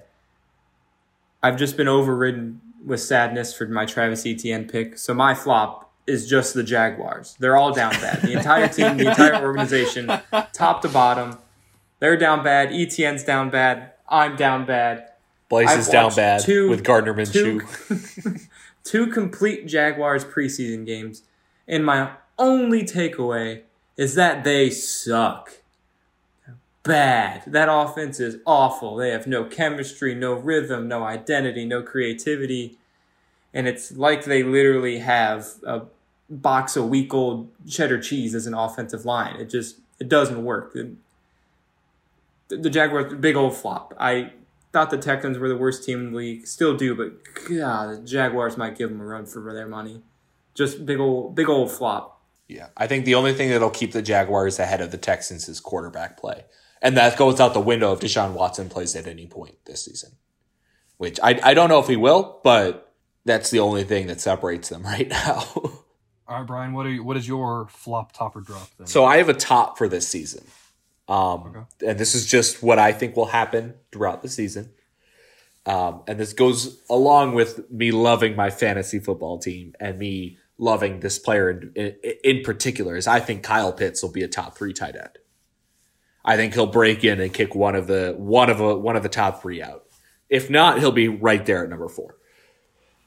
I've 1.43 1.57
just 1.57 1.77
been 1.77 1.87
overridden 1.87 2.61
with 2.83 2.99
sadness 2.99 3.53
for 3.53 3.67
my 3.67 3.85
Travis 3.85 4.25
Etienne 4.25 4.67
pick. 4.67 4.97
So 4.97 5.13
my 5.13 5.35
flop 5.35 5.84
is 6.07 6.29
just 6.29 6.53
the 6.53 6.63
Jaguars. 6.63 7.35
They're 7.39 7.57
all 7.57 7.73
down 7.73 7.91
bad. 7.93 8.21
The 8.21 8.33
entire 8.33 8.67
team, 8.67 8.97
the 8.97 9.07
entire 9.09 9.43
organization, 9.43 10.11
top 10.53 10.81
to 10.83 10.89
bottom, 10.89 11.37
they're 11.99 12.17
down 12.17 12.43
bad. 12.43 12.71
Etienne's 12.71 13.23
down 13.23 13.49
bad. 13.49 13.91
I'm 14.07 14.35
down 14.35 14.65
bad. 14.65 15.09
Blaze 15.49 15.71
is 15.71 15.87
down 15.87 16.13
bad 16.15 16.41
two- 16.41 16.69
with 16.69 16.83
Gardner 16.83 17.13
two, 17.25 17.59
Minshew. 17.61 18.47
two 18.83 19.07
complete 19.07 19.67
Jaguars 19.67 20.25
preseason 20.25 20.85
games, 20.85 21.23
and 21.67 21.85
my 21.85 22.11
only 22.37 22.83
takeaway 22.83 23.61
is 23.97 24.15
that 24.15 24.43
they 24.43 24.69
suck. 24.69 25.51
Bad. 26.83 27.41
That 27.47 27.67
offense 27.71 28.19
is 28.19 28.37
awful. 28.45 28.95
They 28.95 29.09
have 29.09 29.25
no 29.25 29.45
chemistry, 29.45 30.13
no 30.13 30.33
rhythm, 30.33 30.87
no 30.87 31.03
identity, 31.03 31.65
no 31.65 31.81
creativity. 31.81 32.77
And 33.55 33.67
it's 33.67 33.91
like 33.93 34.25
they 34.25 34.43
literally 34.43 34.99
have 34.99 35.47
a 35.65 35.83
box 36.29 36.75
a 36.75 36.83
week 36.83 37.13
old 37.13 37.51
cheddar 37.67 37.99
cheese 37.99 38.35
as 38.35 38.47
an 38.47 38.53
offensive 38.53 39.05
line. 39.05 39.35
It 39.37 39.49
just 39.49 39.79
it 39.99 40.09
doesn't 40.09 40.43
work. 40.43 40.73
The, 40.73 40.95
the 42.49 42.69
Jaguars 42.69 43.13
big 43.15 43.35
old 43.35 43.55
flop. 43.55 43.93
I 43.99 44.33
thought 44.71 44.89
the 44.89 44.97
Texans 44.97 45.37
were 45.37 45.49
the 45.49 45.57
worst 45.57 45.83
team 45.83 45.99
in 45.99 46.11
the 46.11 46.17
league. 46.17 46.47
Still 46.47 46.75
do, 46.75 46.95
but 46.95 47.13
God, 47.47 47.95
the 47.95 48.05
Jaguars 48.05 48.57
might 48.57 48.77
give 48.77 48.89
them 48.89 49.01
a 49.01 49.05
run 49.05 49.25
for 49.25 49.53
their 49.53 49.67
money. 49.67 50.01
Just 50.53 50.85
big 50.85 50.99
old, 50.99 51.35
big 51.35 51.49
old 51.49 51.71
flop. 51.71 52.21
Yeah, 52.47 52.67
I 52.77 52.87
think 52.87 53.05
the 53.05 53.15
only 53.15 53.33
thing 53.33 53.49
that'll 53.49 53.71
keep 53.71 53.91
the 53.91 54.01
Jaguars 54.01 54.59
ahead 54.59 54.81
of 54.81 54.91
the 54.91 54.97
Texans 54.97 55.49
is 55.49 55.59
quarterback 55.59 56.17
play, 56.17 56.45
and 56.81 56.95
that 56.97 57.17
goes 57.17 57.39
out 57.39 57.53
the 57.53 57.59
window 57.59 57.93
if 57.93 57.99
Deshaun 57.99 58.33
Watson 58.33 58.69
plays 58.69 58.95
at 58.95 59.07
any 59.07 59.25
point 59.25 59.55
this 59.65 59.85
season. 59.85 60.11
Which 60.97 61.19
I 61.23 61.39
I 61.43 61.53
don't 61.53 61.69
know 61.69 61.79
if 61.79 61.87
he 61.87 61.95
will, 61.95 62.39
but 62.43 62.93
that's 63.25 63.49
the 63.49 63.59
only 63.59 63.83
thing 63.83 64.07
that 64.07 64.21
separates 64.21 64.69
them 64.69 64.83
right 64.83 65.07
now. 65.07 65.84
All 66.27 66.39
right, 66.39 66.47
Brian, 66.47 66.73
what 66.73 66.85
are 66.85 66.91
you, 66.91 67.03
what 67.03 67.17
is 67.17 67.27
your 67.27 67.67
flop, 67.67 68.11
top, 68.11 68.35
or 68.35 68.41
drop 68.41 68.67
then? 68.77 68.87
so 68.87 69.05
I 69.05 69.17
have 69.17 69.29
a 69.29 69.33
top 69.33 69.77
for 69.77 69.87
this 69.87 70.07
season, 70.07 70.43
um, 71.07 71.67
and 71.85 71.99
this 71.99 72.15
is 72.15 72.25
just 72.25 72.63
what 72.63 72.79
I 72.79 72.91
think 72.93 73.15
will 73.15 73.27
happen 73.27 73.75
throughout 73.91 74.21
the 74.21 74.29
season. 74.29 74.71
Um, 75.67 76.03
and 76.07 76.19
this 76.19 76.33
goes 76.33 76.79
along 76.89 77.33
with 77.33 77.71
me 77.71 77.91
loving 77.91 78.35
my 78.35 78.49
fantasy 78.51 78.99
football 78.99 79.39
team 79.39 79.73
and 79.79 79.97
me 79.97 80.37
loving 80.57 80.99
this 80.99 81.17
player 81.17 81.49
in, 81.49 81.71
in, 81.75 81.95
in 82.23 82.43
particular 82.43 82.95
is 82.95 83.07
I 83.07 83.19
think 83.19 83.43
Kyle 83.43 83.73
Pitts 83.73 84.03
will 84.03 84.11
be 84.11 84.21
a 84.21 84.27
top 84.27 84.55
three 84.55 84.73
tight 84.73 84.95
end. 84.95 85.17
I 86.23 86.37
think 86.37 86.53
he'll 86.53 86.65
break 86.65 87.03
in 87.03 87.19
and 87.19 87.33
kick 87.33 87.53
one 87.55 87.75
of 87.75 87.87
the 87.87 88.15
one 88.17 88.49
of 88.49 88.59
a 88.59 88.75
one 88.75 88.95
of 88.95 89.03
the 89.03 89.09
top 89.09 89.41
three 89.41 89.61
out. 89.61 89.85
If 90.29 90.49
not, 90.49 90.79
he'll 90.79 90.91
be 90.91 91.07
right 91.07 91.45
there 91.45 91.63
at 91.63 91.69
number 91.69 91.87
four. 91.87 92.15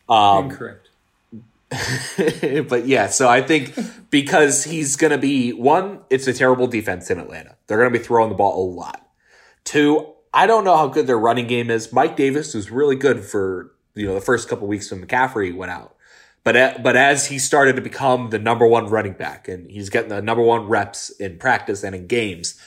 Um, 0.08 0.50
Incorrect. 0.50 0.87
but 2.68 2.86
yeah, 2.86 3.08
so 3.08 3.28
I 3.28 3.42
think 3.42 3.74
because 4.10 4.64
he's 4.64 4.96
going 4.96 5.10
to 5.10 5.18
be 5.18 5.52
one, 5.52 6.00
it's 6.08 6.26
a 6.26 6.32
terrible 6.32 6.66
defense 6.66 7.10
in 7.10 7.18
Atlanta. 7.18 7.56
They're 7.66 7.78
going 7.78 7.92
to 7.92 7.98
be 7.98 8.04
throwing 8.04 8.30
the 8.30 8.34
ball 8.34 8.62
a 8.62 8.66
lot. 8.72 9.06
Two, 9.64 10.14
I 10.32 10.46
don't 10.46 10.64
know 10.64 10.76
how 10.76 10.88
good 10.88 11.06
their 11.06 11.18
running 11.18 11.46
game 11.46 11.70
is. 11.70 11.92
Mike 11.92 12.16
Davis 12.16 12.54
was 12.54 12.70
really 12.70 12.96
good 12.96 13.22
for 13.22 13.72
you 13.94 14.06
know 14.06 14.14
the 14.14 14.20
first 14.20 14.48
couple 14.48 14.66
weeks 14.66 14.90
when 14.90 15.04
McCaffrey 15.04 15.54
went 15.54 15.70
out, 15.70 15.94
but 16.42 16.82
but 16.82 16.96
as 16.96 17.26
he 17.26 17.38
started 17.38 17.76
to 17.76 17.82
become 17.82 18.30
the 18.30 18.38
number 18.38 18.66
one 18.66 18.86
running 18.86 19.12
back 19.12 19.46
and 19.48 19.70
he's 19.70 19.90
getting 19.90 20.08
the 20.08 20.22
number 20.22 20.42
one 20.42 20.68
reps 20.68 21.10
in 21.10 21.38
practice 21.38 21.82
and 21.82 21.94
in 21.94 22.06
games, 22.06 22.58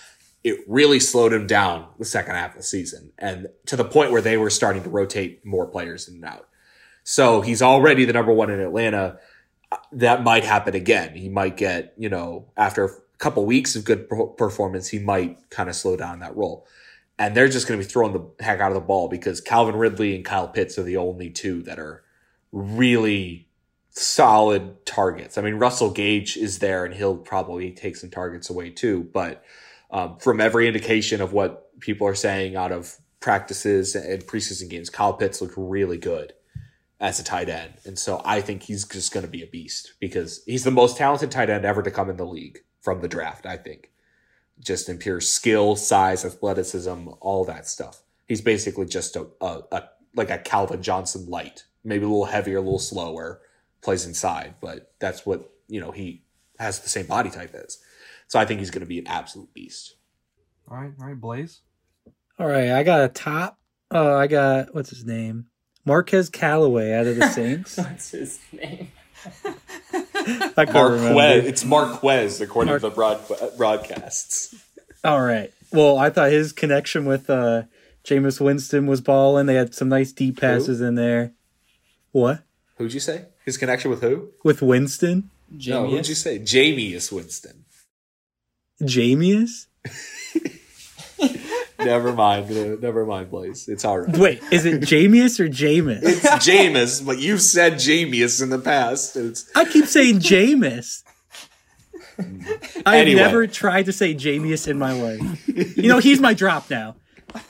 it 0.43 0.59
really 0.67 0.99
slowed 0.99 1.33
him 1.33 1.47
down 1.47 1.87
the 1.97 2.05
second 2.05 2.35
half 2.35 2.51
of 2.51 2.57
the 2.57 2.63
season, 2.63 3.13
and 3.17 3.47
to 3.65 3.75
the 3.75 3.85
point 3.85 4.11
where 4.11 4.21
they 4.21 4.37
were 4.37 4.51
starting 4.51 4.83
to 4.83 4.89
rotate 4.89 5.43
more 5.43 5.65
players 5.65 6.07
in 6.07 6.15
and 6.15 6.25
out. 6.25 6.47
So 7.11 7.41
he's 7.41 7.61
already 7.61 8.05
the 8.05 8.13
number 8.13 8.31
one 8.31 8.49
in 8.49 8.61
Atlanta. 8.61 9.19
That 9.91 10.23
might 10.23 10.45
happen 10.45 10.75
again. 10.75 11.13
He 11.13 11.27
might 11.27 11.57
get, 11.57 11.93
you 11.97 12.07
know, 12.07 12.45
after 12.55 12.85
a 12.85 12.89
couple 13.17 13.45
weeks 13.45 13.75
of 13.75 13.83
good 13.83 14.07
performance, 14.37 14.87
he 14.87 14.97
might 14.97 15.49
kind 15.49 15.67
of 15.67 15.75
slow 15.75 15.97
down 15.97 16.19
that 16.19 16.37
role. 16.37 16.65
and 17.19 17.35
they're 17.35 17.49
just 17.49 17.67
going 17.67 17.77
to 17.77 17.85
be 17.85 17.91
throwing 17.91 18.13
the 18.13 18.43
heck 18.43 18.61
out 18.61 18.71
of 18.71 18.75
the 18.75 18.79
ball 18.79 19.09
because 19.09 19.41
Calvin 19.41 19.75
Ridley 19.75 20.15
and 20.15 20.23
Kyle 20.23 20.47
Pitts 20.47 20.79
are 20.79 20.83
the 20.83 20.95
only 20.95 21.29
two 21.29 21.61
that 21.63 21.79
are 21.79 22.01
really 22.53 23.49
solid 23.89 24.85
targets. 24.85 25.37
I 25.37 25.41
mean, 25.41 25.55
Russell 25.55 25.91
Gage 25.91 26.37
is 26.37 26.59
there 26.59 26.85
and 26.85 26.95
he'll 26.95 27.17
probably 27.17 27.71
take 27.71 27.97
some 27.97 28.09
targets 28.09 28.49
away 28.49 28.69
too. 28.69 29.09
But 29.13 29.43
um, 29.91 30.17
from 30.17 30.39
every 30.39 30.65
indication 30.65 31.19
of 31.21 31.33
what 31.33 31.77
people 31.81 32.07
are 32.07 32.15
saying 32.15 32.55
out 32.55 32.71
of 32.71 32.95
practices 33.19 33.95
and 33.95 34.25
preseason 34.25 34.69
games, 34.69 34.89
Kyle 34.89 35.13
Pitts 35.13 35.41
looked 35.41 35.55
really 35.57 35.97
good 35.97 36.31
as 37.01 37.19
a 37.19 37.23
tight 37.23 37.49
end. 37.49 37.73
And 37.83 37.97
so 37.97 38.21
I 38.23 38.39
think 38.41 38.63
he's 38.63 38.85
just 38.85 39.11
going 39.11 39.25
to 39.25 39.31
be 39.31 39.41
a 39.41 39.47
beast 39.47 39.93
because 39.99 40.43
he's 40.45 40.63
the 40.63 40.71
most 40.71 40.97
talented 40.97 41.31
tight 41.31 41.49
end 41.49 41.65
ever 41.65 41.81
to 41.81 41.91
come 41.91 42.09
in 42.09 42.15
the 42.15 42.25
league 42.25 42.59
from 42.79 43.01
the 43.01 43.07
draft, 43.07 43.47
I 43.47 43.57
think. 43.57 43.91
Just 44.59 44.87
in 44.87 44.99
pure 44.99 45.19
skill, 45.19 45.75
size, 45.75 46.23
athleticism, 46.23 47.09
all 47.19 47.43
that 47.45 47.67
stuff. 47.67 48.03
He's 48.27 48.41
basically 48.41 48.85
just 48.85 49.15
a, 49.15 49.27
a, 49.41 49.61
a 49.71 49.83
like 50.15 50.29
a 50.29 50.37
Calvin 50.37 50.83
Johnson 50.83 51.25
light, 51.27 51.65
maybe 51.83 52.05
a 52.05 52.07
little 52.07 52.25
heavier, 52.25 52.57
a 52.57 52.61
little 52.61 52.79
slower, 52.79 53.41
plays 53.81 54.05
inside, 54.05 54.55
but 54.61 54.93
that's 54.99 55.25
what, 55.25 55.51
you 55.67 55.81
know, 55.81 55.91
he 55.91 56.23
has 56.59 56.79
the 56.79 56.89
same 56.89 57.07
body 57.07 57.31
type 57.31 57.55
as. 57.55 57.79
So 58.27 58.39
I 58.39 58.45
think 58.45 58.59
he's 58.59 58.69
going 58.69 58.81
to 58.81 58.87
be 58.87 58.99
an 58.99 59.07
absolute 59.07 59.51
beast. 59.53 59.95
All 60.69 60.77
right, 60.77 60.91
all 60.99 61.07
right, 61.07 61.19
Blaze. 61.19 61.61
All 62.37 62.47
right, 62.47 62.69
I 62.71 62.83
got 62.83 63.03
a 63.03 63.07
top. 63.07 63.57
Oh, 63.89 64.15
I 64.15 64.27
got 64.27 64.73
what's 64.75 64.91
his 64.91 65.03
name? 65.03 65.47
Marquez 65.85 66.29
Callaway 66.29 66.93
out 66.93 67.07
of 67.07 67.15
the 67.17 67.27
Saints. 67.33 67.77
What's 67.77 68.11
his 68.11 68.39
name? 68.53 68.89
I 69.45 70.65
couldn't 70.65 70.73
Marquez. 70.73 71.01
remember. 71.01 71.47
It's 71.47 71.65
Marquez, 71.65 72.41
according 72.41 72.69
Mar- 72.71 72.79
to 72.79 72.89
the 72.89 72.95
broad, 72.95 73.19
broadcasts. 73.57 74.55
All 75.03 75.21
right. 75.21 75.51
Well, 75.71 75.97
I 75.97 76.09
thought 76.09 76.31
his 76.31 76.51
connection 76.53 77.05
with 77.05 77.29
uh 77.29 77.63
Jameis 78.03 78.41
Winston 78.41 78.87
was 78.87 78.99
balling. 79.01 79.45
They 79.45 79.55
had 79.55 79.73
some 79.75 79.89
nice 79.89 80.11
deep 80.11 80.39
passes 80.39 80.81
in 80.81 80.95
there. 80.95 81.33
What? 82.11 82.43
Who'd 82.77 82.93
you 82.93 82.99
say? 82.99 83.25
His 83.45 83.57
connection 83.57 83.89
with 83.91 84.01
who? 84.01 84.29
With 84.43 84.61
Winston? 84.61 85.29
No, 85.51 85.87
who'd 85.87 86.07
you 86.07 86.15
say? 86.15 86.39
Jamie 86.39 86.93
is 86.93 87.11
Winston. 87.11 87.65
Jamius? 88.81 89.67
never 91.85 92.13
mind. 92.13 92.49
uh, 92.51 92.75
Never 92.81 93.05
mind, 93.05 93.29
Blaze. 93.29 93.67
It's 93.67 93.83
all 93.85 93.99
right. 93.99 94.17
Wait, 94.17 94.41
is 94.51 94.65
it 94.65 94.81
Jamius 94.81 95.39
or 95.39 95.47
Jameis? 95.47 96.01
It's 96.03 96.21
Jameis, 96.45 97.05
but 97.05 97.19
you've 97.19 97.41
said 97.41 97.73
Jamius 97.73 98.41
in 98.41 98.49
the 98.49 98.59
past. 98.59 99.15
It's 99.15 99.49
I 99.55 99.65
keep 99.65 99.85
saying 99.85 100.19
Jameis. 100.19 101.03
I've 102.19 102.85
Anyway. 102.85 103.19
never 103.21 103.47
tried 103.47 103.85
to 103.87 103.93
say 103.93 104.13
Jamius 104.13 104.67
in 104.67 104.77
my 104.77 104.93
life. 104.93 105.47
You 105.47 105.87
know, 105.89 105.99
he's 105.99 106.19
my 106.19 106.33
drop 106.33 106.69
now. 106.69 106.95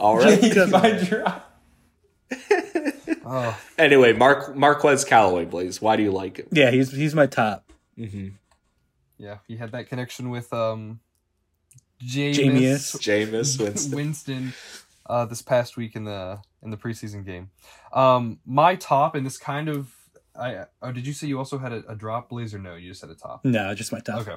all 0.00 0.16
right. 0.18 0.42
He's 0.42 0.56
my 0.68 0.90
drop. 0.92 1.44
Oh, 3.30 3.58
anyway, 3.76 4.12
Mark 4.14 4.56
Marquez 4.56 5.04
Callaway, 5.04 5.44
Blaze. 5.44 5.82
Why 5.82 5.96
do 5.96 6.02
you 6.02 6.10
like 6.10 6.38
him? 6.38 6.46
Yeah, 6.50 6.70
he's 6.70 6.90
he's 6.90 7.14
my 7.14 7.26
top. 7.26 7.70
yeah, 7.96 9.38
he 9.46 9.56
had 9.56 9.72
that 9.72 9.88
connection 9.88 10.30
with 10.30 10.50
um, 10.52 11.00
Jameis, 12.04 12.96
Jameis. 12.96 12.96
Jameis 12.98 13.60
Winston. 13.64 13.94
Winston 13.96 14.52
uh, 15.06 15.24
this 15.24 15.42
past 15.42 15.76
week 15.76 15.96
in 15.96 16.04
the 16.04 16.40
in 16.62 16.70
the 16.70 16.76
preseason 16.76 17.24
game. 17.24 17.50
Um, 17.92 18.38
my 18.46 18.74
top, 18.76 19.14
and 19.14 19.24
this 19.24 19.38
kind 19.38 19.68
of, 19.68 19.94
I 20.38 20.64
oh, 20.82 20.92
did 20.92 21.06
you 21.06 21.12
say 21.12 21.26
you 21.26 21.38
also 21.38 21.58
had 21.58 21.72
a, 21.72 21.82
a 21.88 21.94
drop, 21.94 22.28
Blaze, 22.28 22.54
or 22.54 22.58
no? 22.58 22.74
You 22.74 22.88
just 22.88 23.00
had 23.00 23.10
a 23.10 23.14
top. 23.14 23.44
No, 23.44 23.74
just 23.74 23.92
my 23.92 24.00
top. 24.00 24.20
Okay. 24.20 24.36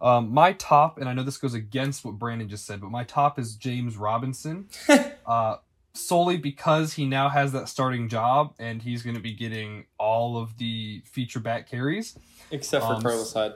Um, 0.00 0.32
my 0.32 0.52
top, 0.52 0.98
and 0.98 1.08
I 1.08 1.12
know 1.12 1.22
this 1.22 1.38
goes 1.38 1.54
against 1.54 2.04
what 2.04 2.18
Brandon 2.18 2.48
just 2.48 2.66
said, 2.66 2.80
but 2.80 2.90
my 2.90 3.04
top 3.04 3.38
is 3.38 3.56
James 3.56 3.96
Robinson. 3.96 4.68
uh, 5.26 5.56
solely 5.94 6.38
because 6.38 6.94
he 6.94 7.04
now 7.04 7.28
has 7.28 7.52
that 7.52 7.68
starting 7.68 8.08
job 8.08 8.54
and 8.58 8.80
he's 8.80 9.02
going 9.02 9.14
to 9.14 9.20
be 9.20 9.34
getting 9.34 9.84
all 9.98 10.38
of 10.38 10.56
the 10.56 11.02
feature 11.04 11.38
back 11.40 11.68
carries. 11.68 12.18
Except 12.50 12.82
for 12.84 12.94
Um, 12.94 13.02
Carlos 13.02 13.30
Hyde. 13.34 13.52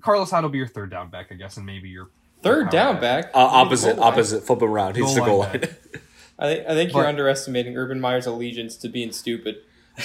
Carlos 0.00 0.30
Hyde 0.30 0.42
will 0.42 0.50
be 0.50 0.58
your 0.58 0.66
third 0.66 0.90
down 0.90 1.10
back, 1.10 1.28
I 1.30 1.34
guess, 1.34 1.56
and 1.56 1.64
maybe 1.66 1.88
your 1.88 2.08
Third 2.42 2.64
power 2.64 2.70
down 2.72 2.94
back. 3.00 3.26
back. 3.26 3.30
Uh, 3.34 3.38
opposite, 3.38 3.98
opposite. 3.98 4.42
Flip 4.44 4.60
him 4.60 4.68
around. 4.70 4.96
He's 4.96 5.04
Goal 5.06 5.14
the 5.14 5.20
goal 5.22 5.42
back. 5.44 5.52
line. 5.52 5.76
I 6.38 6.46
think 6.54 6.66
I 6.68 6.74
think 6.74 6.92
you're 6.92 7.06
underestimating 7.06 7.76
Urban 7.76 8.00
Meyer's 8.00 8.26
allegiance 8.26 8.76
to 8.78 8.88
being 8.88 9.12
stupid. 9.12 9.56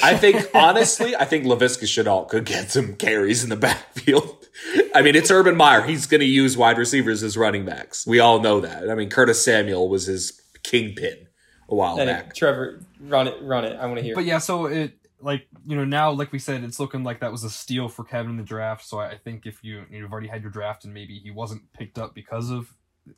I 0.03 0.15
think 0.15 0.47
honestly, 0.53 1.15
I 1.15 1.25
think 1.25 1.45
Laviska 1.45 1.83
Shenault 1.85 2.29
could 2.29 2.45
get 2.45 2.69
some 2.71 2.95
carries 2.95 3.43
in 3.43 3.49
the 3.49 3.55
backfield. 3.57 4.47
I 4.93 5.01
mean, 5.01 5.15
it's 5.15 5.31
Urban 5.31 5.55
Meyer. 5.57 5.81
He's 5.81 6.05
going 6.05 6.19
to 6.21 6.27
use 6.27 6.55
wide 6.55 6.77
receivers 6.77 7.23
as 7.23 7.35
running 7.35 7.65
backs. 7.65 8.05
We 8.05 8.19
all 8.19 8.39
know 8.39 8.59
that. 8.61 8.89
I 8.89 8.95
mean, 8.95 9.09
Curtis 9.09 9.43
Samuel 9.43 9.89
was 9.89 10.05
his 10.05 10.39
kingpin 10.63 11.27
a 11.67 11.75
while 11.75 11.99
Anyway, 11.99 12.13
back. 12.19 12.35
Trevor, 12.35 12.81
run 13.01 13.27
it, 13.27 13.35
run 13.41 13.65
it. 13.65 13.75
I 13.79 13.85
want 13.87 13.97
to 13.97 14.03
hear. 14.03 14.13
But 14.15 14.25
yeah, 14.25 14.37
so 14.37 14.65
it 14.67 14.93
like 15.21 15.47
you 15.65 15.75
know 15.75 15.85
now, 15.85 16.11
like 16.11 16.31
we 16.31 16.39
said, 16.39 16.63
it's 16.63 16.79
looking 16.79 17.03
like 17.03 17.19
that 17.19 17.31
was 17.31 17.43
a 17.43 17.49
steal 17.49 17.89
for 17.89 18.03
Kevin 18.03 18.31
in 18.31 18.37
the 18.37 18.43
draft. 18.43 18.85
So 18.85 18.99
I 18.99 19.11
I 19.11 19.17
think 19.17 19.45
if 19.45 19.63
you 19.63 19.85
you've 19.89 20.11
already 20.11 20.27
had 20.27 20.41
your 20.41 20.51
draft 20.51 20.85
and 20.85 20.93
maybe 20.93 21.19
he 21.19 21.31
wasn't 21.31 21.71
picked 21.73 21.97
up 21.97 22.13
because 22.13 22.49
of 22.49 22.73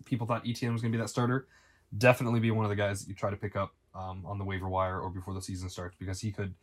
people 0.06 0.28
thought 0.28 0.48
Etienne 0.48 0.74
was 0.74 0.82
going 0.82 0.92
to 0.92 0.98
be 0.98 1.02
that 1.02 1.10
starter, 1.10 1.48
definitely 1.98 2.40
be 2.40 2.52
one 2.52 2.66
of 2.66 2.70
the 2.70 2.76
guys 2.76 3.02
that 3.02 3.10
you 3.10 3.16
try 3.16 3.30
to 3.30 3.36
pick 3.36 3.56
up 3.56 3.74
um, 3.94 4.24
on 4.26 4.38
the 4.38 4.46
waiver 4.46 4.70
wire 4.70 5.00
or 5.00 5.10
before 5.10 5.34
the 5.34 5.42
season 5.42 5.70
starts 5.70 5.96
because 6.00 6.22
he 6.22 6.32
could 6.32 6.54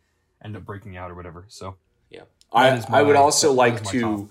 end 0.43 0.55
up 0.55 0.65
breaking 0.65 0.97
out 0.97 1.11
or 1.11 1.15
whatever. 1.15 1.45
So 1.47 1.75
Yeah. 2.09 2.23
I, 2.51 2.75
is 2.75 2.85
I 2.89 3.01
would 3.01 3.15
also 3.15 3.53
like 3.53 3.83
my 3.85 3.91
to 3.91 4.29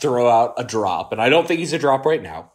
throw 0.00 0.28
out 0.28 0.54
a 0.56 0.64
drop, 0.64 1.12
and 1.12 1.20
I 1.20 1.28
don't 1.28 1.46
think 1.46 1.60
he's 1.60 1.72
a 1.72 1.78
drop 1.78 2.06
right 2.06 2.22
now. 2.22 2.52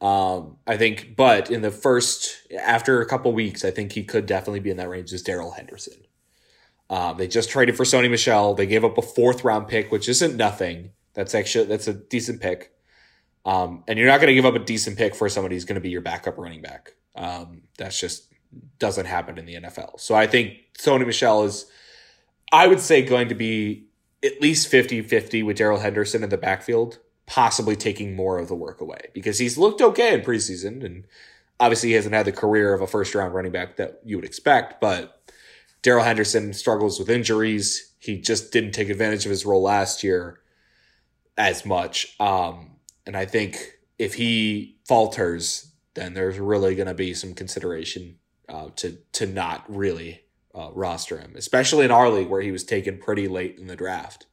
Um, 0.00 0.58
I 0.66 0.76
think, 0.76 1.16
but 1.16 1.50
in 1.50 1.62
the 1.62 1.70
first, 1.70 2.46
after 2.60 3.00
a 3.00 3.06
couple 3.06 3.32
weeks, 3.32 3.64
I 3.64 3.70
think 3.70 3.92
he 3.92 4.04
could 4.04 4.26
definitely 4.26 4.60
be 4.60 4.70
in 4.70 4.76
that 4.76 4.88
range. 4.88 5.12
Is 5.12 5.22
Darrell 5.22 5.52
Henderson? 5.52 5.94
Um, 6.88 7.16
they 7.16 7.26
just 7.26 7.50
traded 7.50 7.76
for 7.76 7.84
Sony 7.84 8.10
Michel. 8.10 8.54
They 8.54 8.66
gave 8.66 8.84
up 8.84 8.96
a 8.98 9.02
fourth 9.02 9.44
round 9.44 9.68
pick, 9.68 9.90
which 9.90 10.08
isn't 10.08 10.36
nothing. 10.36 10.90
That's 11.14 11.34
actually 11.34 11.66
that's 11.66 11.88
a 11.88 11.94
decent 11.94 12.40
pick. 12.40 12.72
Um, 13.44 13.84
and 13.86 13.98
you're 13.98 14.08
not 14.08 14.20
going 14.20 14.28
to 14.28 14.34
give 14.34 14.44
up 14.44 14.54
a 14.54 14.64
decent 14.64 14.98
pick 14.98 15.14
for 15.14 15.28
somebody 15.28 15.54
who's 15.54 15.64
going 15.64 15.76
to 15.76 15.80
be 15.80 15.90
your 15.90 16.00
backup 16.00 16.36
running 16.36 16.62
back. 16.62 16.94
Um, 17.14 17.62
that's 17.78 17.98
just 17.98 18.32
doesn't 18.78 19.06
happen 19.06 19.38
in 19.38 19.46
the 19.46 19.54
NFL. 19.54 20.00
So 20.00 20.14
I 20.14 20.26
think 20.26 20.58
Sony 20.78 21.06
Michel 21.06 21.44
is, 21.44 21.66
I 22.52 22.66
would 22.66 22.80
say, 22.80 23.02
going 23.02 23.28
to 23.28 23.34
be 23.34 23.86
at 24.24 24.40
least 24.40 24.68
50 24.68 25.02
50 25.02 25.42
with 25.42 25.56
Darrell 25.56 25.78
Henderson 25.78 26.22
in 26.22 26.30
the 26.30 26.36
backfield, 26.36 26.98
possibly 27.26 27.76
taking 27.76 28.16
more 28.16 28.38
of 28.38 28.48
the 28.48 28.54
work 28.54 28.80
away 28.80 29.08
because 29.14 29.38
he's 29.38 29.56
looked 29.56 29.80
okay 29.80 30.14
in 30.14 30.20
preseason. 30.20 30.84
And 30.84 31.04
obviously, 31.60 31.90
he 31.90 31.94
hasn't 31.94 32.14
had 32.14 32.26
the 32.26 32.32
career 32.32 32.74
of 32.74 32.80
a 32.80 32.86
first 32.86 33.14
round 33.14 33.34
running 33.34 33.52
back 33.52 33.76
that 33.76 34.00
you 34.04 34.16
would 34.16 34.24
expect. 34.24 34.80
But 34.80 35.20
Darrell 35.86 36.02
Henderson 36.02 36.52
struggles 36.52 36.98
with 36.98 37.08
injuries. 37.08 37.92
He 38.00 38.20
just 38.20 38.50
didn't 38.50 38.72
take 38.72 38.88
advantage 38.88 39.24
of 39.24 39.30
his 39.30 39.46
role 39.46 39.62
last 39.62 40.02
year 40.02 40.40
as 41.38 41.64
much. 41.64 42.16
Um, 42.18 42.78
and 43.06 43.16
I 43.16 43.24
think 43.24 43.78
if 43.96 44.14
he 44.14 44.78
falters, 44.84 45.70
then 45.94 46.14
there's 46.14 46.40
really 46.40 46.74
going 46.74 46.88
to 46.88 46.94
be 46.94 47.14
some 47.14 47.34
consideration 47.34 48.16
uh, 48.48 48.70
to 48.74 48.98
to 49.12 49.26
not 49.26 49.62
really 49.68 50.22
uh, 50.56 50.70
roster 50.72 51.18
him, 51.18 51.34
especially 51.36 51.84
in 51.84 51.92
our 51.92 52.10
league 52.10 52.30
where 52.30 52.42
he 52.42 52.50
was 52.50 52.64
taken 52.64 52.98
pretty 52.98 53.28
late 53.28 53.56
in 53.56 53.68
the 53.68 53.76
draft. 53.76 54.26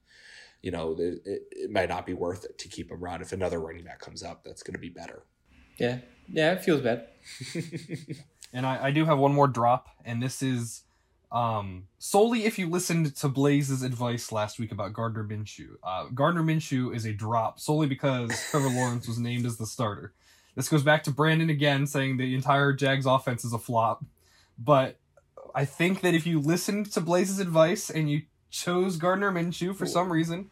You 0.64 0.72
know, 0.72 0.96
it, 0.98 1.22
it, 1.24 1.42
it 1.52 1.70
might 1.70 1.90
not 1.90 2.08
be 2.08 2.16
worth 2.16 2.46
it 2.46 2.58
to 2.58 2.68
keep 2.68 2.90
him 2.90 3.04
around 3.04 3.22
if 3.22 3.32
another 3.32 3.60
running 3.60 3.84
back 3.84 4.00
comes 4.00 4.24
up 4.24 4.44
that's 4.44 4.64
going 4.64 4.74
to 4.74 4.80
be 4.80 4.90
better. 4.90 5.22
yeah, 5.78 6.00
yeah, 6.28 6.54
it 6.54 6.64
feels 6.64 6.82
bad. 6.82 7.10
And 8.54 8.68
I, 8.68 8.86
I 8.86 8.92
do 8.92 9.04
have 9.06 9.18
one 9.18 9.34
more 9.34 9.48
drop, 9.48 9.90
and 10.06 10.22
this 10.22 10.44
is 10.44 10.84
um, 11.34 11.88
solely 11.98 12.46
if 12.46 12.60
you 12.60 12.70
listened 12.70 13.16
to 13.16 13.28
Blaze's 13.28 13.82
advice 13.82 14.32
last 14.32 14.60
week 14.60 14.72
about 14.72 14.94
Gardner 14.94 15.24
Minshew. 15.24 15.78
Uh, 15.84 16.06
Gardner 16.14 16.44
Minshew 16.44 16.96
is 16.96 17.06
a 17.06 17.12
drop 17.12 17.60
solely 17.60 17.88
because 17.88 18.30
Trevor 18.52 18.70
Lawrence 18.70 19.08
was 19.08 19.18
named 19.18 19.46
as 19.48 19.58
the 19.58 19.66
starter. 19.66 20.14
This 20.56 20.70
goes 20.70 20.84
back 20.84 21.04
to 21.06 21.12
Brandon 21.12 21.50
again 21.50 21.88
saying 21.88 22.18
the 22.18 22.36
entire 22.36 22.72
Jags 22.72 23.08
offense 23.08 23.44
is 23.44 23.52
a 23.52 23.58
flop. 23.58 24.06
But 24.60 24.98
I 25.56 25.66
think 25.66 26.02
that 26.02 26.14
if 26.14 26.28
you 26.28 26.40
listened 26.40 26.92
to 26.92 27.02
Blaze's 27.02 27.40
advice 27.40 27.90
and 27.90 28.10
you 28.12 28.22
chose 28.52 28.98
Gardner 28.98 29.32
Minshew 29.32 29.76
for 29.76 29.88
some 29.88 30.14
reason, 30.14 30.52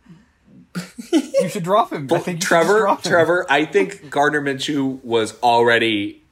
you 1.13 1.47
should 1.47 1.63
drop 1.63 1.93
him. 1.93 2.07
I 2.11 2.17
think 2.17 2.25
you 2.25 2.31
should 2.31 2.39
just 2.39 2.47
Trevor, 2.47 2.79
drop 2.79 3.05
him. 3.05 3.11
Trevor, 3.11 3.45
I 3.47 3.65
think 3.65 4.09
Gardner 4.09 4.41
Minshew 4.41 5.03
was 5.03 5.39
already 5.41 6.23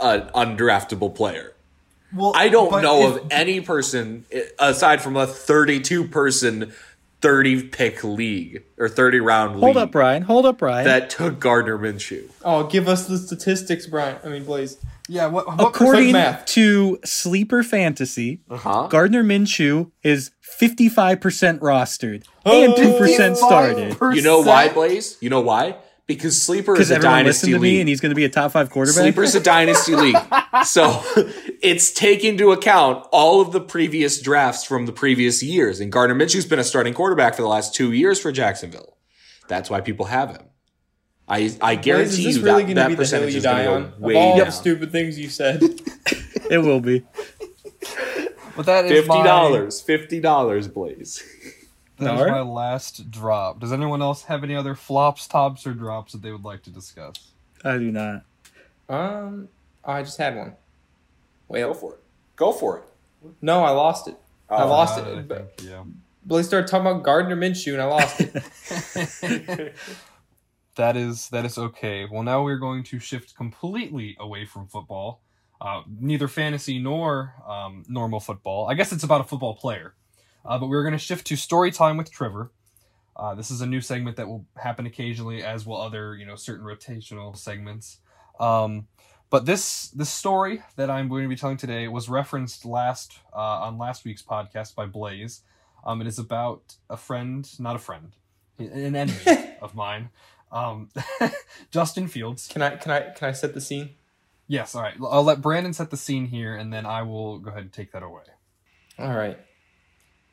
an 0.00 0.22
undraftable 0.34 1.14
player. 1.14 1.52
Well, 2.14 2.32
I 2.34 2.48
don't 2.48 2.82
know 2.82 3.08
if- 3.10 3.22
of 3.22 3.28
any 3.30 3.60
person 3.60 4.24
eh, 4.30 4.42
aside 4.58 5.02
from 5.02 5.16
a 5.16 5.26
32 5.26 6.08
person 6.08 6.72
30 7.22 7.64
pick 7.68 8.04
league 8.04 8.62
or 8.78 8.88
30 8.88 9.20
round 9.20 9.54
league 9.54 9.62
Hold 9.64 9.76
up, 9.78 9.90
Brian. 9.90 10.22
Hold 10.22 10.46
up, 10.46 10.58
Brian. 10.58 10.84
that 10.84 11.08
took 11.10 11.40
Gardner 11.40 11.78
Minshew. 11.78 12.28
Oh, 12.44 12.64
give 12.64 12.88
us 12.88 13.06
the 13.06 13.16
statistics, 13.18 13.86
Brian. 13.86 14.16
I 14.24 14.28
mean, 14.28 14.44
Blaze. 14.44 14.76
Yeah, 15.08 15.26
what, 15.26 15.46
what 15.46 15.68
According 15.68 16.12
math. 16.12 16.44
to 16.46 16.98
Sleeper 17.04 17.62
Fantasy, 17.62 18.40
Uh-huh. 18.50 18.88
Gardner 18.88 19.22
Minshew 19.24 19.90
is 20.02 20.32
55% 20.60 21.60
rostered 21.60 22.24
and 22.44 22.74
2% 22.74 23.36
started. 23.36 23.96
You 24.16 24.22
know 24.22 24.40
why, 24.40 24.68
Blaze? 24.68 25.16
You 25.20 25.30
know 25.30 25.40
why? 25.40 25.76
Because 26.06 26.40
sleeper 26.40 26.78
is 26.80 26.90
a 26.90 26.98
dynasty 26.98 27.52
to 27.52 27.58
me 27.58 27.70
league. 27.72 27.80
and 27.80 27.88
he's 27.88 28.00
going 28.00 28.10
to 28.10 28.14
be 28.16 28.24
a 28.24 28.28
top 28.28 28.52
five 28.52 28.70
quarterback. 28.70 29.00
Sleeper's 29.02 29.34
a 29.34 29.40
dynasty 29.40 29.94
league. 29.96 30.16
So 30.64 31.02
it's 31.62 31.92
taking 31.92 32.32
into 32.32 32.50
account 32.50 33.06
all 33.12 33.42
of 33.42 33.52
the 33.52 33.60
previous 33.60 34.20
drafts 34.22 34.64
from 34.64 34.86
the 34.86 34.92
previous 34.92 35.42
years. 35.42 35.80
And 35.80 35.92
Gardner 35.92 36.14
Minshew's 36.16 36.46
been 36.46 36.58
a 36.58 36.64
starting 36.64 36.94
quarterback 36.94 37.34
for 37.34 37.42
the 37.42 37.48
last 37.48 37.74
two 37.74 37.92
years 37.92 38.18
for 38.18 38.32
Jacksonville. 38.32 38.96
That's 39.48 39.68
why 39.68 39.82
people 39.82 40.06
have 40.06 40.30
him. 40.30 40.46
I 41.28 41.54
I 41.60 41.74
guarantee 41.74 42.08
is 42.08 42.24
this 42.24 42.36
you 42.38 42.42
really 42.42 42.62
that, 42.64 42.74
going 42.74 42.76
to 42.76 42.80
that 42.82 42.88
be 42.88 42.94
the 42.94 42.96
hill 43.04 43.20
percentage 43.20 43.32
you 43.32 43.38
is 43.38 43.44
going 43.44 43.56
die 43.56 43.64
to 43.64 43.70
on? 43.74 43.82
go 43.82 43.88
Of 43.88 44.00
way 44.00 44.14
all 44.16 44.36
down. 44.38 44.46
the 44.46 44.52
stupid 44.52 44.92
things 44.92 45.18
you 45.18 45.28
said. 45.28 45.62
It 46.50 46.58
will 46.58 46.80
be. 46.80 47.04
But 48.56 48.66
that 48.66 48.84
is 48.86 48.92
Fifty 48.92 49.08
my- 49.08 49.24
dollars, 49.24 49.80
fifty 49.82 50.20
dollars, 50.20 50.68
Blaze. 50.68 51.22
That 51.98 52.14
is 52.14 52.20
Alright. 52.20 52.32
my 52.32 52.40
last 52.42 53.10
drop. 53.10 53.60
Does 53.60 53.72
anyone 53.72 54.02
else 54.02 54.24
have 54.24 54.44
any 54.44 54.54
other 54.54 54.74
flops, 54.74 55.26
tops, 55.26 55.66
or 55.66 55.72
drops 55.72 56.12
that 56.12 56.20
they 56.22 56.30
would 56.30 56.44
like 56.44 56.62
to 56.64 56.70
discuss? 56.70 57.32
I 57.64 57.78
do 57.78 57.90
not. 57.90 58.22
um, 58.88 59.48
I 59.84 60.02
just 60.02 60.18
had 60.18 60.36
one. 60.36 60.54
Wait, 61.48 61.62
Go 61.62 61.72
for 61.74 61.94
it. 61.94 62.00
Go 62.36 62.52
for 62.52 62.78
it. 62.78 62.84
no, 63.40 63.64
I 63.64 63.70
lost 63.70 64.08
it. 64.08 64.16
I 64.50 64.62
Oh, 64.62 64.68
lost 64.68 64.98
Uh, 64.98 65.02
I 65.02 65.18
it. 65.20 65.28
think, 65.28 65.48
yeah. 65.62 65.84
Blaze 66.24 66.46
started 66.46 66.68
talking 66.68 66.86
about 66.86 67.02
Gardner 67.02 67.36
Minshew, 67.36 67.72
and 67.72 67.80
I 67.82 67.86
lost 67.86 68.20
it. 68.20 69.72
That 70.76 70.94
is 70.94 71.30
that 71.30 71.46
is 71.46 71.56
okay. 71.56 72.04
Well, 72.04 72.22
now 72.22 72.42
we're 72.44 72.58
going 72.58 72.82
to 72.84 72.98
shift 72.98 73.34
completely 73.34 74.14
away 74.20 74.44
from 74.44 74.66
football. 74.66 75.22
Uh, 75.58 75.80
neither 75.98 76.28
fantasy 76.28 76.78
nor 76.78 77.32
um, 77.48 77.82
normal 77.88 78.20
football. 78.20 78.68
I 78.68 78.74
guess 78.74 78.92
it's 78.92 79.02
about 79.02 79.22
a 79.22 79.24
football 79.24 79.54
player. 79.54 79.94
Uh, 80.46 80.58
but 80.58 80.68
we're 80.68 80.82
going 80.82 80.92
to 80.92 80.98
shift 80.98 81.26
to 81.26 81.36
story 81.36 81.70
time 81.70 81.96
with 81.96 82.10
Trevor. 82.10 82.52
Uh, 83.16 83.34
this 83.34 83.50
is 83.50 83.60
a 83.60 83.66
new 83.66 83.80
segment 83.80 84.16
that 84.16 84.28
will 84.28 84.46
happen 84.56 84.86
occasionally, 84.86 85.42
as 85.42 85.64
will 85.64 85.80
other 85.80 86.14
you 86.14 86.26
know 86.26 86.36
certain 86.36 86.64
rotational 86.64 87.36
segments. 87.36 87.98
Um, 88.38 88.88
but 89.30 89.46
this 89.46 89.88
this 89.88 90.10
story 90.10 90.62
that 90.76 90.90
I'm 90.90 91.08
going 91.08 91.22
to 91.22 91.28
be 91.28 91.36
telling 91.36 91.56
today 91.56 91.88
was 91.88 92.08
referenced 92.08 92.64
last 92.64 93.18
uh, 93.32 93.38
on 93.38 93.78
last 93.78 94.04
week's 94.04 94.22
podcast 94.22 94.74
by 94.74 94.86
Blaze. 94.86 95.42
Um, 95.84 96.00
it 96.00 96.06
is 96.06 96.18
about 96.18 96.76
a 96.90 96.96
friend, 96.96 97.48
not 97.58 97.76
a 97.76 97.78
friend, 97.78 98.12
an 98.58 98.94
enemy 98.94 99.54
of 99.62 99.74
mine, 99.74 100.10
um, 100.52 100.90
Justin 101.70 102.08
Fields. 102.08 102.48
Can 102.48 102.62
I 102.62 102.76
can 102.76 102.92
I 102.92 103.10
can 103.10 103.28
I 103.28 103.32
set 103.32 103.54
the 103.54 103.60
scene? 103.60 103.90
Yes, 104.46 104.74
all 104.74 104.82
right. 104.82 104.94
I'll 105.10 105.24
let 105.24 105.40
Brandon 105.40 105.72
set 105.72 105.90
the 105.90 105.96
scene 105.96 106.26
here, 106.26 106.54
and 106.54 106.72
then 106.72 106.86
I 106.86 107.02
will 107.02 107.38
go 107.38 107.50
ahead 107.50 107.62
and 107.62 107.72
take 107.72 107.92
that 107.92 108.02
away. 108.02 108.22
All 108.98 109.12
right. 109.12 109.38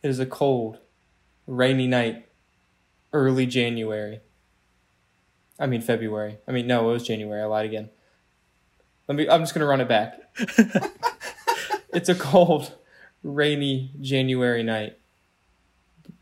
It 0.04 0.10
is 0.10 0.20
a 0.20 0.26
cold, 0.26 0.80
rainy 1.48 1.88
night, 1.88 2.26
early 3.14 3.46
January. 3.46 4.20
I 5.58 5.66
mean 5.66 5.82
February. 5.82 6.40
I 6.46 6.52
mean 6.52 6.68
no, 6.68 6.90
it 6.90 6.94
was 6.94 7.08
January. 7.08 7.42
I 7.42 7.46
lied 7.46 7.66
again. 7.66 7.90
Let 9.08 9.16
me. 9.16 9.30
I'm 9.30 9.42
just 9.42 9.54
gonna 9.54 9.66
run 9.66 9.80
it 9.80 9.88
back. 9.88 10.20
it's 11.94 12.10
a 12.10 12.16
cold, 12.16 12.76
rainy 13.24 13.92
January 14.02 14.62
night. 14.62 14.98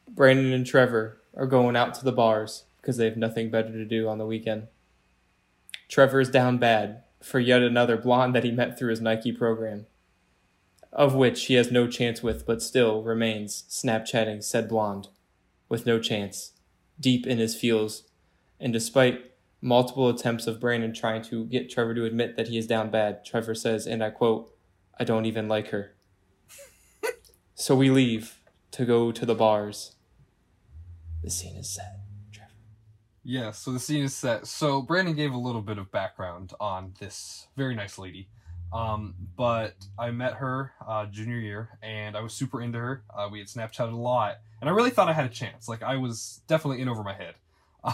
Brandon 0.07 0.53
and 0.53 0.65
Trevor 0.65 1.19
are 1.36 1.47
going 1.47 1.75
out 1.75 1.95
to 1.95 2.05
the 2.05 2.11
bars 2.11 2.65
because 2.82 2.97
they 2.97 3.05
have 3.05 3.17
nothing 3.17 3.49
better 3.49 3.71
to 3.71 3.86
do 3.86 4.07
on 4.07 4.19
the 4.19 4.25
weekend. 4.27 4.67
Trevor 5.89 6.19
is 6.19 6.29
down 6.29 6.59
bad 6.59 7.03
for 7.23 7.39
yet 7.39 7.61
another 7.61 7.97
blonde 7.97 8.36
that 8.36 8.43
he 8.43 8.51
met 8.51 8.77
through 8.77 8.89
his 8.89 9.01
Nike 9.01 9.32
program 9.32 9.88
of 10.94 11.16
which 11.16 11.46
he 11.46 11.54
has 11.56 11.72
no 11.72 11.88
chance 11.88 12.22
with, 12.22 12.46
but 12.46 12.62
still 12.62 13.04
remains 13.04 13.64
Snapchatting 13.70 14.44
said 14.44 14.68
blonde, 14.68 15.08
with 15.70 15.86
no 15.86 16.00
chance, 16.00 16.54
deep 17.00 17.26
in 17.26 17.38
his 17.38 17.56
feels, 17.56 18.04
and 18.60 18.74
despite 18.74 19.32
multiple 19.62 20.10
attempts 20.10 20.48
of 20.48 20.60
Brandon 20.60 20.94
trying 20.94 21.22
to 21.22 21.46
get 21.46 21.70
Trevor 21.70 21.94
to 21.94 22.06
admit 22.06 22.36
that 22.36 22.48
he 22.48 22.58
is 22.58 22.68
down 22.68 22.89
bad, 22.89 23.24
Trevor 23.24 23.56
says, 23.56 23.86
and 23.86 24.04
I 24.04 24.10
quote, 24.10 24.54
I 25.00 25.04
don't 25.04 25.26
even 25.26 25.48
like 25.48 25.70
her. 25.70 25.96
so 27.56 27.76
we 27.76 27.89
leave 27.89 28.39
to 28.72 28.86
go 28.86 29.12
to 29.12 29.26
the 29.26 29.36
bars. 29.36 29.96
The 31.24 31.30
scene 31.30 31.56
is 31.56 31.70
set. 31.70 32.00
Trevor. 32.32 32.52
Yes, 33.24 33.60
so 33.60 33.72
the 33.72 33.80
scene 33.80 34.04
is 34.04 34.16
set. 34.16 34.48
So 34.48 34.82
Brandon 34.82 35.16
gave 35.16 35.34
a 35.34 35.38
little 35.38 35.62
bit 35.62 35.78
of 35.78 35.92
background 35.92 36.54
on 36.60 36.94
this 37.00 37.48
very 37.56 37.76
nice 37.76 37.98
lady. 37.98 38.28
Um, 38.74 39.15
but 39.36 39.76
I 39.99 40.11
met 40.11 40.36
her 40.36 40.72
uh, 40.86 41.05
junior 41.07 41.38
year, 41.38 41.78
and 41.82 42.15
I 42.15 42.22
was 42.22 42.34
super 42.34 42.61
into 42.61 42.80
her. 42.80 43.03
Uh, 43.13 43.28
we 43.32 43.39
had 43.39 43.47
Snapchatted 43.47 43.91
a 43.91 43.97
lot, 43.97 44.38
and 44.61 44.69
I 44.69 44.74
really 44.74 44.91
thought 44.91 45.09
I 45.09 45.13
had 45.13 45.26
a 45.26 45.30
chance. 45.30 45.67
Like 45.67 45.84
I 45.84 45.97
was 45.97 46.41
definitely 46.47 46.82
in 46.82 46.88
over 46.88 47.03
my 47.03 47.13
head. 47.13 47.36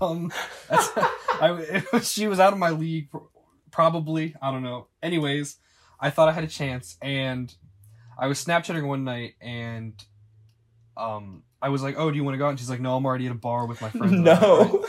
um, 0.00 0.32
I, 0.70 1.84
was, 1.92 2.10
she 2.10 2.26
was 2.26 2.40
out 2.40 2.52
of 2.52 2.58
my 2.58 2.70
league, 2.70 3.08
probably. 3.70 4.34
I 4.42 4.50
don't 4.50 4.62
know. 4.62 4.88
Anyways, 5.02 5.56
I 6.00 6.10
thought 6.10 6.28
I 6.28 6.32
had 6.32 6.44
a 6.44 6.48
chance, 6.48 6.96
and 7.00 7.54
I 8.18 8.26
was 8.26 8.44
Snapchatting 8.44 8.86
one 8.86 9.04
night, 9.04 9.34
and 9.40 9.94
um, 10.96 11.44
I 11.62 11.68
was 11.68 11.82
like, 11.82 11.96
"Oh, 11.96 12.10
do 12.10 12.16
you 12.16 12.24
want 12.24 12.34
to 12.34 12.38
go 12.38 12.46
out?" 12.46 12.50
And 12.50 12.58
she's 12.58 12.70
like, 12.70 12.80
"No, 12.80 12.96
I'm 12.96 13.06
already 13.06 13.26
at 13.26 13.32
a 13.32 13.36
bar 13.36 13.66
with 13.66 13.80
my 13.80 13.90
friends." 13.90 14.14
No. 14.18 14.84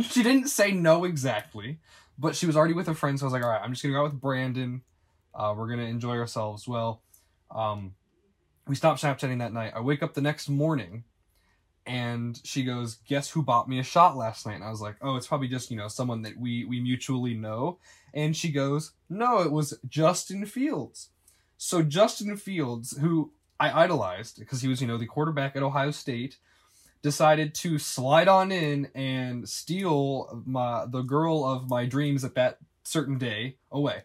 she 0.00 0.24
didn't 0.24 0.48
say 0.48 0.72
no 0.72 1.04
exactly, 1.04 1.78
but 2.18 2.36
she 2.36 2.46
was 2.46 2.56
already 2.56 2.74
with 2.74 2.88
a 2.88 2.94
friend, 2.94 3.18
So 3.18 3.24
I 3.24 3.26
was 3.26 3.32
like, 3.32 3.42
all 3.42 3.50
right, 3.50 3.60
I'm 3.62 3.72
just 3.72 3.82
gonna 3.82 3.94
go 3.94 4.00
out 4.00 4.12
with 4.12 4.20
Brandon. 4.20 4.82
Uh, 5.34 5.54
we're 5.56 5.68
gonna 5.68 5.82
enjoy 5.82 6.16
ourselves. 6.16 6.68
Well, 6.68 7.02
um, 7.50 7.94
we 8.66 8.74
stopped 8.74 9.02
Snapchatting 9.02 9.38
that 9.38 9.52
night. 9.52 9.72
I 9.74 9.80
wake 9.80 10.02
up 10.02 10.14
the 10.14 10.20
next 10.20 10.48
morning, 10.48 11.04
and 11.86 12.40
she 12.44 12.64
goes, 12.64 12.96
"Guess 13.06 13.30
who 13.30 13.42
bought 13.42 13.68
me 13.68 13.78
a 13.78 13.82
shot 13.82 14.16
last 14.16 14.46
night?" 14.46 14.54
And 14.56 14.64
I 14.64 14.70
was 14.70 14.80
like, 14.80 14.96
"Oh, 15.02 15.16
it's 15.16 15.26
probably 15.26 15.48
just 15.48 15.70
you 15.70 15.76
know 15.76 15.88
someone 15.88 16.22
that 16.22 16.36
we 16.38 16.64
we 16.64 16.80
mutually 16.80 17.34
know." 17.34 17.78
And 18.12 18.36
she 18.36 18.50
goes, 18.50 18.92
"No, 19.08 19.40
it 19.40 19.52
was 19.52 19.78
Justin 19.88 20.46
Fields." 20.46 21.10
So 21.56 21.82
Justin 21.82 22.36
Fields, 22.36 22.96
who 22.98 23.32
I 23.58 23.84
idolized 23.84 24.38
because 24.38 24.62
he 24.62 24.68
was 24.68 24.80
you 24.80 24.86
know 24.86 24.98
the 24.98 25.06
quarterback 25.06 25.56
at 25.56 25.62
Ohio 25.62 25.90
State 25.90 26.38
decided 27.04 27.54
to 27.54 27.78
slide 27.78 28.28
on 28.28 28.50
in 28.50 28.88
and 28.94 29.46
steal 29.46 30.42
my 30.46 30.86
the 30.86 31.02
girl 31.02 31.44
of 31.44 31.68
my 31.68 31.84
dreams 31.84 32.24
at 32.24 32.34
that 32.34 32.56
certain 32.82 33.18
day 33.18 33.56
away. 33.70 34.02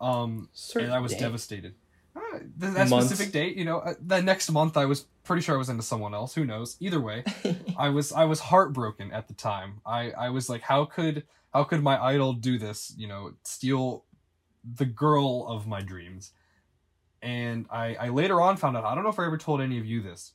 Um, 0.00 0.48
and 0.74 0.92
I 0.92 0.98
was 0.98 1.12
day. 1.12 1.20
devastated. 1.20 1.76
Uh, 2.16 2.38
th- 2.60 2.74
that 2.74 2.88
Months. 2.88 3.06
specific 3.06 3.32
date, 3.32 3.56
you 3.56 3.64
know, 3.64 3.78
uh, 3.78 3.94
the 4.04 4.20
next 4.20 4.50
month 4.50 4.76
I 4.76 4.84
was 4.86 5.06
pretty 5.22 5.42
sure 5.42 5.54
I 5.54 5.58
was 5.58 5.68
into 5.68 5.84
someone 5.84 6.12
else. 6.12 6.34
Who 6.34 6.44
knows? 6.44 6.76
Either 6.80 7.00
way, 7.00 7.22
I 7.78 7.90
was 7.90 8.10
I 8.12 8.24
was 8.24 8.40
heartbroken 8.40 9.12
at 9.12 9.28
the 9.28 9.34
time. 9.34 9.80
I 9.86 10.10
I 10.10 10.30
was 10.30 10.48
like, 10.48 10.62
how 10.62 10.86
could 10.86 11.22
how 11.54 11.62
could 11.62 11.84
my 11.84 12.02
idol 12.02 12.32
do 12.32 12.58
this? 12.58 12.92
You 12.96 13.06
know, 13.06 13.34
steal 13.44 14.04
the 14.64 14.86
girl 14.86 15.46
of 15.48 15.68
my 15.68 15.82
dreams. 15.82 16.32
And 17.22 17.66
I 17.70 17.94
I 17.94 18.08
later 18.08 18.40
on 18.40 18.56
found 18.56 18.76
out. 18.76 18.84
I 18.84 18.96
don't 18.96 19.04
know 19.04 19.10
if 19.10 19.20
I 19.20 19.26
ever 19.26 19.38
told 19.38 19.60
any 19.60 19.78
of 19.78 19.86
you 19.86 20.02
this 20.02 20.32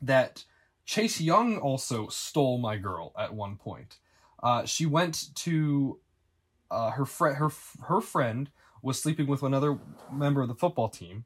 that 0.00 0.44
Chase 0.84 1.20
Young 1.20 1.58
also 1.58 2.08
stole 2.08 2.58
my 2.58 2.76
girl 2.76 3.12
at 3.18 3.34
one 3.34 3.56
point. 3.56 3.98
Uh, 4.42 4.64
she 4.66 4.84
went 4.86 5.34
to 5.36 5.98
uh, 6.70 6.90
her 6.90 7.06
friend. 7.06 7.36
Her 7.36 7.50
her 7.84 8.00
friend 8.00 8.50
was 8.82 9.00
sleeping 9.00 9.26
with 9.26 9.42
another 9.42 9.78
member 10.12 10.42
of 10.42 10.48
the 10.48 10.54
football 10.54 10.88
team, 10.88 11.24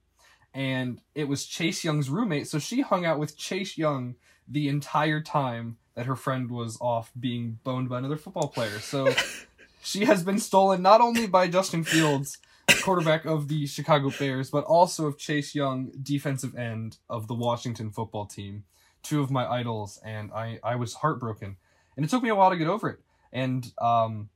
and 0.55 1.01
it 1.15 1.25
was 1.25 1.45
Chase 1.45 1.83
Young's 1.83 2.09
roommate. 2.09 2.47
So 2.47 2.59
she 2.59 2.83
hung 2.83 3.05
out 3.05 3.19
with 3.19 3.37
Chase 3.37 3.77
Young 3.77 4.15
the 4.47 4.69
entire 4.69 5.21
time 5.21 5.79
that 5.95 6.07
her 6.07 6.17
friend 6.17 6.51
was 6.51 6.79
off 6.81 7.11
being 7.19 7.59
boned 7.65 7.89
by 7.89 7.99
another 7.99 8.17
football 8.17 8.49
player. 8.49 8.79
So 8.79 9.13
she 9.83 10.05
has 10.05 10.23
been 10.23 10.39
stolen 10.39 10.81
not 10.81 11.01
only 11.01 11.27
by 11.27 11.49
Justin 11.49 11.83
Fields, 11.83 12.39
quarterback 12.83 13.25
of 13.25 13.49
the 13.49 13.67
Chicago 13.67 14.13
Bears, 14.17 14.51
but 14.51 14.65
also 14.65 15.07
of 15.07 15.19
Chase 15.19 15.55
Young, 15.55 15.91
defensive 16.01 16.55
end 16.55 16.99
of 17.11 17.27
the 17.27 17.35
Washington 17.35 17.91
football 17.91 18.27
team 18.27 18.63
two 19.03 19.21
of 19.21 19.31
my 19.31 19.47
idols, 19.47 20.01
and 20.05 20.31
I 20.33 20.59
I 20.63 20.77
was 20.77 20.95
heartbroken, 20.95 21.57
and 21.97 22.05
it 22.05 22.09
took 22.11 22.23
me 22.23 22.29
a 22.29 22.35
while 22.35 22.51
to 22.51 22.57
get 22.57 22.69
over 22.69 22.89
it. 22.91 23.01
And 23.33 23.71
um, 23.79 24.29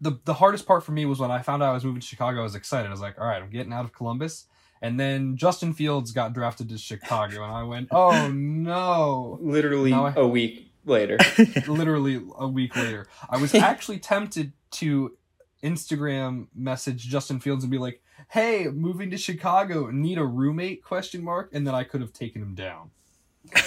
the 0.00 0.18
the 0.24 0.34
hardest 0.34 0.66
part 0.66 0.84
for 0.84 0.92
me 0.92 1.04
was 1.06 1.18
when 1.18 1.30
I 1.30 1.42
found 1.42 1.62
out 1.62 1.70
I 1.70 1.74
was 1.74 1.84
moving 1.84 2.00
to 2.00 2.06
Chicago. 2.06 2.40
I 2.40 2.42
was 2.42 2.54
excited. 2.54 2.88
I 2.88 2.90
was 2.90 3.00
like, 3.00 3.18
all 3.20 3.26
right, 3.26 3.42
I'm 3.42 3.50
getting 3.50 3.72
out 3.72 3.84
of 3.84 3.92
Columbus. 3.92 4.46
And 4.80 4.98
then 4.98 5.36
Justin 5.36 5.72
Fields 5.74 6.12
got 6.12 6.32
drafted 6.34 6.68
to 6.68 6.78
Chicago, 6.78 7.42
and 7.42 7.52
I 7.52 7.64
went, 7.64 7.88
oh 7.92 8.30
no! 8.30 9.38
Literally 9.40 9.92
I- 9.92 10.14
a 10.16 10.26
week 10.26 10.70
later. 10.84 11.18
Literally 11.66 12.22
a 12.38 12.46
week 12.48 12.76
later, 12.76 13.06
I 13.28 13.38
was 13.38 13.54
actually 13.56 13.98
tempted 13.98 14.52
to 14.72 15.16
Instagram 15.62 16.46
message 16.54 17.08
Justin 17.08 17.40
Fields 17.40 17.64
and 17.64 17.70
be 17.70 17.78
like, 17.78 18.00
"Hey, 18.28 18.68
moving 18.68 19.10
to 19.10 19.16
Chicago, 19.18 19.90
need 19.90 20.18
a 20.18 20.24
roommate?" 20.24 20.84
Question 20.84 21.24
mark, 21.24 21.50
and 21.52 21.66
then 21.66 21.74
I 21.74 21.82
could 21.84 22.00
have 22.00 22.12
taken 22.12 22.40
him 22.40 22.54
down. 22.54 22.90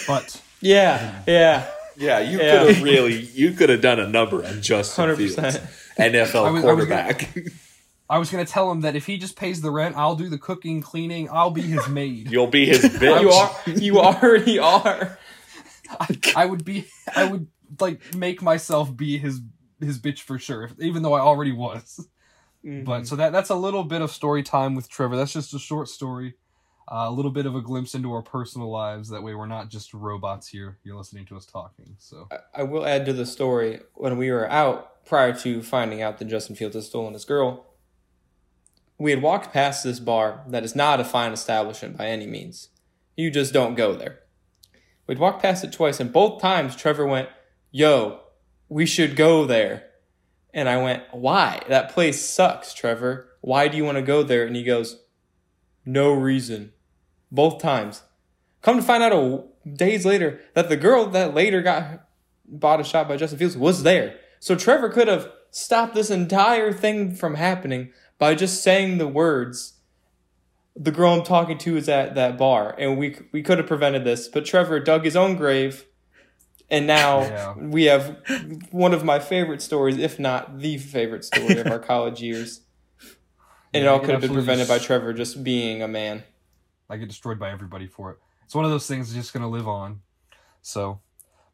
But 0.08 0.42
yeah, 0.62 1.22
yeah. 1.28 1.68
Yeah, 1.98 2.20
you 2.20 2.40
Yeah. 2.40 2.64
could 2.64 2.76
have 2.76 2.84
really, 2.84 3.20
you 3.20 3.52
could 3.52 3.70
have 3.70 3.82
done 3.82 4.00
a 4.00 4.08
number 4.08 4.44
on 4.46 4.62
Justin 4.62 5.10
100%. 5.10 5.18
Fields, 5.18 5.36
NFL 5.98 6.46
I 6.46 6.52
was- 6.52 6.64
I 6.66 6.74
was 6.74 6.86
quarterback. 6.88 7.36
I 8.10 8.18
was 8.18 8.30
gonna 8.32 8.46
tell 8.46 8.72
him 8.72 8.82
that 8.82 8.96
if 8.96 9.06
he 9.06 9.18
just 9.18 9.36
pays 9.38 9.62
the 9.62 9.72
rent, 9.72 9.96
I'll 9.96 10.16
do 10.16 10.28
the 10.30 10.38
cooking, 10.38 10.82
cleaning. 10.82 11.30
I'll 11.32 11.52
be 11.52 11.62
his 11.62 11.88
maid. 11.88 12.30
You'll 12.32 12.48
be 12.48 12.66
his 12.66 12.82
bitch. 12.84 13.22
You 13.22 13.30
are. 13.30 13.60
You 13.80 14.00
already 14.00 14.60
are. 14.60 15.18
I 16.36 16.46
would 16.46 16.66
be. 16.66 16.86
I 17.16 17.26
would 17.26 17.48
like 17.80 18.16
make 18.16 18.42
myself 18.42 18.96
be 18.96 19.18
his 19.18 19.40
his 19.80 20.00
bitch 20.00 20.20
for 20.20 20.38
sure, 20.40 20.64
if- 20.66 20.80
even 20.80 21.04
though 21.04 21.14
I 21.14 21.20
already 21.22 21.52
was. 21.52 22.06
But 22.64 22.70
mm-hmm. 22.70 23.04
so 23.06 23.16
that 23.16 23.32
that's 23.32 23.50
a 23.50 23.56
little 23.56 23.84
bit 23.84 24.02
of 24.02 24.12
story 24.12 24.44
time 24.44 24.76
with 24.76 24.90
Trevor. 24.90 25.16
That's 25.16 25.34
just 25.34 25.54
a 25.54 25.60
short 25.60 25.88
story, 25.88 26.36
a 26.92 27.10
little 27.10 27.32
bit 27.32 27.46
of 27.46 27.56
a 27.56 27.62
glimpse 27.62 27.96
into 27.96 28.12
our 28.12 28.22
personal 28.22 28.70
lives. 28.70 29.10
That 29.10 29.24
way, 29.24 29.34
we're 29.34 29.48
not 29.48 29.70
just 29.70 29.94
robots 29.94 30.50
here. 30.50 30.78
You're 30.84 30.98
listening 30.98 31.26
to 31.28 31.38
us 31.38 31.46
talking. 31.46 31.96
So 31.98 32.28
I 32.54 32.64
will 32.64 32.86
add 32.86 33.06
to 33.06 33.14
the 33.14 33.26
story 33.26 33.80
when 33.94 34.18
we 34.18 34.30
were 34.30 34.50
out 34.52 35.06
prior 35.06 35.34
to 35.40 35.64
finding 35.64 36.02
out 36.02 36.18
that 36.20 36.26
Justin 36.26 36.56
Fields 36.56 36.76
had 36.76 36.84
stolen 36.84 37.14
his 37.14 37.26
girl. 37.26 37.66
We 38.98 39.12
had 39.12 39.22
walked 39.22 39.54
past 39.54 39.84
this 39.84 40.00
bar 40.00 40.44
that 40.48 40.64
is 40.64 40.76
not 40.76 41.00
a 41.00 41.06
fine 41.06 41.32
establishment 41.32 41.98
by 41.98 42.08
any 42.08 42.28
means. 42.28 42.70
You 43.16 43.32
just 43.32 43.54
don't 43.54 43.76
go 43.76 43.96
there. 43.96 44.20
We'd 45.08 45.18
walked 45.18 45.42
past 45.42 45.64
it 45.64 45.74
twice, 45.74 46.00
and 46.00 46.14
both 46.14 46.42
times 46.42 46.76
Trevor 46.76 47.06
went, 47.06 47.30
Yo, 47.72 48.20
we 48.70 48.86
should 48.86 49.16
go 49.16 49.46
there. 49.46 49.84
And 50.54 50.68
I 50.68 50.82
went, 50.82 51.04
Why? 51.12 51.62
That 51.70 51.92
place 51.92 52.24
sucks, 52.24 52.74
Trevor. 52.74 53.30
Why 53.40 53.70
do 53.70 53.78
you 53.78 53.86
want 53.86 53.98
to 53.98 54.04
go 54.04 54.24
there? 54.24 54.46
And 54.46 54.56
he 54.56 54.64
goes, 54.64 55.02
No 55.86 56.14
reason. 56.14 56.74
Both 57.32 57.62
times. 57.62 58.04
Come 58.62 58.78
to 58.78 58.84
find 58.84 59.02
out 59.02 59.14
a, 59.14 59.44
days 59.68 60.06
later 60.06 60.40
that 60.54 60.70
the 60.70 60.78
girl 60.78 61.06
that 61.08 61.34
later 61.34 61.62
got 61.62 62.08
bought 62.46 62.82
a 62.82 62.84
shot 62.84 63.08
by 63.08 63.18
Justin 63.18 63.40
Fields 63.40 63.58
was 63.58 63.84
there. 63.84 64.16
So 64.40 64.56
Trevor 64.56 64.90
could 64.90 65.08
have 65.08 65.32
stopped 65.52 65.96
this 65.96 66.10
entire 66.10 66.74
thing 66.74 67.16
from 67.16 67.36
happening 67.36 67.92
by 68.18 68.36
just 68.36 68.62
saying 68.64 68.98
the 68.98 69.08
words. 69.08 69.74
The 70.76 70.92
girl 70.92 71.14
I'm 71.14 71.24
talking 71.24 71.58
to 71.60 71.76
is 71.78 71.90
at 71.90 72.16
that 72.16 72.38
bar, 72.38 72.74
and 72.78 72.98
we 72.98 73.18
we 73.32 73.42
could 73.44 73.58
have 73.58 73.68
prevented 73.68 74.04
this, 74.06 74.28
but 74.28 74.46
Trevor 74.46 74.80
dug 74.80 75.04
his 75.04 75.16
own 75.18 75.36
grave, 75.36 75.86
and 76.70 76.88
now 76.88 77.22
Yeah. 77.22 77.54
we 77.58 77.86
have 77.86 78.18
one 78.72 78.94
of 78.94 79.04
my 79.04 79.20
favorite 79.20 79.62
stories, 79.62 79.98
if 79.98 80.18
not 80.18 80.60
the 80.60 80.78
favorite 80.78 81.26
story 81.26 81.58
of 81.60 81.68
our 81.68 81.80
college 81.92 82.22
years. 82.22 82.62
And 83.74 83.84
it 83.84 83.88
all 83.88 84.00
could 84.00 84.10
have 84.12 84.22
been 84.22 84.34
prevented 84.34 84.68
by 84.68 84.80
Trevor 84.80 85.14
just 85.14 85.44
being 85.44 85.82
a 85.82 85.88
man. 85.88 86.24
I 86.92 86.98
get 86.98 87.08
destroyed 87.08 87.40
by 87.40 87.52
everybody 87.52 87.88
for 87.88 88.12
it. 88.12 88.18
It's 88.44 88.54
one 88.54 88.66
of 88.66 88.72
those 88.72 88.86
things 88.86 89.08
that's 89.08 89.16
just 89.16 89.34
gonna 89.34 89.50
live 89.50 89.68
on. 89.68 90.02
So, 90.62 91.00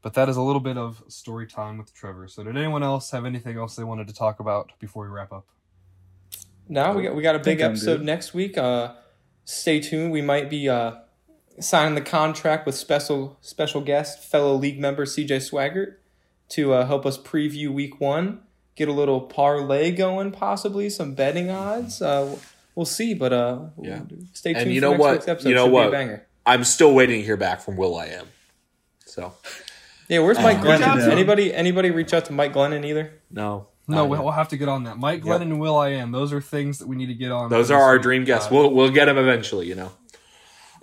but 0.01 0.15
that 0.15 0.29
is 0.29 0.35
a 0.35 0.41
little 0.41 0.59
bit 0.59 0.77
of 0.77 1.03
story 1.07 1.45
time 1.45 1.77
with 1.77 1.93
Trevor. 1.93 2.27
So, 2.27 2.43
did 2.43 2.57
anyone 2.57 2.81
else 2.81 3.11
have 3.11 3.23
anything 3.23 3.55
else 3.57 3.75
they 3.75 3.83
wanted 3.83 4.07
to 4.07 4.13
talk 4.13 4.39
about 4.39 4.71
before 4.79 5.03
we 5.03 5.09
wrap 5.09 5.31
up? 5.31 5.45
Now 6.67 6.93
we 6.93 7.03
got 7.03 7.15
we 7.15 7.21
got 7.21 7.35
a 7.35 7.39
big 7.39 7.61
episode 7.61 8.01
next 8.01 8.33
week. 8.33 8.57
Uh, 8.57 8.95
stay 9.45 9.79
tuned. 9.79 10.11
We 10.11 10.21
might 10.21 10.49
be 10.49 10.67
uh, 10.67 10.95
signing 11.59 11.95
the 11.95 12.01
contract 12.01 12.65
with 12.65 12.75
special 12.75 13.37
special 13.41 13.81
guest 13.81 14.23
fellow 14.23 14.55
league 14.55 14.79
member 14.79 15.05
CJ 15.05 15.49
Swaggart 15.49 15.95
to 16.49 16.73
uh, 16.73 16.85
help 16.87 17.05
us 17.05 17.17
preview 17.17 17.69
week 17.69 18.01
one. 18.01 18.41
Get 18.75 18.87
a 18.87 18.93
little 18.93 19.21
parlay 19.21 19.91
going, 19.91 20.31
possibly 20.31 20.89
some 20.89 21.13
betting 21.13 21.49
odds. 21.49 22.01
Uh, 22.01 22.37
we'll 22.77 22.85
see, 22.85 23.13
but 23.13 23.33
uh, 23.33 23.59
Yeah. 23.81 24.01
stay 24.33 24.53
tuned. 24.53 24.63
And 24.67 24.73
you 24.73 24.79
for 24.79 24.85
know 24.85 24.91
next 24.91 25.27
what? 25.27 25.43
You 25.43 25.53
know 25.55 25.65
Should 25.65 25.71
what? 25.73 26.27
I'm 26.45 26.63
still 26.63 26.93
waiting 26.93 27.19
to 27.19 27.25
hear 27.25 27.35
back 27.35 27.59
from 27.59 27.75
Will 27.75 27.97
I 27.97 28.05
Am. 28.05 28.27
So 29.05 29.33
Yeah, 30.07 30.19
where's 30.19 30.37
Mike 30.37 30.61
reach 30.63 30.79
out 30.81 30.97
Glennon? 30.99 31.09
Anybody 31.11 31.53
anybody 31.53 31.91
reach 31.91 32.13
out 32.13 32.25
to 32.25 32.33
Mike 32.33 32.53
Glennon 32.53 32.85
either? 32.85 33.11
no, 33.31 33.67
No, 33.87 34.05
we'll, 34.05 34.23
we'll 34.23 34.31
have 34.31 34.49
to 34.49 34.57
get 34.57 34.69
on 34.69 34.83
that. 34.85 34.97
Mike 34.97 35.23
Glennon 35.23 35.41
and 35.43 35.59
Will 35.59 35.75
I 35.77 35.89
Am. 35.89 36.11
Those 36.11 36.31
are 36.31 36.39
things 36.39 36.77
that 36.79 36.87
we 36.87 36.95
need 36.95 37.07
to 37.07 37.13
get 37.15 37.31
on. 37.31 37.49
those 37.49 37.71
are 37.71 37.81
our 37.81 37.97
dream 37.99 38.23
guests. 38.23 38.49
Uh, 38.51 38.55
we'll 38.55 38.69
we'll 38.73 38.91
get 38.91 39.05
them 39.05 39.17
eventually. 39.17 39.67
You 39.67 39.75
know. 39.75 39.91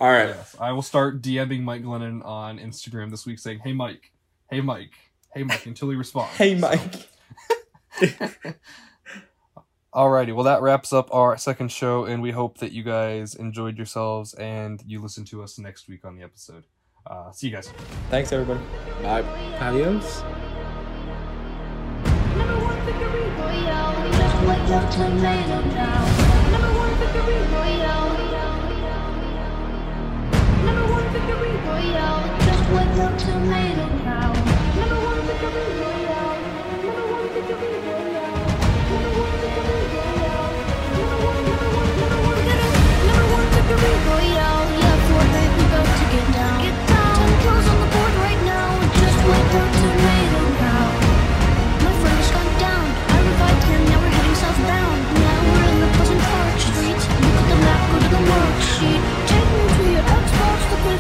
All 0.01 0.11
right. 0.11 0.29
Yes, 0.31 0.57
I 0.61 0.73
will 0.73 0.83
start 0.83 1.23
DMing 1.23 1.63
Mike 1.63 1.83
Glennon 1.85 2.25
on 2.25 2.59
Instagram 2.59 3.11
this 3.11 3.25
week, 3.25 3.39
saying, 3.39 3.61
"Hey 3.65 3.73
Mike, 3.73 4.11
hey 4.51 4.61
Mike, 4.61 4.91
hey 5.33 5.45
Mike," 5.45 5.65
until 5.67 5.89
he 5.91 5.97
responds. 5.97 6.37
Hey, 6.37 6.59
So- 6.59 6.67
Mike. 6.69 7.09
Alrighty, 9.95 10.35
well 10.35 10.43
that 10.45 10.61
wraps 10.61 10.93
up 10.93 11.09
our 11.15 11.39
second 11.39 11.71
show, 11.71 12.05
and 12.05 12.21
we 12.21 12.33
hope 12.33 12.59
that 12.59 12.73
you 12.73 12.83
guys 12.83 13.37
enjoyed 13.37 13.77
yourselves 13.77 14.35
and 14.35 14.83
you 14.85 15.01
listen 15.01 15.25
to 15.27 15.41
us 15.41 15.57
next 15.57 15.89
week 15.89 16.05
on 16.05 16.17
the 16.17 16.25
episode. 16.25 16.65
Uh, 17.07 17.31
see 17.31 17.47
you 17.47 17.53
guys. 17.53 17.69
Thanks, 18.11 18.33
everybody. 18.33 18.59
Bye. 19.05 19.23
Adios. 19.61 20.25
Number 22.35 22.61
one 22.61 22.83
victory 22.85 23.31
royale. 23.39 24.11
Just 24.11 24.43
like 24.43 24.69
your 24.69 24.83
tomato 24.91 25.65